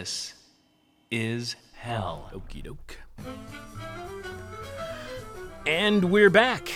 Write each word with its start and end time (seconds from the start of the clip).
This 0.00 0.32
is 1.10 1.56
hell. 1.74 2.30
Okie 2.32 2.64
doke. 2.64 2.96
And 5.66 6.10
we're 6.10 6.30
back. 6.30 6.72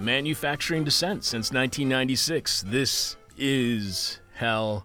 Manufacturing 0.00 0.82
Descent 0.82 1.22
since 1.22 1.52
1996. 1.52 2.64
This 2.66 3.16
is 3.38 4.18
hell. 4.34 4.84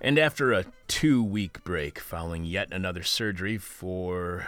And 0.00 0.18
after 0.18 0.54
a 0.54 0.64
two 0.86 1.22
week 1.22 1.62
break 1.62 1.98
following 1.98 2.46
yet 2.46 2.72
another 2.72 3.02
surgery 3.02 3.58
for 3.58 4.46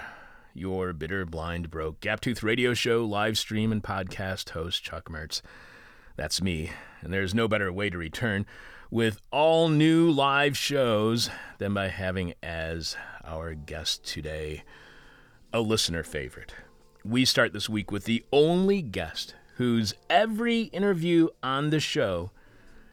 your 0.54 0.94
bitter, 0.94 1.26
blind, 1.26 1.70
broke 1.70 2.00
Gaptooth 2.00 2.42
radio 2.42 2.72
show, 2.72 3.04
live 3.04 3.36
stream, 3.36 3.70
and 3.70 3.82
podcast 3.82 4.48
host, 4.48 4.82
Chuck 4.82 5.10
Mertz. 5.10 5.42
That's 6.16 6.40
me. 6.40 6.70
And 7.02 7.12
there's 7.12 7.34
no 7.34 7.48
better 7.48 7.70
way 7.70 7.90
to 7.90 7.98
return 7.98 8.46
with 8.90 9.20
all 9.30 9.68
new 9.68 10.10
live 10.10 10.56
shows 10.56 11.30
than 11.58 11.72
by 11.72 11.86
having 11.86 12.34
as 12.42 12.96
our 13.24 13.54
guest 13.54 14.04
today 14.04 14.64
a 15.52 15.60
listener 15.60 16.02
favorite. 16.02 16.54
We 17.04 17.24
start 17.24 17.52
this 17.52 17.68
week 17.68 17.92
with 17.92 18.04
the 18.04 18.24
only 18.32 18.82
guest 18.82 19.36
whose 19.56 19.94
every 20.08 20.62
interview 20.62 21.28
on 21.40 21.70
the 21.70 21.78
show 21.78 22.32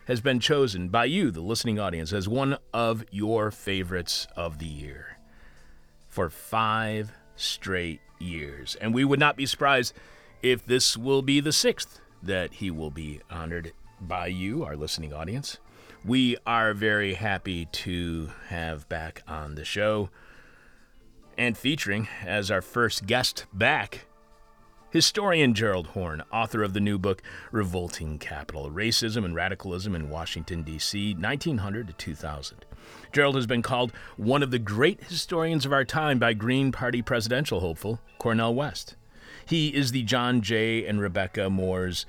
has 0.05 0.21
been 0.21 0.39
chosen 0.39 0.89
by 0.89 1.05
you, 1.05 1.31
the 1.31 1.41
listening 1.41 1.79
audience, 1.79 2.13
as 2.13 2.29
one 2.29 2.57
of 2.73 3.03
your 3.09 3.49
favorites 3.49 4.27
of 4.35 4.59
the 4.59 4.67
year 4.67 5.17
for 6.07 6.29
five 6.29 7.11
straight 7.35 8.01
years. 8.19 8.77
And 8.79 8.93
we 8.93 9.03
would 9.03 9.19
not 9.19 9.35
be 9.35 9.45
surprised 9.47 9.93
if 10.43 10.63
this 10.63 10.95
will 10.95 11.23
be 11.23 11.39
the 11.39 11.51
sixth 11.51 11.99
that 12.21 12.53
he 12.53 12.69
will 12.69 12.91
be 12.91 13.21
honored 13.31 13.73
by 13.99 14.27
you, 14.27 14.63
our 14.63 14.75
listening 14.75 15.11
audience. 15.11 15.57
We 16.05 16.37
are 16.45 16.73
very 16.73 17.15
happy 17.15 17.65
to 17.65 18.29
have 18.47 18.87
back 18.87 19.23
on 19.27 19.55
the 19.55 19.65
show 19.65 20.09
and 21.37 21.57
featuring 21.57 22.07
as 22.25 22.49
our 22.49 22.61
first 22.61 23.05
guest 23.05 23.45
back 23.53 24.07
historian 24.89 25.53
Gerald 25.53 25.87
Horne, 25.87 26.23
author 26.31 26.63
of 26.63 26.73
the 26.73 26.79
new 26.79 26.97
book 26.97 27.21
Revolting 27.51 28.17
Capital 28.19 28.71
Racism 28.71 29.25
and 29.25 29.35
Radicalism 29.35 29.93
in 29.93 30.09
Washington, 30.09 30.63
D.C., 30.63 31.13
1900 31.13 31.87
to 31.87 31.93
2000. 31.93 32.65
Gerald 33.11 33.35
has 33.35 33.45
been 33.45 33.61
called 33.61 33.91
one 34.15 34.41
of 34.41 34.51
the 34.51 34.59
great 34.59 35.03
historians 35.03 35.65
of 35.65 35.73
our 35.73 35.85
time 35.85 36.19
by 36.19 36.33
Green 36.33 36.71
Party 36.71 37.01
presidential 37.01 37.59
hopeful 37.59 37.99
Cornel 38.17 38.55
West. 38.55 38.95
He 39.45 39.69
is 39.69 39.91
the 39.91 40.03
John 40.03 40.41
J. 40.41 40.85
and 40.85 40.99
Rebecca 40.99 41.49
Moores 41.49 42.05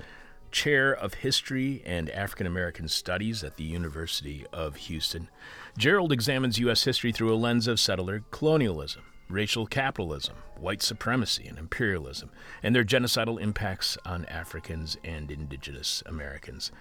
Chair 0.51 0.93
of 0.93 1.15
History 1.15 1.81
and 1.85 2.09
African 2.09 2.47
American 2.47 2.87
Studies 2.87 3.43
at 3.43 3.57
the 3.57 3.63
University 3.63 4.45
of 4.51 4.75
Houston. 4.75 5.29
Gerald 5.77 6.11
examines 6.11 6.59
U.S. 6.59 6.83
history 6.83 7.11
through 7.11 7.33
a 7.33 7.37
lens 7.37 7.67
of 7.67 7.79
settler 7.79 8.23
colonialism, 8.31 9.03
racial 9.29 9.65
capitalism, 9.65 10.35
white 10.57 10.81
supremacy, 10.81 11.47
and 11.47 11.57
imperialism, 11.57 12.29
and 12.63 12.75
their 12.75 12.83
genocidal 12.83 13.39
impacts 13.39 13.97
on 14.05 14.25
Africans 14.25 14.97
and 15.03 15.31
indigenous 15.31 16.03
Americans. 16.05 16.71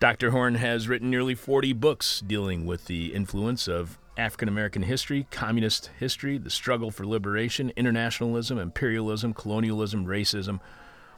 Dr. 0.00 0.30
Horne 0.30 0.54
has 0.54 0.86
written 0.86 1.10
nearly 1.10 1.34
40 1.34 1.72
books 1.72 2.20
dealing 2.20 2.66
with 2.66 2.84
the 2.84 3.12
influence 3.14 3.66
of 3.66 3.98
African 4.16 4.48
American 4.48 4.82
history, 4.82 5.26
communist 5.30 5.90
history, 5.98 6.38
the 6.38 6.50
struggle 6.50 6.90
for 6.90 7.06
liberation, 7.06 7.72
internationalism, 7.76 8.58
imperialism, 8.58 9.32
colonialism, 9.32 10.06
racism, 10.06 10.60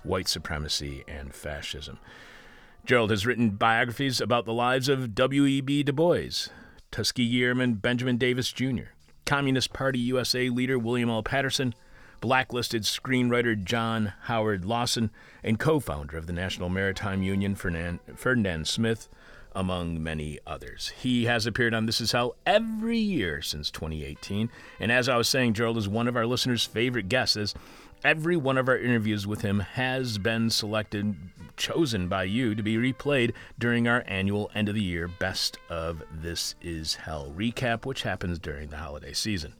white 0.02 0.28
supremacy, 0.28 1.04
and 1.06 1.34
fascism. 1.34 1.98
Gerald 2.84 3.10
has 3.10 3.26
written 3.26 3.50
biographies 3.50 4.20
about 4.20 4.46
the 4.46 4.52
lives 4.52 4.88
of 4.88 5.14
W.E.B. 5.14 5.82
Du 5.82 5.92
Bois, 5.92 6.48
Tuskegee 6.90 7.44
Airman 7.44 7.74
Benjamin 7.74 8.16
Davis 8.16 8.50
Jr., 8.52 8.92
Communist 9.26 9.72
Party 9.72 9.98
USA 9.98 10.48
leader 10.48 10.78
William 10.78 11.10
L. 11.10 11.22
Patterson, 11.22 11.74
blacklisted 12.20 12.82
screenwriter 12.82 13.62
John 13.62 14.12
Howard 14.22 14.64
Lawson, 14.64 15.10
and 15.44 15.58
co 15.58 15.78
founder 15.80 16.16
of 16.16 16.26
the 16.26 16.32
National 16.32 16.68
Maritime 16.68 17.22
Union, 17.22 17.54
Ferdinand, 17.54 18.00
Ferdinand 18.16 18.66
Smith, 18.66 19.08
among 19.54 20.02
many 20.02 20.38
others. 20.46 20.92
He 21.00 21.24
has 21.24 21.46
appeared 21.46 21.74
on 21.74 21.86
This 21.86 22.00
Is 22.00 22.12
Hell 22.12 22.36
every 22.46 22.98
year 22.98 23.42
since 23.42 23.70
2018, 23.70 24.50
and 24.78 24.92
as 24.92 25.08
I 25.08 25.16
was 25.16 25.28
saying, 25.28 25.54
Gerald 25.54 25.78
is 25.78 25.88
one 25.88 26.08
of 26.08 26.16
our 26.16 26.26
listeners' 26.26 26.64
favorite 26.64 27.08
guests. 27.08 27.54
Every 28.02 28.34
one 28.34 28.56
of 28.56 28.66
our 28.66 28.78
interviews 28.78 29.26
with 29.26 29.42
him 29.42 29.60
has 29.60 30.16
been 30.16 30.48
selected, 30.48 31.14
chosen 31.58 32.08
by 32.08 32.22
you 32.24 32.54
to 32.54 32.62
be 32.62 32.76
replayed 32.76 33.34
during 33.58 33.86
our 33.86 34.02
annual 34.06 34.50
end 34.54 34.70
of 34.70 34.74
the 34.74 34.82
year 34.82 35.06
Best 35.06 35.58
of 35.68 36.02
This 36.10 36.54
Is 36.62 36.94
Hell 36.94 37.30
recap, 37.36 37.84
which 37.84 38.02
happens 38.02 38.38
during 38.38 38.70
the 38.70 38.78
holiday 38.78 39.12
season. 39.12 39.52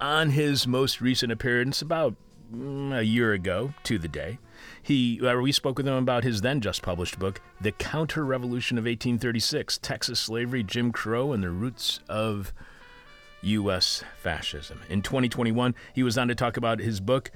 On 0.00 0.30
his 0.30 0.68
most 0.68 1.00
recent 1.00 1.32
appearance, 1.32 1.82
about 1.82 2.14
mm, 2.54 2.96
a 2.96 3.02
year 3.02 3.32
ago 3.32 3.74
to 3.82 3.98
the 3.98 4.06
day, 4.06 4.38
he 4.80 5.20
uh, 5.26 5.36
we 5.40 5.50
spoke 5.50 5.76
with 5.76 5.88
him 5.88 5.94
about 5.94 6.22
his 6.22 6.42
then 6.42 6.60
just 6.60 6.82
published 6.82 7.18
book, 7.18 7.40
The 7.60 7.72
Counter 7.72 8.24
Revolution 8.24 8.78
of 8.78 8.84
1836: 8.84 9.78
Texas 9.78 10.20
Slavery, 10.20 10.62
Jim 10.62 10.92
Crow, 10.92 11.32
and 11.32 11.42
the 11.42 11.50
Roots 11.50 11.98
of 12.08 12.52
U.S. 13.42 14.04
Fascism. 14.18 14.80
In 14.88 15.02
2021, 15.02 15.74
he 15.94 16.02
was 16.02 16.16
on 16.16 16.28
to 16.28 16.34
talk 16.34 16.56
about 16.56 16.78
his 16.78 17.00
book, 17.00 17.30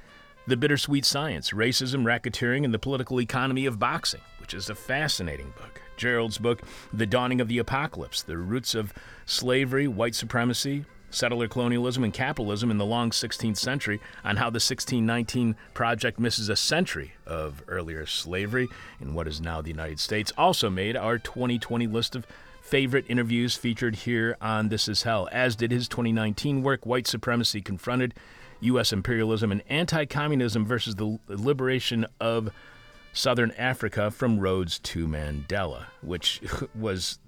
The 0.47 0.57
Bittersweet 0.57 1.05
Science 1.05 1.51
Racism, 1.51 2.03
Racketeering, 2.03 2.65
and 2.65 2.73
the 2.73 2.79
Political 2.79 3.21
Economy 3.21 3.67
of 3.67 3.77
Boxing, 3.77 4.21
which 4.39 4.55
is 4.55 4.71
a 4.71 4.75
fascinating 4.75 5.53
book. 5.55 5.79
Gerald's 5.97 6.39
book, 6.39 6.63
The 6.91 7.05
Dawning 7.05 7.41
of 7.41 7.47
the 7.47 7.59
Apocalypse 7.59 8.23
The 8.23 8.37
Roots 8.37 8.73
of 8.73 8.91
Slavery, 9.27 9.87
White 9.87 10.15
Supremacy, 10.15 10.85
Settler 11.11 11.47
Colonialism, 11.47 12.03
and 12.03 12.11
Capitalism 12.11 12.71
in 12.71 12.79
the 12.79 12.87
Long 12.87 13.11
16th 13.11 13.57
Century, 13.57 14.01
on 14.25 14.37
how 14.37 14.49
the 14.49 14.55
1619 14.55 15.55
Project 15.75 16.19
misses 16.19 16.49
a 16.49 16.55
century 16.55 17.13
of 17.27 17.61
earlier 17.67 18.07
slavery 18.07 18.67
in 18.99 19.13
what 19.13 19.27
is 19.27 19.39
now 19.39 19.61
the 19.61 19.69
United 19.69 19.99
States, 19.99 20.33
also 20.39 20.71
made 20.71 20.97
our 20.97 21.19
2020 21.19 21.85
list 21.85 22.15
of 22.15 22.25
favorite 22.63 23.05
interviews 23.07 23.55
featured 23.55 23.95
here 23.95 24.35
on 24.41 24.69
This 24.69 24.87
Is 24.87 25.03
Hell, 25.03 25.29
as 25.31 25.55
did 25.55 25.69
his 25.69 25.87
2019 25.87 26.63
work, 26.63 26.83
White 26.83 27.05
Supremacy 27.05 27.61
Confronted, 27.61 28.15
U.S. 28.61 28.93
Imperialism 28.93 29.51
and 29.51 29.61
Anti 29.69 30.05
Communism 30.05 30.65
versus 30.65 30.95
the 30.95 31.19
Liberation 31.27 32.05
of 32.19 32.51
Southern 33.13 33.51
Africa 33.51 34.09
from 34.09 34.39
Rhodes 34.39 34.79
to 34.79 35.07
Mandela, 35.07 35.85
which 36.01 36.41
was 36.75 37.19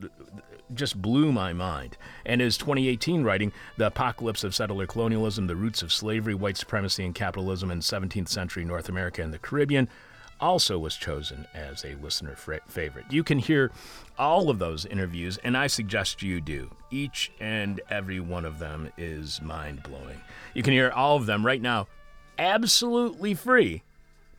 just 0.73 1.01
blew 1.01 1.31
my 1.31 1.53
mind. 1.53 1.97
And 2.25 2.41
his 2.41 2.57
2018 2.57 3.23
writing, 3.23 3.51
The 3.77 3.87
Apocalypse 3.87 4.43
of 4.43 4.55
Settler 4.55 4.87
Colonialism, 4.87 5.47
The 5.47 5.55
Roots 5.55 5.81
of 5.81 5.91
Slavery, 5.91 6.35
White 6.35 6.57
Supremacy, 6.57 7.05
and 7.05 7.13
Capitalism 7.13 7.69
in 7.69 7.79
17th 7.79 8.29
Century 8.29 8.65
North 8.65 8.89
America 8.89 9.21
and 9.21 9.33
the 9.33 9.39
Caribbean, 9.39 9.89
also 10.39 10.77
was 10.77 10.95
chosen 10.95 11.47
as 11.53 11.83
a 11.83 11.95
listener 11.95 12.35
favorite. 12.35 13.05
You 13.09 13.23
can 13.23 13.39
hear 13.39 13.71
all 14.17 14.49
of 14.49 14.59
those 14.59 14.85
interviews, 14.85 15.37
and 15.43 15.57
I 15.57 15.67
suggest 15.67 16.21
you 16.21 16.41
do. 16.41 16.69
Each 16.91 17.31
and 17.39 17.81
every 17.89 18.19
one 18.19 18.45
of 18.45 18.59
them 18.59 18.91
is 18.97 19.41
mind 19.41 19.83
blowing. 19.83 20.19
You 20.53 20.63
can 20.63 20.73
hear 20.73 20.91
all 20.91 21.15
of 21.15 21.25
them 21.25 21.45
right 21.45 21.61
now, 21.61 21.87
absolutely 22.37 23.33
free, 23.33 23.83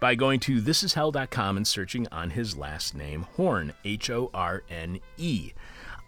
by 0.01 0.15
going 0.15 0.41
to 0.41 0.61
thisishell.com 0.61 1.57
and 1.57 1.67
searching 1.67 2.07
on 2.13 2.31
his 2.31 2.57
last 2.57 2.95
name, 2.95 3.27
Horne, 3.37 3.73
H 3.85 4.11
O 4.11 4.31
R 4.35 4.63
N 4.69 5.01
E. 5.17 5.53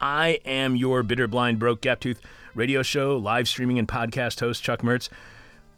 I 0.00 0.40
am 0.44 0.76
your 0.76 1.02
bitter, 1.02 1.26
blind, 1.26 1.58
broke, 1.58 1.80
gap-tooth 1.80 2.20
radio 2.54 2.82
show, 2.82 3.16
live 3.16 3.48
streaming, 3.48 3.78
and 3.78 3.88
podcast 3.88 4.40
host, 4.40 4.62
Chuck 4.62 4.82
Mertz. 4.82 5.08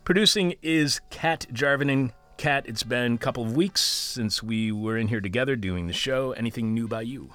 Producing 0.04 0.54
is 0.62 1.00
Kat 1.10 1.46
Jarvin 1.52 1.90
and 1.90 2.12
Kat, 2.38 2.66
it's 2.68 2.84
been 2.84 3.14
a 3.14 3.18
couple 3.18 3.42
of 3.42 3.56
weeks 3.56 3.80
since 3.82 4.44
we 4.44 4.70
were 4.70 4.96
in 4.96 5.08
here 5.08 5.20
together 5.20 5.56
doing 5.56 5.88
the 5.88 5.92
show. 5.92 6.30
Anything 6.32 6.72
new 6.72 6.86
by 6.86 7.02
you? 7.02 7.30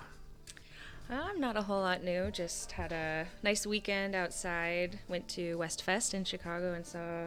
I'm 1.09 1.41
not 1.41 1.57
a 1.57 1.61
whole 1.61 1.81
lot 1.81 2.05
new. 2.05 2.31
Just 2.31 2.71
had 2.71 2.93
a 2.93 3.27
nice 3.43 3.67
weekend 3.67 4.15
outside. 4.15 4.99
Went 5.09 5.27
to 5.29 5.57
Westfest 5.57 6.13
in 6.13 6.23
Chicago 6.23 6.71
and 6.71 6.85
saw 6.85 7.25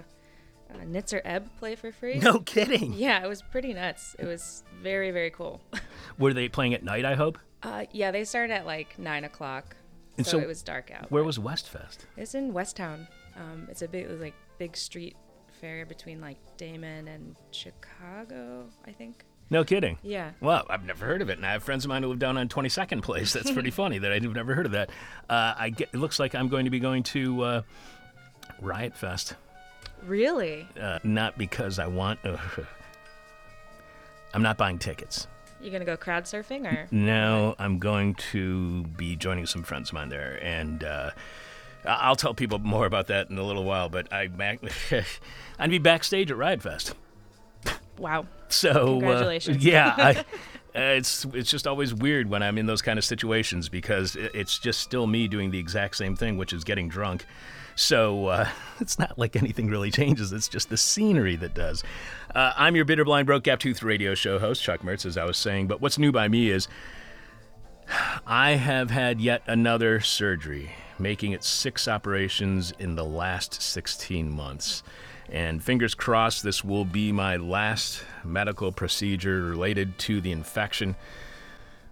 uh, 0.70 0.84
Nitzer 0.86 1.20
Ebb 1.22 1.50
play 1.58 1.74
for 1.74 1.92
free. 1.92 2.18
No 2.22 2.38
kidding. 2.38 2.94
Yeah, 2.94 3.22
it 3.22 3.28
was 3.28 3.42
pretty 3.42 3.74
nuts. 3.74 4.16
It 4.18 4.24
was 4.24 4.64
very, 4.82 5.10
very 5.10 5.30
cool. 5.30 5.60
were 6.18 6.32
they 6.32 6.48
playing 6.48 6.72
at 6.72 6.82
night, 6.82 7.04
I 7.04 7.14
hope? 7.14 7.38
Uh, 7.62 7.84
yeah, 7.92 8.10
they 8.10 8.24
started 8.24 8.54
at 8.54 8.64
like 8.64 8.98
9 8.98 9.24
o'clock. 9.24 9.76
And 10.16 10.24
so, 10.24 10.38
so 10.38 10.42
it 10.42 10.48
was 10.48 10.62
dark 10.62 10.90
out. 10.90 11.10
Where 11.10 11.24
was 11.24 11.38
Westfest? 11.38 11.98
It's 12.16 12.34
in 12.34 12.54
Westtown. 12.54 13.06
Um, 13.36 13.68
it's 13.70 13.82
a 13.82 13.88
big, 13.88 14.10
like, 14.18 14.34
big 14.56 14.78
street 14.78 15.14
fair 15.60 15.86
between 15.86 16.20
like 16.20 16.36
Damen 16.58 17.12
and 17.12 17.36
Chicago, 17.50 18.66
I 18.86 18.92
think. 18.92 19.24
No 19.48 19.64
kidding. 19.64 19.98
Yeah. 20.02 20.32
Well, 20.40 20.66
I've 20.68 20.84
never 20.84 21.06
heard 21.06 21.22
of 21.22 21.30
it, 21.30 21.36
and 21.36 21.46
I 21.46 21.52
have 21.52 21.62
friends 21.62 21.84
of 21.84 21.88
mine 21.88 22.02
who 22.02 22.08
live 22.08 22.18
down 22.18 22.36
on 22.36 22.48
22nd 22.48 23.02
Place. 23.02 23.32
That's 23.32 23.52
pretty 23.52 23.70
funny 23.82 23.98
that 23.98 24.10
I've 24.10 24.24
never 24.24 24.54
heard 24.54 24.66
of 24.66 24.72
that. 24.72 24.90
Uh, 25.30 25.54
I 25.56 25.70
get. 25.70 25.90
It 25.92 25.98
looks 25.98 26.18
like 26.18 26.34
I'm 26.34 26.48
going 26.48 26.64
to 26.64 26.70
be 26.70 26.80
going 26.80 27.04
to 27.04 27.42
uh, 27.42 27.62
Riot 28.60 28.96
Fest. 28.96 29.34
Really? 30.04 30.66
Uh, 30.80 30.98
not 31.04 31.38
because 31.38 31.78
I 31.78 31.86
want. 31.86 32.18
I'm 34.34 34.42
not 34.42 34.58
buying 34.58 34.78
tickets. 34.78 35.28
You 35.60 35.70
gonna 35.70 35.86
go 35.86 35.96
crowd 35.96 36.24
surfing 36.24 36.70
or? 36.70 36.86
No, 36.90 37.54
I'm 37.58 37.78
going 37.78 38.14
to 38.32 38.82
be 38.82 39.16
joining 39.16 39.46
some 39.46 39.62
friends 39.62 39.88
of 39.90 39.94
mine 39.94 40.10
there, 40.10 40.38
and 40.42 40.84
uh, 40.84 41.10
I'll 41.86 42.16
tell 42.16 42.34
people 42.34 42.58
more 42.58 42.86
about 42.86 43.06
that 43.08 43.30
in 43.30 43.38
a 43.38 43.42
little 43.42 43.64
while, 43.64 43.88
but 43.88 44.12
I 44.12 44.26
back, 44.28 44.60
I'd 45.58 45.70
be 45.70 45.78
backstage 45.78 46.30
at 46.30 46.36
Riot 46.36 46.62
Fest. 46.62 46.94
Wow. 47.98 48.26
So 48.48 48.70
uh, 48.70 49.00
Congratulations. 49.00 49.64
yeah, 49.64 49.94
I, 49.96 50.10
uh, 50.78 50.94
it's 50.96 51.24
it's 51.32 51.50
just 51.50 51.66
always 51.66 51.94
weird 51.94 52.28
when 52.28 52.42
I'm 52.42 52.58
in 52.58 52.66
those 52.66 52.82
kind 52.82 52.98
of 52.98 53.04
situations 53.04 53.68
because 53.68 54.16
it's 54.16 54.58
just 54.58 54.80
still 54.80 55.06
me 55.06 55.28
doing 55.28 55.50
the 55.50 55.58
exact 55.58 55.96
same 55.96 56.14
thing, 56.16 56.36
which 56.36 56.52
is 56.52 56.64
getting 56.64 56.88
drunk. 56.88 57.24
So 57.74 58.26
uh, 58.26 58.48
it's 58.80 58.98
not 58.98 59.18
like 59.18 59.36
anything 59.36 59.68
really 59.68 59.90
changes. 59.90 60.32
It's 60.32 60.48
just 60.48 60.68
the 60.70 60.76
scenery 60.76 61.36
that 61.36 61.54
does. 61.54 61.84
Uh, 62.34 62.52
I'm 62.56 62.76
your 62.76 62.84
bitter, 62.84 63.04
blind, 63.04 63.26
broke, 63.26 63.44
gap 63.44 63.60
tooth 63.60 63.82
radio 63.82 64.14
show 64.14 64.38
host, 64.38 64.62
Chuck 64.62 64.80
Mertz, 64.82 65.06
as 65.06 65.16
I 65.16 65.24
was 65.24 65.36
saying. 65.36 65.66
But 65.66 65.80
what's 65.80 65.98
new 65.98 66.12
by 66.12 66.28
me 66.28 66.50
is 66.50 66.68
I 68.26 68.52
have 68.52 68.90
had 68.90 69.20
yet 69.20 69.42
another 69.46 70.00
surgery, 70.00 70.72
making 70.98 71.32
it 71.32 71.44
six 71.44 71.86
operations 71.86 72.72
in 72.78 72.96
the 72.96 73.04
last 73.04 73.62
16 73.62 74.30
months. 74.30 74.82
And 75.28 75.62
fingers 75.62 75.94
crossed, 75.94 76.42
this 76.42 76.64
will 76.64 76.84
be 76.84 77.12
my 77.12 77.36
last 77.36 78.02
medical 78.24 78.72
procedure 78.72 79.42
related 79.42 79.98
to 80.00 80.20
the 80.20 80.32
infection 80.32 80.96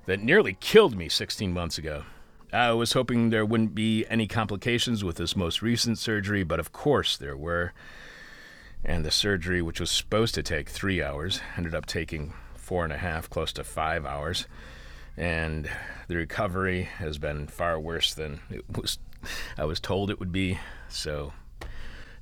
that 0.07 0.21
nearly 0.21 0.57
killed 0.61 0.97
me 0.97 1.09
16 1.09 1.53
months 1.53 1.79
ago. 1.79 2.05
I 2.53 2.73
was 2.73 2.93
hoping 2.93 3.31
there 3.31 3.45
wouldn't 3.45 3.75
be 3.75 4.07
any 4.09 4.29
complications 4.29 5.03
with 5.03 5.17
this 5.17 5.35
most 5.35 5.63
recent 5.63 5.99
surgery, 5.99 6.45
but 6.45 6.61
of 6.61 6.73
course 6.73 7.17
there 7.17 7.37
were. 7.37 7.73
And 8.85 9.05
the 9.05 9.11
surgery, 9.11 9.63
which 9.63 9.81
was 9.81 9.91
supposed 9.91 10.35
to 10.35 10.43
take 10.43 10.69
three 10.69 11.03
hours, 11.03 11.41
ended 11.57 11.75
up 11.75 11.87
taking 11.87 12.33
four 12.55 12.85
and 12.85 12.93
a 12.93 12.99
half, 12.99 13.29
close 13.29 13.53
to 13.55 13.65
five 13.65 14.05
hours 14.07 14.47
and 15.17 15.69
the 16.09 16.17
recovery 16.17 16.83
has 16.83 17.19
been 17.19 17.47
far 17.47 17.79
worse 17.79 18.15
than 18.15 18.41
it 18.51 18.65
was 18.77 18.99
I 19.57 19.65
was 19.65 19.81
told 19.81 20.11
it 20.11 20.21
would 20.21 20.33
be. 20.33 20.59
So 20.89 21.33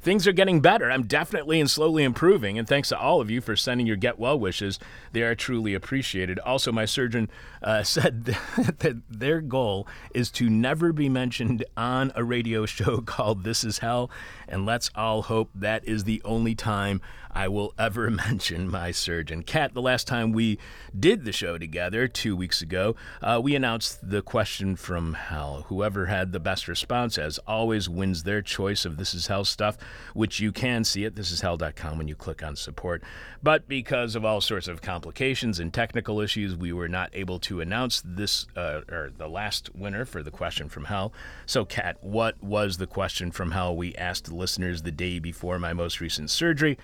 things 0.02 0.26
are 0.26 0.32
getting 0.32 0.60
better. 0.60 0.90
I'm 0.90 1.04
definitely 1.04 1.60
and 1.60 1.70
slowly 1.70 2.02
improving, 2.02 2.58
and 2.58 2.66
thanks 2.66 2.88
to 2.88 2.98
all 2.98 3.20
of 3.20 3.30
you 3.30 3.40
for 3.40 3.56
sending 3.56 3.86
your 3.86 3.96
get 3.96 4.18
well 4.18 4.38
wishes. 4.38 4.78
They 5.12 5.22
are 5.22 5.34
truly 5.34 5.74
appreciated. 5.74 6.38
Also, 6.40 6.72
my 6.72 6.84
surgeon 6.84 7.30
uh, 7.62 7.82
said 7.84 8.24
that 8.56 9.02
their 9.08 9.40
goal 9.40 9.86
is 10.14 10.30
to 10.32 10.50
never 10.50 10.92
be 10.92 11.08
mentioned 11.08 11.64
on 11.76 12.12
a 12.14 12.24
radio 12.24 12.66
show 12.72 13.00
called 13.00 13.44
This 13.44 13.64
Is 13.64 13.78
Hell, 13.78 14.10
and 14.48 14.66
let's 14.66 14.90
all 14.94 15.22
hope 15.22 15.50
that 15.54 15.84
is 15.86 16.04
the 16.04 16.20
only 16.24 16.54
time 16.54 17.00
I 17.32 17.48
will 17.48 17.74
ever 17.78 18.10
mention 18.10 18.70
my 18.70 18.90
surgeon. 18.90 19.42
Kat, 19.42 19.74
the 19.74 19.82
last 19.82 20.06
time 20.06 20.32
we 20.32 20.58
did 20.98 21.24
the 21.24 21.32
show 21.32 21.58
together 21.58 22.06
two 22.08 22.36
weeks 22.36 22.60
ago, 22.60 22.94
uh, 23.22 23.40
we 23.42 23.54
announced 23.54 24.08
the 24.08 24.22
question 24.22 24.76
from 24.76 25.14
hell. 25.14 25.66
Whoever 25.68 26.06
had 26.06 26.32
the 26.32 26.40
best 26.40 26.68
response, 26.68 27.18
as 27.18 27.38
always, 27.46 27.88
wins 27.88 28.22
their 28.22 28.42
choice 28.42 28.84
of 28.84 28.96
This 28.96 29.14
Is 29.14 29.28
Hell 29.28 29.44
stuff, 29.44 29.78
which 30.14 30.40
you 30.40 30.52
can 30.52 30.84
see 30.84 31.04
at 31.04 31.14
thisishell.com 31.14 31.98
when 31.98 32.08
you 32.08 32.14
click 32.14 32.42
on 32.42 32.56
support. 32.56 33.02
But 33.42 33.68
because 33.68 34.14
of 34.14 34.24
all 34.24 34.40
sorts 34.40 34.68
of 34.68 34.82
complications 34.82 35.58
and 35.58 35.72
technical 35.72 36.20
issues, 36.20 36.54
we 36.54 36.72
were 36.72 36.88
not 36.88 37.10
able 37.12 37.38
to 37.40 37.60
announce 37.60 38.02
this 38.04 38.46
uh, 38.56 38.82
or 38.90 39.10
the 39.16 39.28
last 39.28 39.74
winner 39.74 40.04
for 40.04 40.22
the 40.22 40.30
question 40.30 40.68
from 40.68 40.84
hell. 40.84 41.12
So, 41.46 41.64
Kat, 41.64 41.96
what 42.00 42.42
was 42.42 42.76
the 42.76 42.86
question 42.86 43.30
from 43.30 43.52
hell 43.52 43.74
we 43.74 43.94
asked 43.96 44.30
listeners 44.30 44.82
the 44.82 44.92
day 44.92 45.18
before 45.18 45.58
my 45.58 45.72
most 45.72 46.00
recent 46.00 46.30
surgery? 46.30 46.78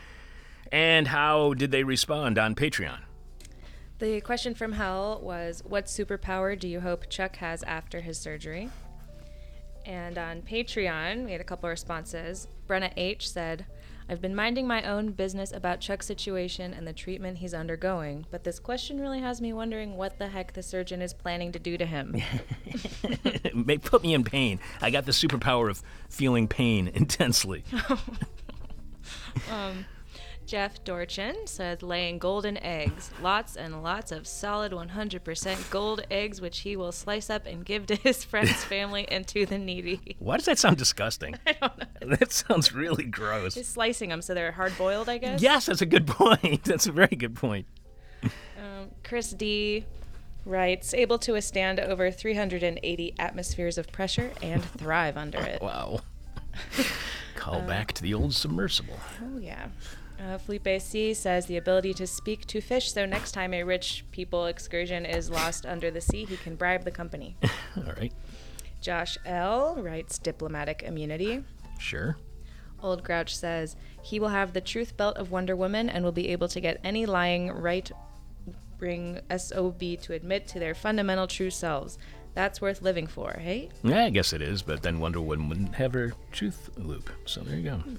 And 0.70 1.08
how 1.08 1.54
did 1.54 1.70
they 1.70 1.84
respond 1.84 2.38
on 2.38 2.54
Patreon? 2.54 3.00
The 3.98 4.20
question 4.20 4.54
from 4.54 4.72
hell 4.72 5.20
was 5.22 5.62
What 5.66 5.86
superpower 5.86 6.58
do 6.58 6.68
you 6.68 6.80
hope 6.80 7.08
Chuck 7.08 7.36
has 7.36 7.62
after 7.64 8.00
his 8.00 8.18
surgery? 8.18 8.70
And 9.84 10.18
on 10.18 10.42
Patreon, 10.42 11.24
we 11.24 11.32
had 11.32 11.40
a 11.40 11.44
couple 11.44 11.68
responses. 11.68 12.46
Brenna 12.68 12.92
H 12.96 13.28
said, 13.30 13.64
I've 14.10 14.22
been 14.22 14.34
minding 14.34 14.66
my 14.66 14.82
own 14.84 15.12
business 15.12 15.52
about 15.52 15.80
Chuck's 15.80 16.06
situation 16.06 16.72
and 16.72 16.86
the 16.86 16.94
treatment 16.94 17.38
he's 17.38 17.52
undergoing, 17.52 18.24
but 18.30 18.42
this 18.42 18.58
question 18.58 19.00
really 19.00 19.20
has 19.20 19.40
me 19.42 19.52
wondering 19.52 19.96
what 19.96 20.18
the 20.18 20.28
heck 20.28 20.54
the 20.54 20.62
surgeon 20.62 21.02
is 21.02 21.12
planning 21.12 21.52
to 21.52 21.58
do 21.58 21.76
to 21.76 21.84
him. 21.84 22.16
May 23.54 23.76
put 23.76 24.02
me 24.02 24.14
in 24.14 24.24
pain. 24.24 24.60
I 24.80 24.90
got 24.90 25.04
the 25.04 25.12
superpower 25.12 25.68
of 25.70 25.82
feeling 26.08 26.48
pain 26.48 26.88
intensely. 26.94 27.64
Um, 29.50 29.86
Jeff 30.48 30.82
Dorchin 30.82 31.46
says 31.46 31.82
laying 31.82 32.18
golden 32.18 32.56
eggs. 32.64 33.10
Lots 33.20 33.54
and 33.54 33.82
lots 33.82 34.10
of 34.10 34.26
solid 34.26 34.72
100% 34.72 35.70
gold 35.70 36.06
eggs, 36.10 36.40
which 36.40 36.60
he 36.60 36.74
will 36.74 36.90
slice 36.90 37.28
up 37.28 37.44
and 37.44 37.66
give 37.66 37.84
to 37.88 37.96
his 37.96 38.24
friends, 38.24 38.52
family, 38.64 39.06
and 39.10 39.26
to 39.26 39.44
the 39.44 39.58
needy. 39.58 40.16
Why 40.18 40.38
does 40.38 40.46
that 40.46 40.58
sound 40.58 40.78
disgusting? 40.78 41.36
I 41.46 41.52
don't 41.52 41.78
know. 41.78 42.16
That 42.16 42.32
sounds 42.32 42.72
really 42.72 43.04
gross. 43.04 43.56
Just 43.56 43.74
slicing 43.74 44.08
them 44.08 44.22
so 44.22 44.32
they're 44.32 44.52
hard 44.52 44.76
boiled, 44.78 45.10
I 45.10 45.18
guess. 45.18 45.42
Yes, 45.42 45.66
that's 45.66 45.82
a 45.82 45.86
good 45.86 46.06
point. 46.06 46.64
That's 46.68 46.86
a 46.86 46.92
very 46.92 47.14
good 47.14 47.34
point. 47.34 47.66
Um, 48.22 48.90
Chris 49.04 49.32
D 49.32 49.84
writes, 50.46 50.94
able 50.94 51.18
to 51.18 51.32
withstand 51.32 51.78
over 51.78 52.10
380 52.10 53.14
atmospheres 53.18 53.76
of 53.76 53.92
pressure 53.92 54.32
and 54.40 54.64
thrive 54.64 55.18
under 55.18 55.40
it. 55.40 55.60
Wow. 55.60 56.00
Call 57.36 57.60
back 57.60 57.92
to 57.92 58.02
the 58.02 58.14
old 58.14 58.32
submersible. 58.32 58.98
Oh, 59.22 59.38
yeah. 59.38 59.68
Uh, 60.20 60.36
Felipe 60.38 60.80
C 60.80 61.14
says 61.14 61.46
the 61.46 61.56
ability 61.56 61.94
to 61.94 62.06
speak 62.06 62.46
to 62.46 62.60
fish, 62.60 62.92
so 62.92 63.06
next 63.06 63.32
time 63.32 63.54
a 63.54 63.62
rich 63.62 64.04
people 64.10 64.46
excursion 64.46 65.06
is 65.06 65.30
lost 65.30 65.64
under 65.64 65.90
the 65.90 66.00
sea, 66.00 66.24
he 66.24 66.36
can 66.36 66.56
bribe 66.56 66.84
the 66.84 66.90
company. 66.90 67.36
All 67.76 67.92
right. 67.96 68.12
Josh 68.80 69.16
L 69.24 69.76
writes 69.76 70.18
diplomatic 70.18 70.82
immunity. 70.82 71.44
Sure. 71.78 72.16
Old 72.82 73.02
Grouch 73.04 73.36
says 73.36 73.76
he 74.02 74.20
will 74.20 74.28
have 74.28 74.52
the 74.52 74.60
truth 74.60 74.96
belt 74.96 75.16
of 75.16 75.30
Wonder 75.30 75.56
Woman 75.56 75.88
and 75.88 76.04
will 76.04 76.12
be 76.12 76.28
able 76.28 76.48
to 76.48 76.60
get 76.60 76.80
any 76.84 77.06
lying 77.06 77.50
right 77.50 77.90
bring 78.78 79.20
SOB 79.36 79.80
to 80.00 80.12
admit 80.12 80.46
to 80.48 80.58
their 80.58 80.74
fundamental 80.74 81.26
true 81.26 81.50
selves. 81.50 81.98
That's 82.34 82.60
worth 82.60 82.82
living 82.82 83.08
for, 83.08 83.32
hey? 83.32 83.68
Yeah, 83.82 84.04
I 84.04 84.10
guess 84.10 84.32
it 84.32 84.40
is, 84.40 84.62
but 84.62 84.82
then 84.82 85.00
Wonder 85.00 85.20
Woman 85.20 85.48
wouldn't 85.48 85.74
have 85.74 85.92
her 85.94 86.12
truth 86.30 86.70
loop. 86.76 87.10
So 87.26 87.40
there 87.40 87.56
you 87.56 87.64
go. 87.64 87.74
Um, 87.74 87.98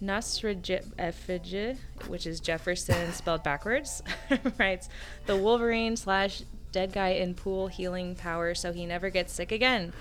Effigy, 0.00 1.76
which 2.08 2.26
is 2.26 2.40
Jefferson 2.40 3.12
spelled 3.12 3.42
backwards, 3.42 4.02
writes 4.58 4.88
the 5.26 5.36
Wolverine 5.36 5.96
slash 5.96 6.42
dead 6.72 6.92
guy 6.92 7.10
in 7.10 7.34
pool 7.34 7.68
healing 7.68 8.16
power 8.16 8.52
so 8.52 8.72
he 8.72 8.84
never 8.84 9.08
gets 9.08 9.32
sick 9.32 9.52
again. 9.52 9.92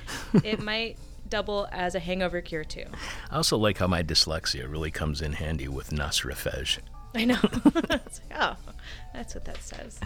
it 0.44 0.60
might 0.64 0.98
double 1.30 1.68
as 1.72 1.96
a 1.96 2.00
hangover 2.00 2.42
cure 2.42 2.64
too. 2.64 2.86
I 3.30 3.38
also 3.38 3.58
like 3.58 3.78
how 3.78 3.88
my 3.88 4.04
dyslexia 4.04 4.70
really 4.70 4.92
comes 4.92 5.22
in 5.22 5.34
handy 5.34 5.68
with 5.68 5.92
Nasrafej. 5.92 6.80
I 7.16 7.26
know. 7.26 7.40
Like, 7.90 8.02
oh, 8.36 8.56
that's 9.14 9.36
what 9.36 9.46
that 9.46 9.62
says. 9.62 10.00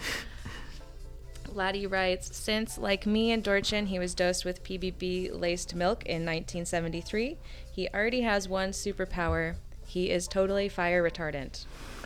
Laddie 1.53 1.87
writes, 1.87 2.35
since, 2.35 2.77
like 2.77 3.05
me 3.05 3.31
and 3.31 3.43
Dorchin, 3.43 3.87
he 3.87 3.99
was 3.99 4.13
dosed 4.13 4.45
with 4.45 4.63
PBB 4.63 5.39
laced 5.39 5.73
milk 5.73 6.05
in 6.05 6.25
1973, 6.25 7.37
he 7.71 7.89
already 7.93 8.21
has 8.21 8.49
one 8.49 8.71
superpower. 8.71 9.55
He 9.97 10.11
is 10.11 10.27
totally 10.27 10.69
fire 10.69 11.01
retardant. 11.01 11.65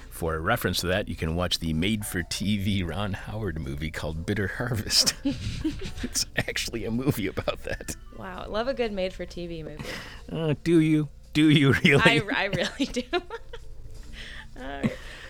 For 0.09 0.35
a 0.35 0.39
reference 0.39 0.79
to 0.79 0.87
that, 0.87 1.09
you 1.09 1.15
can 1.17 1.35
watch 1.35 1.59
the 1.59 1.73
made 1.73 2.05
for 2.05 2.23
TV 2.23 2.87
Ron 2.87 3.11
Howard 3.11 3.59
movie 3.59 3.91
called 3.91 4.25
Bitter 4.25 4.47
Harvest. 4.47 5.13
it's 5.25 6.25
actually 6.37 6.85
a 6.85 6.91
movie 6.91 7.27
about 7.27 7.63
that. 7.63 7.97
Wow, 8.17 8.45
love 8.47 8.69
a 8.69 8.73
good 8.73 8.93
made 8.93 9.11
for 9.11 9.25
TV 9.25 9.61
movie. 9.61 9.83
Uh, 10.31 10.55
do 10.63 10.79
you? 10.79 11.09
Do 11.33 11.49
you 11.49 11.73
really? 11.73 12.01
I, 12.01 12.21
I 12.33 12.45
really 12.45 12.85
do. 12.85 13.03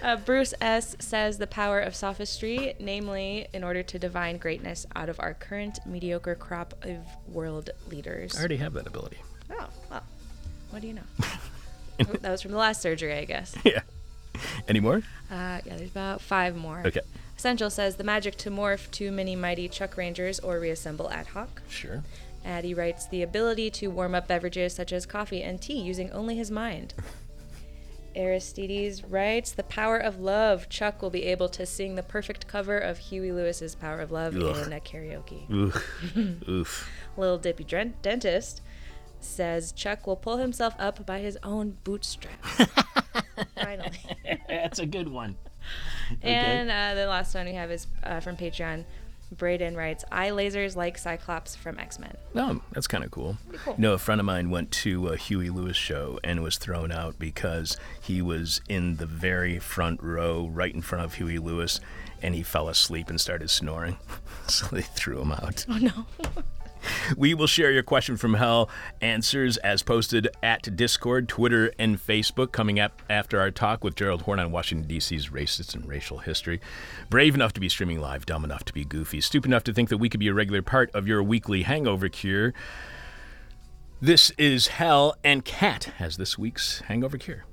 Uh, 0.03 0.15
Bruce 0.17 0.55
S. 0.59 0.95
says 0.99 1.37
the 1.37 1.45
power 1.45 1.79
of 1.79 1.95
sophistry, 1.95 2.73
namely, 2.79 3.47
in 3.53 3.63
order 3.63 3.83
to 3.83 3.99
divine 3.99 4.37
greatness 4.37 4.87
out 4.95 5.09
of 5.09 5.19
our 5.19 5.35
current 5.35 5.77
mediocre 5.85 6.33
crop 6.33 6.73
of 6.81 6.97
world 7.27 7.69
leaders. 7.87 8.35
I 8.35 8.39
already 8.39 8.57
have 8.57 8.73
that 8.73 8.87
ability. 8.87 9.17
Oh, 9.51 9.69
well, 9.91 10.03
what 10.71 10.81
do 10.81 10.87
you 10.87 10.95
know? 10.95 11.03
Oh, 12.09 12.13
that 12.21 12.31
was 12.31 12.41
from 12.41 12.51
the 12.51 12.57
last 12.57 12.81
surgery, 12.81 13.13
I 13.13 13.25
guess. 13.25 13.55
Yeah. 13.65 13.81
Any 14.67 14.79
more? 14.79 14.97
Uh, 15.29 15.59
yeah, 15.65 15.75
there's 15.77 15.91
about 15.91 16.21
five 16.21 16.55
more. 16.55 16.81
Okay. 16.85 17.01
Essential 17.37 17.69
says 17.69 17.95
the 17.97 18.03
magic 18.03 18.37
to 18.37 18.49
morph 18.49 18.89
two 18.91 19.11
mini 19.11 19.35
mighty 19.35 19.67
Chuck 19.67 19.97
Rangers 19.97 20.39
or 20.39 20.59
reassemble 20.59 21.09
ad 21.11 21.27
hoc. 21.27 21.61
Sure. 21.69 22.03
Addie 22.45 22.73
writes 22.73 23.05
the 23.07 23.21
ability 23.21 23.69
to 23.71 23.87
warm 23.87 24.15
up 24.15 24.27
beverages 24.27 24.73
such 24.73 24.91
as 24.93 25.05
coffee 25.05 25.43
and 25.43 25.61
tea 25.61 25.79
using 25.79 26.09
only 26.11 26.35
his 26.37 26.49
mind. 26.49 26.93
Aristides 28.15 29.03
writes 29.05 29.51
the 29.53 29.63
power 29.63 29.97
of 29.97 30.19
love. 30.19 30.67
Chuck 30.69 31.01
will 31.01 31.09
be 31.09 31.23
able 31.25 31.47
to 31.49 31.65
sing 31.65 31.95
the 31.95 32.03
perfect 32.03 32.47
cover 32.47 32.77
of 32.77 32.97
Huey 32.97 33.31
Lewis's 33.31 33.73
Power 33.75 33.99
of 33.99 34.11
Love 34.11 34.35
Ugh. 34.35 34.67
in 34.67 34.73
a 34.73 34.79
karaoke. 34.79 35.49
Oof. 35.49 36.17
Oof. 36.49 36.89
Little 37.15 37.37
Dippy 37.37 37.63
Dren- 37.63 37.93
Dentist 38.01 38.61
says 39.23 39.71
Chuck 39.71 40.07
will 40.07 40.15
pull 40.15 40.37
himself 40.37 40.73
up 40.79 41.05
by 41.05 41.19
his 41.19 41.37
own 41.43 41.77
bootstraps. 41.83 42.37
Finally. 43.55 43.99
That's 44.47 44.79
a 44.79 44.85
good 44.85 45.07
one. 45.07 45.37
And 46.23 46.69
uh, 46.69 46.95
the 46.95 47.07
last 47.07 47.33
one 47.35 47.45
we 47.45 47.53
have 47.53 47.71
is 47.71 47.87
uh, 48.03 48.19
from 48.19 48.35
Patreon. 48.35 48.83
Braden 49.31 49.77
writes, 49.77 50.03
eye 50.11 50.29
lasers 50.29 50.75
like 50.75 50.97
Cyclops 50.97 51.55
from 51.55 51.79
X 51.79 51.99
Men. 51.99 52.17
Oh, 52.35 52.61
that's 52.73 52.87
kind 52.87 53.03
of 53.03 53.11
cool. 53.11 53.37
cool. 53.63 53.75
You 53.75 53.81
know, 53.81 53.93
a 53.93 53.97
friend 53.97 54.19
of 54.19 54.25
mine 54.25 54.49
went 54.49 54.71
to 54.71 55.07
a 55.07 55.15
Huey 55.15 55.49
Lewis 55.49 55.77
show 55.77 56.19
and 56.23 56.43
was 56.43 56.57
thrown 56.57 56.91
out 56.91 57.17
because 57.17 57.77
he 58.01 58.21
was 58.21 58.59
in 58.67 58.97
the 58.97 59.05
very 59.05 59.57
front 59.57 60.03
row, 60.03 60.49
right 60.51 60.73
in 60.73 60.81
front 60.81 61.05
of 61.05 61.13
Huey 61.13 61.37
Lewis, 61.39 61.79
and 62.21 62.35
he 62.35 62.43
fell 62.43 62.67
asleep 62.67 63.09
and 63.09 63.21
started 63.21 63.49
snoring. 63.49 63.97
so 64.47 64.65
they 64.67 64.81
threw 64.81 65.21
him 65.21 65.31
out. 65.31 65.65
Oh 65.69 65.77
no. 65.77 66.05
We 67.17 67.33
will 67.33 67.47
share 67.47 67.71
your 67.71 67.83
question 67.83 68.17
from 68.17 68.35
hell 68.35 68.69
answers 69.01 69.57
as 69.57 69.83
posted 69.83 70.27
at 70.41 70.75
Discord, 70.75 71.27
Twitter, 71.27 71.71
and 71.77 71.97
Facebook 71.97 72.51
coming 72.51 72.79
up 72.79 73.01
after 73.09 73.39
our 73.39 73.51
talk 73.51 73.83
with 73.83 73.95
Gerald 73.95 74.23
Horne 74.23 74.39
on 74.39 74.51
Washington, 74.51 74.87
D.C.'s 74.87 75.29
racist 75.29 75.75
and 75.75 75.87
racial 75.87 76.19
history. 76.19 76.59
Brave 77.09 77.35
enough 77.35 77.53
to 77.53 77.59
be 77.59 77.69
streaming 77.69 77.99
live, 77.99 78.25
dumb 78.25 78.43
enough 78.43 78.63
to 78.65 78.73
be 78.73 78.83
goofy, 78.83 79.21
stupid 79.21 79.49
enough 79.49 79.63
to 79.65 79.73
think 79.73 79.89
that 79.89 79.97
we 79.97 80.09
could 80.09 80.19
be 80.19 80.27
a 80.27 80.33
regular 80.33 80.61
part 80.61 80.89
of 80.91 81.07
your 81.07 81.21
weekly 81.21 81.63
hangover 81.63 82.09
cure. 82.09 82.53
This 84.01 84.31
is 84.31 84.67
Hell, 84.67 85.15
and 85.23 85.45
Kat 85.45 85.85
has 85.97 86.17
this 86.17 86.37
week's 86.37 86.81
hangover 86.81 87.17
cure. 87.17 87.45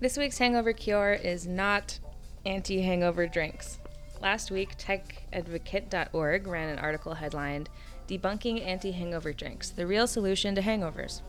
This 0.00 0.16
week's 0.16 0.38
hangover 0.38 0.72
cure 0.72 1.12
is 1.12 1.46
not 1.46 1.98
anti 2.46 2.80
hangover 2.80 3.26
drinks. 3.26 3.78
Last 4.22 4.50
week, 4.50 4.76
techadvocate.org 4.78 6.46
ran 6.46 6.68
an 6.70 6.78
article 6.78 7.14
headlined 7.14 7.68
Debunking 8.10 8.66
Anti 8.66 8.90
Hangover 8.90 9.32
Drinks 9.32 9.70
The 9.70 9.86
Real 9.86 10.08
Solution 10.08 10.56
to 10.56 10.62
Hangovers. 10.62 11.22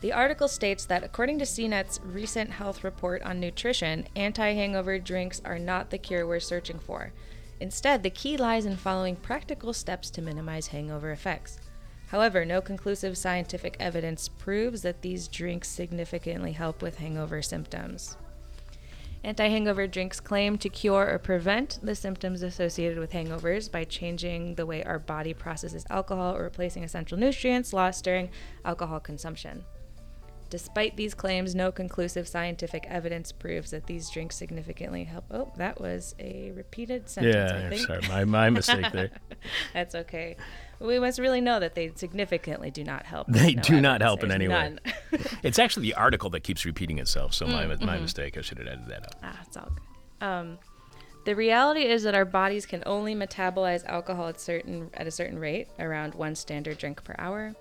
The 0.00 0.14
article 0.14 0.48
states 0.48 0.86
that 0.86 1.04
according 1.04 1.38
to 1.40 1.44
CNET's 1.44 2.00
recent 2.02 2.50
health 2.50 2.82
report 2.82 3.20
on 3.24 3.38
nutrition, 3.38 4.08
anti 4.16 4.54
hangover 4.54 4.98
drinks 4.98 5.42
are 5.44 5.58
not 5.58 5.90
the 5.90 5.98
cure 5.98 6.26
we're 6.26 6.40
searching 6.40 6.78
for. 6.78 7.12
Instead, 7.60 8.02
the 8.02 8.08
key 8.08 8.38
lies 8.38 8.64
in 8.64 8.78
following 8.78 9.16
practical 9.16 9.74
steps 9.74 10.08
to 10.08 10.22
minimize 10.22 10.68
hangover 10.68 11.12
effects. 11.12 11.58
However, 12.06 12.46
no 12.46 12.62
conclusive 12.62 13.18
scientific 13.18 13.76
evidence 13.78 14.28
proves 14.28 14.80
that 14.80 15.02
these 15.02 15.28
drinks 15.28 15.68
significantly 15.68 16.52
help 16.52 16.80
with 16.80 16.96
hangover 16.96 17.42
symptoms. 17.42 18.16
Anti 19.24 19.48
hangover 19.48 19.86
drinks 19.86 20.20
claim 20.20 20.56
to 20.58 20.68
cure 20.68 21.08
or 21.12 21.18
prevent 21.18 21.80
the 21.82 21.94
symptoms 21.94 22.42
associated 22.42 22.98
with 22.98 23.12
hangovers 23.12 23.70
by 23.70 23.84
changing 23.84 24.54
the 24.54 24.64
way 24.64 24.82
our 24.84 24.98
body 24.98 25.34
processes 25.34 25.84
alcohol 25.90 26.36
or 26.36 26.42
replacing 26.42 26.84
essential 26.84 27.18
nutrients 27.18 27.72
lost 27.72 28.04
during 28.04 28.30
alcohol 28.64 29.00
consumption. 29.00 29.64
Despite 30.50 30.96
these 30.96 31.12
claims, 31.12 31.54
no 31.54 31.70
conclusive 31.70 32.26
scientific 32.26 32.86
evidence 32.88 33.32
proves 33.32 33.70
that 33.72 33.86
these 33.86 34.08
drinks 34.08 34.36
significantly 34.36 35.04
help. 35.04 35.26
Oh, 35.30 35.52
that 35.56 35.78
was 35.78 36.14
a 36.18 36.52
repeated 36.52 37.08
sentence. 37.08 37.52
I 37.52 37.76
Yeah, 37.76 37.86
sorry, 37.86 38.08
my, 38.08 38.24
my 38.24 38.50
mistake 38.50 38.90
there. 38.92 39.10
That's 39.74 39.94
okay. 39.94 40.36
We 40.80 41.00
must 41.00 41.18
really 41.18 41.40
know 41.40 41.58
that 41.58 41.74
they 41.74 41.92
significantly 41.94 42.70
do 42.70 42.84
not 42.84 43.04
help. 43.04 43.26
They 43.28 43.54
No 43.54 43.62
do 43.62 43.80
not 43.80 44.00
help 44.00 44.22
in 44.22 44.30
any 44.30 44.48
way. 44.48 44.76
It's 45.42 45.58
actually 45.58 45.84
the 45.84 45.94
article 45.94 46.30
that 46.30 46.40
keeps 46.40 46.64
repeating 46.64 46.98
itself, 46.98 47.32
so 47.32 47.46
my, 47.46 47.66
my 47.76 47.98
mistake. 47.98 48.36
I 48.36 48.42
should 48.42 48.58
have 48.58 48.66
added 48.66 48.86
that 48.88 49.06
up. 49.06 49.14
Ah, 49.22 49.40
it's 49.46 49.56
all 49.56 49.70
good. 49.70 50.26
Um, 50.26 50.58
the 51.24 51.34
reality 51.34 51.82
is 51.82 52.02
that 52.04 52.14
our 52.14 52.24
bodies 52.24 52.66
can 52.66 52.82
only 52.86 53.14
metabolize 53.14 53.84
alcohol 53.86 54.28
at 54.28 54.40
certain 54.40 54.90
at 54.94 55.06
a 55.06 55.10
certain 55.10 55.38
rate, 55.38 55.68
around 55.78 56.14
one 56.14 56.34
standard 56.34 56.78
drink 56.78 57.04
per 57.04 57.14
hour. 57.18 57.54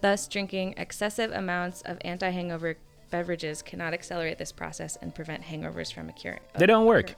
Thus, 0.00 0.26
drinking 0.26 0.74
excessive 0.76 1.30
amounts 1.30 1.82
of 1.82 1.98
anti-hangover 2.02 2.76
beverages 3.10 3.62
cannot 3.62 3.94
accelerate 3.94 4.38
this 4.38 4.50
process 4.50 4.96
and 5.00 5.14
prevent 5.14 5.42
hangovers 5.44 5.92
from 5.92 6.08
occurring. 6.08 6.40
They 6.58 6.66
don't 6.66 6.86
work. 6.86 7.14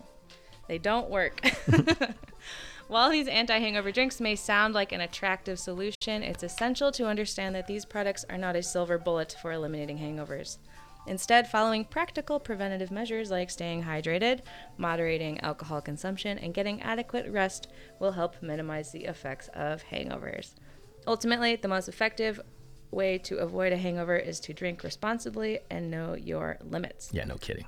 They 0.68 0.78
don't 0.78 1.08
work. 1.08 1.40
While 2.88 3.10
these 3.10 3.28
anti 3.28 3.58
hangover 3.58 3.90
drinks 3.90 4.20
may 4.20 4.36
sound 4.36 4.74
like 4.74 4.92
an 4.92 5.00
attractive 5.00 5.58
solution, 5.58 6.22
it's 6.22 6.42
essential 6.42 6.92
to 6.92 7.06
understand 7.06 7.54
that 7.54 7.66
these 7.66 7.84
products 7.84 8.24
are 8.28 8.36
not 8.36 8.56
a 8.56 8.62
silver 8.62 8.98
bullet 8.98 9.36
for 9.40 9.52
eliminating 9.52 9.98
hangovers. 9.98 10.58
Instead, 11.06 11.48
following 11.48 11.84
practical 11.84 12.38
preventative 12.38 12.90
measures 12.90 13.30
like 13.30 13.50
staying 13.50 13.82
hydrated, 13.84 14.40
moderating 14.78 15.40
alcohol 15.40 15.80
consumption, 15.80 16.38
and 16.38 16.54
getting 16.54 16.80
adequate 16.82 17.30
rest 17.30 17.68
will 18.00 18.12
help 18.12 18.42
minimize 18.42 18.92
the 18.92 19.04
effects 19.04 19.48
of 19.54 19.82
hangovers. 19.84 20.54
Ultimately, 21.06 21.56
the 21.56 21.68
most 21.68 21.88
effective 21.88 22.40
way 22.90 23.18
to 23.18 23.38
avoid 23.38 23.72
a 23.72 23.76
hangover 23.76 24.16
is 24.16 24.40
to 24.40 24.54
drink 24.54 24.82
responsibly 24.82 25.58
and 25.70 25.90
know 25.90 26.14
your 26.14 26.58
limits. 26.62 27.10
Yeah, 27.12 27.24
no 27.24 27.36
kidding. 27.36 27.66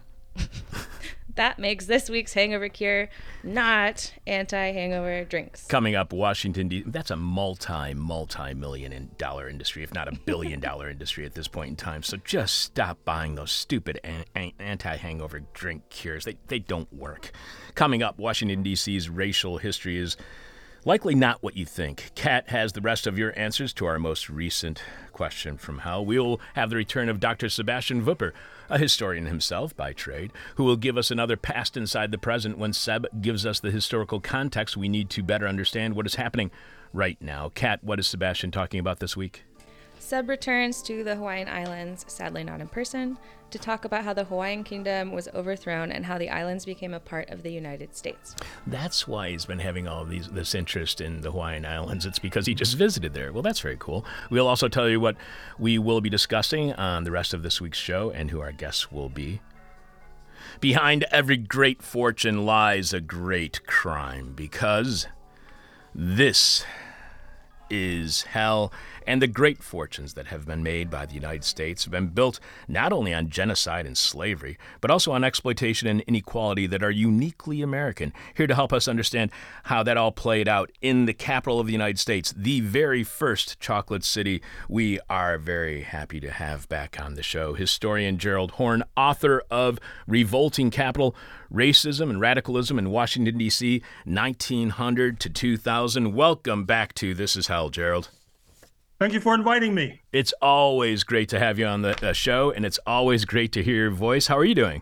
That 1.37 1.59
makes 1.59 1.85
this 1.85 2.09
week's 2.09 2.33
hangover 2.33 2.71
cure 2.71 3.11
not 3.45 4.15
anti 4.27 4.73
hangover 4.73 5.25
drinks. 5.25 5.67
Coming 5.67 5.95
up, 5.95 6.13
Washington, 6.15 6.69
D. 6.69 6.83
That's 6.87 7.11
a 7.11 7.17
multi, 7.17 7.93
multi 7.93 8.55
million 8.55 9.11
dollar 9.19 9.47
industry, 9.47 9.83
if 9.83 9.93
not 9.93 10.09
a 10.09 10.13
billion 10.25 10.61
dollar 10.61 10.89
industry 10.89 11.27
at 11.27 11.35
this 11.35 11.47
point 11.47 11.69
in 11.69 11.77
time. 11.77 12.03
So 12.03 12.17
just 12.25 12.57
stop 12.57 12.99
buying 13.05 13.35
those 13.35 13.53
stupid 13.53 14.01
an- 14.03 14.25
an- 14.35 14.53
anti 14.59 14.97
hangover 14.97 15.41
drink 15.53 15.91
cures. 15.91 16.25
They, 16.25 16.39
they 16.47 16.59
don't 16.59 16.91
work. 16.91 17.33
Coming 17.75 18.03
up, 18.03 18.19
Washington, 18.19 18.63
D.C.'s 18.63 19.11
racial 19.11 19.59
history 19.59 19.99
is 19.99 20.17
likely 20.87 21.17
not 21.17 21.43
what 21.43 21.57
you 21.57 21.67
think. 21.67 22.13
Kat 22.15 22.49
has 22.49 22.73
the 22.73 22.81
rest 22.81 23.09
of 23.09 23.19
your 23.19 23.37
answers 23.37 23.73
to 23.75 23.85
our 23.85 23.99
most 23.99 24.31
recent 24.31 24.81
question 25.13 25.59
from 25.59 25.79
Hell. 25.79 26.07
We'll 26.07 26.41
have 26.55 26.71
the 26.71 26.77
return 26.77 27.09
of 27.09 27.19
Dr. 27.19 27.49
Sebastian 27.49 28.05
Wüpper, 28.05 28.31
a 28.71 28.79
historian 28.79 29.27
himself 29.27 29.77
by 29.77 29.93
trade, 29.93 30.33
who 30.55 30.65
will 30.65 30.77
give 30.77 30.97
us 30.97 31.11
another 31.11 31.37
past 31.37 31.77
inside 31.77 32.13
the 32.13 32.19
present 32.19 32.57
when 32.57 32.73
Seb 32.73 33.07
gives 33.21 33.45
us 33.45 33.59
the 33.59 33.73
historical 33.73 34.21
context 34.21 34.77
we 34.77 34.89
need 34.89 35.11
to 35.11 35.25
better 35.25 35.49
understand 35.49 35.97
what 35.97 36.07
is 36.07 36.15
happening 36.15 36.53
right 36.93 37.21
now. 37.21 37.51
Kat, 37.55 37.83
what 37.83 37.99
is 37.99 38.07
Sebastian 38.07 38.53
talking 38.53 38.79
about 38.79 39.01
this 39.01 39.17
week? 39.17 39.46
Seb 40.07 40.29
returns 40.29 40.83
to 40.83 41.03
the 41.03 41.17
Hawaiian 41.17 41.49
Islands, 41.49 42.05
sadly 42.07 42.45
not 42.45 42.61
in 42.61 42.69
person, 42.69 43.19
to 43.51 43.59
talk 43.59 43.85
about 43.85 44.05
how 44.05 44.13
the 44.13 44.23
Hawaiian 44.23 44.63
kingdom 44.63 45.11
was 45.11 45.27
overthrown 45.35 45.91
and 45.91 46.07
how 46.07 46.17
the 46.17 46.31
islands 46.31 46.65
became 46.65 46.95
a 46.95 47.01
part 47.01 47.29
of 47.29 47.43
the 47.43 47.51
United 47.51 47.97
States. 47.97 48.37
That's 48.69 49.09
why 49.09 49.31
he's 49.31 49.47
been 49.47 49.59
having 49.59 49.89
all 49.89 50.05
these 50.05 50.29
this 50.29 50.55
interest 50.55 51.01
in 51.01 51.23
the 51.23 51.33
Hawaiian 51.33 51.67
Islands. 51.67 52.07
It's 52.07 52.21
because 52.21 52.47
he 52.47 52.55
just 52.55 52.77
visited 52.77 53.15
there. 53.15 53.33
Well, 53.33 53.43
that's 53.43 53.59
very 53.59 53.79
cool. 53.81 54.05
We'll 54.31 54.47
also 54.47 54.69
tell 54.69 54.89
you 54.89 55.01
what 55.01 55.17
we 55.59 55.77
will 55.77 56.01
be 56.01 56.09
discussing 56.09 56.73
on 56.75 57.03
the 57.03 57.11
rest 57.11 57.35
of 57.35 57.43
this 57.43 57.61
week's 57.61 57.77
show 57.77 58.13
and 58.13 58.31
who 58.31 58.41
our 58.41 58.53
guests 58.53 58.93
will 58.93 59.09
be. 59.09 59.41
Behind 60.61 61.05
every 61.11 61.37
great 61.37 61.83
fortune 61.83 62.47
lies 62.47 62.93
a 62.93 63.01
great 63.01 63.67
crime 63.67 64.35
because 64.37 65.09
this 65.93 66.65
is 67.71 68.23
hell, 68.23 68.73
and 69.07 69.23
the 69.23 69.27
great 69.27 69.63
fortunes 69.63 70.15
that 70.15 70.27
have 70.27 70.47
been 70.47 70.63
made 70.63 70.91
by 70.91 71.07
the 71.07 71.15
United 71.15 71.45
States 71.45 71.85
have 71.85 71.93
been 71.93 72.09
built 72.09 72.41
not 72.69 72.93
only 72.93 73.15
on 73.15 73.31
genocide 73.31 73.87
and 73.87 73.97
slavery, 73.97 74.59
but 74.81 74.91
also 74.91 75.13
on 75.13 75.25
exploitation 75.25 75.89
and 75.89 76.01
inequality 76.03 76.67
that 76.67 76.83
are 76.83 76.91
uniquely 76.91 77.63
American. 77.63 78.13
Here 78.35 78.47
to 78.47 78.55
help 78.55 78.73
us 78.73 78.89
understand 78.89 79.31
how 79.65 79.83
that 79.83 79.97
all 79.97 80.13
played 80.13 80.49
out 80.49 80.71
in 80.81 81.07
the 81.07 81.15
capital 81.15 81.61
of 81.61 81.67
the 81.67 81.73
United 81.73 81.99
States, 81.99 82.35
the 82.37 82.61
very 82.61 83.05
first 83.05 83.61
chocolate 83.61 84.05
city, 84.05 84.43
we 84.69 84.99
are 85.09 85.39
very 85.39 85.83
happy 85.83 86.21
to 86.21 86.31
have 86.31 86.69
back 86.69 86.99
on 87.01 87.15
the 87.15 87.23
show 87.23 87.55
historian 87.55 88.19
Gerald 88.19 88.53
Horne, 88.53 88.83
author 88.97 89.43
of 89.51 89.79
Revolting 90.07 90.71
Capital 90.71 91.15
Racism 91.53 92.11
and 92.11 92.21
Radicalism 92.21 92.79
in 92.79 92.91
Washington, 92.91 93.39
D.C., 93.39 93.83
1900 94.05 95.21
to 95.21 95.31
2000. 95.31 96.15
Welcome 96.15 96.65
back 96.65 96.95
to 96.95 97.15
This 97.15 97.37
Is 97.37 97.47
Hell, 97.47 97.71
Gerald. 97.71 98.11
Thank 98.99 99.13
you 99.13 99.21
for 99.21 99.35
inviting 99.35 99.75
me. 99.75 100.01
It's 100.11 100.33
always 100.41 101.05
great 101.05 101.29
to 101.29 101.39
have 101.39 101.59
you 101.59 101.67
on 101.67 101.83
the 101.83 102.09
uh, 102.09 102.13
show, 102.15 102.51
and 102.51 102.65
it's 102.65 102.79
always 102.87 103.27
great 103.27 103.53
to 103.53 103.63
hear 103.63 103.77
your 103.77 103.91
voice. 103.91 104.27
How 104.27 104.39
are 104.39 104.45
you 104.45 104.55
doing? 104.55 104.81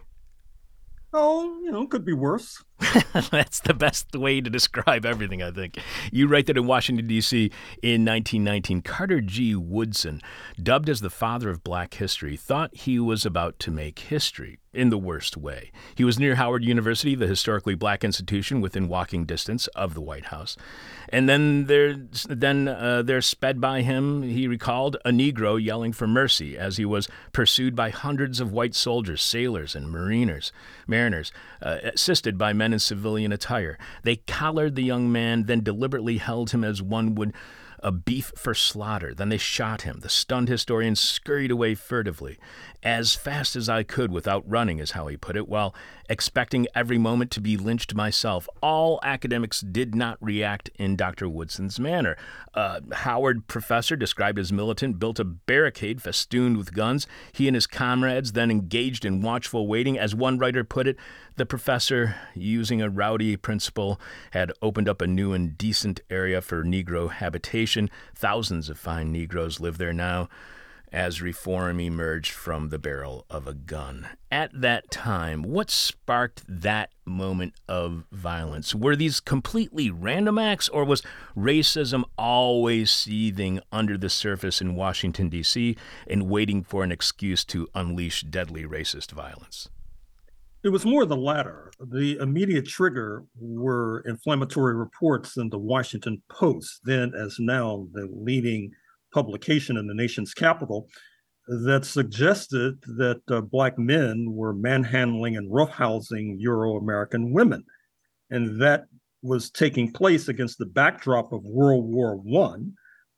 Oh, 1.12 1.61
you 1.64 1.73
know, 1.73 1.87
could 1.88 2.04
be 2.04 2.12
worse. 2.12 2.62
That's 3.31 3.61
the 3.61 3.75
best 3.75 4.14
way 4.14 4.40
to 4.40 4.50
describe 4.50 5.07
everything, 5.07 5.43
I 5.43 5.50
think. 5.50 5.78
You 6.11 6.26
write 6.26 6.47
that 6.47 6.57
in 6.57 6.66
Washington, 6.66 7.07
D.C. 7.07 7.50
in 7.83 8.04
1919, 8.04 8.83
Carter 8.83 9.21
G. 9.21 9.54
Woodson, 9.54 10.21
dubbed 10.61 10.88
as 10.88 11.00
the 11.00 11.11
father 11.11 11.50
of 11.50 11.64
black 11.64 11.95
history, 11.95 12.37
thought 12.37 12.75
he 12.75 12.99
was 12.99 13.25
about 13.25 13.59
to 13.61 13.71
make 13.71 13.99
history 14.00 14.59
in 14.75 14.90
the 14.90 14.99
worst 14.99 15.37
way. 15.37 15.71
He 15.95 16.04
was 16.04 16.19
near 16.19 16.35
Howard 16.35 16.64
University, 16.64 17.14
the 17.14 17.28
historically 17.28 17.76
black 17.76 18.02
institution 18.02 18.61
within 18.61 18.88
walking 18.88 19.25
distance 19.25 19.69
of 19.69 19.95
the 19.95 20.00
White 20.00 20.26
House. 20.26 20.57
And 21.09 21.28
then 21.28 21.66
there, 21.66 21.95
then 22.28 22.66
uh, 22.66 23.02
there 23.02 23.23
sped 23.23 23.61
by 23.61 23.83
him, 23.83 24.23
he 24.23 24.49
recalled, 24.49 24.97
a 25.04 25.11
Negro 25.11 25.62
yelling 25.62 25.93
for 25.93 26.09
mercy 26.09 26.59
as 26.59 26.76
he 26.76 26.85
was 26.85 27.09
pursued 27.33 27.76
by 27.76 27.90
hundreds 27.90 28.40
of 28.40 28.52
white 28.52 28.75
soldiers, 28.75 29.23
sailors, 29.23 29.76
and 29.76 29.93
mariners, 29.93 30.52
mariners, 30.88 31.31
uh, 31.62 31.78
assisted 31.85 32.37
by 32.37 32.52
men 32.52 32.63
in 32.73 32.78
civilian 32.78 33.33
attire. 33.33 33.78
They 34.02 34.16
collared 34.16 34.75
the 34.75 34.83
young 34.83 35.11
man, 35.12 35.44
then 35.44 35.62
deliberately 35.62 36.18
held 36.18 36.50
him 36.50 36.64
as 36.64 36.80
one 36.80 37.14
would 37.14 37.35
a 37.85 37.92
beef 37.92 38.33
for 38.35 38.54
slaughter. 38.54 39.12
Then 39.14 39.28
they 39.28 39.37
shot 39.37 39.83
him. 39.83 40.00
The 40.00 40.09
stunned 40.09 40.49
historian 40.49 40.97
scurried 40.97 41.50
away 41.50 41.75
furtively. 41.75 42.38
As 42.84 43.14
fast 43.14 43.56
as 43.56 43.66
I 43.66 43.82
could 43.82 44.12
without 44.12 44.46
running, 44.46 44.78
is 44.78 44.90
how 44.90 45.06
he 45.06 45.16
put 45.16 45.36
it, 45.36 45.48
while 45.48 45.74
expecting 46.10 46.66
every 46.74 46.98
moment 46.98 47.30
to 47.30 47.40
be 47.40 47.56
lynched 47.56 47.94
myself. 47.94 48.46
All 48.60 49.00
academics 49.02 49.62
did 49.62 49.94
not 49.94 50.18
react 50.20 50.68
in 50.76 50.94
Dr. 50.94 51.26
Woodson's 51.26 51.80
manner. 51.80 52.14
A 52.52 52.82
Howard 52.96 53.46
professor, 53.46 53.96
described 53.96 54.38
as 54.38 54.52
militant, 54.52 54.98
built 54.98 55.18
a 55.18 55.24
barricade 55.24 56.02
festooned 56.02 56.58
with 56.58 56.74
guns. 56.74 57.06
He 57.32 57.48
and 57.48 57.54
his 57.54 57.66
comrades 57.66 58.32
then 58.32 58.50
engaged 58.50 59.06
in 59.06 59.22
watchful 59.22 59.66
waiting. 59.66 59.98
As 59.98 60.14
one 60.14 60.38
writer 60.38 60.62
put 60.62 60.86
it, 60.86 60.98
the 61.36 61.46
professor, 61.46 62.16
using 62.34 62.82
a 62.82 62.90
rowdy 62.90 63.34
principle, 63.38 63.98
had 64.32 64.52
opened 64.60 64.90
up 64.90 65.00
a 65.00 65.06
new 65.06 65.32
and 65.32 65.56
decent 65.56 66.02
area 66.10 66.42
for 66.42 66.62
Negro 66.62 67.10
habitation. 67.10 67.88
Thousands 68.14 68.68
of 68.68 68.78
fine 68.78 69.10
Negroes 69.10 69.58
live 69.58 69.78
there 69.78 69.94
now 69.94 70.28
as 70.94 71.20
reform 71.20 71.80
emerged 71.80 72.30
from 72.30 72.68
the 72.68 72.78
barrel 72.78 73.26
of 73.28 73.48
a 73.48 73.52
gun. 73.52 74.06
At 74.30 74.50
that 74.54 74.92
time, 74.92 75.42
what 75.42 75.68
sparked 75.68 76.44
that 76.48 76.90
moment 77.04 77.54
of 77.68 78.04
violence? 78.12 78.74
Were 78.76 78.94
these 78.94 79.18
completely 79.18 79.90
random 79.90 80.38
acts, 80.38 80.68
or 80.68 80.84
was 80.84 81.02
racism 81.36 82.04
always 82.16 82.92
seething 82.92 83.60
under 83.72 83.98
the 83.98 84.08
surface 84.08 84.60
in 84.60 84.76
Washington, 84.76 85.28
D.C., 85.28 85.76
and 86.06 86.28
waiting 86.30 86.62
for 86.62 86.84
an 86.84 86.92
excuse 86.92 87.44
to 87.46 87.68
unleash 87.74 88.22
deadly 88.22 88.62
racist 88.62 89.10
violence? 89.10 89.68
It 90.62 90.68
was 90.68 90.86
more 90.86 91.04
the 91.04 91.16
latter. 91.16 91.72
The 91.78 92.18
immediate 92.18 92.66
trigger 92.66 93.24
were 93.38 94.02
inflammatory 94.06 94.74
reports 94.74 95.36
in 95.36 95.50
the 95.50 95.58
Washington 95.58 96.22
Post, 96.30 96.82
then 96.84 97.12
as 97.14 97.36
now 97.38 97.88
the 97.92 98.08
leading 98.10 98.70
publication 99.14 99.76
in 99.76 99.87
the 99.87 99.94
nation's 99.94 100.35
capital 100.35 100.88
that 101.47 101.85
suggested 101.85 102.83
that 102.97 103.21
uh, 103.30 103.40
black 103.40 103.78
men 103.78 104.33
were 104.33 104.52
manhandling 104.52 105.37
and 105.37 105.50
roughhousing 105.50 106.37
Euro 106.38 106.76
American 106.76 107.33
women. 107.33 107.64
And 108.30 108.61
that 108.61 108.85
was 109.23 109.50
taking 109.50 109.92
place 109.92 110.28
against 110.28 110.59
the 110.59 110.66
backdrop 110.66 111.33
of 111.33 111.44
World 111.44 111.85
War 111.87 112.21
I, 112.42 112.56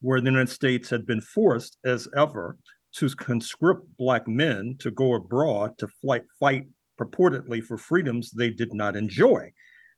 where 0.01 0.21
the 0.21 0.29
United 0.29 0.49
States 0.49 0.89
had 0.89 1.05
been 1.05 1.21
forced, 1.21 1.77
as 1.85 2.07
ever, 2.15 2.57
to 2.95 3.09
conscript 3.09 3.85
black 3.97 4.27
men 4.27 4.75
to 4.79 4.91
go 4.91 5.15
abroad 5.15 5.77
to 5.79 5.87
fight, 6.05 6.23
fight 6.39 6.67
purportedly 6.99 7.63
for 7.63 7.77
freedoms 7.77 8.31
they 8.31 8.49
did 8.49 8.73
not 8.73 8.95
enjoy. 8.95 9.51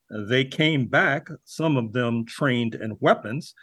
They 0.10 0.46
came 0.46 0.88
back, 0.88 1.27
some 1.44 1.77
of 1.77 1.94
them 1.94 2.25
trained 2.25 2.75
in 2.75 2.98
weapons, 3.00 3.53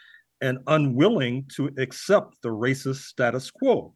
and 0.40 0.58
unwilling 0.66 1.46
to 1.56 1.70
accept 1.78 2.40
the 2.42 2.48
racist 2.48 3.04
status 3.04 3.50
quo. 3.50 3.94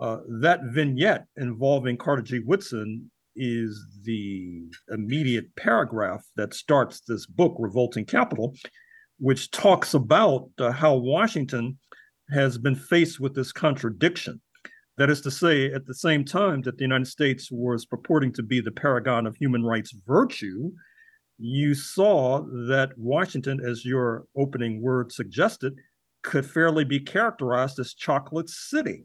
Uh, 0.00 0.18
that 0.40 0.60
vignette 0.72 1.26
involving 1.36 1.96
Carter 1.96 2.22
G. 2.22 2.38
Woodson 2.40 3.10
is 3.36 3.86
the 4.02 4.62
immediate 4.90 5.54
paragraph 5.56 6.24
that 6.36 6.54
starts 6.54 7.00
this 7.00 7.26
book, 7.26 7.54
Revolting 7.58 8.04
Capital, 8.04 8.54
which 9.18 9.50
talks 9.50 9.94
about 9.94 10.48
uh, 10.58 10.72
how 10.72 10.96
Washington 10.96 11.78
has 12.30 12.58
been 12.58 12.74
faced 12.74 13.20
with 13.20 13.34
this 13.34 13.52
contradiction. 13.52 14.40
That 14.96 15.10
is 15.10 15.20
to 15.22 15.30
say, 15.30 15.72
at 15.72 15.86
the 15.86 15.94
same 15.94 16.24
time 16.24 16.62
that 16.62 16.76
the 16.76 16.84
United 16.84 17.06
States 17.06 17.48
was 17.50 17.86
purporting 17.86 18.32
to 18.34 18.42
be 18.42 18.60
the 18.60 18.70
paragon 18.70 19.26
of 19.26 19.36
human 19.36 19.62
rights 19.64 19.94
virtue, 20.06 20.70
you 21.40 21.74
saw 21.74 22.42
that 22.68 22.90
Washington, 22.98 23.60
as 23.64 23.84
your 23.84 24.26
opening 24.36 24.82
word 24.82 25.10
suggested, 25.10 25.74
could 26.22 26.44
fairly 26.44 26.84
be 26.84 27.00
characterized 27.00 27.78
as 27.78 27.94
chocolate 27.94 28.50
city. 28.50 29.04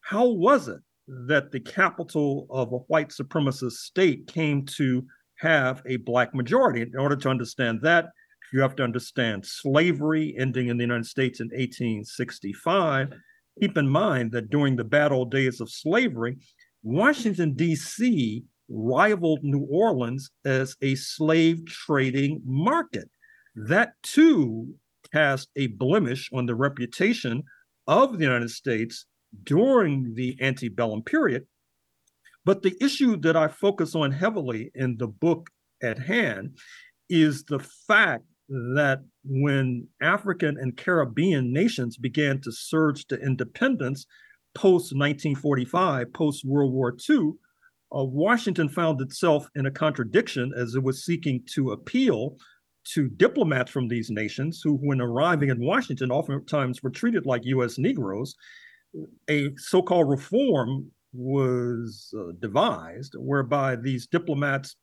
How 0.00 0.26
was 0.26 0.66
it 0.66 0.80
that 1.06 1.52
the 1.52 1.60
capital 1.60 2.48
of 2.50 2.72
a 2.72 2.78
white 2.88 3.10
supremacist 3.10 3.72
state 3.72 4.26
came 4.26 4.66
to 4.66 5.06
have 5.36 5.80
a 5.86 5.98
black 5.98 6.34
majority? 6.34 6.82
In 6.82 6.98
order 6.98 7.16
to 7.16 7.28
understand 7.28 7.80
that, 7.82 8.06
you 8.52 8.60
have 8.60 8.74
to 8.76 8.82
understand 8.82 9.46
slavery 9.46 10.34
ending 10.36 10.68
in 10.68 10.78
the 10.78 10.84
United 10.84 11.06
States 11.06 11.38
in 11.38 11.46
1865. 11.46 13.12
Keep 13.60 13.78
in 13.78 13.88
mind 13.88 14.32
that 14.32 14.50
during 14.50 14.74
the 14.74 14.84
bad 14.84 15.12
old 15.12 15.30
days 15.30 15.60
of 15.60 15.70
slavery, 15.70 16.38
Washington, 16.82 17.54
D.C 17.54 18.44
rivaled 18.68 19.40
New 19.42 19.66
Orleans 19.70 20.30
as 20.44 20.76
a 20.82 20.94
slave 20.94 21.66
trading 21.66 22.42
market. 22.44 23.10
That 23.54 23.92
too 24.02 24.74
cast 25.12 25.48
a 25.56 25.68
blemish 25.68 26.28
on 26.32 26.46
the 26.46 26.54
reputation 26.54 27.42
of 27.86 28.18
the 28.18 28.24
United 28.24 28.50
States 28.50 29.06
during 29.44 30.14
the 30.14 30.36
antebellum 30.40 31.02
period. 31.02 31.46
But 32.44 32.62
the 32.62 32.76
issue 32.80 33.16
that 33.18 33.36
I 33.36 33.48
focus 33.48 33.94
on 33.94 34.12
heavily 34.12 34.70
in 34.74 34.96
the 34.98 35.08
book 35.08 35.50
at 35.82 35.98
hand 35.98 36.56
is 37.08 37.44
the 37.44 37.58
fact 37.58 38.24
that 38.48 39.00
when 39.24 39.86
African 40.00 40.56
and 40.58 40.76
Caribbean 40.76 41.52
nations 41.52 41.96
began 41.96 42.40
to 42.40 42.52
surge 42.52 43.06
to 43.06 43.20
independence 43.20 44.06
post 44.54 44.94
1945, 44.96 46.12
post 46.12 46.44
World 46.44 46.72
War 46.72 46.96
II, 47.08 47.32
uh, 47.94 48.04
Washington 48.04 48.68
found 48.68 49.00
itself 49.00 49.48
in 49.54 49.66
a 49.66 49.70
contradiction 49.70 50.52
as 50.56 50.74
it 50.74 50.82
was 50.82 51.04
seeking 51.04 51.42
to 51.54 51.72
appeal 51.72 52.36
to 52.92 53.08
diplomats 53.08 53.70
from 53.70 53.88
these 53.88 54.10
nations 54.10 54.60
who, 54.62 54.74
when 54.74 55.00
arriving 55.00 55.50
in 55.50 55.64
Washington, 55.64 56.10
oftentimes 56.10 56.82
were 56.82 56.90
treated 56.90 57.26
like 57.26 57.44
U.S. 57.44 57.78
Negroes. 57.78 58.34
A 59.28 59.50
so 59.56 59.82
called 59.82 60.08
reform 60.08 60.90
was 61.12 62.12
uh, 62.18 62.32
devised 62.40 63.14
whereby 63.18 63.76
these 63.76 64.06
diplomats 64.06 64.76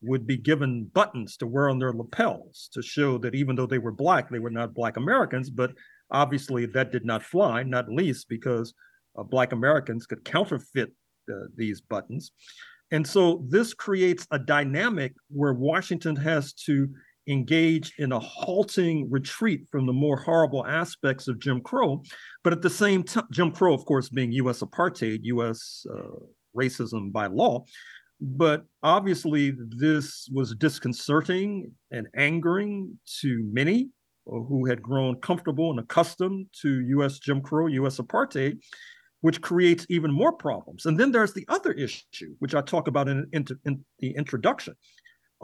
would 0.00 0.26
be 0.26 0.36
given 0.36 0.90
buttons 0.92 1.36
to 1.36 1.46
wear 1.46 1.68
on 1.68 1.78
their 1.78 1.92
lapels 1.92 2.68
to 2.72 2.82
show 2.82 3.18
that 3.18 3.34
even 3.34 3.54
though 3.54 3.66
they 3.66 3.78
were 3.78 3.92
black, 3.92 4.28
they 4.28 4.40
were 4.40 4.50
not 4.50 4.74
black 4.74 4.96
Americans. 4.96 5.48
But 5.48 5.72
obviously, 6.10 6.66
that 6.66 6.90
did 6.90 7.04
not 7.04 7.22
fly, 7.22 7.62
not 7.62 7.88
least 7.88 8.28
because 8.28 8.74
uh, 9.16 9.22
black 9.22 9.52
Americans 9.52 10.06
could 10.06 10.24
counterfeit 10.24 10.92
these 11.56 11.80
buttons. 11.80 12.32
And 12.90 13.06
so 13.06 13.44
this 13.48 13.72
creates 13.72 14.26
a 14.30 14.38
dynamic 14.38 15.14
where 15.28 15.54
Washington 15.54 16.14
has 16.16 16.52
to 16.66 16.88
engage 17.28 17.94
in 17.98 18.12
a 18.12 18.18
halting 18.18 19.08
retreat 19.10 19.62
from 19.70 19.86
the 19.86 19.92
more 19.92 20.16
horrible 20.16 20.66
aspects 20.66 21.28
of 21.28 21.38
Jim 21.38 21.60
Crow. 21.60 22.02
But 22.44 22.52
at 22.52 22.62
the 22.62 22.70
same 22.70 23.02
time, 23.02 23.28
Jim 23.30 23.50
Crow, 23.52 23.72
of 23.72 23.84
course, 23.86 24.08
being 24.08 24.32
US 24.32 24.60
apartheid, 24.60 25.20
US 25.22 25.86
uh, 25.90 26.18
racism 26.56 27.12
by 27.12 27.26
law. 27.26 27.64
But 28.20 28.64
obviously, 28.82 29.54
this 29.68 30.28
was 30.32 30.54
disconcerting 30.54 31.72
and 31.90 32.06
angering 32.16 32.98
to 33.20 33.48
many 33.52 33.90
who 34.26 34.66
had 34.66 34.82
grown 34.82 35.20
comfortable 35.20 35.70
and 35.70 35.80
accustomed 35.80 36.46
to 36.60 36.80
US 36.98 37.18
Jim 37.18 37.40
Crow, 37.40 37.66
US 37.66 37.98
apartheid 37.98 38.58
which 39.22 39.40
creates 39.40 39.86
even 39.88 40.12
more 40.12 40.32
problems. 40.32 40.84
And 40.84 40.98
then 40.98 41.10
there's 41.10 41.32
the 41.32 41.46
other 41.48 41.72
issue, 41.72 42.34
which 42.40 42.54
I 42.54 42.60
talk 42.60 42.88
about 42.88 43.08
in, 43.08 43.26
in, 43.32 43.46
in 43.64 43.84
the 44.00 44.14
introduction. 44.16 44.74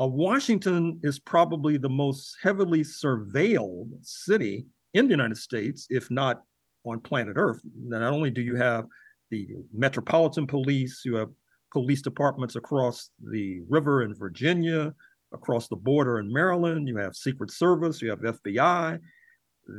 Uh, 0.01 0.07
Washington 0.07 1.01
is 1.03 1.19
probably 1.19 1.77
the 1.77 1.89
most 1.89 2.37
heavily 2.43 2.81
surveilled 2.81 3.91
city 4.03 4.67
in 4.95 5.07
the 5.07 5.13
United 5.13 5.37
States, 5.37 5.87
if 5.91 6.11
not 6.11 6.43
on 6.85 7.01
planet 7.01 7.35
Earth. 7.37 7.61
Not 7.77 8.03
only 8.03 8.31
do 8.31 8.41
you 8.41 8.57
have 8.57 8.87
the 9.31 9.49
Metropolitan 9.73 10.47
Police, 10.47 11.03
you 11.05 11.17
have 11.17 11.31
police 11.73 12.03
departments 12.03 12.57
across 12.57 13.11
the 13.31 13.61
river 13.69 14.03
in 14.03 14.15
Virginia, 14.15 14.95
across 15.33 15.69
the 15.69 15.77
border 15.77 16.19
in 16.19 16.33
Maryland, 16.33 16.89
you 16.89 16.97
have 16.97 17.15
Secret 17.15 17.51
Service, 17.51 18.01
you 18.01 18.11
have 18.11 18.21
FBI, 18.21 18.99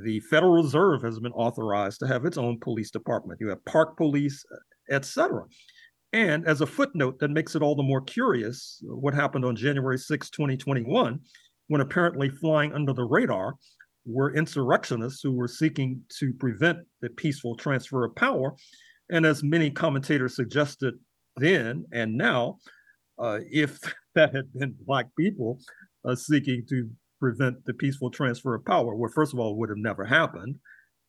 the 0.03 0.19
Federal 0.21 0.53
Reserve 0.53 1.01
has 1.01 1.19
been 1.19 1.31
authorized 1.33 1.99
to 1.99 2.07
have 2.07 2.25
its 2.25 2.37
own 2.37 2.59
police 2.59 2.91
department. 2.91 3.39
You 3.41 3.49
have 3.49 3.63
park 3.65 3.97
police, 3.97 4.43
etc. 4.91 5.43
And 6.13 6.47
as 6.47 6.61
a 6.61 6.65
footnote 6.65 7.19
that 7.19 7.29
makes 7.29 7.55
it 7.55 7.61
all 7.61 7.75
the 7.75 7.83
more 7.83 8.01
curious, 8.01 8.81
what 8.83 9.13
happened 9.13 9.45
on 9.45 9.55
January 9.55 9.97
6, 9.97 10.29
2021, 10.29 11.19
when 11.67 11.81
apparently 11.81 12.29
flying 12.29 12.73
under 12.73 12.93
the 12.93 13.03
radar 13.03 13.55
were 14.05 14.33
insurrectionists 14.33 15.21
who 15.21 15.31
were 15.31 15.47
seeking 15.47 16.01
to 16.19 16.33
prevent 16.33 16.79
the 17.01 17.09
peaceful 17.09 17.55
transfer 17.55 18.05
of 18.05 18.15
power. 18.15 18.55
And 19.11 19.25
as 19.25 19.43
many 19.43 19.69
commentators 19.69 20.35
suggested 20.35 20.95
then 21.37 21.85
and 21.91 22.17
now, 22.17 22.57
uh, 23.17 23.39
if 23.51 23.79
that 24.15 24.35
had 24.35 24.51
been 24.53 24.75
Black 24.85 25.07
people 25.17 25.59
uh, 26.05 26.15
seeking 26.15 26.65
to 26.69 26.89
prevent 27.19 27.65
the 27.65 27.73
peaceful 27.73 28.09
transfer 28.09 28.55
of 28.55 28.65
power, 28.65 28.95
where 28.95 29.09
first 29.09 29.33
of 29.33 29.39
all, 29.39 29.55
would 29.57 29.69
have 29.69 29.77
never 29.77 30.05
happened. 30.05 30.55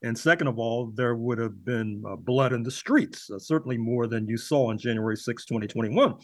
And 0.03 0.19
second 0.19 0.47
of 0.47 0.59
all, 0.59 0.93
there 0.95 1.15
would 1.15 1.39
have 1.39 1.65
been 1.65 2.03
uh, 2.09 2.17
blood 2.17 2.53
in 2.53 2.63
the 2.63 2.71
streets, 2.71 3.31
uh, 3.31 3.39
certainly 3.39 3.77
more 3.77 4.07
than 4.07 4.27
you 4.27 4.39
saw 4.39 4.71
on 4.71 4.79
January 4.79 5.17
6, 5.17 5.45
2021. 5.45 6.15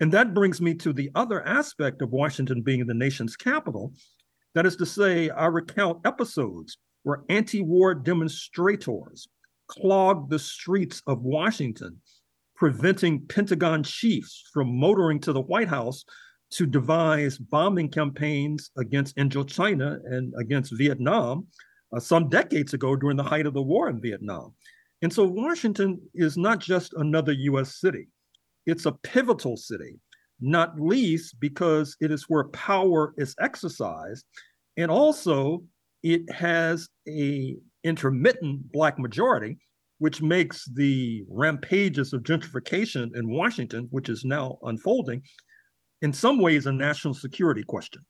And 0.00 0.12
that 0.12 0.34
brings 0.34 0.60
me 0.60 0.74
to 0.74 0.92
the 0.92 1.10
other 1.14 1.46
aspect 1.46 2.02
of 2.02 2.10
Washington 2.10 2.62
being 2.62 2.86
the 2.86 2.94
nation's 2.94 3.36
capital. 3.36 3.94
That 4.54 4.66
is 4.66 4.76
to 4.76 4.86
say, 4.86 5.30
I 5.30 5.46
recount 5.46 6.06
episodes 6.06 6.76
where 7.02 7.22
anti 7.28 7.62
war 7.62 7.94
demonstrators 7.94 9.28
clogged 9.68 10.30
the 10.30 10.38
streets 10.38 11.02
of 11.06 11.22
Washington, 11.22 12.00
preventing 12.54 13.26
Pentagon 13.26 13.82
chiefs 13.82 14.44
from 14.52 14.78
motoring 14.78 15.20
to 15.20 15.32
the 15.32 15.40
White 15.40 15.68
House 15.68 16.04
to 16.50 16.66
devise 16.66 17.38
bombing 17.38 17.88
campaigns 17.88 18.70
against 18.78 19.16
Indochina 19.16 20.00
and 20.06 20.32
against 20.38 20.76
Vietnam 20.76 21.46
uh, 21.94 22.00
some 22.00 22.28
decades 22.28 22.74
ago 22.74 22.96
during 22.96 23.16
the 23.16 23.22
height 23.22 23.46
of 23.46 23.54
the 23.54 23.62
war 23.62 23.88
in 23.88 24.00
Vietnam. 24.00 24.54
And 25.02 25.12
so 25.12 25.24
Washington 25.24 26.00
is 26.14 26.36
not 26.36 26.60
just 26.60 26.94
another 26.94 27.32
US 27.32 27.80
city, 27.80 28.08
it's 28.64 28.86
a 28.86 28.92
pivotal 28.92 29.56
city, 29.56 29.98
not 30.40 30.80
least 30.80 31.36
because 31.40 31.96
it 32.00 32.10
is 32.10 32.24
where 32.28 32.44
power 32.48 33.14
is 33.16 33.34
exercised. 33.40 34.24
And 34.76 34.90
also, 34.90 35.62
it 36.02 36.30
has 36.30 36.88
a 37.08 37.56
intermittent 37.84 38.70
black 38.72 38.98
majority, 38.98 39.58
which 39.98 40.20
makes 40.20 40.66
the 40.74 41.24
rampages 41.28 42.12
of 42.12 42.22
gentrification 42.22 43.16
in 43.16 43.28
Washington, 43.30 43.86
which 43.90 44.08
is 44.08 44.24
now 44.24 44.58
unfolding, 44.62 45.22
in 46.02 46.12
some 46.12 46.38
ways 46.40 46.66
a 46.66 46.72
national 46.72 47.14
security 47.14 47.62
question. 47.62 48.02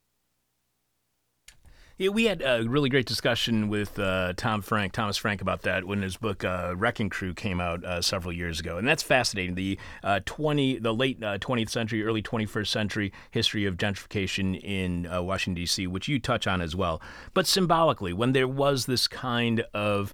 Yeah, 1.98 2.10
we 2.10 2.24
had 2.24 2.42
a 2.42 2.62
really 2.68 2.90
great 2.90 3.06
discussion 3.06 3.70
with 3.70 3.98
uh, 3.98 4.34
Tom 4.36 4.60
Frank, 4.60 4.92
Thomas 4.92 5.16
Frank, 5.16 5.40
about 5.40 5.62
that 5.62 5.86
when 5.86 6.02
his 6.02 6.18
book 6.18 6.44
uh, 6.44 6.74
Wrecking 6.76 7.08
Crew 7.08 7.32
came 7.32 7.58
out 7.58 7.82
uh, 7.86 8.02
several 8.02 8.34
years 8.34 8.60
ago, 8.60 8.76
and 8.76 8.86
that's 8.86 9.02
fascinating. 9.02 9.54
The 9.54 9.78
uh, 10.04 10.20
twenty, 10.26 10.78
the 10.78 10.92
late 10.92 11.22
uh, 11.22 11.38
twentieth 11.38 11.70
century, 11.70 12.04
early 12.04 12.20
twenty 12.20 12.44
first 12.44 12.70
century 12.70 13.14
history 13.30 13.64
of 13.64 13.78
gentrification 13.78 14.62
in 14.62 15.06
uh, 15.06 15.22
Washington 15.22 15.54
D.C., 15.54 15.86
which 15.86 16.06
you 16.06 16.18
touch 16.18 16.46
on 16.46 16.60
as 16.60 16.76
well. 16.76 17.00
But 17.32 17.46
symbolically, 17.46 18.12
when 18.12 18.32
there 18.32 18.48
was 18.48 18.84
this 18.84 19.08
kind 19.08 19.64
of 19.72 20.12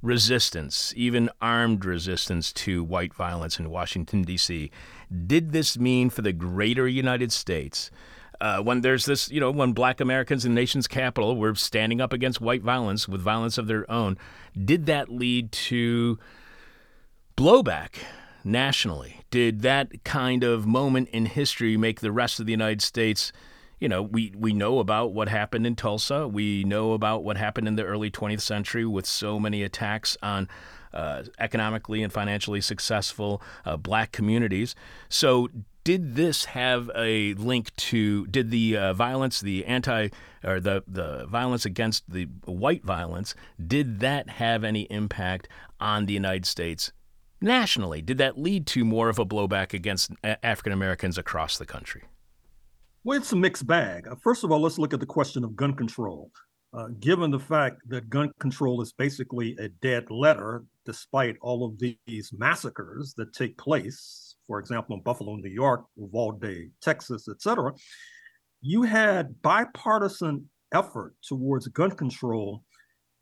resistance, 0.00 0.94
even 0.96 1.28
armed 1.42 1.84
resistance 1.84 2.52
to 2.52 2.84
white 2.84 3.12
violence 3.12 3.58
in 3.58 3.70
Washington, 3.70 4.22
D.C., 4.22 4.70
did 5.26 5.52
this 5.52 5.78
mean 5.78 6.10
for 6.10 6.22
the 6.22 6.32
greater 6.32 6.86
United 6.86 7.32
States? 7.32 7.90
Uh, 8.40 8.60
when 8.62 8.82
there's 8.82 9.04
this, 9.04 9.30
you 9.30 9.40
know, 9.40 9.50
when 9.50 9.72
black 9.72 10.00
Americans 10.00 10.44
in 10.44 10.54
the 10.54 10.60
nation's 10.60 10.86
capital 10.86 11.36
were 11.36 11.54
standing 11.56 12.00
up 12.00 12.12
against 12.12 12.40
white 12.40 12.62
violence 12.62 13.08
with 13.08 13.20
violence 13.20 13.58
of 13.58 13.66
their 13.66 13.90
own, 13.90 14.16
did 14.64 14.86
that 14.86 15.08
lead 15.08 15.50
to 15.50 16.18
blowback 17.36 17.96
nationally? 18.44 19.22
Did 19.30 19.62
that 19.62 20.04
kind 20.04 20.44
of 20.44 20.66
moment 20.66 21.08
in 21.08 21.26
history 21.26 21.76
make 21.76 22.00
the 22.00 22.12
rest 22.12 22.38
of 22.38 22.46
the 22.46 22.52
United 22.52 22.80
States? 22.80 23.32
You 23.80 23.88
know, 23.88 24.02
we, 24.02 24.32
we 24.36 24.52
know 24.52 24.78
about 24.78 25.12
what 25.12 25.28
happened 25.28 25.66
in 25.66 25.74
Tulsa. 25.74 26.28
We 26.28 26.62
know 26.62 26.92
about 26.92 27.24
what 27.24 27.36
happened 27.36 27.66
in 27.66 27.74
the 27.74 27.84
early 27.84 28.10
20th 28.10 28.40
century 28.40 28.84
with 28.84 29.06
so 29.06 29.40
many 29.40 29.64
attacks 29.64 30.16
on 30.22 30.48
uh, 30.92 31.24
economically 31.38 32.02
and 32.02 32.12
financially 32.12 32.60
successful 32.60 33.42
uh, 33.64 33.76
black 33.76 34.12
communities. 34.12 34.74
So, 35.08 35.48
did 35.88 36.16
this 36.16 36.44
have 36.44 36.90
a 36.94 37.32
link 37.34 37.74
to 37.76 38.26
did 38.26 38.50
the 38.50 38.76
uh, 38.76 38.92
violence 38.92 39.40
the 39.40 39.64
anti 39.64 40.08
or 40.44 40.60
the 40.60 40.84
the 40.86 41.24
violence 41.26 41.64
against 41.64 42.10
the 42.10 42.24
white 42.44 42.84
violence 42.84 43.34
did 43.66 44.00
that 44.00 44.28
have 44.28 44.64
any 44.64 44.82
impact 44.90 45.48
on 45.80 46.04
the 46.04 46.12
United 46.12 46.44
States 46.44 46.92
nationally? 47.40 48.02
Did 48.02 48.18
that 48.18 48.38
lead 48.38 48.66
to 48.66 48.84
more 48.84 49.08
of 49.08 49.18
a 49.18 49.24
blowback 49.24 49.72
against 49.72 50.10
African 50.22 50.74
Americans 50.74 51.16
across 51.16 51.56
the 51.56 51.64
country? 51.64 52.02
Well 53.02 53.16
it's 53.16 53.32
a 53.32 53.36
mixed 53.36 53.66
bag. 53.66 54.06
Uh, 54.06 54.16
first 54.16 54.44
of 54.44 54.52
all 54.52 54.60
let's 54.60 54.78
look 54.78 54.92
at 54.92 55.00
the 55.00 55.06
question 55.06 55.42
of 55.42 55.56
gun 55.56 55.72
control 55.72 56.30
uh, 56.74 56.88
given 57.00 57.30
the 57.30 57.38
fact 57.38 57.80
that 57.88 58.10
gun 58.10 58.30
control 58.40 58.82
is 58.82 58.92
basically 58.92 59.56
a 59.58 59.68
dead 59.68 60.10
letter 60.10 60.64
despite 60.84 61.36
all 61.40 61.64
of 61.64 61.78
these 61.78 62.32
massacres 62.32 63.14
that 63.16 63.32
take 63.32 63.56
place 63.58 64.28
for 64.48 64.58
example, 64.58 64.96
in 64.96 65.02
Buffalo, 65.02 65.36
New 65.36 65.50
York, 65.50 65.84
Uvalde, 65.96 66.70
Texas, 66.80 67.28
etc., 67.28 67.72
you 68.60 68.82
had 68.82 69.40
bipartisan 69.42 70.48
effort 70.74 71.14
towards 71.22 71.68
gun 71.68 71.92
control 71.92 72.64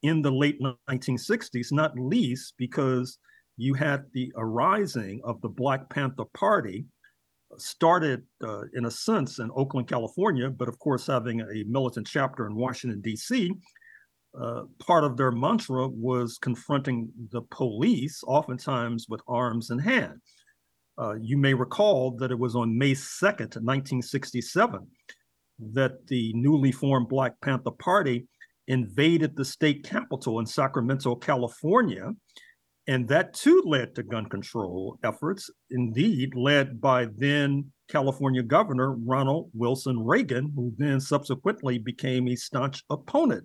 in 0.02 0.22
the 0.22 0.30
late 0.30 0.58
1960s, 0.88 1.72
not 1.72 1.98
least 1.98 2.54
because 2.56 3.18
you 3.58 3.74
had 3.74 4.04
the 4.12 4.32
arising 4.36 5.20
of 5.24 5.40
the 5.40 5.48
Black 5.48 5.90
Panther 5.90 6.24
Party, 6.32 6.86
started 7.58 8.22
uh, 8.42 8.62
in 8.74 8.86
a 8.86 8.90
sense 8.90 9.38
in 9.38 9.50
Oakland, 9.54 9.88
California, 9.88 10.50
but 10.50 10.68
of 10.68 10.78
course 10.78 11.06
having 11.06 11.40
a 11.40 11.64
militant 11.66 12.06
chapter 12.06 12.46
in 12.46 12.54
Washington, 12.54 13.00
D.C. 13.00 13.52
Uh, 14.38 14.62
part 14.78 15.04
of 15.04 15.16
their 15.16 15.32
mantra 15.32 15.88
was 15.88 16.38
confronting 16.38 17.10
the 17.32 17.42
police, 17.50 18.22
oftentimes 18.26 19.06
with 19.08 19.20
arms 19.28 19.70
in 19.70 19.78
hand. 19.78 20.20
Uh, 20.98 21.14
you 21.20 21.36
may 21.36 21.54
recall 21.54 22.10
that 22.12 22.30
it 22.30 22.38
was 22.38 22.56
on 22.56 22.76
May 22.76 22.92
2nd, 22.92 23.56
1967, 23.62 24.86
that 25.72 26.06
the 26.06 26.32
newly 26.34 26.72
formed 26.72 27.08
Black 27.08 27.40
Panther 27.40 27.70
Party 27.70 28.26
invaded 28.68 29.36
the 29.36 29.44
state 29.44 29.84
capital 29.84 30.40
in 30.40 30.46
Sacramento, 30.46 31.14
California. 31.14 32.12
And 32.88 33.08
that 33.08 33.34
too 33.34 33.62
led 33.66 33.94
to 33.96 34.02
gun 34.02 34.26
control 34.26 34.98
efforts, 35.02 35.50
indeed, 35.70 36.34
led 36.36 36.80
by 36.80 37.08
then 37.16 37.72
California 37.88 38.42
Governor 38.42 38.92
Ronald 38.92 39.50
Wilson 39.54 40.04
Reagan, 40.04 40.52
who 40.54 40.72
then 40.78 41.00
subsequently 41.00 41.78
became 41.78 42.28
a 42.28 42.36
staunch 42.36 42.84
opponent 42.90 43.44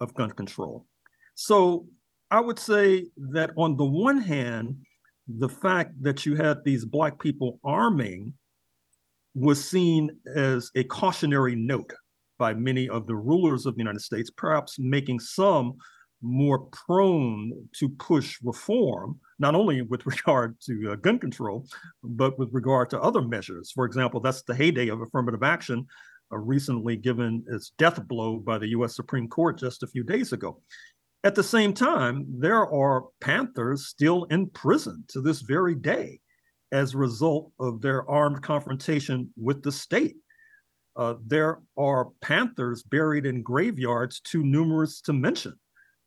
of 0.00 0.14
gun 0.14 0.30
control. 0.32 0.86
So 1.34 1.86
I 2.30 2.40
would 2.40 2.58
say 2.58 3.06
that 3.32 3.52
on 3.56 3.76
the 3.76 3.84
one 3.84 4.20
hand, 4.20 4.76
the 5.26 5.48
fact 5.48 5.92
that 6.02 6.26
you 6.26 6.36
had 6.36 6.62
these 6.64 6.84
black 6.84 7.18
people 7.18 7.58
arming 7.64 8.34
was 9.34 9.64
seen 9.64 10.10
as 10.34 10.70
a 10.74 10.84
cautionary 10.84 11.56
note 11.56 11.92
by 12.38 12.52
many 12.52 12.88
of 12.88 13.06
the 13.06 13.14
rulers 13.14 13.64
of 13.64 13.74
the 13.74 13.80
United 13.80 14.00
States, 14.00 14.30
perhaps 14.30 14.76
making 14.78 15.20
some 15.20 15.74
more 16.24 16.60
prone 16.60 17.52
to 17.74 17.88
push 17.88 18.38
reform, 18.42 19.20
not 19.38 19.54
only 19.54 19.82
with 19.82 20.06
regard 20.06 20.58
to 20.60 20.92
uh, 20.92 20.96
gun 20.96 21.18
control, 21.18 21.66
but 22.02 22.38
with 22.38 22.48
regard 22.52 22.90
to 22.90 23.00
other 23.00 23.22
measures. 23.22 23.70
For 23.72 23.84
example, 23.84 24.20
that's 24.20 24.42
the 24.42 24.54
heyday 24.54 24.88
of 24.88 25.00
affirmative 25.00 25.42
action, 25.42 25.86
uh, 26.32 26.38
recently 26.38 26.96
given 26.96 27.44
its 27.48 27.70
death 27.78 28.02
blow 28.08 28.38
by 28.38 28.58
the 28.58 28.68
US 28.68 28.96
Supreme 28.96 29.28
Court 29.28 29.58
just 29.58 29.82
a 29.82 29.86
few 29.86 30.02
days 30.02 30.32
ago. 30.32 30.60
At 31.22 31.34
the 31.34 31.42
same 31.42 31.72
time, 31.72 32.26
there 32.28 32.66
are 32.66 33.06
Panthers 33.20 33.86
still 33.86 34.24
in 34.24 34.48
prison 34.50 35.04
to 35.08 35.22
this 35.22 35.40
very 35.40 35.74
day 35.74 36.20
as 36.72 36.92
a 36.92 36.98
result 36.98 37.50
of 37.60 37.80
their 37.80 38.08
armed 38.10 38.42
confrontation 38.42 39.30
with 39.40 39.62
the 39.62 39.72
state. 39.72 40.16
Uh, 40.96 41.14
there 41.26 41.60
are 41.78 42.10
Panthers 42.20 42.82
buried 42.82 43.26
in 43.26 43.42
graveyards 43.42 44.20
too 44.20 44.42
numerous 44.44 45.00
to 45.02 45.12
mention, 45.12 45.54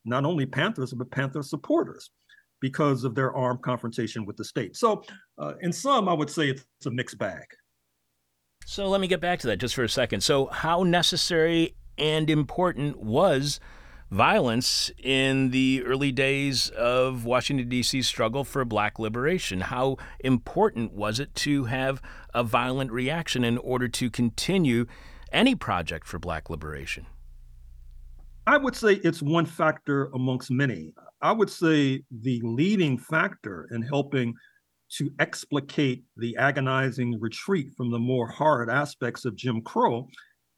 not 0.08 0.24
only 0.24 0.46
Panthers, 0.46 0.92
but 0.92 1.10
Panther 1.10 1.42
supporters 1.42 2.10
because 2.60 3.04
of 3.04 3.14
their 3.14 3.34
armed 3.34 3.62
confrontation 3.62 4.26
with 4.26 4.36
the 4.36 4.44
state. 4.44 4.76
So, 4.76 5.02
uh, 5.38 5.54
in 5.60 5.72
some, 5.72 6.08
I 6.08 6.12
would 6.12 6.30
say 6.30 6.48
it's 6.48 6.86
a 6.86 6.90
mixed 6.90 7.18
bag. 7.18 7.44
So, 8.66 8.88
let 8.88 9.00
me 9.00 9.06
get 9.06 9.20
back 9.20 9.38
to 9.40 9.46
that 9.48 9.58
just 9.58 9.74
for 9.74 9.84
a 9.84 9.88
second. 9.88 10.22
So, 10.22 10.46
how 10.46 10.82
necessary 10.82 11.76
and 11.96 12.28
important 12.30 13.00
was 13.00 13.60
violence 14.10 14.90
in 15.02 15.50
the 15.50 15.82
early 15.84 16.12
days 16.12 16.70
of 16.70 17.24
Washington, 17.24 17.68
D.C.'s 17.68 18.06
struggle 18.06 18.44
for 18.44 18.64
black 18.64 18.98
liberation. 18.98 19.60
How 19.62 19.96
important 20.20 20.92
was 20.92 21.20
it 21.20 21.34
to 21.36 21.64
have 21.64 22.00
a 22.32 22.42
violent 22.42 22.90
reaction 22.90 23.44
in 23.44 23.58
order 23.58 23.88
to 23.88 24.10
continue 24.10 24.86
any 25.30 25.54
project 25.54 26.06
for 26.06 26.18
black 26.18 26.48
liberation? 26.48 27.06
I 28.48 28.56
would 28.56 28.74
say 28.74 28.94
it's 29.04 29.20
one 29.20 29.44
factor 29.44 30.06
amongst 30.14 30.50
many. 30.50 30.94
I 31.20 31.32
would 31.32 31.50
say 31.50 32.02
the 32.22 32.40
leading 32.42 32.96
factor 32.96 33.68
in 33.72 33.82
helping 33.82 34.32
to 34.96 35.10
explicate 35.18 36.04
the 36.16 36.34
agonizing 36.38 37.20
retreat 37.20 37.74
from 37.76 37.90
the 37.90 37.98
more 37.98 38.26
hard 38.26 38.70
aspects 38.70 39.26
of 39.26 39.36
Jim 39.36 39.60
Crow 39.60 40.08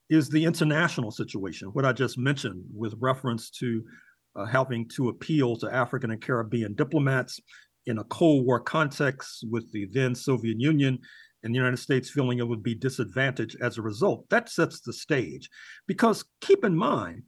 is 0.09 0.29
the 0.29 0.44
international 0.44 1.11
situation, 1.11 1.66
what 1.70 1.85
I 1.85 1.92
just 1.92 2.16
mentioned 2.16 2.62
with 2.72 2.94
reference 3.00 3.50
to 3.59 3.83
uh, 4.37 4.44
having 4.44 4.88
to 4.90 5.09
appeal 5.09 5.57
to 5.57 5.74
African 5.74 6.12
and 6.12 6.22
Caribbean 6.22 6.76
diplomats 6.76 7.40
in 7.87 7.98
a 7.98 8.05
Cold 8.05 8.46
War 8.46 8.61
context 8.61 9.44
with 9.50 9.70
the 9.72 9.88
then 9.92 10.14
Soviet 10.14 10.61
Union 10.61 10.96
and 11.42 11.53
the 11.53 11.59
United 11.59 11.79
States 11.79 12.09
feeling 12.09 12.38
it 12.38 12.46
would 12.46 12.62
be 12.62 12.74
disadvantaged 12.76 13.57
as 13.61 13.79
a 13.79 13.83
result. 13.83 14.29
That 14.31 14.48
sets 14.48 14.81
the 14.81 14.92
stage. 14.92 15.48
Because 15.88 16.24
keep 16.40 16.64
in 16.64 16.76
mind 16.76 17.24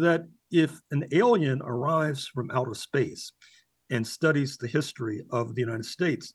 that 0.00 0.26
if 0.50 0.80
an 0.90 1.04
alien 1.12 1.60
arrives 1.64 2.26
from 2.26 2.50
outer 2.50 2.74
space 2.74 3.32
and 3.90 4.06
studies 4.06 4.56
the 4.56 4.68
history 4.68 5.22
of 5.30 5.54
the 5.54 5.60
United 5.60 5.84
States, 5.84 6.34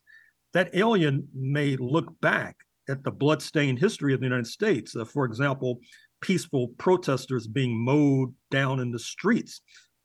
that 0.53 0.73
alien 0.73 1.27
may 1.33 1.75
look 1.77 2.19
back 2.21 2.55
at 2.89 3.03
the 3.03 3.11
bloodstained 3.11 3.79
history 3.79 4.13
of 4.13 4.19
the 4.19 4.25
United 4.25 4.47
States. 4.47 4.95
Uh, 4.95 5.05
for 5.05 5.25
example, 5.25 5.79
peaceful 6.21 6.69
protesters 6.77 7.47
being 7.47 7.75
mowed 7.75 8.33
down 8.51 8.79
in 8.79 8.91
the 8.91 8.99
streets, 8.99 9.61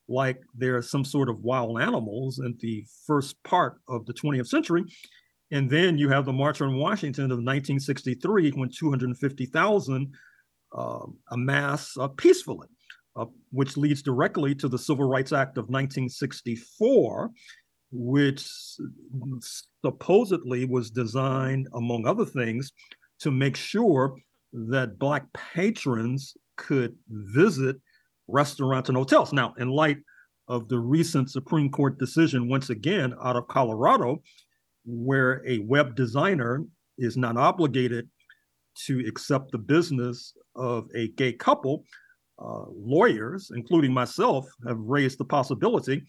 like 0.09 0.41
they're 0.55 0.83
some 0.83 1.05
sort 1.05 1.29
of 1.29 1.41
wild 1.41 1.81
animals 1.81 2.41
in 2.41 2.57
the 2.61 2.85
first 3.07 3.41
part 3.45 3.81
of 3.89 4.07
the 4.07 4.15
20th 4.15 4.49
century. 4.49 4.85
And 5.53 5.69
then 5.69 5.99
you 5.99 6.09
have 6.09 6.27
the 6.27 6.33
March 6.33 6.61
on 6.61 6.77
Washington 6.77 7.25
of 7.25 7.39
1963 7.39 8.51
when 8.53 8.69
250,000 8.69 10.15
uh, 10.73 11.07
amass 11.31 11.97
uh, 11.99 12.09
peacefully, 12.09 12.69
uh, 13.17 13.27
which 13.51 13.77
leads 13.77 14.03
directly 14.03 14.55
to 14.55 14.69
the 14.69 14.79
Civil 14.79 15.09
Rights 15.09 15.33
Act 15.33 15.59
of 15.59 15.65
1964, 15.65 17.31
which 17.93 18.47
supposedly 19.83 20.65
was 20.65 20.91
designed, 20.91 21.69
among 21.75 22.07
other 22.07 22.25
things, 22.25 22.73
to 23.21 23.31
make 23.31 23.57
sure 23.57 24.17
that 24.53 24.99
Black 24.99 25.25
patrons 25.33 26.37
could 26.57 26.95
visit 27.09 27.77
restaurants 28.29 28.89
and 28.89 28.97
hotels. 28.97 29.33
Now, 29.33 29.55
in 29.59 29.69
light 29.69 29.99
of 30.49 30.69
the 30.69 30.79
recent 30.79 31.31
Supreme 31.31 31.71
Court 31.71 31.99
decision, 31.99 32.49
once 32.49 32.71
again 32.71 33.15
out 33.23 33.37
of 33.37 33.49
Colorado, 33.49 34.23
where 34.85 35.43
a 35.47 35.59
web 35.61 35.95
designer 35.95 36.65
is 36.99 37.17
not 37.17 37.37
obligated 37.37 38.09
to 38.87 39.01
accept 39.07 39.53
the 39.53 39.59
business 39.59 40.35
of 40.57 40.89
a 40.95 41.09
gay 41.09 41.33
couple, 41.33 41.85
uh, 42.41 42.65
lawyers, 42.75 43.51
including 43.55 43.93
myself, 43.93 44.47
have 44.67 44.79
raised 44.79 45.19
the 45.19 45.25
possibility 45.25 46.03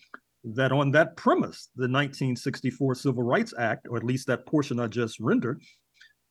that 0.43 0.71
on 0.71 0.91
that 0.91 1.15
premise, 1.17 1.69
the 1.75 1.83
1964 1.83 2.95
Civil 2.95 3.23
Rights 3.23 3.53
Act, 3.57 3.87
or 3.89 3.97
at 3.97 4.03
least 4.03 4.27
that 4.27 4.45
portion 4.45 4.79
I 4.79 4.87
just 4.87 5.19
rendered, 5.19 5.61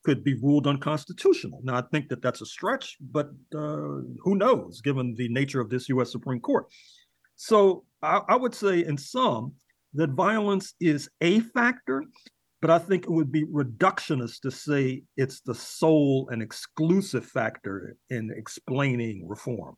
could 0.04 0.24
be 0.24 0.34
ruled 0.34 0.66
unconstitutional. 0.66 1.60
Now, 1.62 1.76
I 1.76 1.82
think 1.92 2.08
that 2.08 2.22
that's 2.22 2.40
a 2.40 2.46
stretch, 2.46 2.96
but 3.12 3.30
uh, 3.54 4.00
who 4.22 4.34
knows, 4.34 4.80
given 4.80 5.14
the 5.14 5.28
nature 5.28 5.60
of 5.60 5.70
this 5.70 5.88
U.S. 5.90 6.10
Supreme 6.10 6.40
Court. 6.40 6.66
So 7.36 7.84
I, 8.02 8.20
I 8.28 8.36
would 8.36 8.54
say, 8.54 8.84
in 8.84 8.96
sum, 8.96 9.52
that 9.94 10.10
violence 10.10 10.74
is 10.80 11.08
a 11.20 11.40
factor, 11.40 12.04
but 12.60 12.70
I 12.70 12.78
think 12.78 13.04
it 13.04 13.10
would 13.10 13.32
be 13.32 13.44
reductionist 13.44 14.40
to 14.40 14.50
say 14.50 15.02
it's 15.16 15.40
the 15.40 15.54
sole 15.54 16.28
and 16.30 16.42
exclusive 16.42 17.26
factor 17.26 17.96
in 18.08 18.30
explaining 18.36 19.26
reform. 19.28 19.76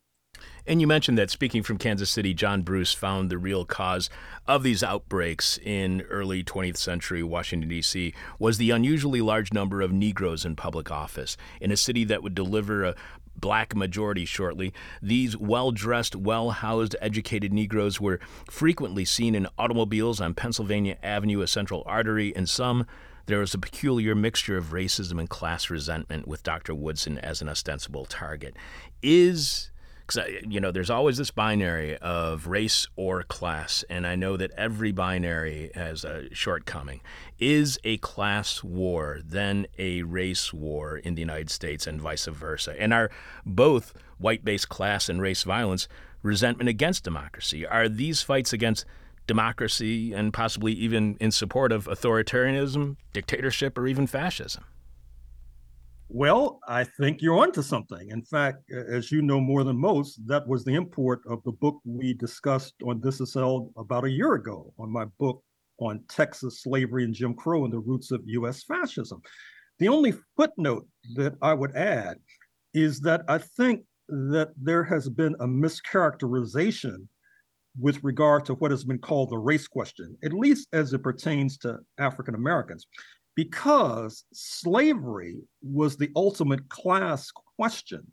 And 0.65 0.79
you 0.79 0.87
mentioned 0.87 1.17
that 1.17 1.29
speaking 1.29 1.61
from 1.61 1.77
Kansas 1.77 2.09
City, 2.09 2.33
John 2.33 2.61
Bruce 2.61 2.93
found 2.93 3.29
the 3.29 3.37
real 3.37 3.65
cause 3.65 4.09
of 4.47 4.63
these 4.63 4.81
outbreaks 4.81 5.59
in 5.61 6.01
early 6.03 6.43
20th 6.43 6.77
century 6.77 7.21
Washington, 7.21 7.69
D.C., 7.69 8.13
was 8.39 8.57
the 8.57 8.71
unusually 8.71 9.21
large 9.21 9.51
number 9.51 9.81
of 9.81 9.91
Negroes 9.91 10.45
in 10.45 10.55
public 10.55 10.89
office. 10.89 11.35
In 11.59 11.71
a 11.71 11.77
city 11.77 12.05
that 12.05 12.23
would 12.23 12.33
deliver 12.33 12.85
a 12.85 12.95
black 13.35 13.75
majority 13.75 14.23
shortly, 14.23 14.73
these 15.01 15.35
well 15.35 15.71
dressed, 15.71 16.15
well 16.15 16.51
housed, 16.51 16.95
educated 17.01 17.51
Negroes 17.51 17.99
were 17.99 18.19
frequently 18.49 19.03
seen 19.03 19.35
in 19.35 19.47
automobiles 19.57 20.21
on 20.21 20.33
Pennsylvania 20.33 20.97
Avenue, 21.03 21.41
a 21.41 21.47
central 21.47 21.83
artery, 21.85 22.33
and 22.35 22.47
some 22.47 22.85
there 23.25 23.39
was 23.39 23.53
a 23.53 23.59
peculiar 23.59 24.15
mixture 24.15 24.57
of 24.57 24.71
racism 24.71 25.17
and 25.17 25.29
class 25.29 25.69
resentment 25.69 26.27
with 26.27 26.43
Dr. 26.43 26.75
Woodson 26.75 27.17
as 27.17 27.41
an 27.41 27.47
ostensible 27.47 28.05
target. 28.05 28.55
Is 29.01 29.71
because 30.05 30.29
you 30.47 30.59
know 30.59 30.71
there's 30.71 30.89
always 30.89 31.17
this 31.17 31.31
binary 31.31 31.97
of 31.97 32.47
race 32.47 32.87
or 32.95 33.23
class 33.23 33.83
and 33.89 34.05
i 34.05 34.15
know 34.15 34.35
that 34.37 34.51
every 34.57 34.91
binary 34.91 35.71
has 35.75 36.03
a 36.03 36.33
shortcoming. 36.33 37.01
Is 37.39 37.79
a 37.83 37.97
class 37.97 38.63
war 38.63 39.19
then 39.23 39.67
a 39.77 40.03
race 40.03 40.53
war 40.53 40.97
in 40.97 41.15
the 41.15 41.21
united 41.21 41.49
states 41.49 41.87
and 41.87 42.01
vice 42.01 42.25
versa? 42.25 42.75
And 42.79 42.93
are 42.93 43.09
both 43.45 43.93
white-based 44.17 44.69
class 44.69 45.09
and 45.09 45.21
race 45.21 45.43
violence 45.43 45.87
resentment 46.21 46.69
against 46.69 47.03
democracy? 47.03 47.65
Are 47.65 47.89
these 47.89 48.21
fights 48.21 48.53
against 48.53 48.85
democracy 49.27 50.13
and 50.13 50.33
possibly 50.33 50.73
even 50.73 51.17
in 51.19 51.31
support 51.31 51.71
of 51.71 51.85
authoritarianism 51.85 52.97
dictatorship 53.13 53.77
or 53.77 53.87
even 53.87 54.05
fascism 54.07 54.65
well, 56.13 56.59
I 56.67 56.83
think 56.83 57.23
you're 57.23 57.39
onto 57.39 57.63
something. 57.63 58.09
In 58.11 58.21
fact, 58.21 58.69
as 58.71 59.11
you 59.11 59.23
know 59.23 59.41
more 59.41 59.63
than 59.63 59.79
most, 59.79 60.19
that 60.27 60.47
was 60.47 60.63
the 60.63 60.75
import 60.75 61.21
of 61.27 61.41
the 61.43 61.53
book 61.53 61.81
we 61.85 62.13
discussed 62.13 62.75
on 62.85 63.01
This 63.01 63.19
Is 63.19 63.35
about 63.35 64.05
a 64.05 64.11
year 64.11 64.35
ago 64.35 64.71
on 64.77 64.91
my 64.91 65.05
book 65.17 65.43
on 65.79 66.03
Texas 66.07 66.61
slavery 66.61 67.03
and 67.03 67.15
Jim 67.15 67.33
Crow 67.33 67.63
and 67.63 67.73
the 67.73 67.79
roots 67.79 68.11
of 68.11 68.21
US 68.27 68.63
fascism. 68.63 69.23
The 69.79 69.87
only 69.87 70.13
footnote 70.37 70.87
that 71.15 71.33
I 71.41 71.55
would 71.55 71.75
add 71.75 72.17
is 72.75 72.99
that 73.01 73.23
I 73.27 73.39
think 73.39 73.81
that 74.07 74.51
there 74.55 74.83
has 74.83 75.09
been 75.09 75.33
a 75.39 75.47
mischaracterization 75.47 77.07
with 77.79 78.03
regard 78.03 78.45
to 78.45 78.53
what 78.53 78.69
has 78.69 78.83
been 78.83 78.99
called 78.99 79.31
the 79.31 79.39
race 79.39 79.67
question, 79.67 80.15
at 80.23 80.31
least 80.31 80.67
as 80.73 80.93
it 80.93 81.01
pertains 81.01 81.57
to 81.57 81.79
African 81.97 82.35
Americans 82.35 82.85
because 83.35 84.25
slavery 84.33 85.37
was 85.61 85.97
the 85.97 86.09
ultimate 86.15 86.67
class 86.69 87.31
question. 87.57 88.05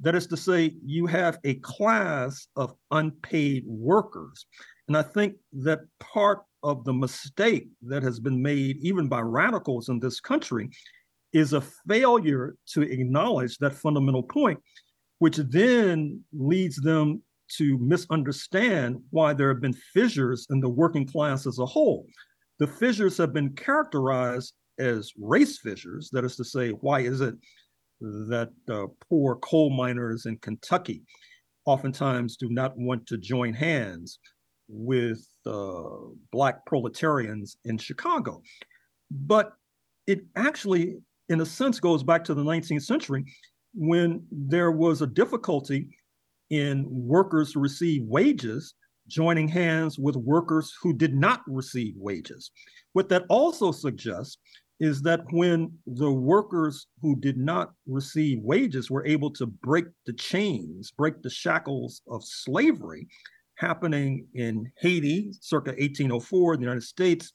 That 0.00 0.14
is 0.14 0.26
to 0.28 0.36
say, 0.36 0.74
you 0.84 1.06
have 1.06 1.38
a 1.44 1.54
class 1.54 2.46
of 2.54 2.74
unpaid 2.90 3.64
workers. 3.66 4.46
And 4.86 4.96
I 4.96 5.02
think 5.02 5.34
that 5.54 5.80
part 5.98 6.42
of 6.62 6.84
the 6.84 6.92
mistake 6.92 7.68
that 7.82 8.02
has 8.02 8.20
been 8.20 8.40
made, 8.40 8.78
even 8.78 9.08
by 9.08 9.20
radicals 9.20 9.88
in 9.88 9.98
this 9.98 10.20
country, 10.20 10.70
is 11.32 11.52
a 11.52 11.62
failure 11.88 12.56
to 12.66 12.82
acknowledge 12.82 13.58
that 13.58 13.74
fundamental 13.74 14.22
point, 14.22 14.60
which 15.18 15.36
then 15.36 16.22
leads 16.32 16.76
them 16.76 17.22
to 17.56 17.78
misunderstand 17.78 19.00
why 19.10 19.32
there 19.32 19.48
have 19.48 19.60
been 19.60 19.76
fissures 19.94 20.46
in 20.50 20.60
the 20.60 20.68
working 20.68 21.06
class 21.06 21.46
as 21.46 21.58
a 21.58 21.66
whole. 21.66 22.06
The 22.58 22.66
fissures 22.66 23.16
have 23.18 23.32
been 23.32 23.54
characterized 23.54 24.54
as 24.78 25.12
race 25.18 25.58
fissures. 25.58 26.10
That 26.12 26.24
is 26.24 26.36
to 26.36 26.44
say, 26.44 26.70
why 26.70 27.00
is 27.00 27.20
it 27.20 27.34
that 28.00 28.50
uh, 28.70 28.86
poor 29.08 29.36
coal 29.36 29.70
miners 29.70 30.26
in 30.26 30.36
Kentucky 30.38 31.02
oftentimes 31.64 32.36
do 32.36 32.48
not 32.48 32.76
want 32.76 33.06
to 33.06 33.18
join 33.18 33.52
hands 33.52 34.18
with 34.68 35.26
uh, 35.46 35.82
Black 36.32 36.64
proletarians 36.66 37.56
in 37.64 37.78
Chicago? 37.78 38.42
But 39.10 39.52
it 40.06 40.20
actually, 40.36 40.98
in 41.28 41.40
a 41.40 41.46
sense, 41.46 41.80
goes 41.80 42.02
back 42.02 42.24
to 42.24 42.34
the 42.34 42.44
19th 42.44 42.82
century 42.82 43.24
when 43.74 44.24
there 44.30 44.70
was 44.70 45.02
a 45.02 45.06
difficulty 45.06 45.88
in 46.50 46.86
workers 46.88 47.52
who 47.52 47.60
receive 47.60 48.02
wages 48.04 48.74
joining 49.08 49.48
hands 49.48 49.98
with 49.98 50.16
workers 50.16 50.74
who 50.82 50.92
did 50.92 51.14
not 51.14 51.40
receive 51.46 51.94
wages. 51.96 52.50
What 52.92 53.08
that 53.08 53.24
also 53.28 53.72
suggests 53.72 54.38
is 54.80 55.02
that 55.02 55.20
when 55.30 55.72
the 55.86 56.10
workers 56.10 56.86
who 57.02 57.16
did 57.16 57.36
not 57.36 57.72
receive 57.86 58.38
wages 58.42 58.90
were 58.90 59.06
able 59.06 59.30
to 59.32 59.46
break 59.46 59.86
the 60.06 60.12
chains, 60.12 60.92
break 60.92 61.20
the 61.22 61.30
shackles 61.30 62.02
of 62.08 62.22
slavery 62.24 63.08
happening 63.56 64.26
in 64.34 64.70
Haiti 64.78 65.32
circa 65.40 65.70
1804, 65.70 66.54
in 66.54 66.60
the 66.60 66.64
United 66.64 66.84
States 66.84 67.32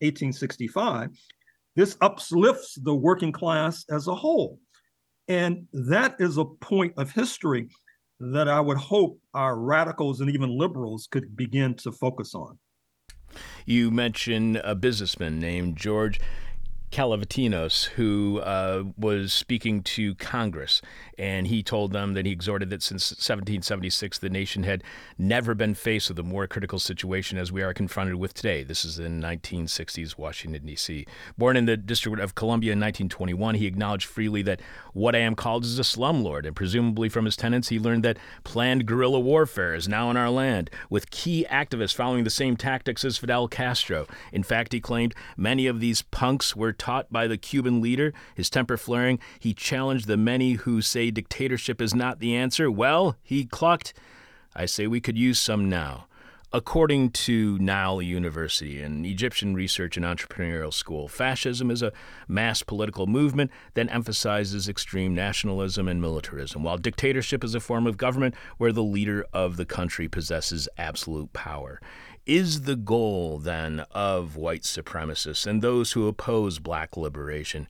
1865, 0.00 1.10
this 1.76 1.96
uplifts 2.00 2.74
the 2.82 2.94
working 2.94 3.30
class 3.30 3.84
as 3.90 4.08
a 4.08 4.14
whole. 4.14 4.58
And 5.28 5.68
that 5.72 6.16
is 6.18 6.38
a 6.38 6.44
point 6.44 6.94
of 6.96 7.12
history 7.12 7.68
that 8.18 8.48
I 8.48 8.60
would 8.60 8.76
hope 8.76 9.18
our 9.32 9.56
radicals 9.56 10.20
and 10.20 10.30
even 10.30 10.58
liberals 10.58 11.06
could 11.10 11.36
begin 11.36 11.74
to 11.76 11.92
focus 11.92 12.34
on. 12.34 12.58
You 13.64 13.92
mentioned 13.92 14.60
a 14.64 14.74
businessman 14.74 15.38
named 15.38 15.76
George 15.76 16.20
Calavatinos, 16.90 17.84
who 17.90 18.40
uh, 18.40 18.82
was 18.98 19.32
speaking 19.32 19.82
to 19.82 20.16
Congress, 20.16 20.82
and 21.16 21.46
he 21.46 21.62
told 21.62 21.92
them 21.92 22.14
that 22.14 22.26
he 22.26 22.32
exhorted 22.32 22.68
that 22.70 22.82
since 22.82 23.10
1776 23.12 24.18
the 24.18 24.28
nation 24.28 24.64
had 24.64 24.82
never 25.16 25.54
been 25.54 25.74
faced 25.74 26.08
with 26.08 26.18
a 26.18 26.24
more 26.24 26.48
critical 26.48 26.80
situation 26.80 27.38
as 27.38 27.52
we 27.52 27.62
are 27.62 27.72
confronted 27.72 28.16
with 28.16 28.34
today. 28.34 28.64
This 28.64 28.84
is 28.84 28.98
in 28.98 29.20
1960s 29.20 30.18
Washington, 30.18 30.66
D.C. 30.66 31.06
Born 31.38 31.56
in 31.56 31.66
the 31.66 31.76
District 31.76 32.18
of 32.18 32.34
Columbia 32.34 32.72
in 32.72 32.80
1921, 32.80 33.54
he 33.54 33.66
acknowledged 33.66 34.06
freely 34.06 34.42
that 34.42 34.60
what 34.92 35.14
I 35.14 35.20
am 35.20 35.36
called 35.36 35.64
is 35.64 35.78
a 35.78 35.82
slumlord, 35.82 36.44
and 36.44 36.56
presumably 36.56 37.08
from 37.08 37.24
his 37.24 37.36
tenants, 37.36 37.68
he 37.68 37.78
learned 37.78 38.04
that 38.04 38.18
planned 38.42 38.86
guerrilla 38.86 39.20
warfare 39.20 39.74
is 39.74 39.86
now 39.86 40.10
in 40.10 40.16
our 40.16 40.30
land, 40.30 40.70
with 40.88 41.12
key 41.12 41.46
activists 41.48 41.94
following 41.94 42.24
the 42.24 42.30
same 42.30 42.56
tactics 42.56 43.04
as 43.04 43.16
Fidel 43.16 43.46
Castro. 43.46 44.08
In 44.32 44.42
fact, 44.42 44.72
he 44.72 44.80
claimed 44.80 45.14
many 45.36 45.68
of 45.68 45.78
these 45.78 46.02
punks 46.02 46.56
were 46.56 46.72
taught 46.80 47.12
by 47.12 47.28
the 47.28 47.36
Cuban 47.36 47.82
leader. 47.82 48.12
His 48.34 48.48
temper 48.48 48.78
flaring, 48.78 49.20
he 49.38 49.52
challenged 49.52 50.06
the 50.06 50.16
many 50.16 50.54
who 50.54 50.80
say 50.80 51.10
dictatorship 51.10 51.80
is 51.80 51.94
not 51.94 52.18
the 52.18 52.34
answer. 52.34 52.70
Well, 52.70 53.16
he 53.22 53.44
clucked, 53.44 53.92
I 54.56 54.64
say 54.64 54.86
we 54.86 55.00
could 55.00 55.18
use 55.18 55.38
some 55.38 55.68
now. 55.68 56.06
According 56.52 57.10
to 57.10 57.58
Nile 57.58 58.02
University, 58.02 58.82
an 58.82 59.04
Egyptian 59.04 59.54
research 59.54 59.96
and 59.96 60.04
entrepreneurial 60.04 60.74
school, 60.74 61.06
fascism 61.06 61.70
is 61.70 61.80
a 61.80 61.92
mass 62.26 62.64
political 62.64 63.06
movement 63.06 63.52
that 63.74 63.88
emphasizes 63.88 64.68
extreme 64.68 65.14
nationalism 65.14 65.86
and 65.86 66.00
militarism, 66.00 66.64
while 66.64 66.76
dictatorship 66.76 67.44
is 67.44 67.54
a 67.54 67.60
form 67.60 67.86
of 67.86 67.96
government 67.96 68.34
where 68.58 68.72
the 68.72 68.82
leader 68.82 69.24
of 69.32 69.58
the 69.58 69.64
country 69.64 70.08
possesses 70.08 70.68
absolute 70.76 71.32
power. 71.32 71.80
Is 72.26 72.62
the 72.62 72.76
goal, 72.76 73.38
then, 73.38 73.80
of 73.90 74.36
white 74.36 74.62
supremacists 74.62 75.46
and 75.46 75.62
those 75.62 75.92
who 75.92 76.06
oppose 76.06 76.58
black 76.58 76.96
liberation 76.96 77.66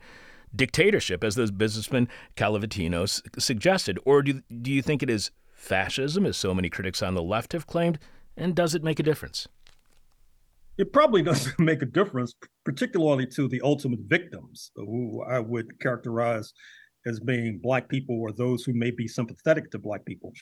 dictatorship, 0.54 1.22
as 1.22 1.34
the 1.36 1.50
businessman 1.52 2.08
Calavatino 2.36 3.40
suggested? 3.40 3.98
Or 4.04 4.22
do, 4.22 4.42
do 4.62 4.70
you 4.70 4.82
think 4.82 5.02
it 5.02 5.10
is 5.10 5.30
fascism, 5.54 6.26
as 6.26 6.36
so 6.36 6.54
many 6.54 6.68
critics 6.68 7.02
on 7.02 7.14
the 7.14 7.22
left 7.22 7.52
have 7.52 7.66
claimed? 7.66 7.98
And 8.36 8.54
does 8.54 8.74
it 8.74 8.82
make 8.82 8.98
a 8.98 9.04
difference? 9.04 9.46
It 10.78 10.92
probably 10.92 11.22
doesn't 11.30 11.58
make 11.58 11.82
a 11.82 11.86
difference, 11.86 12.34
particularly 12.64 13.26
to 13.28 13.48
the 13.48 13.60
ultimate 13.62 14.00
victims, 14.06 14.72
who 14.74 15.22
I 15.22 15.38
would 15.38 15.80
characterize 15.80 16.52
as 17.06 17.20
being 17.20 17.60
Black 17.62 17.88
people 17.88 18.20
or 18.20 18.32
those 18.32 18.64
who 18.64 18.74
may 18.74 18.90
be 18.90 19.08
sympathetic 19.08 19.70
to 19.70 19.78
Black 19.78 20.04
people. 20.04 20.32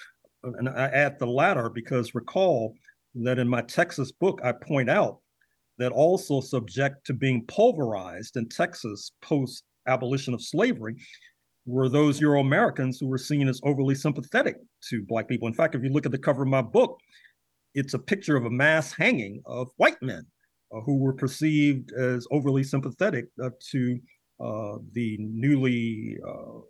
And 0.43 0.69
I 0.69 0.87
add 0.87 1.19
the 1.19 1.27
latter 1.27 1.69
because 1.69 2.15
recall 2.15 2.75
that 3.25 3.39
in 3.39 3.49
my 3.49 3.63
Texas 3.63 4.13
book, 4.13 4.41
I 4.43 4.53
point 4.53 4.91
out 4.91 5.21
that 5.79 5.93
also 5.93 6.41
subject 6.41 7.07
to 7.07 7.15
being 7.15 7.45
pulverized 7.47 8.37
in 8.37 8.49
Texas 8.49 9.13
post 9.23 9.65
abolition 9.87 10.35
of 10.35 10.43
slavery 10.43 10.97
were 11.67 11.89
those 11.89 12.21
Euro 12.21 12.41
Americans 12.41 12.99
who 12.99 13.07
were 13.07 13.19
seen 13.19 13.49
as 13.49 13.61
overly 13.63 13.95
sympathetic 13.95 14.57
to 14.89 15.03
Black 15.03 15.29
people. 15.29 15.49
In 15.49 15.55
fact, 15.55 15.75
if 15.75 15.83
you 15.83 15.91
look 15.91 16.07
at 16.07 16.13
the 16.13 16.19
cover 16.19 16.43
of 16.43 16.49
my 16.49 16.63
book, 16.63 16.99
it's 17.75 17.95
a 17.95 17.99
picture 17.99 18.37
of 18.37 18.47
a 18.47 18.51
mass 18.51 18.93
hanging 18.93 19.43
of 19.47 19.69
white 19.77 20.03
men 20.03 20.27
uh, 20.75 20.81
who 20.81 20.97
were 20.97 21.13
perceived 21.13 21.93
as 21.93 22.27
overly 22.31 22.65
sympathetic 22.65 23.27
uh, 23.43 23.51
to 23.71 23.99
uh, 24.41 24.79
the 24.93 25.17
newly 25.21 26.17
uh, 26.27 26.61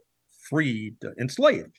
freed 0.48 0.96
enslaved. 1.20 1.70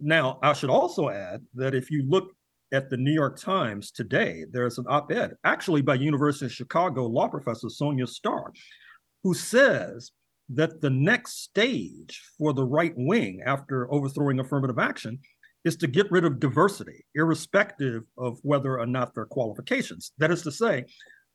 Now, 0.00 0.38
I 0.42 0.52
should 0.52 0.70
also 0.70 1.08
add 1.08 1.42
that 1.54 1.74
if 1.74 1.90
you 1.90 2.04
look 2.08 2.32
at 2.72 2.88
the 2.88 2.96
New 2.96 3.12
York 3.12 3.38
Times 3.38 3.90
today, 3.90 4.44
there's 4.50 4.78
an 4.78 4.86
op-ed, 4.88 5.34
actually 5.44 5.82
by 5.82 5.94
University 5.94 6.46
of 6.46 6.52
Chicago 6.52 7.06
law 7.06 7.28
professor 7.28 7.68
Sonja 7.68 8.08
Starr, 8.08 8.52
who 9.22 9.34
says 9.34 10.10
that 10.48 10.80
the 10.80 10.90
next 10.90 11.42
stage 11.42 12.22
for 12.38 12.52
the 12.52 12.64
right 12.64 12.94
wing 12.96 13.40
after 13.44 13.92
overthrowing 13.92 14.40
affirmative 14.40 14.78
action 14.78 15.18
is 15.64 15.76
to 15.76 15.86
get 15.86 16.10
rid 16.10 16.24
of 16.24 16.40
diversity, 16.40 17.04
irrespective 17.14 18.02
of 18.18 18.38
whether 18.42 18.80
or 18.80 18.86
not 18.86 19.14
their 19.14 19.26
qualifications. 19.26 20.12
That 20.18 20.30
is 20.30 20.42
to 20.42 20.50
say, 20.50 20.86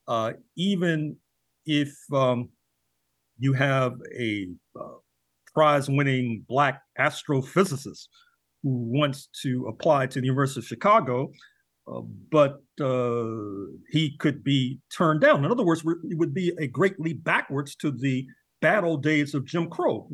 uh, 0.08 0.34
even 0.58 1.15
if 1.65 1.95
um, 2.13 2.50
you 3.39 3.54
have 3.54 3.93
a 4.17 4.50
uh, 4.78 4.95
prize 5.54 5.89
winning 5.89 6.45
Black 6.47 6.82
astrophysicist 7.00 8.08
who 8.68 9.00
wants 9.00 9.30
to 9.44 9.68
apply 9.68 10.08
to 10.08 10.20
the 10.20 10.26
University 10.26 10.60
of 10.60 10.66
Chicago, 10.66 11.32
uh, 11.88 12.02
but 12.32 12.58
uh, 12.82 13.26
he 13.90 14.16
could 14.20 14.44
be 14.44 14.80
turned 14.96 15.22
down. 15.22 15.46
In 15.46 15.52
other 15.52 15.64
words, 15.64 15.84
it 15.86 16.18
would 16.18 16.34
be 16.34 16.52
a 16.60 16.68
great 16.68 17.00
leap 17.00 17.24
backwards 17.24 17.76
to 17.78 17.92
the 17.92 18.26
bad 18.62 18.84
old 18.84 19.04
days 19.04 19.34
of 19.34 19.46
Jim 19.46 19.70
Crow, 19.70 20.08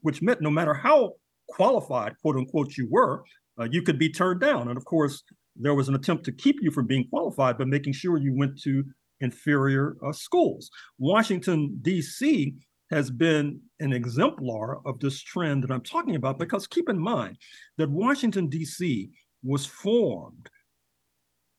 which 0.00 0.22
meant 0.22 0.40
no 0.40 0.50
matter 0.50 0.72
how 0.72 1.12
qualified, 1.48 2.14
quote 2.22 2.36
unquote, 2.36 2.76
you 2.78 2.88
were, 2.90 3.22
uh, 3.60 3.68
you 3.70 3.82
could 3.82 3.98
be 3.98 4.10
turned 4.10 4.40
down. 4.40 4.68
And 4.68 4.78
of 4.78 4.84
course, 4.84 5.22
there 5.56 5.74
was 5.74 5.88
an 5.88 5.94
attempt 5.94 6.24
to 6.24 6.32
keep 6.32 6.56
you 6.62 6.70
from 6.70 6.86
being 6.86 7.06
qualified 7.10 7.58
by 7.58 7.64
making 7.64 7.92
sure 7.92 8.16
you 8.16 8.34
went 8.34 8.58
to 8.62 8.84
inferior 9.20 9.96
uh, 10.06 10.12
schools. 10.12 10.70
Washington, 10.98 11.78
D.C. 11.82 12.54
has 12.90 13.10
been 13.10 13.60
an 13.78 13.92
exemplar 13.92 14.80
of 14.84 14.98
this 14.98 15.20
trend 15.20 15.62
that 15.62 15.70
I'm 15.70 15.82
talking 15.82 16.16
about 16.16 16.38
because 16.38 16.66
keep 16.66 16.88
in 16.88 16.98
mind 16.98 17.36
that 17.78 17.90
Washington, 17.90 18.48
D.C. 18.48 19.10
was 19.42 19.64
formed 19.64 20.50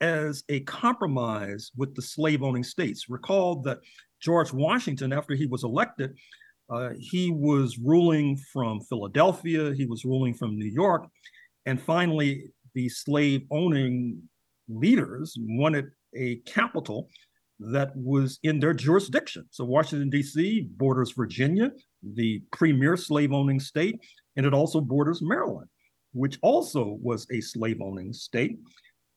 as 0.02 0.44
a 0.50 0.60
compromise 0.62 1.72
with 1.78 1.96
the 1.96 2.02
slave 2.02 2.44
owning 2.44 2.63
states. 2.63 3.10
Recall 3.10 3.62
that 3.62 3.80
George 4.22 4.52
Washington, 4.52 5.13
after 5.13 5.36
he 5.36 5.46
was 5.46 5.63
elected, 5.63 6.17
uh, 6.70 6.89
he 6.98 7.32
was 7.32 7.78
ruling 7.78 8.38
from 8.52 8.82
Philadelphia, 8.82 9.74
he 9.74 9.86
was 9.86 10.06
ruling 10.06 10.34
from 10.34 10.58
New 10.58 10.70
York, 10.72 11.08
and 11.65 11.82
finally, 11.82 12.46
the 12.74 12.89
slave 12.89 13.44
owning 13.52 14.22
leaders 14.70 15.36
wanted 15.39 15.86
a 16.15 16.38
capital 16.46 17.10
that 17.62 17.95
was 17.95 18.39
in 18.43 18.60
their 18.60 18.74
jurisdiction. 18.74 19.45
So 19.52 19.63
Washington, 19.65 20.10
D.C. 20.10 20.67
borders 20.78 21.12
Virginia, 21.12 21.71
the 22.02 22.41
premier 22.52 22.97
slave 22.97 23.32
owning 23.32 23.60
state, 23.60 24.00
and 24.36 24.45
it 24.45 24.54
also 24.54 24.82
borders 24.82 25.21
Maryland, 25.21 25.69
which 26.13 26.39
also 26.41 26.97
was 27.02 27.28
a 27.32 27.39
slave 27.41 27.80
owning 27.82 28.13
state. 28.13 28.58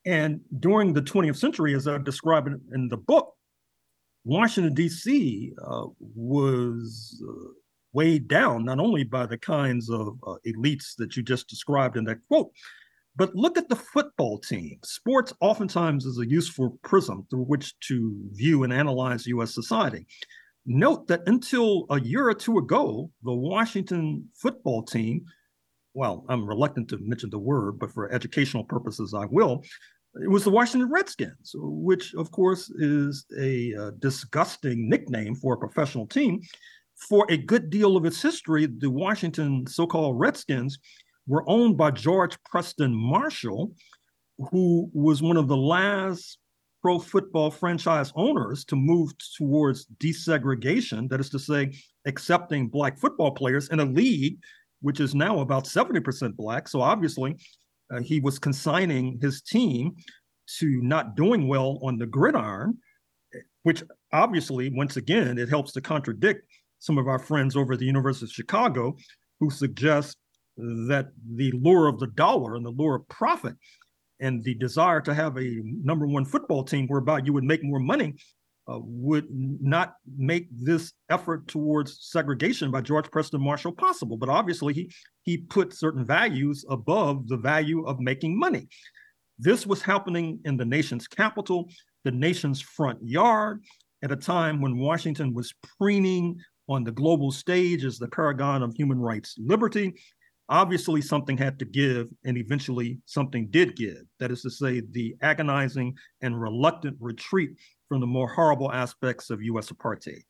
And 0.05 0.41
during 0.61 0.93
the 0.93 1.03
20th 1.03 1.37
century, 1.37 1.75
as 1.75 1.89
I 1.89 1.97
describe 1.99 2.47
it 2.47 2.55
in 2.75 2.89
the 2.89 2.99
book, 2.99 3.33
Washington, 4.25 4.75
D.C. 4.75 5.53
Uh, 5.67 5.87
was 5.99 7.23
uh, 7.27 7.49
weighed 7.93 8.29
down 8.29 8.65
not 8.65 8.81
only 8.81 9.05
by 9.05 9.25
the 9.25 9.39
kinds 9.39 9.89
of 9.89 10.19
uh, 10.27 10.35
elites 10.47 10.95
that 10.99 11.17
you 11.17 11.23
just 11.23 11.49
described 11.49 11.97
in 11.97 12.05
that 12.05 12.19
quote, 12.29 12.51
but 13.17 13.35
look 13.35 13.57
at 13.57 13.69
the 13.69 13.77
football 13.77 14.39
team. 14.39 14.79
Sports 14.85 15.33
oftentimes 15.41 16.05
is 16.05 16.19
a 16.19 16.29
useful 16.29 16.79
prism 16.83 17.27
through 17.31 17.45
which 17.45 17.79
to 17.81 18.17
view 18.33 18.65
and 18.65 18.73
analyze 18.73 19.27
US 19.27 19.55
society. 19.55 20.07
Note 20.67 21.07
that 21.09 21.23
until 21.27 21.87
a 21.91 22.01
year 22.01 22.29
or 22.29 22.35
two 22.35 22.59
ago, 22.59 23.11
the 23.23 23.35
Washington 23.35 24.29
football 24.35 24.83
team, 24.83 25.25
well, 25.93 26.25
I'm 26.29 26.47
reluctant 26.47 26.89
to 26.89 26.99
mention 26.99 27.31
the 27.31 27.39
word, 27.39 27.79
but 27.79 27.93
for 27.93 28.11
educational 28.11 28.65
purposes, 28.65 29.15
I 29.15 29.27
will. 29.27 29.63
It 30.23 30.31
was 30.31 30.45
the 30.45 30.51
Washington 30.51 30.91
Redskins, 30.91 31.53
which, 31.55 32.15
of 32.15 32.31
course, 32.31 32.71
is 32.71 33.27
a 33.39 33.75
uh, 33.75 33.91
disgusting 33.99 34.89
nickname 34.89 35.35
for 35.35 35.55
a 35.55 35.59
professional 35.59 36.07
team 36.07 36.41
for 36.97 37.27
a 37.29 37.37
good 37.37 37.71
deal 37.71 37.97
of 37.97 38.05
its 38.05 38.23
history, 38.23 38.67
the 38.67 38.91
Washington 38.91 39.67
so 39.67 39.87
called 39.87 40.19
Redskins 40.19 40.79
were 41.27 41.45
owned 41.49 41.77
by 41.77 41.91
George 41.91 42.37
Preston 42.45 42.95
Marshall, 42.95 43.73
who 44.51 44.91
was 44.93 45.23
one 45.23 45.37
of 45.37 45.49
the 45.49 45.57
last 45.57 46.39
pro 46.83 46.99
football 46.99 47.51
franchise 47.51 48.13
owners 48.15 48.65
to 48.67 48.77
move 48.77 49.11
towards 49.39 49.87
desegregation, 49.99 51.09
that 51.09 51.21
is 51.21 51.31
to 51.31 51.39
say, 51.39 51.73
accepting 52.07 52.69
Black 52.69 52.99
football 52.99 53.31
players 53.31 53.69
in 53.71 53.81
a 53.81 53.85
league 53.85 54.39
which 54.85 55.01
is 55.01 55.15
now 55.15 55.41
about 55.41 55.65
70% 55.65 56.37
Black. 56.37 56.69
So 56.69 56.83
obviously, 56.83 57.37
uh, 57.91 58.01
he 58.01 58.21
was 58.21 58.39
consigning 58.39 59.19
his 59.19 59.41
team 59.41 59.97
to 60.59 60.83
not 60.83 61.17
doing 61.17 61.49
well 61.49 61.79
on 61.83 61.97
the 61.97 62.05
gridiron, 62.05 62.77
which 63.63 63.83
obviously, 64.13 64.69
once 64.69 64.99
again, 64.99 65.39
it 65.39 65.49
helps 65.49 65.73
to 65.73 65.81
contradict 65.81 66.47
some 66.81 66.99
of 66.99 67.09
our 67.09 67.19
friends 67.19 67.57
over 67.57 67.73
at 67.73 67.79
the 67.79 67.87
University 67.87 68.27
of 68.27 68.33
Chicago 68.33 68.95
who 69.41 69.49
suggest 69.49 70.19
that 70.57 71.09
the 71.35 71.53
lure 71.53 71.89
of 71.89 71.99
the 71.99 72.07
dollar 72.07 72.55
and 72.55 72.65
the 72.65 72.71
lure 72.71 72.97
of 72.97 73.09
profit 73.09 73.55
and 74.21 74.43
the 74.45 74.55
desire 74.55 75.01
to 75.01 75.15
have 75.15 75.37
a 75.37 75.61
number 75.83 76.07
one 76.07 76.25
football 76.25 76.63
team 76.65 76.87
whereby 76.87 77.21
you 77.25 77.33
would 77.33 77.45
make 77.45 77.65
more 77.65 77.81
money 77.81 78.15
uh, 78.67 78.79
would 78.83 79.27
not 79.31 79.97
make 80.17 80.47
this 80.51 80.93
effort 81.11 81.47
towards 81.49 81.99
segregation 82.01 82.71
by 82.71 82.81
George 82.81 83.11
Preston 83.11 83.43
Marshall 83.43 83.73
possible. 83.73 84.17
But 84.17 84.31
obviously, 84.31 84.73
he 84.73 84.91
he 85.23 85.39
put 85.39 85.75
certain 85.75 86.07
values 86.07 86.65
above 86.71 87.29
the 87.29 87.37
value 87.37 87.85
of 87.85 88.01
making 88.01 88.39
money. 88.39 88.69
This 89.39 89.67
was 89.67 89.83
happening 89.83 90.39
in 90.45 90.57
the 90.57 90.65
nation's 90.65 91.09
capital, 91.09 91.69
the 92.05 92.13
nation's 92.13 92.61
front 92.61 93.01
yard, 93.03 93.63
at 94.03 94.13
a 94.13 94.17
time 94.17 94.61
when 94.61 94.79
Washington 94.79 95.35
was 95.35 95.53
preening 95.79 96.39
on 96.69 96.85
the 96.85 96.93
global 96.93 97.31
stage 97.33 97.85
as 97.85 97.99
the 97.99 98.09
paragon 98.09 98.63
of 98.63 98.75
human 98.75 98.99
rights 98.99 99.35
liberty. 99.39 99.95
Obviously, 100.49 101.01
something 101.01 101.39
had 101.39 101.59
to 101.59 101.65
give, 101.65 102.09
and 102.25 102.37
eventually 102.37 102.99
something 103.07 103.49
did 103.51 103.77
give. 103.77 104.03
That 104.21 104.31
is 104.31 104.43
to 104.43 104.51
say, 104.51 104.83
the 104.91 105.15
agonizing 105.23 105.95
and 106.21 106.41
reluctant 106.41 106.97
retreat 107.01 107.51
from 107.89 108.01
the 108.01 108.07
more 108.07 108.29
horrible 108.29 108.71
aspects 108.71 109.31
of 109.31 109.43
U.S. 109.43 109.71
apartheid. 109.71 110.23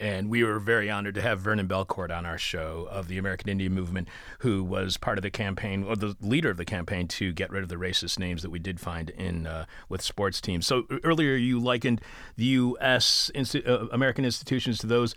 And 0.00 0.30
we 0.30 0.44
were 0.44 0.60
very 0.60 0.90
honored 0.90 1.16
to 1.16 1.22
have 1.22 1.40
Vernon 1.40 1.66
Bellecourt 1.66 2.16
on 2.16 2.24
our 2.24 2.38
show 2.38 2.86
of 2.90 3.08
the 3.08 3.18
American 3.18 3.48
Indian 3.48 3.74
Movement, 3.74 4.08
who 4.40 4.62
was 4.62 4.96
part 4.96 5.18
of 5.18 5.22
the 5.22 5.30
campaign, 5.30 5.82
or 5.82 5.96
the 5.96 6.16
leader 6.20 6.50
of 6.50 6.56
the 6.56 6.64
campaign 6.64 7.08
to 7.08 7.32
get 7.32 7.50
rid 7.50 7.62
of 7.64 7.68
the 7.68 7.76
racist 7.76 8.18
names 8.18 8.42
that 8.42 8.50
we 8.50 8.60
did 8.60 8.78
find 8.78 9.10
in 9.10 9.46
uh, 9.46 9.64
with 9.88 10.00
sports 10.00 10.40
teams. 10.40 10.66
So 10.66 10.84
earlier 11.02 11.34
you 11.34 11.58
likened 11.58 12.00
the 12.36 12.44
U.S. 12.44 13.30
Insti- 13.34 13.68
uh, 13.68 13.88
American 13.90 14.24
institutions 14.24 14.78
to 14.78 14.86
those 14.86 15.14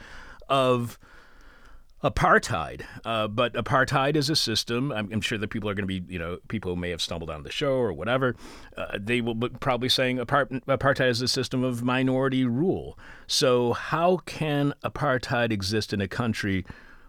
of 0.50 0.98
apartheid. 2.04 2.84
Uh, 3.06 3.28
but 3.28 3.54
apartheid 3.54 4.16
is 4.16 4.30
a 4.30 4.36
system. 4.36 4.92
I'm, 4.92 5.12
I'm 5.12 5.22
sure 5.22 5.38
that 5.38 5.50
people 5.50 5.70
are 5.70 5.74
going 5.74 5.88
to 5.88 6.02
be, 6.02 6.04
you 6.12 6.20
know, 6.20 6.40
people 6.48 6.76
may 6.76 6.90
have 6.90 7.02
stumbled 7.02 7.30
on 7.30 7.44
the 7.44 7.52
show 7.52 7.74
or 7.74 7.94
whatever. 7.94 8.36
Uh, 8.76 8.98
they 9.00 9.22
will 9.22 9.36
be 9.36 9.50
probably 9.50 9.90
saying 9.90 10.20
apart- 10.20 10.52
apartheid 10.52 11.10
is 11.10 11.22
a 11.22 11.28
system 11.28 11.64
of 11.64 11.84
minority 11.84 12.46
rule. 12.46 12.98
So 13.28 13.74
how 13.74 14.18
can 14.26 14.74
apartheid 14.84 15.52
exist 15.52 15.94
in 15.94 16.02
a 16.02 16.08
country? 16.08 16.66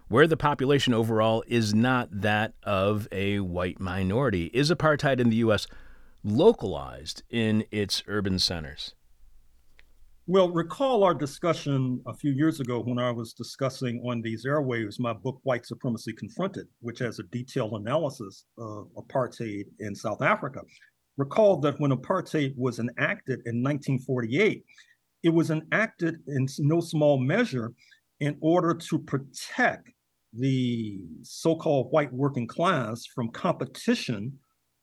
Where 0.09 0.27
the 0.27 0.37
population 0.37 0.93
overall 0.93 1.43
is 1.47 1.73
not 1.73 2.09
that 2.11 2.53
of 2.63 3.07
a 3.11 3.39
white 3.39 3.79
minority. 3.79 4.51
Is 4.53 4.69
apartheid 4.69 5.19
in 5.19 5.29
the 5.29 5.37
U.S. 5.37 5.65
localized 6.23 7.23
in 7.31 7.63
its 7.71 8.03
urban 8.07 8.37
centers? 8.37 8.93
Well, 10.25 10.49
recall 10.49 11.03
our 11.03 11.13
discussion 11.13 12.01
a 12.07 12.13
few 12.13 12.31
years 12.31 12.61
ago 12.61 12.79
when 12.79 12.97
I 12.97 13.11
was 13.11 13.33
discussing 13.33 14.01
on 14.07 14.21
these 14.21 14.45
airwaves 14.45 14.97
my 14.97 15.11
book, 15.11 15.41
White 15.43 15.65
Supremacy 15.65 16.13
Confronted, 16.13 16.65
which 16.79 16.99
has 16.99 17.19
a 17.19 17.23
detailed 17.23 17.73
analysis 17.73 18.45
of 18.57 18.87
apartheid 18.95 19.65
in 19.79 19.93
South 19.93 20.21
Africa. 20.21 20.61
Recall 21.17 21.57
that 21.57 21.77
when 21.81 21.91
apartheid 21.91 22.53
was 22.55 22.79
enacted 22.79 23.41
in 23.45 23.61
1948, 23.61 24.63
it 25.23 25.29
was 25.29 25.51
enacted 25.51 26.15
in 26.27 26.47
no 26.59 26.79
small 26.79 27.17
measure 27.19 27.73
in 28.21 28.37
order 28.39 28.73
to 28.73 28.99
protect 28.99 29.89
the 30.31 31.01
so 31.23 31.53
called 31.53 31.91
white 31.91 32.13
working 32.13 32.47
class 32.47 33.05
from 33.13 33.27
competition 33.27 34.39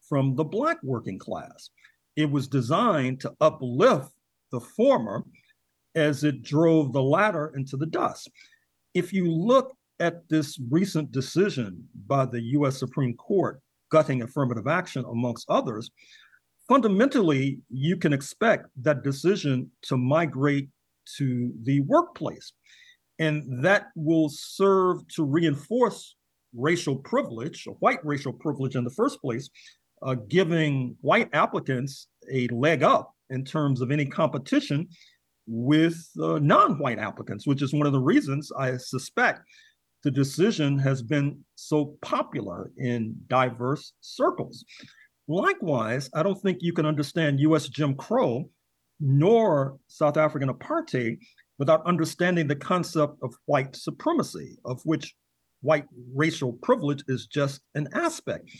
from 0.06 0.36
the 0.36 0.44
black 0.44 0.76
working 0.82 1.18
class. 1.18 1.70
It 2.14 2.30
was 2.30 2.46
designed 2.46 3.20
to 3.20 3.32
uplift 3.40 4.12
the 4.50 4.60
former 4.60 5.24
as 5.94 6.24
it 6.24 6.42
drove 6.42 6.92
the 6.92 7.02
latter 7.02 7.52
into 7.56 7.76
the 7.76 7.86
dust. 7.86 8.30
If 8.94 9.12
you 9.12 9.30
look 9.30 9.74
at 9.98 10.28
this 10.28 10.58
recent 10.70 11.12
decision 11.12 11.86
by 12.06 12.26
the 12.26 12.40
US 12.40 12.78
Supreme 12.78 13.14
Court 13.16 13.60
gutting 13.90 14.22
affirmative 14.22 14.66
action, 14.66 15.04
amongst 15.04 15.50
others, 15.50 15.90
fundamentally, 16.68 17.58
you 17.68 17.96
can 17.96 18.12
expect 18.12 18.66
that 18.82 19.02
decision 19.02 19.70
to 19.82 19.96
migrate 19.96 20.68
to 21.18 21.52
the 21.64 21.80
workplace. 21.80 22.52
And 23.18 23.62
that 23.64 23.88
will 23.96 24.28
serve 24.30 25.06
to 25.08 25.24
reinforce 25.24 26.14
racial 26.54 26.96
privilege, 26.96 27.66
white 27.80 28.04
racial 28.04 28.32
privilege 28.32 28.76
in 28.76 28.84
the 28.84 28.90
first 28.90 29.20
place, 29.20 29.50
uh, 30.02 30.14
giving 30.28 30.96
white 31.00 31.28
applicants 31.32 32.06
a 32.32 32.48
leg 32.48 32.82
up 32.82 33.14
in 33.30 33.44
terms 33.44 33.80
of 33.80 33.90
any 33.90 34.06
competition 34.06 34.88
with 35.46 35.96
uh, 36.22 36.38
non-white 36.38 36.98
applicants, 36.98 37.46
which 37.46 37.62
is 37.62 37.72
one 37.72 37.86
of 37.86 37.92
the 37.92 38.00
reasons 38.00 38.52
I 38.56 38.76
suspect 38.76 39.40
the 40.02 40.10
decision 40.10 40.78
has 40.78 41.02
been 41.02 41.44
so 41.56 41.96
popular 42.00 42.70
in 42.78 43.14
diverse 43.28 43.92
circles. 44.00 44.64
Likewise, 45.28 46.08
I 46.14 46.22
don't 46.22 46.40
think 46.40 46.58
you 46.60 46.72
can 46.72 46.86
understand 46.86 47.40
US 47.40 47.68
Jim 47.68 47.94
Crow 47.94 48.48
nor 49.00 49.78
South 49.88 50.16
African 50.16 50.48
apartheid 50.48 51.18
without 51.58 51.84
understanding 51.86 52.46
the 52.46 52.56
concept 52.56 53.14
of 53.22 53.34
white 53.46 53.76
supremacy, 53.76 54.56
of 54.64 54.80
which 54.84 55.14
white 55.62 55.86
racial 56.14 56.54
privilege 56.54 57.02
is 57.08 57.26
just 57.26 57.60
an 57.74 57.88
aspect. 57.92 58.50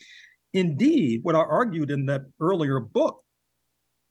Indeed, 0.52 1.20
what 1.22 1.34
I 1.34 1.40
argued 1.40 1.90
in 1.90 2.06
that 2.06 2.22
earlier 2.40 2.80
book 2.80 3.22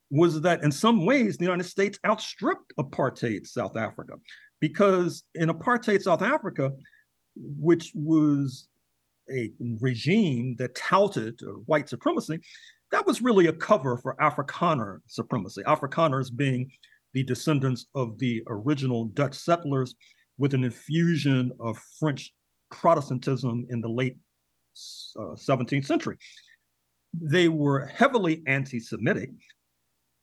was 0.10 0.42
that 0.42 0.64
in 0.64 0.72
some 0.72 1.06
ways 1.06 1.38
the 1.38 1.46
United 1.46 1.66
States 1.66 2.00
outstripped 2.06 2.74
apartheid 2.80 3.46
South 3.46 3.78
Africa 3.78 4.14
because 4.60 5.24
in 5.36 5.50
apartheid 5.50 6.02
South 6.02 6.22
Africa, 6.22 6.72
which 7.36 7.92
was 7.94 8.68
a 9.32 9.52
regime 9.80 10.56
that 10.58 10.76
touted 10.76 11.40
white 11.66 11.88
supremacy, 11.88 12.40
that 12.92 13.06
was 13.06 13.22
really 13.22 13.48
a 13.48 13.54
cover 13.54 13.98
for 13.98 14.16
Afrikaner 14.20 15.00
supremacy. 15.06 15.62
Afrikaners 15.64 16.36
being 16.36 16.72
the 17.14 17.24
descendants 17.24 17.86
of 17.96 18.18
the 18.18 18.44
original 18.48 19.06
Dutch 19.06 19.36
settlers 19.36 19.96
with 20.38 20.54
an 20.54 20.64
infusion 20.64 21.52
of 21.60 21.78
French 22.00 22.34
Protestantism 22.72 23.66
in 23.70 23.82
the 23.82 23.90
late 23.90 24.18
uh, 25.18 25.36
17th 25.36 25.86
century. 25.86 26.18
They 27.20 27.48
were 27.48 27.86
heavily 27.86 28.44
anti 28.48 28.80
Semitic 28.80 29.32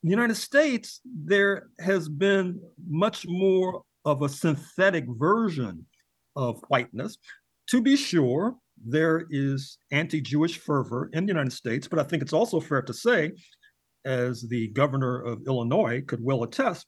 the 0.07 0.11
United 0.11 0.37
States, 0.37 1.01
there 1.05 1.69
has 1.81 2.09
been 2.09 2.61
much 2.89 3.27
more 3.27 3.83
of 4.05 4.23
a 4.23 4.29
synthetic 4.29 5.05
version 5.09 5.85
of 6.37 6.63
whiteness. 6.69 7.19
To 7.71 7.83
be 7.83 7.97
sure, 7.97 8.55
there 8.85 9.27
is 9.31 9.79
anti 9.91 10.21
Jewish 10.21 10.59
fervor 10.59 11.11
in 11.13 11.27
the 11.27 11.33
United 11.33 11.53
States, 11.53 11.89
but 11.89 11.99
I 11.99 12.05
think 12.05 12.23
it's 12.23 12.33
also 12.33 12.61
fair 12.61 12.83
to 12.83 12.95
say, 12.95 13.33
as 14.05 14.43
the 14.43 14.69
governor 14.69 15.21
of 15.23 15.47
Illinois 15.47 16.03
could 16.07 16.23
well 16.23 16.45
attest, 16.45 16.87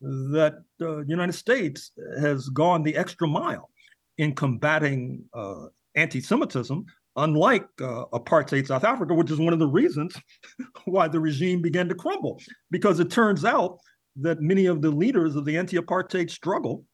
that 0.00 0.54
uh, 0.82 0.96
the 0.96 1.04
United 1.08 1.32
States 1.32 1.92
has 2.20 2.48
gone 2.50 2.82
the 2.82 2.96
extra 2.96 3.26
mile 3.26 3.70
in 4.18 4.34
combating 4.34 5.24
uh, 5.32 5.66
anti 5.94 6.20
Semitism 6.20 6.84
unlike 7.16 7.66
uh, 7.80 8.04
apartheid 8.12 8.66
South 8.66 8.84
Africa, 8.84 9.14
which 9.14 9.30
is 9.30 9.38
one 9.38 9.52
of 9.52 9.58
the 9.58 9.66
reasons 9.66 10.16
why 10.84 11.08
the 11.08 11.20
regime 11.20 11.62
began 11.62 11.88
to 11.88 11.94
crumble, 11.94 12.40
because 12.70 13.00
it 13.00 13.10
turns 13.10 13.44
out 13.44 13.78
that 14.16 14.40
many 14.40 14.66
of 14.66 14.82
the 14.82 14.90
leaders 14.90 15.36
of 15.36 15.44
the 15.44 15.56
anti 15.56 15.76
apartheid 15.76 16.30
struggle 16.30 16.84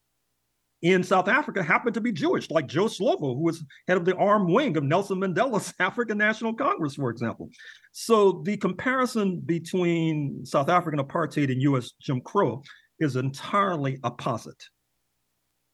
in 0.83 1.03
South 1.03 1.27
Africa 1.27 1.63
happened 1.63 1.95
to 1.95 2.01
be 2.01 2.11
Jewish, 2.11 2.51
like 2.51 2.67
Joe 2.67 2.85
Slovo, 2.85 3.35
who 3.35 3.41
was 3.41 3.63
head 3.87 3.97
of 3.97 4.05
the 4.05 4.15
armed 4.15 4.49
wing 4.49 4.77
of 4.77 4.83
Nelson 4.83 5.19
Mandela's 5.19 5.73
African 5.79 6.17
National 6.17 6.53
Congress, 6.53 6.95
for 6.95 7.09
example. 7.09 7.49
So 7.93 8.43
the 8.43 8.57
comparison 8.57 9.39
between 9.39 10.45
South 10.45 10.69
African 10.69 10.99
apartheid 10.99 11.51
and 11.51 11.61
US 11.63 11.93
Jim 11.99 12.21
Crow 12.21 12.61
is 12.99 13.15
entirely 13.15 13.97
opposite. 14.03 14.63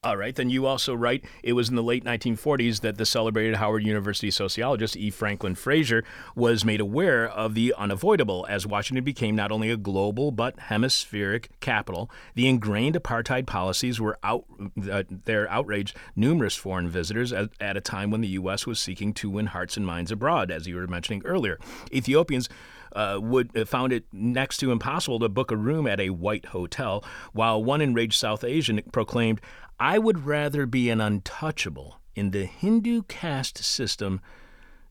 All 0.03 0.17
right, 0.17 0.35
then 0.35 0.49
you 0.49 0.65
also 0.65 0.93
write 0.93 1.23
it 1.43 1.53
was 1.53 1.69
in 1.69 1.77
the 1.77 1.83
late 1.83 2.03
1940s 2.03 2.81
that 2.81 2.97
the 2.97 3.05
celebrated 3.05 3.55
Howard 3.55 3.85
University 3.85 4.29
sociologist 4.31 4.97
E. 4.97 5.09
Franklin 5.09 5.55
Frazier 5.55 6.03
was 6.35 6.65
made 6.65 6.81
aware 6.81 7.25
of 7.29 7.53
the 7.53 7.73
unavoidable 7.77 8.45
as 8.49 8.67
Washington 8.67 9.05
became 9.05 9.33
not 9.33 9.49
only 9.49 9.69
a 9.69 9.77
global 9.77 10.31
but 10.31 10.59
hemispheric 10.59 11.51
capital. 11.61 12.11
The 12.35 12.49
ingrained 12.49 12.95
apartheid 12.95 13.47
policies 13.47 14.01
were 14.01 14.19
out 14.23 14.43
uh, 14.91 15.03
there 15.09 15.49
outraged 15.49 15.95
numerous 16.17 16.57
foreign 16.57 16.89
visitors 16.89 17.31
at, 17.31 17.51
at 17.61 17.77
a 17.77 17.81
time 17.81 18.11
when 18.11 18.19
the 18.19 18.27
U.S. 18.29 18.67
was 18.67 18.79
seeking 18.79 19.13
to 19.13 19.29
win 19.29 19.47
hearts 19.47 19.77
and 19.77 19.85
minds 19.85 20.11
abroad, 20.11 20.51
as 20.51 20.67
you 20.67 20.75
were 20.75 20.87
mentioning 20.87 21.21
earlier. 21.25 21.57
Ethiopians 21.93 22.49
uh, 22.95 23.19
would 23.21 23.55
uh, 23.57 23.65
found 23.65 23.91
it 23.91 24.05
next 24.11 24.57
to 24.57 24.71
impossible 24.71 25.19
to 25.19 25.29
book 25.29 25.51
a 25.51 25.57
room 25.57 25.87
at 25.87 25.99
a 25.99 26.09
white 26.11 26.45
hotel, 26.47 27.03
while 27.33 27.63
one 27.63 27.81
enraged 27.81 28.13
South 28.13 28.43
Asian 28.43 28.81
proclaimed, 28.91 29.41
I 29.83 29.99
would 29.99 30.25
rather 30.25 30.65
be 30.65 30.89
an 30.89 31.01
untouchable 31.01 31.99
in 32.15 32.31
the 32.31 32.45
Hindu 32.45 33.01
caste 33.09 33.57
system 33.57 34.21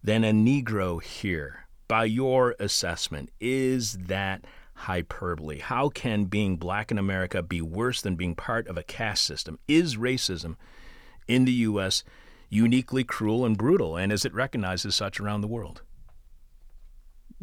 than 0.04 0.22
a 0.22 0.32
Negro 0.32 1.02
here. 1.02 1.66
By 1.88 2.04
your 2.04 2.54
assessment, 2.60 3.30
is 3.40 3.94
that 3.94 4.44
hyperbole? 4.74 5.60
How 5.60 5.88
can 5.88 6.26
being 6.26 6.58
black 6.58 6.90
in 6.90 6.98
America 6.98 7.42
be 7.42 7.62
worse 7.62 8.02
than 8.02 8.16
being 8.16 8.34
part 8.34 8.68
of 8.68 8.76
a 8.76 8.82
caste 8.82 9.24
system? 9.24 9.58
Is 9.66 9.96
racism 9.96 10.56
in 11.26 11.46
the 11.46 11.52
U.S. 11.52 12.04
uniquely 12.50 13.02
cruel 13.02 13.46
and 13.46 13.56
brutal, 13.56 13.96
and 13.96 14.12
is 14.12 14.26
it 14.26 14.34
recognized 14.34 14.84
as 14.84 14.94
such 14.94 15.18
around 15.18 15.40
the 15.40 15.48
world? 15.48 15.80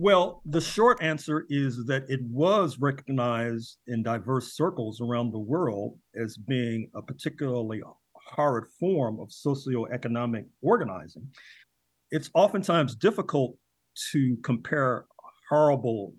Well, 0.02 0.41
the 0.45 0.62
short 0.62 1.04
answer 1.04 1.45
is 1.50 1.86
that 1.88 2.06
it 2.08 2.22
was 2.24 2.80
recognized 2.80 3.80
in 3.86 4.02
diverse 4.02 4.54
circles 4.56 5.02
around 5.02 5.34
the 5.34 5.39
world 5.39 6.00
as 6.16 6.38
being 6.38 6.89
a 6.95 7.02
particularly 7.02 7.82
horrid 8.16 8.70
form 8.80 9.20
of 9.20 9.28
socioeconomic 9.28 10.45
organizing. 10.62 11.28
It's 12.12 12.30
oftentimes 12.34 12.95
difficult 12.95 13.58
to 14.14 14.38
compare 14.41 15.06
horrible 15.50 16.14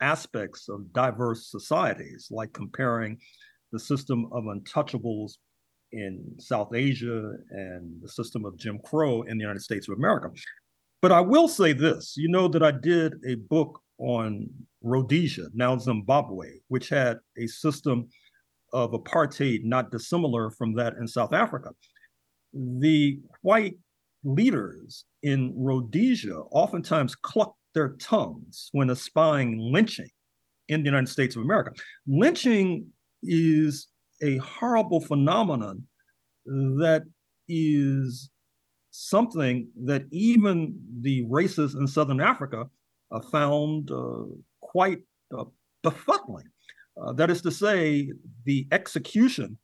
aspects 0.00 0.68
of 0.68 0.92
diverse 0.92 1.50
societies, 1.50 2.28
like 2.30 2.52
comparing 2.52 3.18
the 3.72 3.80
system 3.80 4.28
of 4.30 4.44
untouchables 4.44 5.38
in 5.90 6.36
South 6.38 6.72
Asia 6.72 7.32
and 7.50 8.00
the 8.00 8.08
system 8.08 8.44
of 8.44 8.56
Jim 8.56 8.78
Crow 8.84 9.22
in 9.22 9.38
the 9.38 9.42
United 9.42 9.62
States 9.62 9.88
of 9.88 9.98
America. 9.98 10.30
But 11.00 11.12
I 11.12 11.20
will 11.20 11.48
say 11.48 11.72
this 11.72 12.14
you 12.16 12.28
know 12.28 12.48
that 12.48 12.62
I 12.62 12.72
did 12.72 13.14
a 13.26 13.36
book 13.36 13.80
on 13.98 14.48
Rhodesia, 14.82 15.48
now 15.54 15.76
Zimbabwe, 15.78 16.48
which 16.68 16.88
had 16.88 17.18
a 17.36 17.46
system 17.46 18.08
of 18.72 18.92
apartheid 18.92 19.64
not 19.64 19.90
dissimilar 19.90 20.50
from 20.50 20.74
that 20.74 20.94
in 21.00 21.06
South 21.06 21.32
Africa. 21.32 21.70
The 22.52 23.20
white 23.42 23.76
leaders 24.24 25.04
in 25.22 25.54
Rhodesia 25.56 26.36
oftentimes 26.50 27.14
cluck 27.14 27.54
their 27.74 27.90
tongues 28.00 28.68
when 28.72 28.90
espying 28.90 29.58
lynching 29.58 30.10
in 30.68 30.82
the 30.82 30.86
United 30.86 31.08
States 31.08 31.36
of 31.36 31.42
America. 31.42 31.72
Lynching 32.06 32.86
is 33.22 33.88
a 34.22 34.36
horrible 34.38 35.00
phenomenon 35.00 35.82
that 36.44 37.04
is 37.48 38.30
something 38.98 39.68
that 39.84 40.04
even 40.10 40.74
the 41.02 41.24
racists 41.26 41.78
in 41.78 41.86
Southern 41.86 42.20
Africa 42.20 42.64
uh, 43.12 43.20
found 43.20 43.90
uh, 43.90 44.24
quite 44.60 44.98
uh, 45.36 45.44
befuddling. 45.84 46.44
Uh, 47.00 47.12
that 47.12 47.30
is 47.30 47.40
to 47.42 47.50
say, 47.50 48.10
the 48.44 48.66
execution 48.72 49.56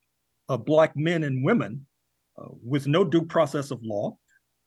of 0.48 0.64
Black 0.64 0.96
men 0.96 1.24
and 1.24 1.44
women 1.44 1.84
uh, 2.38 2.46
with 2.64 2.86
no 2.86 3.02
due 3.02 3.24
process 3.24 3.72
of 3.72 3.80
law. 3.82 4.16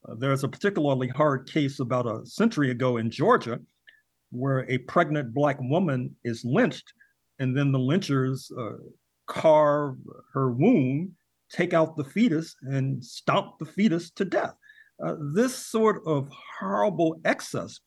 Uh, 0.07 0.15
there's 0.19 0.43
a 0.43 0.49
particularly 0.49 1.07
hard 1.07 1.49
case 1.49 1.79
about 1.79 2.05
a 2.05 2.25
century 2.25 2.71
ago 2.71 2.97
in 2.97 3.09
Georgia 3.09 3.59
where 4.31 4.69
a 4.69 4.77
pregnant 4.79 5.33
Black 5.33 5.57
woman 5.61 6.13
is 6.25 6.43
lynched, 6.43 6.91
and 7.39 7.57
then 7.57 7.71
the 7.71 7.79
lynchers 7.79 8.51
carve 9.27 9.95
her 10.33 10.51
womb, 10.51 11.15
take 11.51 11.73
out 11.73 11.95
the 11.95 12.03
fetus, 12.03 12.55
and 12.61 13.03
stomp 13.03 13.57
the 13.59 13.65
fetus 13.65 14.11
to 14.11 14.25
death. 14.25 14.53
Uh, 15.03 15.15
this 15.33 15.55
sort 15.55 16.01
of 16.05 16.29
horrible 16.59 17.19
excess 17.25 17.79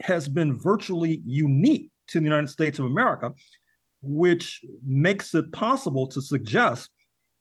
has 0.00 0.28
been 0.28 0.58
virtually 0.58 1.20
unique 1.24 1.90
to 2.08 2.18
the 2.18 2.24
United 2.24 2.48
States 2.48 2.78
of 2.78 2.86
America, 2.86 3.32
which 4.02 4.60
makes 4.84 5.34
it 5.34 5.52
possible 5.52 6.06
to 6.06 6.20
suggest 6.20 6.90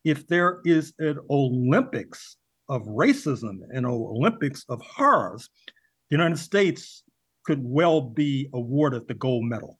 if 0.03 0.27
there 0.27 0.59
is 0.65 0.93
an 0.99 1.17
Olympics 1.29 2.37
of 2.69 2.83
racism 2.83 3.59
and 3.69 3.85
an 3.85 3.85
Olympics 3.85 4.65
of 4.69 4.81
horrors, 4.81 5.49
the 6.09 6.17
United 6.17 6.37
States 6.37 7.03
could 7.45 7.61
well 7.63 8.01
be 8.01 8.49
awarded 8.53 9.07
the 9.07 9.13
gold 9.13 9.45
medal. 9.45 9.79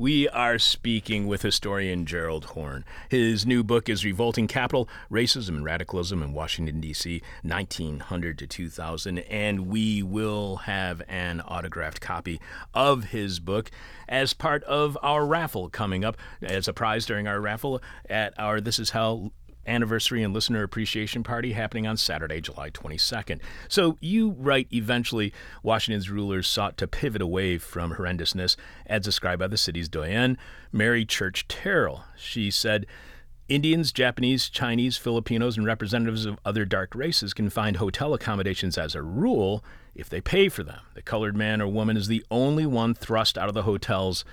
We 0.00 0.28
are 0.28 0.60
speaking 0.60 1.26
with 1.26 1.42
historian 1.42 2.06
Gerald 2.06 2.44
Horne. 2.44 2.84
His 3.08 3.44
new 3.44 3.64
book 3.64 3.88
is 3.88 4.04
Revolting 4.04 4.46
Capital 4.46 4.88
Racism 5.10 5.56
and 5.56 5.64
Radicalism 5.64 6.22
in 6.22 6.32
Washington, 6.32 6.80
D.C., 6.80 7.20
1900 7.42 8.38
to 8.38 8.46
2000. 8.46 9.18
And 9.18 9.66
we 9.66 10.04
will 10.04 10.58
have 10.58 11.02
an 11.08 11.40
autographed 11.40 12.00
copy 12.00 12.40
of 12.72 13.06
his 13.06 13.40
book 13.40 13.72
as 14.08 14.34
part 14.34 14.62
of 14.64 14.96
our 15.02 15.26
raffle 15.26 15.68
coming 15.68 16.04
up 16.04 16.16
as 16.42 16.68
a 16.68 16.72
prize 16.72 17.04
during 17.04 17.26
our 17.26 17.40
raffle 17.40 17.82
at 18.08 18.38
our 18.38 18.60
This 18.60 18.78
Is 18.78 18.90
Hell 18.90 19.32
anniversary 19.68 20.22
and 20.22 20.34
listener 20.34 20.62
appreciation 20.62 21.22
party 21.22 21.52
happening 21.52 21.86
on 21.86 21.96
Saturday, 21.96 22.40
July 22.40 22.70
22nd. 22.70 23.40
So 23.68 23.96
you 24.00 24.30
write 24.38 24.68
eventually 24.72 25.32
Washington's 25.62 26.10
rulers 26.10 26.48
sought 26.48 26.76
to 26.78 26.88
pivot 26.88 27.22
away 27.22 27.58
from 27.58 27.94
horrendousness 27.94 28.56
as 28.86 29.02
described 29.02 29.40
by 29.40 29.46
the 29.46 29.56
city's 29.56 29.88
doyen, 29.88 30.38
Mary 30.72 31.04
Church 31.04 31.46
Terrell. 31.48 32.04
She 32.16 32.50
said, 32.50 32.86
Indians, 33.48 33.92
Japanese, 33.92 34.50
Chinese, 34.50 34.98
Filipinos, 34.98 35.56
and 35.56 35.64
representatives 35.64 36.26
of 36.26 36.38
other 36.44 36.66
dark 36.66 36.94
races 36.94 37.32
can 37.32 37.48
find 37.48 37.76
hotel 37.78 38.12
accommodations 38.12 38.76
as 38.76 38.94
a 38.94 39.02
rule 39.02 39.64
if 39.94 40.10
they 40.10 40.20
pay 40.20 40.50
for 40.50 40.62
them. 40.62 40.80
The 40.94 41.02
colored 41.02 41.34
man 41.34 41.62
or 41.62 41.68
woman 41.68 41.96
is 41.96 42.08
the 42.08 42.24
only 42.30 42.66
one 42.66 42.94
thrust 42.94 43.38
out 43.38 43.48
of 43.48 43.54
the 43.54 43.62
hotels 43.62 44.24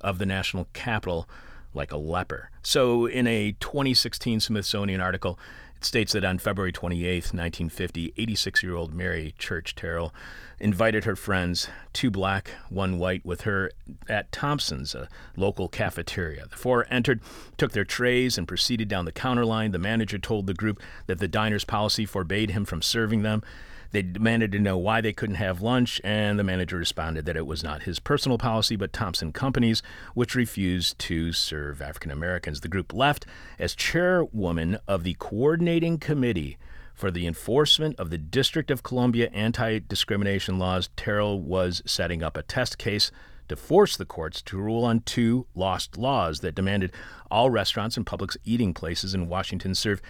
of 0.00 0.18
the 0.18 0.26
national 0.26 0.68
capital 0.74 1.26
like 1.74 1.92
a 1.92 1.96
leper. 1.96 2.50
So, 2.62 3.06
in 3.06 3.26
a 3.26 3.52
2016 3.60 4.40
Smithsonian 4.40 5.00
article, 5.00 5.38
it 5.76 5.84
states 5.84 6.12
that 6.12 6.24
on 6.24 6.38
February 6.38 6.72
28, 6.72 7.14
1950, 7.14 8.14
86 8.16 8.62
year 8.62 8.74
old 8.74 8.92
Mary 8.92 9.34
Church 9.38 9.74
Terrell 9.74 10.12
invited 10.58 11.04
her 11.04 11.14
friends, 11.14 11.68
two 11.92 12.10
black, 12.10 12.50
one 12.68 12.98
white, 12.98 13.24
with 13.24 13.42
her 13.42 13.70
at 14.08 14.32
Thompson's, 14.32 14.94
a 14.94 15.08
local 15.36 15.68
cafeteria. 15.68 16.46
The 16.48 16.56
four 16.56 16.86
entered, 16.90 17.20
took 17.56 17.72
their 17.72 17.84
trays, 17.84 18.36
and 18.36 18.48
proceeded 18.48 18.88
down 18.88 19.04
the 19.04 19.12
counter 19.12 19.44
line. 19.44 19.70
The 19.70 19.78
manager 19.78 20.18
told 20.18 20.46
the 20.46 20.54
group 20.54 20.82
that 21.06 21.20
the 21.20 21.28
diner's 21.28 21.64
policy 21.64 22.04
forbade 22.04 22.50
him 22.50 22.64
from 22.64 22.82
serving 22.82 23.22
them. 23.22 23.42
They 23.90 24.02
demanded 24.02 24.52
to 24.52 24.58
know 24.58 24.76
why 24.76 25.00
they 25.00 25.14
couldn't 25.14 25.36
have 25.36 25.62
lunch, 25.62 26.00
and 26.04 26.38
the 26.38 26.44
manager 26.44 26.76
responded 26.76 27.24
that 27.24 27.36
it 27.36 27.46
was 27.46 27.64
not 27.64 27.84
his 27.84 27.98
personal 27.98 28.36
policy, 28.36 28.76
but 28.76 28.92
Thompson 28.92 29.32
Company's, 29.32 29.82
which 30.14 30.34
refused 30.34 30.98
to 31.00 31.32
serve 31.32 31.80
African 31.80 32.10
Americans. 32.10 32.60
The 32.60 32.68
group 32.68 32.92
left 32.92 33.24
as 33.58 33.74
chairwoman 33.74 34.78
of 34.86 35.04
the 35.04 35.16
coordinating 35.18 35.98
committee 35.98 36.58
for 36.92 37.10
the 37.10 37.26
enforcement 37.26 37.98
of 37.98 38.10
the 38.10 38.18
District 38.18 38.70
of 38.70 38.82
Columbia 38.82 39.30
anti 39.32 39.78
discrimination 39.78 40.58
laws. 40.58 40.90
Terrell 40.96 41.40
was 41.40 41.80
setting 41.86 42.22
up 42.22 42.36
a 42.36 42.42
test 42.42 42.76
case 42.76 43.10
to 43.48 43.56
force 43.56 43.96
the 43.96 44.04
courts 44.04 44.42
to 44.42 44.58
rule 44.58 44.84
on 44.84 45.00
two 45.00 45.46
lost 45.54 45.96
laws 45.96 46.40
that 46.40 46.54
demanded 46.54 46.92
all 47.30 47.50
restaurants 47.50 47.96
and 47.96 48.04
public 48.04 48.32
eating 48.44 48.74
places 48.74 49.14
in 49.14 49.28
Washington 49.28 49.74
serve 49.74 50.02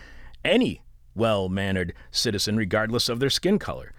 any 0.44 0.82
well 1.14 1.48
mannered 1.48 1.94
citizen, 2.10 2.56
regardless 2.56 3.08
of 3.08 3.20
their 3.20 3.30
skin 3.30 3.58
color. 3.58 3.92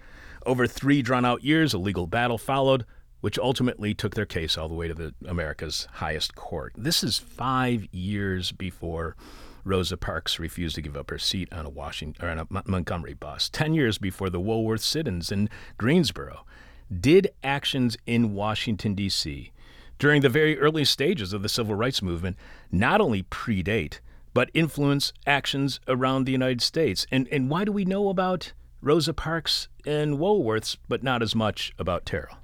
Over 0.46 0.66
three 0.66 1.02
drawn 1.02 1.24
out 1.24 1.44
years, 1.44 1.74
a 1.74 1.78
legal 1.78 2.06
battle 2.06 2.38
followed, 2.38 2.84
which 3.20 3.38
ultimately 3.38 3.94
took 3.94 4.14
their 4.14 4.26
case 4.26 4.56
all 4.56 4.68
the 4.68 4.74
way 4.74 4.88
to 4.88 4.94
the 4.94 5.14
America's 5.26 5.86
highest 5.94 6.34
court. 6.34 6.72
This 6.76 7.04
is 7.04 7.18
five 7.18 7.86
years 7.92 8.52
before 8.52 9.16
Rosa 9.64 9.96
Parks 9.96 10.38
refused 10.38 10.74
to 10.76 10.82
give 10.82 10.96
up 10.96 11.10
her 11.10 11.18
seat 11.18 11.52
on 11.52 11.66
a 11.66 11.70
Washington 11.70 12.24
or 12.24 12.30
on 12.30 12.38
a 12.38 12.46
Montgomery 12.64 13.14
bus. 13.14 13.48
Ten 13.50 13.74
years 13.74 13.98
before 13.98 14.30
the 14.30 14.40
Woolworth 14.40 14.80
sit-ins 14.80 15.30
in 15.30 15.50
Greensboro. 15.76 16.46
Did 16.90 17.30
actions 17.44 17.96
in 18.06 18.34
Washington 18.34 18.94
D.C. 18.94 19.52
during 19.98 20.22
the 20.22 20.28
very 20.28 20.58
early 20.58 20.84
stages 20.84 21.32
of 21.32 21.42
the 21.42 21.48
civil 21.48 21.74
rights 21.74 22.02
movement 22.02 22.36
not 22.72 23.00
only 23.00 23.22
predate 23.24 24.00
but 24.32 24.50
influence 24.54 25.12
actions 25.26 25.80
around 25.88 26.24
the 26.24 26.32
United 26.32 26.60
States. 26.60 27.06
And, 27.10 27.28
and 27.32 27.50
why 27.50 27.64
do 27.64 27.72
we 27.72 27.84
know 27.84 28.08
about 28.08 28.52
Rosa 28.80 29.12
Parks 29.12 29.68
and 29.86 30.18
Woolworths, 30.18 30.76
but 30.88 31.02
not 31.02 31.22
as 31.22 31.34
much 31.34 31.72
about 31.78 32.06
Terrell? 32.06 32.36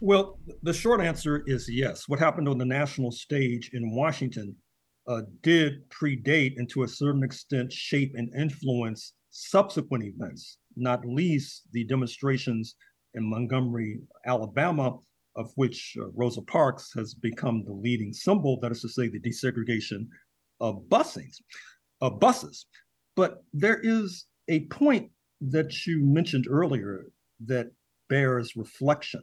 Well, 0.00 0.38
the 0.62 0.74
short 0.74 1.00
answer 1.00 1.42
is 1.46 1.68
yes. 1.68 2.08
What 2.08 2.18
happened 2.18 2.48
on 2.48 2.58
the 2.58 2.64
national 2.64 3.10
stage 3.10 3.70
in 3.72 3.94
Washington 3.94 4.54
uh, 5.06 5.22
did 5.42 5.88
predate 5.90 6.54
and 6.56 6.68
to 6.70 6.82
a 6.82 6.88
certain 6.88 7.22
extent 7.22 7.72
shape 7.72 8.12
and 8.14 8.30
influence 8.34 9.12
subsequent 9.30 10.04
events, 10.04 10.58
not 10.76 11.04
least 11.06 11.62
the 11.72 11.84
demonstrations 11.84 12.76
in 13.14 13.28
Montgomery, 13.28 14.00
Alabama, 14.26 14.96
of 15.36 15.50
which 15.56 15.96
uh, 16.00 16.06
Rosa 16.14 16.42
Parks 16.42 16.92
has 16.96 17.14
become 17.14 17.64
the 17.64 17.72
leading 17.72 18.12
symbol, 18.12 18.58
that 18.60 18.72
is 18.72 18.82
to 18.82 18.88
say, 18.88 19.08
the 19.08 19.20
desegregation 19.20 20.06
of 20.64 20.88
busings, 20.88 21.42
of 22.00 22.18
buses. 22.18 22.66
But 23.16 23.44
there 23.52 23.80
is 23.82 24.26
a 24.48 24.60
point 24.66 25.10
that 25.40 25.86
you 25.86 26.00
mentioned 26.02 26.46
earlier 26.48 27.04
that 27.46 27.66
bears 28.08 28.56
reflection. 28.56 29.22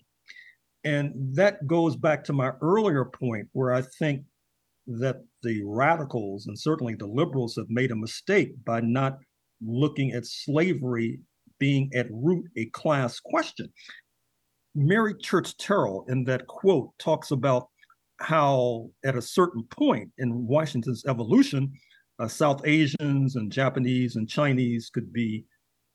And 0.84 1.14
that 1.36 1.66
goes 1.68 1.96
back 1.96 2.24
to 2.26 2.34
my 2.34 2.52
earlier 2.62 3.06
point 3.06 3.48
where 3.54 3.74
I 3.74 3.82
think 4.00 4.24
that 4.88 5.18
the 5.44 5.64
radicals 5.66 6.48
and 6.48 6.58
certainly 6.58 6.96
the 6.96 7.08
liberals 7.08 7.56
have 7.56 7.70
made 7.70 7.92
a 7.92 7.96
mistake 7.96 8.52
by 8.64 8.82
not 8.82 9.18
looking 9.62 10.12
at 10.12 10.26
slavery 10.26 11.20
being 11.60 11.90
at 11.96 12.08
root 12.12 12.46
a 12.58 12.66
class 12.68 13.20
question. 13.20 13.72
Mary 14.74 15.14
Church 15.20 15.58
Terrell, 15.58 16.06
in 16.08 16.24
that 16.26 16.48
quote, 16.48 16.92
talks 16.98 17.32
about 17.32 17.70
how 18.22 18.90
at 19.04 19.16
a 19.16 19.22
certain 19.22 19.64
point 19.64 20.10
in 20.18 20.48
Washington's 20.48 21.04
evolution, 21.08 21.74
uh, 22.20 22.28
South 22.28 22.62
Asians 22.66 23.36
and 23.36 23.52
Japanese 23.52 24.16
and 24.16 24.30
Chinese 24.30 24.90
could 24.90 25.12
be 25.12 25.46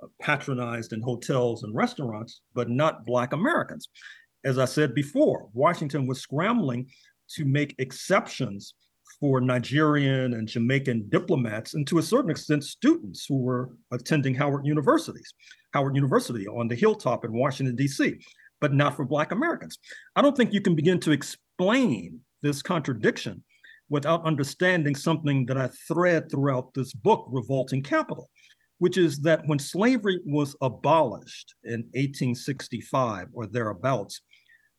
uh, 0.03 0.07
patronized 0.21 0.93
in 0.93 1.01
hotels 1.01 1.63
and 1.63 1.75
restaurants, 1.75 2.43
but 2.55 2.69
not 2.69 3.07
Black 3.07 3.33
Americans. 3.33 3.89
As 4.45 4.59
I 4.59 4.65
said 4.65 4.95
before, 4.95 5.49
Washington 5.53 6.07
was 6.07 6.21
scrambling 6.21 6.89
to 7.31 7.45
make 7.45 7.75
exceptions 7.79 8.75
for 9.21 9.41
Nigerian 9.41 10.35
and 10.35 10.47
Jamaican 10.47 11.09
diplomats, 11.09 11.75
and 11.75 11.87
to 11.87 11.99
a 11.99 12.03
certain 12.03 12.31
extent, 12.31 12.65
students 12.65 13.25
who 13.27 13.39
were 13.39 13.71
attending 13.93 14.35
Howard 14.35 14.67
universities, 14.67 15.33
Howard 15.73 15.97
University 15.97 16.47
on 16.47 16.69
the 16.69 16.75
hilltop 16.75 17.25
in 17.25 17.33
Washington, 17.33 17.77
D.C., 17.77 18.19
but 18.61 18.75
not 18.75 18.97
for 18.97 19.05
Black 19.05 19.33
Americans. 19.33 19.79
I 20.17 20.23
don't 20.23 20.37
think 20.37 20.53
you 20.53 20.61
can 20.61 20.75
begin 20.75 21.01
to 21.01 21.13
explain 21.57 22.21
this 22.43 22.61
contradiction 22.61 23.43
without 23.89 24.25
understanding 24.27 24.95
something 24.95 25.47
that 25.47 25.57
I 25.57 25.71
thread 25.89 26.31
throughout 26.31 26.75
this 26.75 26.93
book, 26.93 27.27
Revolting 27.31 27.83
Capital, 27.83 28.29
which 28.79 28.99
is 28.99 29.21
that 29.21 29.47
when 29.47 29.59
slavery 29.59 30.21
was 30.27 30.55
abolished 30.61 31.55
in 31.65 31.81
1865 31.95 33.29
or 33.33 33.47
thereabouts, 33.47 34.21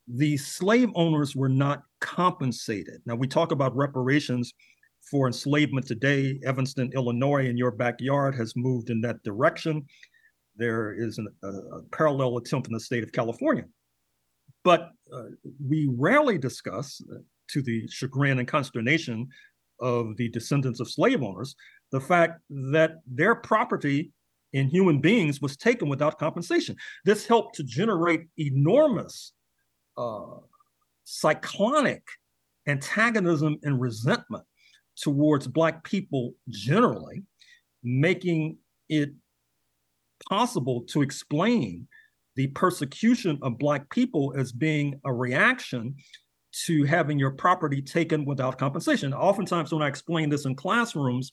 the 0.06 0.36
slave 0.36 0.90
owners 0.94 1.34
were 1.34 1.48
not 1.48 1.82
compensated. 2.00 3.00
Now, 3.06 3.16
we 3.16 3.26
talk 3.26 3.50
about 3.50 3.74
reparations 3.74 4.54
for 5.10 5.26
enslavement 5.26 5.86
today. 5.86 6.38
Evanston, 6.44 6.92
Illinois, 6.94 7.46
in 7.46 7.56
your 7.56 7.72
backyard, 7.72 8.36
has 8.36 8.54
moved 8.54 8.90
in 8.90 9.00
that 9.00 9.22
direction. 9.24 9.84
There 10.56 10.92
is 10.92 11.18
an, 11.18 11.26
a, 11.42 11.48
a 11.48 11.82
parallel 11.90 12.36
attempt 12.36 12.68
in 12.68 12.74
the 12.74 12.80
state 12.80 13.02
of 13.02 13.10
California. 13.10 13.64
But 14.68 14.90
uh, 15.10 15.30
we 15.66 15.88
rarely 15.96 16.36
discuss, 16.36 17.00
uh, 17.10 17.20
to 17.52 17.62
the 17.62 17.88
chagrin 17.88 18.38
and 18.38 18.46
consternation 18.46 19.26
of 19.80 20.14
the 20.18 20.28
descendants 20.28 20.78
of 20.78 20.90
slave 20.90 21.22
owners, 21.22 21.56
the 21.90 22.02
fact 22.02 22.42
that 22.50 22.96
their 23.06 23.34
property 23.34 24.12
in 24.52 24.68
human 24.68 25.00
beings 25.00 25.40
was 25.40 25.56
taken 25.56 25.88
without 25.88 26.18
compensation. 26.18 26.76
This 27.06 27.26
helped 27.26 27.54
to 27.54 27.64
generate 27.64 28.26
enormous 28.36 29.32
uh, 29.96 30.36
cyclonic 31.04 32.02
antagonism 32.66 33.56
and 33.62 33.80
resentment 33.80 34.44
towards 34.98 35.46
Black 35.46 35.82
people 35.82 36.34
generally, 36.50 37.22
making 37.82 38.58
it 38.90 39.12
possible 40.28 40.82
to 40.90 41.00
explain 41.00 41.88
the 42.38 42.46
persecution 42.46 43.36
of 43.42 43.58
Black 43.58 43.90
people 43.90 44.32
as 44.38 44.52
being 44.52 45.00
a 45.04 45.12
reaction 45.12 45.96
to 46.66 46.84
having 46.84 47.18
your 47.18 47.32
property 47.32 47.82
taken 47.82 48.24
without 48.24 48.56
compensation. 48.56 49.12
Oftentimes, 49.12 49.72
when 49.72 49.82
I 49.82 49.88
explain 49.88 50.28
this 50.30 50.44
in 50.44 50.54
classrooms, 50.54 51.32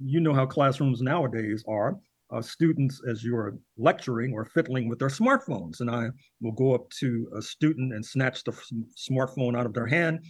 you 0.00 0.20
know 0.20 0.32
how 0.32 0.46
classrooms 0.46 1.02
nowadays 1.02 1.64
are. 1.66 1.98
Uh, 2.30 2.40
students, 2.40 3.02
as 3.10 3.24
you're 3.24 3.58
lecturing 3.76 4.32
or 4.32 4.44
fiddling 4.44 4.88
with 4.88 5.00
their 5.00 5.08
smartphones, 5.08 5.80
and 5.80 5.90
I 5.90 6.10
will 6.40 6.52
go 6.52 6.72
up 6.72 6.88
to 7.00 7.28
a 7.36 7.42
student 7.42 7.92
and 7.92 8.06
snatch 8.06 8.44
the 8.44 8.52
smartphone 8.96 9.58
out 9.58 9.66
of 9.66 9.74
their 9.74 9.88
hand 9.88 10.24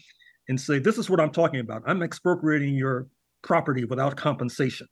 and 0.49 0.59
say, 0.59 0.79
This 0.79 0.97
is 0.97 1.11
what 1.11 1.21
I'm 1.21 1.31
talking 1.31 1.61
about. 1.61 1.83
I'm 1.87 2.03
expropriating 2.03 2.75
your 2.75 3.09
property 3.43 3.85
without 3.85 4.17
compensation. 4.17 4.89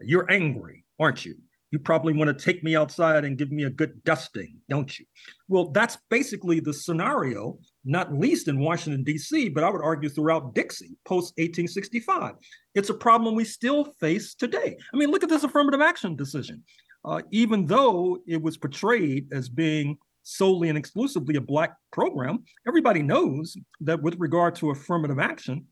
You're 0.00 0.30
angry, 0.30 0.84
aren't 0.98 1.24
you? 1.24 1.36
You 1.74 1.80
probably 1.80 2.12
want 2.12 2.28
to 2.28 2.44
take 2.44 2.62
me 2.62 2.76
outside 2.76 3.24
and 3.24 3.36
give 3.36 3.50
me 3.50 3.64
a 3.64 3.68
good 3.70 4.04
dusting, 4.04 4.58
don't 4.68 4.96
you? 4.96 5.04
Well, 5.48 5.70
that's 5.70 5.98
basically 6.08 6.60
the 6.60 6.72
scenario, 6.72 7.58
not 7.84 8.14
least 8.14 8.46
in 8.46 8.60
Washington, 8.60 9.02
D.C., 9.02 9.48
but 9.48 9.64
I 9.64 9.70
would 9.70 9.82
argue 9.82 10.08
throughout 10.08 10.54
Dixie 10.54 10.96
post 11.04 11.34
1865. 11.36 12.34
It's 12.76 12.90
a 12.90 12.94
problem 12.94 13.34
we 13.34 13.44
still 13.44 13.86
face 13.98 14.36
today. 14.36 14.76
I 14.92 14.96
mean, 14.96 15.10
look 15.10 15.24
at 15.24 15.28
this 15.28 15.42
affirmative 15.42 15.80
action 15.80 16.14
decision. 16.14 16.62
Uh, 17.04 17.22
even 17.32 17.66
though 17.66 18.18
it 18.28 18.40
was 18.40 18.56
portrayed 18.56 19.26
as 19.32 19.48
being 19.48 19.98
solely 20.22 20.68
and 20.68 20.78
exclusively 20.78 21.34
a 21.34 21.40
Black 21.40 21.74
program, 21.90 22.44
everybody 22.68 23.02
knows 23.02 23.56
that 23.80 24.00
with 24.00 24.14
regard 24.20 24.54
to 24.54 24.70
affirmative 24.70 25.18
action, 25.18 25.66